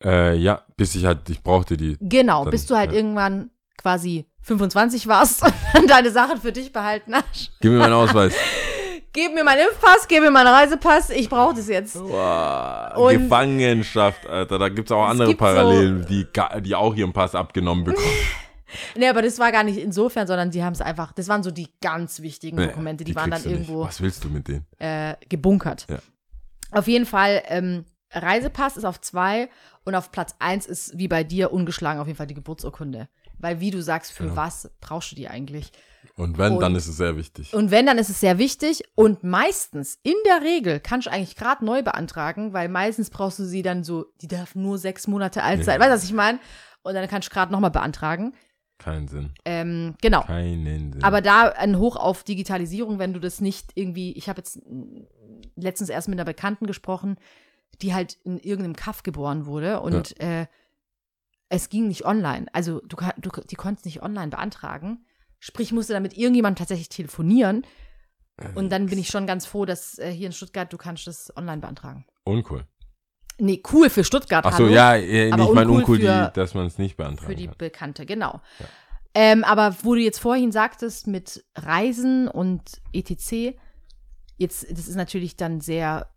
Äh, 0.03 0.37
ja, 0.37 0.63
bis 0.77 0.95
ich 0.95 1.05
halt, 1.05 1.29
ich 1.31 1.43
brauchte 1.43 1.77
die. 1.77 1.97
Genau, 2.01 2.45
Dann, 2.45 2.51
bis 2.51 2.67
du 2.67 2.77
halt 2.77 2.91
ja. 2.91 2.97
irgendwann 2.97 3.51
quasi 3.79 4.27
25 4.43 5.07
warst 5.07 5.43
und 5.45 5.55
dann 5.73 5.87
deine 5.87 6.11
Sachen 6.11 6.41
für 6.41 6.53
dich 6.53 6.73
behalten 6.73 7.15
hast. 7.15 7.53
Gib 7.61 7.71
mir 7.73 7.79
meinen 7.79 7.93
Ausweis. 7.93 8.35
Gib 9.15 9.33
mir 9.33 9.45
meinen 9.45 9.69
Impfpass, 9.69 10.07
gib 10.09 10.23
mir 10.23 10.31
meinen 10.31 10.49
Reisepass, 10.49 11.09
ich 11.11 11.29
brauche 11.31 11.55
das 11.55 11.69
jetzt. 11.69 11.95
Wow, 11.99 13.11
Gefangenschaft, 13.13 14.27
Alter. 14.27 14.59
Da 14.59 14.69
gibt 14.69 14.89
es 14.91 14.93
auch 14.93 15.05
andere 15.07 15.29
gibt 15.29 15.41
so- 15.41 15.45
Parallelen, 15.47 16.05
die, 16.07 16.27
die 16.63 16.75
auch 16.75 16.95
ihren 16.95 17.13
Pass 17.13 17.35
abgenommen 17.35 17.85
bekommen. 17.85 18.07
Nee, 18.97 19.09
aber 19.09 19.23
das 19.23 19.39
war 19.39 19.53
gar 19.53 19.63
nicht 19.63 19.79
insofern, 19.79 20.27
sondern 20.27 20.51
die 20.51 20.65
haben 20.65 20.73
es 20.73 20.81
einfach, 20.81 21.13
das 21.13 21.29
waren 21.29 21.45
so 21.45 21.53
die 21.53 21.69
ganz 21.81 22.23
wichtigen 22.23 22.57
Dokumente, 22.57 23.05
die, 23.05 23.15
waren 23.15 23.31
dann 23.31 23.41
du 23.41 23.49
nicht. 23.51 23.59
irgendwo 23.69 23.85
Was 23.85 24.01
willst 24.01 24.25
du 24.25 24.29
mit 24.29 24.49
denen? 24.49 24.67
äh, 24.81 25.15
gebunkert. 25.29 25.87
Ja. 25.89 25.99
Auf 26.73 26.89
jeden 26.89 27.07
Fall, 27.07 27.45
ähm, 27.47 27.85
Reisepass 28.11 28.77
ist 28.77 28.85
auf 28.85 29.01
zwei 29.01 29.49
und 29.85 29.95
auf 29.95 30.11
Platz 30.11 30.35
eins 30.41 30.67
ist 30.67 30.99
wie 30.99 31.07
bei 31.07 31.23
dir 31.23 31.53
ungeschlagen 31.53 32.01
auf 32.01 32.09
jeden 32.09 32.17
Fall 32.17 32.27
die 32.27 32.35
Geburtsurkunde. 32.35 33.09
Weil 33.39 33.61
wie 33.61 33.71
du 33.71 33.81
sagst, 33.81 34.11
für 34.11 34.25
Genau. 34.25 34.35
was 34.37 34.69
brauchst 34.81 35.13
du 35.13 35.15
die 35.15 35.29
eigentlich? 35.29 35.71
Und 36.17 36.39
wenn, 36.39 36.55
Und- 36.55 36.61
dann 36.61 36.75
ist 36.77 36.87
es 36.87 36.97
sehr 36.97 37.17
wichtig. 37.17 37.55
Und 37.55 37.71
wenn, 37.71 37.87
dann 37.87 37.99
ist 37.99 38.11
es 38.11 38.21
sehr 38.21 38.39
wichtig 38.39 38.83
und 38.95 39.25
meistens, 39.25 39.99
in 40.03 40.15
der 40.27 40.43
Regel, 40.43 40.81
kannst 40.81 41.07
du 41.07 41.11
eigentlich 41.11 41.37
gerade 41.37 41.65
neu 41.65 41.83
beantragen, 41.83 42.53
weil 42.53 42.69
meistens 42.69 43.11
brauchst 43.11 43.39
du 43.39 43.45
sie 43.45 43.63
dann 43.63 43.85
so, 43.85 44.07
die 44.21 44.29
darf 44.29 44.55
nur 44.55 44.79
sechs 44.79 45.07
Monate 45.07 45.43
alt 45.43 45.65
sein. 45.65 45.81
Ja. 45.81 45.81
Weißt 45.81 45.91
du, 45.91 45.95
was 45.97 46.05
ich 46.05 46.13
meine? 46.13 46.39
Und 46.83 46.95
dann 46.95 47.09
kannst 47.09 47.29
du 47.29 47.33
gerade 47.35 47.51
nochmal 47.53 47.71
beantragen. 47.71 48.35
Keinen 48.79 49.09
Sinn. 49.09 49.31
Ähm, 49.45 49.95
genau. 50.03 50.23
Keinen 50.23 50.93
Sinn. 50.93 51.05
Aber 51.05 51.21
da 51.21 51.49
ein 51.49 51.79
Hoch 51.79 51.97
auf 51.97 52.25
Digitalisierung, 52.25 52.99
wenn 52.99 53.13
du 53.13 53.21
das 53.21 53.41
nicht 53.41 53.71
irgendwie, 53.75 54.13
ich 54.13 54.29
habe 54.29 54.39
jetzt 54.41 54.61
letztens 55.57 55.91
erst 55.91 56.09
mit 56.09 56.19
einer 56.19 56.25
Bekannten 56.27 56.67
gesprochen, 56.67 57.17
die 57.83 57.95
halt 57.95 58.19
in 58.25 58.39
irgendeinem 58.39 58.77
Kaff 58.77 59.03
geboren 59.03 59.47
wurde 59.47 59.81
und 59.81 60.21
äh, 60.21 60.47
es 61.49 61.69
ging 61.69 61.87
nicht 61.89 62.05
online. 62.05 62.47
Also 62.53 62.81
du, 62.81 62.97
du 63.19 63.31
die 63.49 63.57
konntest 63.57 63.85
nicht 63.87 64.03
online 64.03 64.29
beantragen. 64.29 65.07
Sprich, 65.45 65.73
musste 65.73 65.93
dann 65.93 66.03
mit 66.03 66.17
irgendjemandem 66.17 66.59
tatsächlich 66.61 66.89
telefonieren. 66.89 67.67
Und 68.55 68.71
dann 68.73 68.87
bin 68.87 68.99
ich 68.99 69.09
schon 69.09 69.27
ganz 69.27 69.45
froh, 69.45 69.67
dass 69.67 69.99
äh, 69.99 70.11
hier 70.11 70.27
in 70.27 70.33
Stuttgart 70.33 70.73
du 70.73 70.79
kannst 70.79 71.07
das 71.07 71.31
online 71.37 71.61
beantragen. 71.61 72.07
uncool. 72.25 72.65
Nee, 73.39 73.63
cool 73.73 73.91
für 73.91 74.05
Stuttgart. 74.05 74.47
Ach 74.47 74.57
so, 74.57 74.65
hallo. 74.65 74.73
ja, 74.75 74.97
äh, 74.97 75.31
Aber 75.31 75.43
nicht 75.43 75.53
mein 75.55 75.67
uncool 75.69 75.81
uncool, 75.81 76.01
für- 76.01 76.31
die, 76.31 76.33
dass 76.41 76.55
man 76.55 76.65
es 76.67 76.79
nicht 76.79 76.97
beantragen 76.97 77.27
Für 77.31 77.37
die 77.37 77.47
kann. 77.49 77.59
Bekannte, 77.59 78.07
genau. 78.07 78.41
Ja. 78.59 78.67
Ähm, 79.15 79.45
aber 79.45 79.77
wo 79.83 79.95
du 79.95 80.01
jetzt 80.01 80.19
vorhin 80.19 80.51
sagtest 80.51 81.07
mit 81.09 81.45
Reisen 81.57 82.27
und 82.27 82.63
etc., 82.95 83.55
jetzt, 84.39 84.67
das 84.71 84.89
ist 84.89 84.97
natürlich 84.97 85.37
dann 85.37 85.61
sehr 85.61 86.09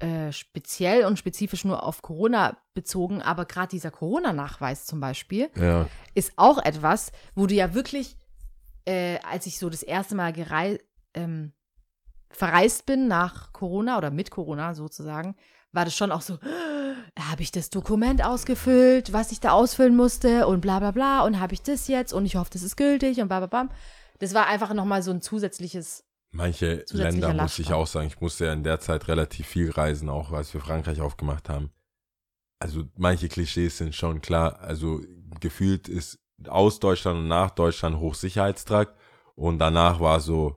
äh, 0.00 0.32
speziell 0.32 1.04
und 1.04 1.16
spezifisch 1.18 1.64
nur 1.64 1.82
auf 1.84 2.02
Corona 2.02 2.58
bezogen, 2.74 3.22
aber 3.22 3.44
gerade 3.46 3.68
dieser 3.68 3.90
Corona-Nachweis 3.92 4.84
zum 4.84 5.00
Beispiel 5.00 5.48
Ja, 5.56 5.86
ist 6.14 6.32
auch 6.36 6.58
etwas, 6.58 7.12
wo 7.34 7.46
du 7.46 7.54
ja 7.54 7.72
wirklich, 7.72 8.16
äh, 8.88 9.18
als 9.20 9.46
ich 9.46 9.58
so 9.58 9.68
das 9.68 9.82
erste 9.82 10.14
Mal 10.14 10.32
gerei 10.32 10.78
ähm, 11.12 11.52
verreist 12.30 12.86
bin 12.86 13.06
nach 13.06 13.52
Corona 13.52 13.98
oder 13.98 14.10
mit 14.10 14.30
Corona 14.30 14.74
sozusagen, 14.74 15.36
war 15.72 15.84
das 15.84 15.94
schon 15.94 16.10
auch 16.10 16.22
so, 16.22 16.38
habe 17.18 17.42
ich 17.42 17.52
das 17.52 17.68
Dokument 17.68 18.24
ausgefüllt, 18.24 19.12
was 19.12 19.30
ich 19.30 19.40
da 19.40 19.50
ausfüllen 19.50 19.94
musste 19.94 20.46
und 20.46 20.62
bla 20.62 20.78
bla 20.78 20.92
bla 20.92 21.20
und 21.22 21.38
habe 21.38 21.52
ich 21.52 21.62
das 21.62 21.86
jetzt 21.88 22.14
und 22.14 22.24
ich 22.24 22.36
hoffe, 22.36 22.50
das 22.52 22.62
ist 22.62 22.76
gültig 22.76 23.20
und 23.20 23.28
bla 23.28 23.40
bla 23.40 23.46
bla. 23.46 23.68
Das 24.20 24.32
war 24.32 24.46
einfach 24.46 24.72
nochmal 24.72 25.02
so 25.02 25.10
ein 25.10 25.20
zusätzliches, 25.20 26.04
manche 26.30 26.84
Länder 26.90 27.34
muss 27.34 27.58
ich 27.58 27.72
auch 27.72 27.86
sagen, 27.86 28.06
ich 28.06 28.20
musste 28.20 28.46
ja 28.46 28.52
in 28.54 28.64
der 28.64 28.80
Zeit 28.80 29.06
relativ 29.08 29.46
viel 29.46 29.70
reisen, 29.70 30.08
auch 30.08 30.32
als 30.32 30.54
wir 30.54 30.62
Frankreich 30.62 31.02
aufgemacht 31.02 31.50
haben. 31.50 31.70
Also 32.58 32.84
manche 32.96 33.28
Klischees 33.28 33.78
sind 33.78 33.94
schon 33.94 34.20
klar. 34.20 34.60
Also 34.60 35.02
gefühlt 35.40 35.88
ist 35.88 36.18
aus 36.46 36.78
Deutschland 36.78 37.18
und 37.18 37.28
nach 37.28 37.50
Deutschland 37.50 37.98
Hochsicherheitstrakt 37.98 38.94
und 39.34 39.58
danach 39.58 39.98
war 40.00 40.20
so, 40.20 40.56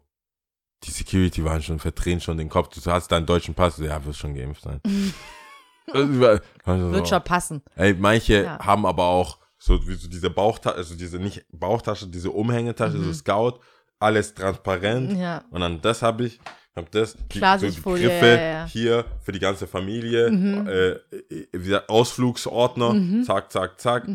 die 0.83 0.91
Security 0.91 1.43
waren 1.43 1.61
schon, 1.61 1.79
verdrehen 1.79 2.19
schon 2.19 2.37
den 2.37 2.49
Kopf. 2.49 2.69
Du 2.69 2.91
hast 2.91 3.11
deinen 3.11 3.25
deutschen 3.25 3.53
Pass, 3.53 3.77
ja, 3.77 4.03
wirst 4.05 4.19
schon 4.19 4.33
geimpft 4.33 4.63
sein. 4.63 4.81
War- 5.93 6.41
also 6.63 6.91
wird 6.91 7.07
so. 7.07 7.15
schon 7.15 7.23
passen. 7.23 7.61
Ey, 7.75 7.93
manche 7.93 8.43
Ja. 8.43 8.59
haben 8.65 8.85
aber 8.85 9.03
auch 9.05 9.39
so 9.57 9.87
wie 9.87 9.93
so 9.95 10.07
diese 10.07 10.29
Bauchtasche, 10.29 10.75
also 10.77 10.95
diese 10.95 11.19
nicht 11.19 11.45
Bauchtasche, 11.51 12.07
diese 12.07 12.31
Umhängetasche, 12.31 12.97
Mhm. 12.97 13.03
so 13.05 13.13
Scout, 13.13 13.59
alles 13.99 14.33
transparent. 14.33 15.17
Ja. 15.17 15.43
Und 15.51 15.61
dann 15.61 15.81
das 15.81 16.01
habe 16.01 16.25
ich, 16.25 16.39
habe 16.75 16.87
das, 16.91 17.15
die, 17.31 17.39
Klarsichtfolie, 17.39 18.07
Griffe 18.07 18.39
ja, 18.41 18.65
hier 18.65 19.05
für 19.21 19.31
die 19.33 19.39
ganze 19.39 19.67
Familie, 19.67 20.31
Mhm. 20.31 20.67
äh, 20.67 20.89
äh, 20.91 21.47
wie 21.51 21.65
gesagt, 21.65 21.89
Ausflugsordner, 21.89 22.93
Mhm. 22.93 23.23
zack, 23.23 23.51
zack, 23.51 23.79
zack. 23.79 24.07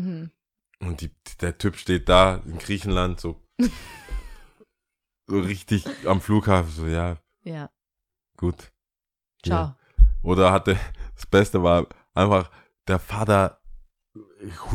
Mhm. 0.79 0.87
Und 0.87 1.01
die, 1.01 1.11
der 1.41 1.57
Typ 1.57 1.75
steht 1.77 2.07
da 2.09 2.35
in 2.45 2.57
Griechenland 2.57 3.19
so, 3.19 3.41
so 5.27 5.39
richtig 5.39 5.85
am 6.05 6.21
Flughafen, 6.21 6.71
so 6.71 6.85
ja, 6.87 7.17
Ja, 7.43 7.69
gut. 8.37 8.71
ciao. 9.43 9.59
Ja. 9.59 9.77
Oder 10.23 10.51
hatte, 10.51 10.77
das 11.15 11.25
Beste 11.25 11.63
war 11.63 11.87
einfach, 12.13 12.49
der 12.87 12.99
Vater 12.99 13.61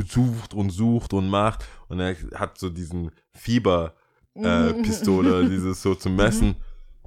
sucht 0.07 0.55
und 0.55 0.70
sucht 0.70 1.12
und 1.12 1.28
macht 1.28 1.64
und 1.88 2.00
er 2.00 2.16
hat 2.34 2.59
so 2.59 2.68
diesen 2.68 3.11
Fieber 3.32 3.94
äh, 4.34 4.72
Pistole, 4.82 5.48
dieses 5.48 5.82
so 5.82 5.94
zum 5.94 6.16
Messen. 6.16 6.57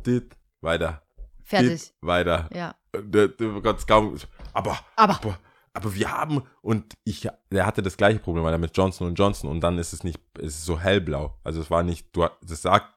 Dit, 0.06 0.38
weiter. 0.62 1.02
Fertig. 1.44 1.82
Dit, 1.82 1.94
weiter. 2.02 2.50
Ja. 2.54 2.76
Der, 2.96 3.28
der 3.30 3.62
Gott, 3.62 3.86
kaum, 3.88 4.18
aber, 4.54 4.80
Aber, 4.96 5.16
aber, 5.16 5.40
aber 5.76 5.94
wir 5.94 6.12
haben 6.12 6.42
und 6.62 6.94
ich, 7.04 7.28
der 7.52 7.66
hatte 7.66 7.82
das 7.82 7.98
gleiche 7.98 8.20
Problem, 8.20 8.44
weil 8.44 8.54
er 8.54 8.58
mit 8.58 8.76
Johnson 8.76 9.08
und 9.08 9.16
Johnson 9.16 9.50
und 9.50 9.62
dann 9.62 9.78
ist 9.78 9.94
es 9.94 10.04
nicht, 10.04 10.20
es 10.40 10.56
ist 10.56 10.66
so 10.66 10.80
hellblau. 10.80 11.38
Also 11.44 11.62
es 11.62 11.70
war 11.70 11.84
nicht, 11.84 12.08
du, 12.16 12.26
das 12.42 12.62
sagt, 12.62 12.88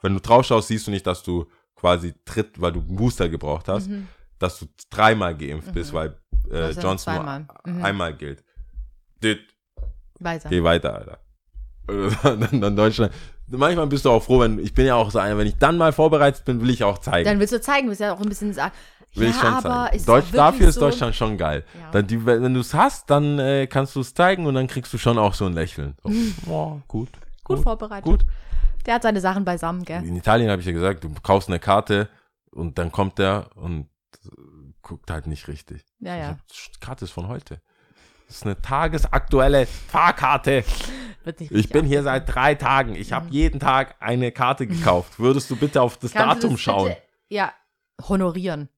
wenn 0.00 0.14
du 0.14 0.20
drauf 0.20 0.44
schaust, 0.46 0.68
siehst 0.68 0.86
du 0.86 0.90
nicht, 0.90 1.06
dass 1.06 1.22
du 1.22 1.46
quasi 1.76 2.14
tritt, 2.24 2.60
weil 2.60 2.72
du 2.72 2.80
einen 2.80 2.96
Booster 2.96 3.28
gebraucht 3.28 3.68
hast 3.68 3.88
mhm. 3.88 4.08
dass 4.38 4.58
du 4.58 4.66
dreimal 4.90 5.36
geimpft 5.36 5.72
bist, 5.74 5.92
Mhm. 5.92 5.96
weil 5.96 6.16
äh, 6.50 6.68
noch 6.68 6.72
Snow 6.72 6.96
zweimal. 6.96 7.46
Mhm. 7.64 7.84
einmal 7.84 8.14
gilt. 8.16 8.42
Dit, 9.22 9.40
Weiter. 10.18 10.48
geh 10.48 10.62
weiter, 10.62 10.94
Alter. 10.94 11.18
dann, 12.22 12.60
dann 12.60 12.76
Deutschland. 12.76 13.12
Manchmal 13.46 13.86
bist 13.86 14.06
du 14.06 14.10
auch 14.10 14.22
froh, 14.22 14.40
wenn, 14.40 14.58
ich 14.58 14.72
bin 14.72 14.86
ja 14.86 14.94
auch 14.94 15.10
so 15.10 15.18
einer, 15.18 15.36
wenn 15.36 15.46
ich 15.46 15.58
dann 15.58 15.76
mal 15.76 15.92
vorbereitet 15.92 16.46
bin, 16.46 16.62
will 16.62 16.70
ich 16.70 16.82
auch 16.82 16.98
zeigen. 16.98 17.26
Dann 17.26 17.38
willst 17.38 17.52
du 17.52 17.60
zeigen, 17.60 17.88
willst 17.88 18.00
ja 18.00 18.14
auch 18.14 18.20
ein 18.20 18.28
bisschen 18.28 18.54
sagen. 18.54 18.72
Will 19.16 19.28
ja, 19.28 19.30
ich 19.30 19.36
schon 19.36 19.54
aber 19.54 19.68
zeigen. 19.68 19.96
ist 19.96 20.08
Deutsch, 20.08 20.26
dafür 20.32 20.68
ist 20.68 20.74
so, 20.74 20.80
Deutschland 20.80 21.14
schon 21.14 21.36
geil. 21.38 21.64
Ja. 21.78 21.90
Dann 21.90 22.06
die, 22.06 22.24
wenn 22.24 22.54
du 22.54 22.60
es 22.60 22.74
hast, 22.74 23.10
dann 23.10 23.38
äh, 23.38 23.66
kannst 23.66 23.94
du 23.96 24.00
es 24.00 24.14
zeigen 24.14 24.46
und 24.46 24.54
dann 24.54 24.66
kriegst 24.66 24.92
du 24.92 24.98
schon 24.98 25.18
auch 25.18 25.34
so 25.34 25.46
ein 25.46 25.52
Lächeln. 25.52 25.96
So, 26.02 26.10
oh, 26.50 26.80
gut, 26.88 27.08
Gut 27.44 27.60
vorbereitet. 27.60 28.04
gut. 28.04 28.24
Der 28.86 28.94
hat 28.94 29.02
seine 29.02 29.20
Sachen 29.20 29.44
beisammen, 29.44 29.84
gell? 29.84 30.04
In 30.04 30.16
Italien 30.16 30.50
habe 30.50 30.60
ich 30.60 30.66
ja 30.66 30.72
gesagt, 30.72 31.04
du 31.04 31.10
kaufst 31.22 31.48
eine 31.48 31.58
Karte 31.58 32.08
und 32.50 32.78
dann 32.78 32.92
kommt 32.92 33.18
der 33.18 33.50
und 33.54 33.88
guckt 34.82 35.10
halt 35.10 35.26
nicht 35.26 35.48
richtig. 35.48 35.84
Ja, 35.98 36.16
ja. 36.16 36.38
die 36.50 36.80
Karte 36.80 37.04
ist 37.06 37.10
von 37.10 37.28
heute. 37.28 37.60
Das 38.26 38.36
ist 38.36 38.44
eine 38.44 38.60
tagesaktuelle 38.60 39.66
Fahrkarte. 39.66 40.64
Wird 41.24 41.40
nicht 41.40 41.52
Ich 41.52 41.68
bin 41.70 41.84
hier 41.86 42.02
seit 42.02 42.32
drei 42.32 42.54
Tagen. 42.54 42.94
Ich 42.94 43.12
habe 43.12 43.28
jeden 43.30 43.60
Tag 43.60 43.96
eine 44.00 44.30
Karte 44.32 44.66
gekauft. 44.66 45.18
Würdest 45.18 45.50
du 45.50 45.56
bitte 45.56 45.80
auf 45.82 45.96
das 45.98 46.12
Kannst 46.12 46.42
Datum 46.42 46.54
das 46.54 46.60
schauen? 46.60 46.88
Bitte, 46.88 47.02
ja, 47.28 47.52
honorieren. 48.08 48.68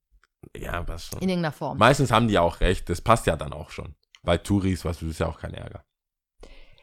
Ja, 0.56 0.86
was 0.86 1.06
schon. 1.06 1.20
In 1.20 1.28
irgendeiner 1.28 1.52
Form. 1.52 1.78
Meistens 1.78 2.10
haben 2.10 2.28
die 2.28 2.38
auch 2.38 2.60
recht. 2.60 2.88
Das 2.88 3.00
passt 3.00 3.26
ja 3.26 3.36
dann 3.36 3.52
auch 3.52 3.70
schon. 3.70 3.94
Bei 4.22 4.38
Touris, 4.38 4.84
was 4.84 4.98
du 4.98 5.08
ist 5.08 5.20
ja 5.20 5.26
auch 5.26 5.38
kein 5.38 5.54
Ärger. 5.54 5.84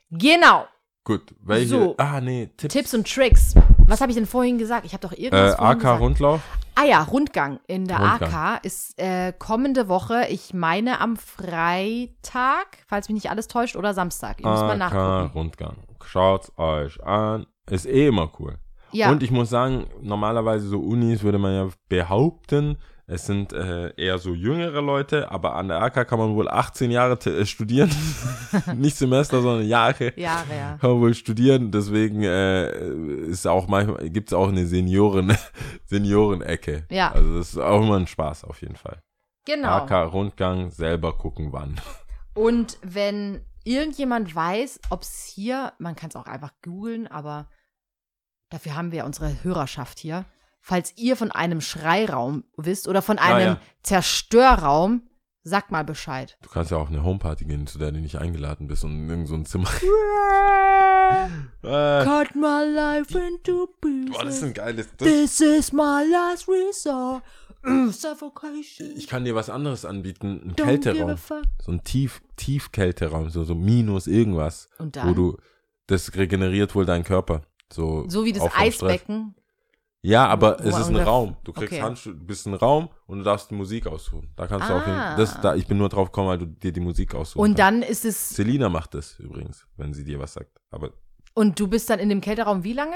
Genau. 0.10 0.66
Gut, 1.06 1.36
welche? 1.42 1.68
So. 1.68 1.96
Ah, 1.98 2.22
nee, 2.22 2.48
Tipps. 2.56 2.74
Tipps 2.74 2.94
und 2.94 3.12
Tricks. 3.12 3.56
Was 3.88 4.00
habe 4.00 4.12
ich 4.12 4.16
denn 4.16 4.26
vorhin 4.26 4.58
gesagt? 4.58 4.86
Ich 4.86 4.94
habe 4.94 5.02
doch 5.02 5.12
äh, 5.12 5.22
irgendwas 5.22 5.56
vorhin 5.56 5.72
AK 5.72 5.80
gesagt. 5.80 6.02
Rundlauf. 6.02 6.42
Ah 6.76 6.86
ja, 6.86 7.04
Rundgang 7.04 7.60
in 7.68 7.86
der 7.86 8.00
Rundgang. 8.00 8.34
AK 8.34 8.66
ist 8.66 8.98
äh, 8.98 9.34
kommende 9.38 9.90
Woche, 9.90 10.28
ich 10.30 10.54
meine 10.54 11.02
am 11.02 11.18
Freitag, 11.18 12.78
falls 12.88 13.10
mich 13.10 13.16
nicht 13.16 13.30
alles 13.30 13.48
täuscht, 13.48 13.76
oder 13.76 13.94
Samstag. 13.94 14.40
Ihr 14.40 14.50
müsst 14.50 14.64
mal 14.64 14.82
AK 14.82 14.94
nachgucken. 14.94 15.38
Rundgang. 15.38 15.78
Schaut's 16.06 16.52
euch 16.58 17.04
an. 17.04 17.48
Ist 17.70 17.86
eh 17.86 18.08
immer 18.08 18.32
cool. 18.40 18.58
Ja, 18.92 19.12
Und 19.12 19.24
ich 19.24 19.32
muss 19.32 19.50
sagen, 19.50 19.88
normalerweise 20.02 20.68
so 20.68 20.80
Unis 20.80 21.24
würde 21.24 21.40
man 21.40 21.54
ja 21.54 21.70
behaupten, 21.90 22.78
es 23.14 23.28
sind 23.28 23.54
äh, 23.54 23.94
eher 23.96 24.18
so 24.18 24.34
jüngere 24.34 24.82
Leute, 24.82 25.30
aber 25.30 25.56
an 25.56 25.68
der 25.68 25.82
AK 25.84 26.08
kann 26.08 26.18
man 26.18 26.36
wohl 26.36 26.50
18 26.50 26.90
Jahre 26.90 27.14
äh, 27.30 27.46
studieren. 27.46 27.92
Nicht 28.76 28.98
Semester, 28.98 29.42
sondern 29.42 29.68
Jahre. 29.68 30.20
Jahre, 30.20 30.56
ja. 30.56 30.78
Kann 30.82 30.92
man 30.92 31.02
wohl 31.02 31.14
studieren, 31.14 31.72
deswegen 31.72 32.24
äh, 32.24 32.70
ist 33.28 33.46
auch 33.46 33.68
manchmal, 33.68 34.10
gibt 34.10 34.30
es 34.30 34.34
auch 34.34 34.48
eine 34.48 34.66
Senioren, 34.66 35.38
Senioren-Ecke. 35.86 36.88
Ja. 36.90 37.12
Also 37.12 37.38
das 37.38 37.50
ist 37.50 37.60
auch 37.60 37.84
immer 37.84 37.98
ein 37.98 38.08
Spaß 38.08 38.46
auf 38.46 38.62
jeden 38.62 38.78
Fall. 38.78 39.02
Genau. 39.46 39.68
AK-Rundgang, 39.68 40.72
selber 40.72 41.14
gucken 41.16 41.54
wann. 41.54 41.80
Und 42.34 42.80
wenn 42.82 43.46
irgendjemand 43.64 44.34
weiß, 44.34 44.80
ob 44.90 45.04
es 45.04 45.26
hier, 45.26 45.74
man 45.78 45.96
kann 45.96 46.10
es 46.10 46.16
auch 46.16 46.26
einfach 46.26 46.54
googeln, 46.64 47.06
aber 47.06 47.48
dafür 48.50 48.76
haben 48.76 48.92
wir 48.92 49.00
ja 49.00 49.06
unsere 49.06 49.44
Hörerschaft 49.44 50.00
hier. 50.00 50.26
Falls 50.66 50.94
ihr 50.96 51.18
von 51.18 51.30
einem 51.30 51.60
Schreiraum 51.60 52.46
wisst 52.56 52.88
oder 52.88 53.02
von 53.02 53.18
Ja, 53.18 53.24
einem 53.24 53.56
ja. 53.56 53.60
Zerstörraum, 53.84 55.02
sagt 55.44 55.72
mal 55.72 55.84
Bescheid. 55.84 56.38
Du 56.42 56.50
kannst 56.50 56.72
ja 56.72 56.78
auf 56.78 56.88
eine 56.88 57.04
Homeparty 57.04 57.44
gehen, 57.44 57.68
zu 57.68 57.78
der 57.78 57.92
du 57.92 58.00
nicht 58.00 58.16
eingeladen 58.16 58.68
bist 58.68 58.86
und 58.86 58.92
in 58.92 59.10
irgend 59.10 59.28
so 59.28 59.36
ein 59.36 59.46
Zimmer. 59.46 59.68
äh, 61.64 62.06
Cut 62.06 62.34
my 62.36 62.64
life 62.74 63.20
into 63.20 63.68
pieces. 63.82 64.12
boah, 64.16 64.24
das 64.24 64.38
ist 64.38 64.44
ein 64.44 64.54
geiles. 64.54 64.88
This 64.96 65.42
is 65.42 65.74
my 65.74 66.06
last 66.10 66.48
resort. 66.48 67.24
Suffocation. 67.92 68.92
ich 68.96 69.08
kann 69.08 69.26
dir 69.26 69.36
was 69.36 69.50
anderes 69.50 69.84
anbieten. 69.84 70.42
Ein 70.46 70.56
Don't 70.56 70.64
Kälteraum. 70.64 71.18
So 71.62 71.72
ein 71.74 71.84
Tief, 71.84 72.22
Tiefkälteraum, 72.38 73.30
so, 73.30 73.44
so 73.44 73.54
minus 73.54 74.08
irgendwas. 74.08 74.70
Und 74.80 74.96
Wo 74.96 75.00
dann, 75.02 75.16
du, 75.16 75.38
das 75.88 76.16
regeneriert 76.16 76.74
wohl 76.74 76.86
deinen 76.86 77.04
Körper. 77.04 77.42
So, 77.72 78.06
so 78.08 78.24
wie 78.24 78.32
das 78.32 78.44
auch. 78.44 78.58
Eisbecken. 78.58 79.36
Ja, 80.06 80.28
aber 80.28 80.60
es 80.60 80.78
ist 80.78 80.90
ein 80.90 80.98
Raum. 80.98 81.38
Du 81.46 81.54
kriegst 81.54 81.72
Okay. 81.72 81.82
Handschuhe, 81.82 82.14
du 82.14 82.26
bist 82.26 82.46
ein 82.46 82.54
Raum 82.56 82.90
und 83.08 83.20
du 83.20 83.24
darfst 83.24 83.50
die 83.52 83.56
Musik 83.56 83.88
aussuchen. 83.88 84.30
Da 84.36 84.48
kannst 84.48 84.68
du 84.70 84.74
Ah. 84.74 84.78
auf 84.80 84.86
jeden 84.88 85.18
das 85.18 85.40
da 85.42 85.56
Ich 85.56 85.66
bin 85.66 85.78
nur 85.78 85.88
drauf 85.88 86.10
gekommen, 86.12 86.28
weil 86.28 86.38
du 86.40 86.46
dir 86.46 86.74
die 86.74 86.82
Musik 86.82 87.16
aussuchen 87.16 87.40
Und 87.42 87.58
kannst. 87.58 87.60
dann 87.60 87.90
ist 87.90 88.04
es, 88.04 88.30
Selina 88.32 88.68
macht 88.68 88.94
das 88.96 89.18
übrigens, 89.20 89.66
wenn 89.78 89.94
sie 89.94 90.04
dir 90.04 90.20
was 90.20 90.34
sagt. 90.34 90.60
Aber 90.72 90.92
und 91.36 91.58
du 91.60 91.68
bist 91.68 91.90
dann 91.90 92.00
in 92.00 92.10
dem 92.10 92.20
Kälteraum 92.22 92.64
wie 92.64 92.74
lange? 92.74 92.96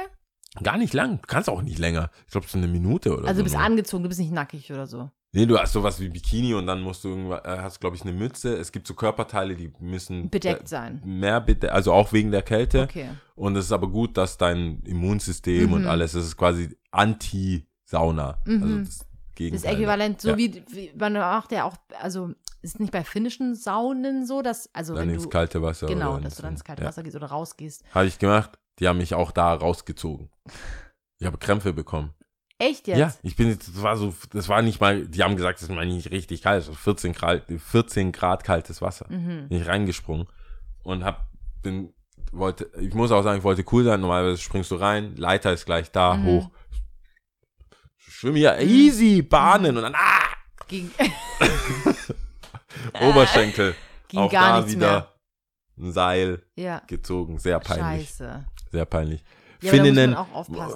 gar 0.63 0.77
nicht 0.77 0.93
lang. 0.93 1.21
Du 1.21 1.27
kannst 1.27 1.49
auch 1.49 1.61
nicht 1.61 1.77
länger. 1.77 2.09
Ich 2.25 2.31
glaube, 2.31 2.47
so 2.47 2.57
eine 2.57 2.67
Minute 2.67 3.11
oder 3.15 3.27
Also 3.27 3.35
so. 3.35 3.37
du 3.39 3.43
bist 3.43 3.55
nur. 3.55 3.63
angezogen, 3.63 4.03
du 4.03 4.09
bist 4.09 4.19
nicht 4.19 4.31
nackig 4.33 4.71
oder 4.71 4.87
so. 4.87 5.09
Nee, 5.38 5.45
du 5.45 5.55
hast 5.59 5.71
sowas 5.73 5.99
wie 5.99 6.09
Bikini 6.09 6.55
und 6.55 6.65
dann 6.65 6.81
musst 6.81 7.03
du 7.03 7.09
irgendwas, 7.09 7.45
äh, 7.45 7.59
hast, 7.61 7.79
glaube 7.79 7.95
ich, 7.95 8.01
eine 8.01 8.11
Mütze. 8.11 8.55
Es 8.57 8.71
gibt 8.71 8.88
so 8.88 8.95
Körperteile, 8.95 9.55
die 9.55 9.71
müssen 9.79 10.31
Bedeckt 10.31 10.67
sein. 10.67 10.99
mehr 11.05 11.39
bedeckt, 11.41 11.71
also 11.71 11.93
auch 11.93 12.11
wegen 12.11 12.31
der 12.31 12.41
Kälte. 12.41 12.81
Okay. 12.83 13.09
Und 13.35 13.55
es 13.55 13.65
ist 13.65 13.71
aber 13.71 13.88
gut, 13.88 14.17
dass 14.17 14.39
dein 14.39 14.81
Immunsystem 14.83 15.71
und 15.73 15.83
Mhm. 15.83 15.88
alles, 15.89 16.15
es 16.15 16.25
ist 16.25 16.38
quasi 16.38 16.75
Anti-Sauna. 16.89 18.39
Also 18.45 18.65
Mhm. 18.65 18.85
das 18.85 18.97
Das 18.99 19.07
Gegenteil. 19.35 19.75
Äquivalent, 19.75 20.21
so 20.21 20.29
Ja. 20.29 20.38
wie, 20.38 20.63
wie 20.71 20.91
man 20.97 21.13
macht 21.13 21.51
ja 21.51 21.65
auch, 21.65 21.75
also 22.01 22.31
ist 22.63 22.79
nicht 22.79 22.91
bei 22.91 23.03
finnischen 23.03 23.53
Saunen 23.53 24.25
so, 24.25 24.41
dass, 24.41 24.73
also 24.73 24.95
Dann 24.95 25.07
wenn 25.07 25.13
ins 25.13 25.23
du, 25.25 25.29
kalte 25.29 25.61
Wasser. 25.61 25.85
genau, 25.85 26.17
dass 26.17 26.38
du 26.38 26.41
dann 26.41 26.53
ins 26.53 26.63
kalte 26.63 26.81
ja. 26.81 26.88
Wasser 26.88 27.03
gehst 27.03 27.15
oder 27.15 27.27
rausgehst. 27.27 27.83
Habe 27.93 28.07
ich 28.07 28.17
gemacht. 28.17 28.57
Die 28.79 28.88
haben 28.88 28.97
mich 28.97 29.13
auch 29.13 29.31
da 29.31 29.53
rausgezogen. 29.53 30.29
Ich 31.19 31.27
habe 31.27 31.38
Krämpfe 31.38 31.73
bekommen. 31.73 32.15
Echt 32.59 32.87
jetzt? 32.87 32.97
Ja, 32.97 33.13
ich 33.21 33.35
bin 33.35 33.49
jetzt, 33.49 33.67
das 33.67 33.81
war 33.83 33.97
so, 33.97 34.13
das 34.33 34.49
war 34.49 34.61
nicht 34.63 34.81
mal, 34.81 35.05
die 35.07 35.23
haben 35.23 35.35
gesagt, 35.35 35.59
das 35.59 35.69
ist 35.69 35.75
mal 35.75 35.85
nicht 35.85 36.09
richtig 36.11 36.41
kalt, 36.41 36.63
so 36.63 36.73
14 36.73 37.13
Grad, 37.13 37.43
14 37.47 38.11
Grad 38.11 38.43
kaltes 38.43 38.81
Wasser. 38.81 39.05
Mhm. 39.09 39.47
Bin 39.49 39.61
ich 39.61 39.67
reingesprungen 39.67 40.27
und 40.83 41.03
hab, 41.03 41.27
bin, 41.61 41.93
wollte, 42.31 42.71
ich 42.79 42.93
muss 42.95 43.11
auch 43.11 43.21
sagen, 43.21 43.37
ich 43.37 43.43
wollte 43.43 43.63
cool 43.71 43.83
sein, 43.83 44.01
normalerweise 44.01 44.41
springst 44.41 44.71
du 44.71 44.75
rein, 44.75 45.15
Leiter 45.17 45.53
ist 45.53 45.65
gleich 45.65 45.91
da, 45.91 46.15
Mhm. 46.15 46.25
hoch. 46.25 46.49
Schwimme 47.97 48.39
ja 48.39 48.59
easy, 48.59 49.21
Bahnen 49.21 49.77
und 49.77 49.83
dann, 49.83 49.93
ah, 49.95 50.23
Ging, 50.67 50.89
Oberschenkel. 53.01 53.75
ging 54.07 54.19
auch 54.19 54.31
gar 54.31 54.61
da 54.61 54.67
wieder 54.67 55.13
ein 55.77 55.91
Seil 55.91 56.43
mehr. 56.55 56.65
Ja. 56.65 56.81
gezogen, 56.87 57.37
sehr 57.39 57.59
peinlich, 57.59 58.09
Scheiße. 58.09 58.45
sehr 58.71 58.85
peinlich. 58.85 59.23
Ja, 59.61 59.71
Finninnen, 59.71 60.15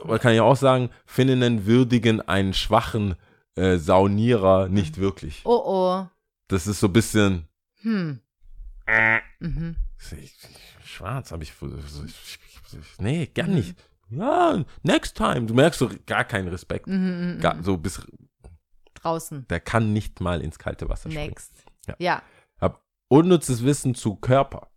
man 0.05 0.19
kann 0.19 0.33
ja 0.33 0.43
auch 0.43 0.55
sagen, 0.55 0.89
Finninnen 1.05 1.65
würdigen 1.65 2.21
einen 2.21 2.53
schwachen 2.53 3.15
äh, 3.55 3.77
Saunierer 3.77 4.69
nicht 4.69 4.97
wirklich. 4.97 5.41
Oh 5.45 5.61
oh. 5.65 6.07
Das 6.47 6.67
ist 6.67 6.79
so 6.79 6.87
ein 6.87 6.93
bisschen 6.93 7.47
Hm. 7.81 8.19
Mhm. 9.39 9.75
schwarz, 10.83 11.31
habe 11.31 11.43
ich, 11.43 11.53
nee, 12.99 13.27
gar 13.27 13.47
nicht. 13.47 13.75
Ja, 14.09 14.63
next 14.83 15.15
time. 15.15 15.45
Du 15.45 15.53
merkst 15.53 15.79
so 15.79 15.89
gar 16.05 16.25
keinen 16.25 16.49
Respekt. 16.49 16.87
Mhm, 16.87 17.35
mhm, 17.35 17.39
Gar, 17.39 17.55
mhm. 17.55 17.63
so 17.63 17.77
bis, 17.77 18.01
Draußen. 18.95 19.47
der 19.47 19.61
kann 19.61 19.93
nicht 19.93 20.19
mal 20.19 20.41
ins 20.41 20.59
kalte 20.59 20.89
Wasser 20.89 21.09
springen. 21.09 21.29
Next. 21.29 21.53
Ja. 21.87 21.95
Ja. 21.97 22.23
Hab 22.59 22.83
unnützes 23.07 23.63
Wissen 23.63 23.95
zu 23.95 24.15
Körper. 24.15 24.67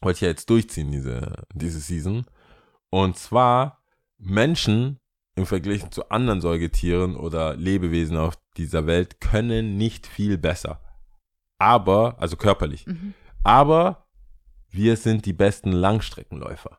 Wollte 0.00 0.18
ich 0.18 0.20
ja 0.22 0.28
jetzt 0.28 0.48
durchziehen, 0.48 0.92
diese, 0.92 1.32
diese 1.54 1.80
Season. 1.80 2.24
Und 2.96 3.18
zwar 3.18 3.84
Menschen 4.16 5.00
im 5.34 5.44
Vergleich 5.44 5.90
zu 5.90 6.08
anderen 6.08 6.40
Säugetieren 6.40 7.14
oder 7.14 7.54
Lebewesen 7.54 8.16
auf 8.16 8.38
dieser 8.56 8.86
Welt 8.86 9.20
können 9.20 9.76
nicht 9.76 10.06
viel 10.06 10.38
besser. 10.38 10.80
Aber, 11.58 12.18
also 12.18 12.36
körperlich. 12.38 12.86
Mhm. 12.86 13.12
Aber 13.44 14.06
wir 14.70 14.96
sind 14.96 15.26
die 15.26 15.34
besten 15.34 15.72
Langstreckenläufer. 15.72 16.78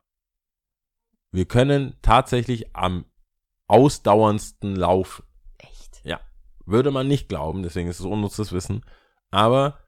Wir 1.31 1.45
können 1.45 1.95
tatsächlich 2.01 2.75
am 2.75 3.05
ausdauerndsten 3.67 4.75
laufen. 4.75 5.23
Echt. 5.59 6.01
Würde 6.65 6.89
man 6.89 7.07
nicht 7.07 7.29
glauben, 7.29 7.61
deswegen 7.61 7.89
ist 7.89 7.99
es 7.99 8.05
unnützes 8.07 8.53
Wissen. 8.53 8.83
Aber 9.29 9.81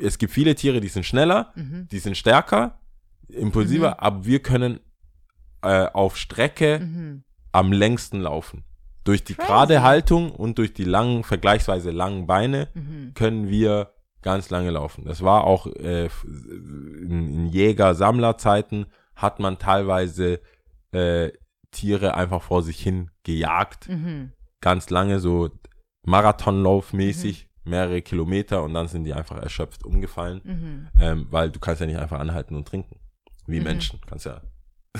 es 0.00 0.18
gibt 0.18 0.32
viele 0.32 0.56
Tiere, 0.56 0.80
die 0.80 0.88
sind 0.88 1.04
schneller, 1.06 1.52
Mhm. 1.54 1.86
die 1.86 2.00
sind 2.00 2.16
stärker, 2.16 2.80
impulsiver, 3.28 4.02
aber 4.02 4.24
wir 4.24 4.42
können 4.42 4.80
äh, 5.62 5.86
auf 5.92 6.16
Strecke 6.16 6.80
Mhm. 6.80 7.24
am 7.52 7.72
längsten 7.72 8.20
laufen. 8.20 8.64
Durch 9.04 9.24
die 9.24 9.34
Crazy. 9.34 9.46
gerade 9.48 9.82
Haltung 9.82 10.30
und 10.32 10.58
durch 10.58 10.74
die 10.74 10.84
langen, 10.84 11.24
vergleichsweise 11.24 11.90
langen 11.90 12.26
Beine 12.26 12.68
Mhm. 12.74 13.12
können 13.14 13.48
wir 13.48 13.92
ganz 14.22 14.50
lange 14.50 14.70
laufen. 14.70 15.04
Das 15.04 15.22
war 15.22 15.44
auch 15.44 15.66
äh, 15.66 16.08
in, 16.24 17.28
in 17.32 17.46
Jäger-Sammler-Zeiten 17.46 18.86
hat 19.14 19.38
man 19.40 19.58
teilweise 19.58 20.40
äh, 20.92 21.30
Tiere 21.70 22.14
einfach 22.14 22.42
vor 22.42 22.62
sich 22.62 22.80
hin 22.80 23.10
gejagt, 23.24 23.88
Mhm. 23.88 24.32
ganz 24.60 24.90
lange, 24.90 25.20
so 25.20 25.50
Marathonlaufmäßig, 26.06 27.48
mehrere 27.64 28.00
Kilometer 28.02 28.62
und 28.62 28.74
dann 28.74 28.88
sind 28.88 29.04
die 29.04 29.12
einfach 29.14 29.36
erschöpft 29.38 29.84
umgefallen, 29.84 30.40
Mhm. 30.44 30.88
ähm, 31.00 31.26
weil 31.30 31.50
du 31.50 31.58
kannst 31.60 31.80
ja 31.80 31.86
nicht 31.86 31.98
einfach 31.98 32.18
anhalten 32.20 32.54
und 32.54 32.66
trinken, 32.66 32.98
wie 33.46 33.58
Mhm. 33.58 33.64
Menschen. 33.64 34.00
Kannst 34.06 34.24
ja 34.26 34.40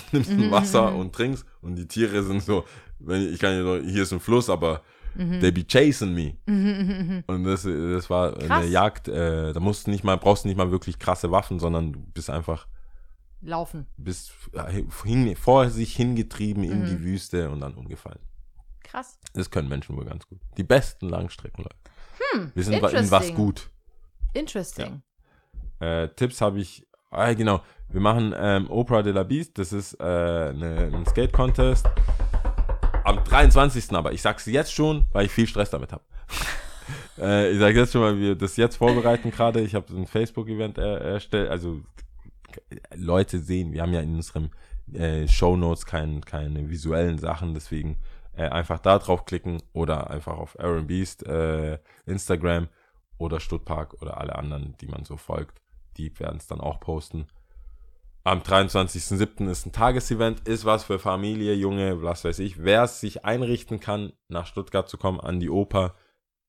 nimmst 0.12 0.30
Mhm, 0.30 0.44
ein 0.44 0.50
Wasser 0.50 0.90
mhm. 0.90 0.96
und 1.00 1.14
trinkst 1.14 1.44
und 1.62 1.76
die 1.76 1.86
Tiere 1.88 2.22
sind 2.22 2.42
so, 2.42 2.64
wenn 2.98 3.32
ich 3.32 3.38
kann 3.38 3.52
ja 3.54 3.62
so, 3.62 3.76
hier 3.78 4.02
ist 4.02 4.12
ein 4.12 4.20
Fluss, 4.20 4.48
aber 4.50 4.82
They 5.16 5.50
be 5.50 5.66
chasing 5.66 6.14
me. 6.14 6.36
Mhm, 6.46 7.24
Und 7.26 7.42
das, 7.42 7.62
das 7.64 8.08
war 8.08 8.34
Krass. 8.34 8.50
eine 8.50 8.66
Jagd, 8.66 9.08
äh, 9.08 9.52
da 9.52 9.58
musst 9.58 9.86
du 9.86 9.90
nicht 9.90 10.04
mal, 10.04 10.16
brauchst 10.16 10.44
du 10.44 10.48
nicht 10.48 10.56
mal 10.56 10.70
wirklich 10.70 11.00
krasse 11.00 11.32
Waffen, 11.32 11.58
sondern 11.58 11.92
du 11.92 11.98
bist 12.14 12.30
einfach, 12.30 12.68
Laufen. 13.40 13.86
bist 13.96 14.32
hin, 15.04 15.34
vor 15.34 15.70
sich 15.70 15.96
hingetrieben 15.96 16.62
in 16.62 16.82
Mhm. 16.82 16.86
die 16.86 17.02
Wüste 17.02 17.50
und 17.50 17.60
dann 17.60 17.74
umgefallen. 17.74 18.20
Krass. 18.84 19.18
Das 19.32 19.50
können 19.50 19.68
Menschen 19.68 19.96
wohl 19.96 20.04
ganz 20.04 20.24
gut. 20.28 20.38
Die 20.56 20.62
besten 20.62 21.08
Langstreckenläufer. 21.08 21.74
Hm, 22.34 22.52
Wir 22.54 22.62
sind 22.62 22.74
in 22.74 23.10
was 23.10 23.34
gut. 23.34 23.70
Interesting. 24.34 25.02
Äh, 25.80 26.08
Tipps 26.10 26.40
habe 26.40 26.60
ich, 26.60 26.86
ah, 27.10 27.32
genau, 27.34 27.62
wir 27.88 28.00
machen 28.00 28.34
ähm, 28.36 28.70
Opera 28.70 29.02
de 29.02 29.12
la 29.12 29.22
Beast, 29.22 29.58
das 29.58 29.72
ist 29.72 29.94
äh, 29.94 30.02
eine, 30.02 30.90
ein 30.92 31.06
Skate-Contest. 31.06 31.86
Am 33.04 33.24
23. 33.24 33.92
aber, 33.92 34.12
ich 34.12 34.20
sag's 34.20 34.46
jetzt 34.46 34.72
schon, 34.72 35.06
weil 35.12 35.26
ich 35.26 35.32
viel 35.32 35.46
Stress 35.46 35.70
damit 35.70 35.92
habe. 35.92 36.04
äh, 37.18 37.52
ich 37.52 37.58
sage 37.58 37.78
jetzt 37.78 37.92
schon, 37.92 38.02
weil 38.02 38.18
wir 38.18 38.34
das 38.34 38.56
jetzt 38.56 38.76
vorbereiten 38.76 39.30
gerade. 39.30 39.60
Ich 39.60 39.74
habe 39.74 39.94
ein 39.94 40.06
Facebook-Event 40.06 40.76
er, 40.78 41.00
erstellt, 41.00 41.50
also 41.50 41.80
Leute 42.94 43.38
sehen, 43.40 43.72
wir 43.72 43.82
haben 43.82 43.92
ja 43.92 44.00
in 44.00 44.16
unserem 44.16 44.50
äh, 44.92 45.26
Shownotes 45.26 45.86
kein, 45.86 46.20
keine 46.22 46.68
visuellen 46.68 47.18
Sachen, 47.18 47.54
deswegen 47.54 47.98
äh, 48.36 48.48
einfach 48.48 48.78
da 48.78 48.98
draufklicken 48.98 49.62
oder 49.72 50.10
einfach 50.10 50.36
auf 50.36 50.58
Aaron 50.60 50.86
Beast, 50.86 51.26
äh, 51.26 51.78
Instagram 52.06 52.68
oder 53.16 53.40
Stuttpark 53.40 54.00
oder 54.02 54.18
alle 54.18 54.36
anderen, 54.36 54.76
die 54.80 54.86
man 54.86 55.04
so 55.04 55.16
folgt. 55.16 55.60
Die 55.98 56.18
werden 56.18 56.38
es 56.38 56.46
dann 56.46 56.60
auch 56.60 56.80
posten. 56.80 57.26
Am 58.24 58.40
23.07. 58.40 59.48
ist 59.50 59.66
ein 59.66 59.72
Tagesevent, 59.72 60.46
ist 60.46 60.64
was 60.64 60.84
für 60.84 60.98
Familie, 60.98 61.54
Junge, 61.54 62.02
was 62.02 62.24
weiß 62.24 62.40
ich. 62.40 62.62
Wer 62.62 62.82
es 62.82 63.00
sich 63.00 63.24
einrichten 63.24 63.80
kann, 63.80 64.12
nach 64.28 64.46
Stuttgart 64.46 64.88
zu 64.88 64.98
kommen, 64.98 65.20
an 65.20 65.40
die 65.40 65.50
Oper. 65.50 65.94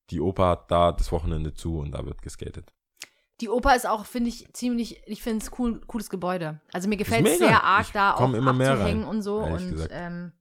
Die 0.10 0.20
Oper 0.20 0.48
hat 0.48 0.72
da 0.72 0.92
das 0.92 1.12
Wochenende 1.12 1.54
zu 1.54 1.78
und 1.78 1.92
da 1.92 2.06
wird 2.06 2.22
geskatet. 2.22 2.74
Die 3.40 3.48
Oper 3.48 3.76
ist 3.76 3.88
auch, 3.88 4.06
finde 4.06 4.30
ich, 4.30 4.52
ziemlich, 4.54 5.02
ich 5.06 5.24
finde 5.24 5.46
es 5.46 5.58
cool, 5.58 5.80
cooles 5.88 6.10
Gebäude. 6.10 6.60
Also 6.74 6.90
mir 6.90 6.98
gefällt 6.98 7.26
es 7.26 7.38
sehr 7.38 7.64
arg, 7.64 7.86
Ich 7.86 7.92
da 7.94 8.16
auch 8.16 8.34
immer 8.34 8.52
mehr 8.52 8.78
rein, 8.78 9.06
und 9.06 9.22
so. 9.22 9.38
Und 9.38 9.88
ähm, 9.92 10.34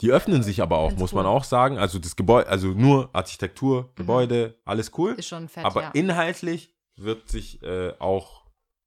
Die 0.00 0.10
öffnen 0.10 0.42
sich 0.42 0.62
aber 0.62 0.78
auch, 0.78 0.92
muss 0.92 1.12
cool. 1.12 1.16
man 1.16 1.26
auch 1.26 1.44
sagen. 1.44 1.76
Also 1.76 1.98
das 1.98 2.16
Gebäude, 2.16 2.48
also 2.48 2.68
nur 2.68 3.10
Architektur, 3.12 3.92
Gebäude, 3.96 4.58
alles 4.64 4.92
cool. 4.96 5.12
ist 5.12 5.28
schon 5.28 5.48
fett, 5.48 5.66
aber 5.66 5.82
ja. 5.82 5.90
inhaltlich 5.90 6.74
wird 7.02 7.28
sich 7.28 7.62
äh, 7.62 7.92
auch 7.98 8.46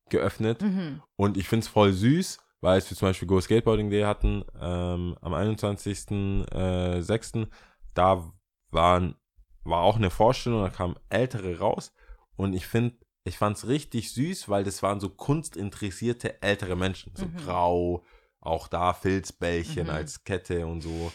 geöffnet. 0.10 0.62
mhm. 0.62 1.02
Und 1.16 1.38
ich 1.38 1.48
finde 1.48 1.64
es 1.66 1.70
voll 1.70 1.94
süß, 1.94 2.40
weil 2.62 2.78
es 2.78 2.90
wir 2.90 2.98
zum 2.98 3.10
Beispiel 3.10 3.28
Go 3.28 3.40
Skateboarding 3.42 3.90
Day 3.90 4.04
hatten 4.04 4.44
ähm, 4.60 5.18
am 5.22 5.34
21.06. 5.34 7.48
Da 7.94 8.34
waren, 8.72 9.16
war 9.64 9.82
auch 9.82 9.98
eine 9.98 10.10
Vorstellung, 10.10 10.64
da 10.64 10.70
kamen 10.70 10.96
Ältere 11.10 11.60
raus. 11.60 11.94
Und 12.36 12.54
ich 12.54 12.66
finde, 12.66 12.98
ich 13.24 13.38
fand 13.38 13.58
es 13.58 13.68
richtig 13.68 14.12
süß, 14.14 14.50
weil 14.50 14.64
das 14.64 14.82
waren 14.84 15.00
so 15.00 15.10
kunstinteressierte 15.10 16.42
ältere 16.42 16.76
Menschen. 16.76 17.16
So 17.16 17.26
Mhm. 17.28 17.36
grau, 17.38 18.04
auch 18.40 18.68
da 18.68 18.94
Filzbällchen 18.94 19.88
Mhm. 19.88 19.94
als 19.94 20.24
Kette 20.24 20.66
und 20.68 20.82
so. 20.82 21.12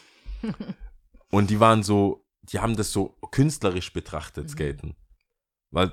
und 1.31 1.51
die 1.51 1.61
waren 1.61 1.83
so, 1.83 2.25
die 2.43 2.61
haben 2.61 2.77
das 2.77 2.93
so 2.93 3.17
künstlerisch 3.31 3.93
betrachtet, 3.93 4.45
Mhm. 4.45 4.49
Skaten. 4.51 4.97
Weil 5.71 5.93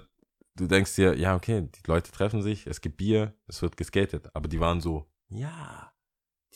du 0.56 0.68
denkst 0.68 0.96
dir, 0.96 1.18
ja, 1.18 1.36
okay, 1.36 1.62
die 1.62 1.88
Leute 1.88 2.12
treffen 2.12 2.42
sich, 2.42 2.68
es 2.68 2.82
gibt 2.82 2.98
Bier, 2.98 3.34
es 3.48 3.62
wird 3.62 3.78
geskatet. 3.78 4.30
Aber 4.34 4.48
die 4.48 4.60
waren 4.60 4.82
so, 4.82 5.06
ja, 5.30 5.92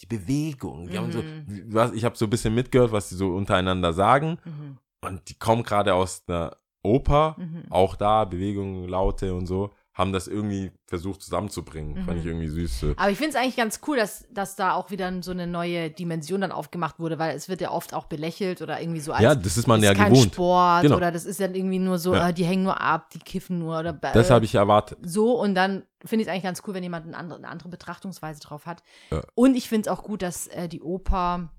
die 0.01 0.05
Bewegung. 0.05 0.87
Die 0.89 0.97
haben 0.97 1.11
so, 1.11 1.21
Mhm. 1.21 1.73
was, 1.73 1.91
ich 1.93 2.05
habe 2.05 2.15
so 2.17 2.25
ein 2.25 2.29
bisschen 2.29 2.55
mitgehört, 2.55 2.91
was 2.91 3.09
die 3.09 3.15
so 3.15 3.35
untereinander 3.35 3.93
sagen. 3.93 4.37
Mhm. 4.45 4.77
Und 5.01 5.29
die 5.29 5.35
kommen 5.35 5.63
gerade 5.63 5.93
aus 5.93 6.23
einer 6.27 6.55
Oper, 6.83 7.35
Mhm. 7.37 7.63
auch 7.69 7.95
da, 7.95 8.25
Bewegungen, 8.25 8.87
Laute 8.87 9.33
und 9.33 9.45
so, 9.45 9.73
haben 9.99 10.13
das 10.13 10.27
irgendwie 10.27 10.71
versucht 10.87 11.21
zusammenzubringen. 11.21 11.95
Fand 12.05 12.15
Mhm. 12.15 12.19
ich 12.21 12.25
irgendwie 12.25 12.47
süß. 12.47 12.95
Aber 12.97 13.11
ich 13.11 13.17
finde 13.17 13.31
es 13.31 13.35
eigentlich 13.35 13.57
ganz 13.57 13.81
cool, 13.85 13.97
dass, 13.97 14.25
dass 14.31 14.55
da 14.55 14.73
auch 14.73 14.89
wieder 14.91 15.11
so 15.21 15.31
eine 15.31 15.45
neue 15.45 15.91
Dimension 15.91 16.41
dann 16.41 16.51
aufgemacht 16.51 16.97
wurde, 16.99 17.19
weil 17.19 17.35
es 17.35 17.49
wird 17.49 17.59
ja 17.61 17.69
oft 17.71 17.93
auch 17.93 18.05
belächelt 18.05 18.61
oder 18.61 18.79
irgendwie 18.81 19.01
so 19.01 19.11
als 19.11 19.21
Ja, 19.21 19.35
das 19.35 19.57
ist 19.57 19.67
man 19.67 19.83
ja 19.83 19.91
ist 19.91 19.97
kein 19.97 20.11
gewohnt. 20.13 20.33
Sport 20.33 20.83
Genau. 20.83 20.95
oder 20.95 21.11
das 21.11 21.25
ist 21.25 21.39
dann 21.41 21.53
irgendwie 21.53 21.79
nur 21.79 21.99
so, 21.99 22.15
Ja. 22.15 22.29
äh, 22.29 22.33
die 22.33 22.45
hängen 22.45 22.63
nur 22.63 22.79
ab, 22.81 23.09
die 23.11 23.19
kiffen 23.19 23.59
nur 23.59 23.77
oder 23.77 23.89
äh, 24.01 24.13
Das 24.13 24.31
habe 24.31 24.45
ich 24.45 24.55
erwartet. 24.55 24.97
so 25.03 25.39
und 25.39 25.53
dann 25.53 25.83
finde 26.05 26.21
ich 26.23 26.27
es 26.27 26.31
eigentlich 26.31 26.43
ganz 26.43 26.63
cool, 26.65 26.73
wenn 26.73 26.83
jemand 26.83 27.05
eine 27.05 27.17
andere, 27.17 27.37
eine 27.39 27.49
andere 27.49 27.67
Betrachtungsweise 27.69 28.39
drauf 28.39 28.65
hat. 28.65 28.81
Ja. 29.11 29.21
Und 29.35 29.55
ich 29.55 29.67
finde 29.67 29.89
es 29.89 29.93
auch 29.95 30.03
gut, 30.03 30.21
dass 30.21 30.47
äh, 30.47 30.69
die 30.69 30.81
Oper 30.81 31.49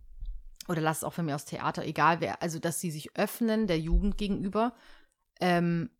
oder 0.67 0.81
lass 0.81 0.99
es 0.99 1.05
auch 1.05 1.13
von 1.13 1.27
mir 1.27 1.35
aus 1.35 1.45
Theater, 1.45 1.85
egal 1.85 2.21
wer, 2.21 2.43
also 2.43 2.59
dass 2.59 2.81
sie 2.81 2.91
sich 2.91 3.15
öffnen 3.17 3.67
der 3.67 3.79
Jugend 3.79 4.17
gegenüber, 4.17 4.73
ähm, 5.41 5.91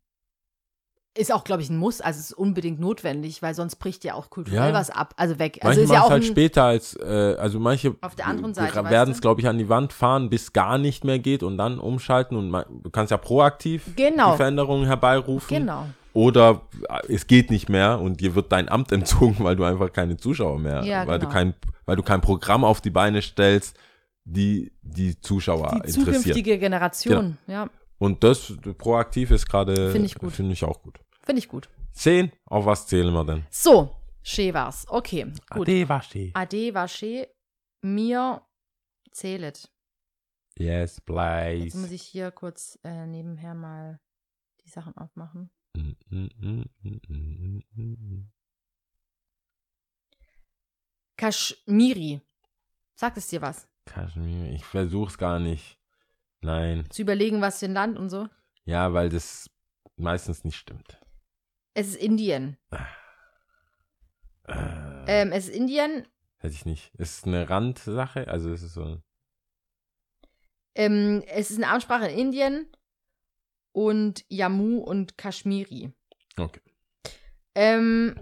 ist 1.17 1.33
auch, 1.33 1.43
glaube 1.43 1.61
ich, 1.61 1.69
ein 1.69 1.75
Muss, 1.77 1.99
also 1.99 2.19
es 2.19 2.27
ist 2.27 2.33
unbedingt 2.33 2.79
notwendig, 2.79 3.41
weil 3.41 3.53
sonst 3.53 3.75
bricht 3.75 4.03
ja 4.05 4.13
auch 4.13 4.29
kulturell 4.29 4.69
Ja. 4.69 4.73
was 4.73 4.89
ab, 4.89 5.13
also 5.17 5.39
weg. 5.39 5.59
Manche 5.61 5.67
Also 5.67 5.81
ist 5.81 5.87
machen 5.89 5.95
ja 5.95 6.03
auch 6.03 6.09
halt 6.09 6.25
später 6.25 6.63
als, 6.63 6.95
äh, 6.95 7.35
also 7.37 7.59
manche 7.59 7.95
Auf 7.99 8.15
der 8.15 8.27
anderen 8.27 8.53
Seite, 8.53 8.75
weißt 8.77 8.89
werden 8.91 9.11
es, 9.13 9.19
glaube 9.19 9.41
ich, 9.41 9.47
an 9.47 9.57
die 9.57 9.67
Wand 9.67 9.91
fahren, 9.91 10.29
bis 10.29 10.53
gar 10.53 10.77
nicht 10.77 11.03
mehr 11.03 11.19
geht 11.19 11.43
und 11.43 11.57
dann 11.57 11.79
umschalten 11.79 12.37
und 12.37 12.49
man, 12.49 12.63
du 12.81 12.89
kannst 12.89 13.11
ja 13.11 13.17
proaktiv 13.17 13.83
Genau. 13.97 14.31
die 14.31 14.37
Veränderungen 14.37 14.85
herbeirufen. 14.85 15.57
genau. 15.57 15.85
Oder 16.13 16.61
äh, 16.89 17.13
es 17.13 17.27
geht 17.27 17.51
nicht 17.51 17.67
mehr 17.69 17.99
und 17.99 18.21
dir 18.21 18.33
wird 18.35 18.51
dein 18.51 18.69
Amt 18.69 18.91
entzogen, 18.93 19.37
weil 19.39 19.55
du 19.57 19.63
einfach 19.65 19.91
keine 19.91 20.15
Zuschauer 20.17 20.59
mehr, 20.59 20.83
Ja, 20.85 21.07
weil 21.07 21.19
genau. 21.19 21.29
du 21.29 21.33
kein, 21.35 21.53
weil 21.85 21.95
du 21.97 22.03
kein 22.03 22.21
Programm 22.21 22.63
auf 22.63 22.79
die 22.79 22.89
Beine 22.89 23.21
stellst, 23.21 23.75
die 24.23 24.71
die 24.81 25.19
Zuschauer 25.19 25.71
Die 25.71 25.77
interessiert. 25.89 26.05
zukünftige 26.05 26.57
Generation, 26.57 27.37
ja, 27.47 27.67
Und 28.01 28.23
das 28.23 28.57
proaktiv 28.79 29.29
ist 29.29 29.45
gerade, 29.47 29.91
Finde 29.91 30.07
ich 30.07 30.15
gut. 30.15 30.33
Finde 30.33 30.53
ich 30.53 30.63
auch 30.63 30.81
gut. 30.81 30.99
finde 31.23 31.37
ich 31.37 31.47
gut. 31.47 31.69
Zehn, 31.93 32.31
auf 32.45 32.65
was 32.65 32.87
zählen 32.87 33.13
wir 33.13 33.23
denn? 33.23 33.45
So, 33.51 33.95
schön 34.23 34.55
war's. 34.55 34.87
Okay, 34.89 35.31
gut. 35.51 35.69
Ade, 35.69 35.87
waschi. 35.87 36.31
Ade 36.33 36.73
war 36.73 36.87
schön. 36.87 37.27
Mir 37.83 38.41
zählet. 39.11 39.69
Yes, 40.57 40.99
Jetzt 41.07 41.75
muss 41.75 41.83
please. 41.85 41.93
ich 41.93 42.01
hier 42.01 42.31
kurz 42.31 42.79
äh, 42.83 43.05
nebenher 43.05 43.53
mal 43.53 43.99
die 44.65 44.69
Sachen 44.69 44.97
aufmachen. 44.97 45.51
Mm, 45.77 45.91
mm, 46.09 46.65
mm. 47.75 48.31
Kaschmiri. 51.17 52.19
Sagt 52.95 53.17
es 53.17 53.27
dir 53.27 53.43
was? 53.43 53.67
Kaschmir, 53.85 54.53
ich 54.53 54.65
versuch's 54.65 55.19
gar 55.19 55.37
nicht. 55.37 55.77
Nein. 56.41 56.85
Zu 56.89 57.03
überlegen, 57.03 57.41
was 57.41 57.59
für 57.59 57.65
ein 57.65 57.73
Land 57.73 57.97
und 57.99 58.09
so. 58.09 58.27
Ja, 58.65 58.93
weil 58.93 59.09
das 59.09 59.49
meistens 59.95 60.43
nicht 60.43 60.55
stimmt. 60.57 60.99
Es 61.73 61.87
ist 61.89 61.95
Indien. 61.97 62.57
Äh, 64.47 65.21
Ähm, 65.21 65.31
es 65.31 65.47
ist 65.47 65.55
Indien. 65.55 66.07
Hätte 66.37 66.53
ich 66.53 66.65
nicht. 66.65 66.93
Ist 66.95 67.19
es 67.19 67.23
eine 67.25 67.49
Randsache? 67.49 68.27
Also 68.27 68.51
ist 68.51 68.63
es 68.63 68.73
so. 68.73 69.01
Ähm, 70.75 71.23
es 71.27 71.51
ist 71.51 71.57
eine 71.57 71.67
Amtssprache 71.69 72.07
in 72.07 72.17
Indien. 72.17 72.67
Und 73.73 74.25
Jammu 74.27 74.79
und 74.79 75.17
Kaschmiri. 75.17 75.93
Okay. 76.37 76.59
Ähm, 77.55 78.19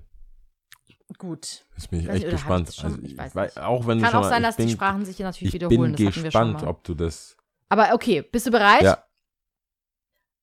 gut. 1.18 1.65
Jetzt 1.76 1.89
bin 1.89 2.02
ich 2.02 2.07
Weiß 2.07 2.15
echt 2.18 2.26
nicht, 2.26 2.34
oder 2.34 2.44
hab 2.44 2.60
ich 2.60 2.65
gespannt. 2.65 2.68
das 2.68 2.76
schon? 2.76 2.91
Also, 2.94 3.02
Ich 3.06 3.18
weiß 3.18 3.35
wei- 3.35 3.45
nicht. 3.45 3.57
Auch 3.60 3.88
wenn 3.88 3.98
du 3.98 4.03
Kann 4.03 4.11
schon 4.11 4.19
auch 4.19 4.23
mal, 4.23 4.30
sein, 4.30 4.41
ich 4.41 4.48
dass 4.48 4.56
bin, 4.57 4.68
die 4.68 4.73
Sprachen 4.73 5.06
sich 5.06 5.19
natürlich 5.19 5.48
ich 5.48 5.53
wiederholen. 5.56 5.81
bin 5.81 5.91
das 5.94 5.99
hatten 6.02 6.06
wir 6.06 6.11
schon 6.14 6.23
gespannt, 6.26 6.53
mal. 6.61 6.68
ob 6.68 6.84
du 6.84 6.94
das. 6.94 7.35
Aber 7.70 7.94
okay, 7.94 8.22
bist 8.22 8.48
du 8.48 8.52
bereit? 8.52 8.82
Ja. 8.82 9.04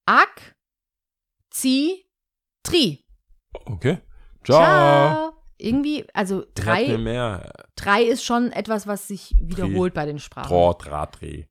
Ak, 0.07 0.55
Zi, 1.51 2.07
Tri. 2.63 3.05
Okay. 3.65 3.99
Ciao. 4.45 5.33
Irgendwie, 5.59 6.07
also 6.13 6.45
Drei. 6.55 6.87
drei, 6.87 6.99
mehr. 6.99 7.51
drei 7.77 8.03
ist 8.03 8.23
schon 8.23 8.53
etwas, 8.53 8.87
was 8.87 9.09
sich 9.09 9.35
wiederholt 9.41 9.95
bei 9.95 10.05
den 10.05 10.19
Sprachen. 10.19 10.49
Trot, 10.49 10.87
Rat, 10.87 11.21
Dreh. 11.21 11.47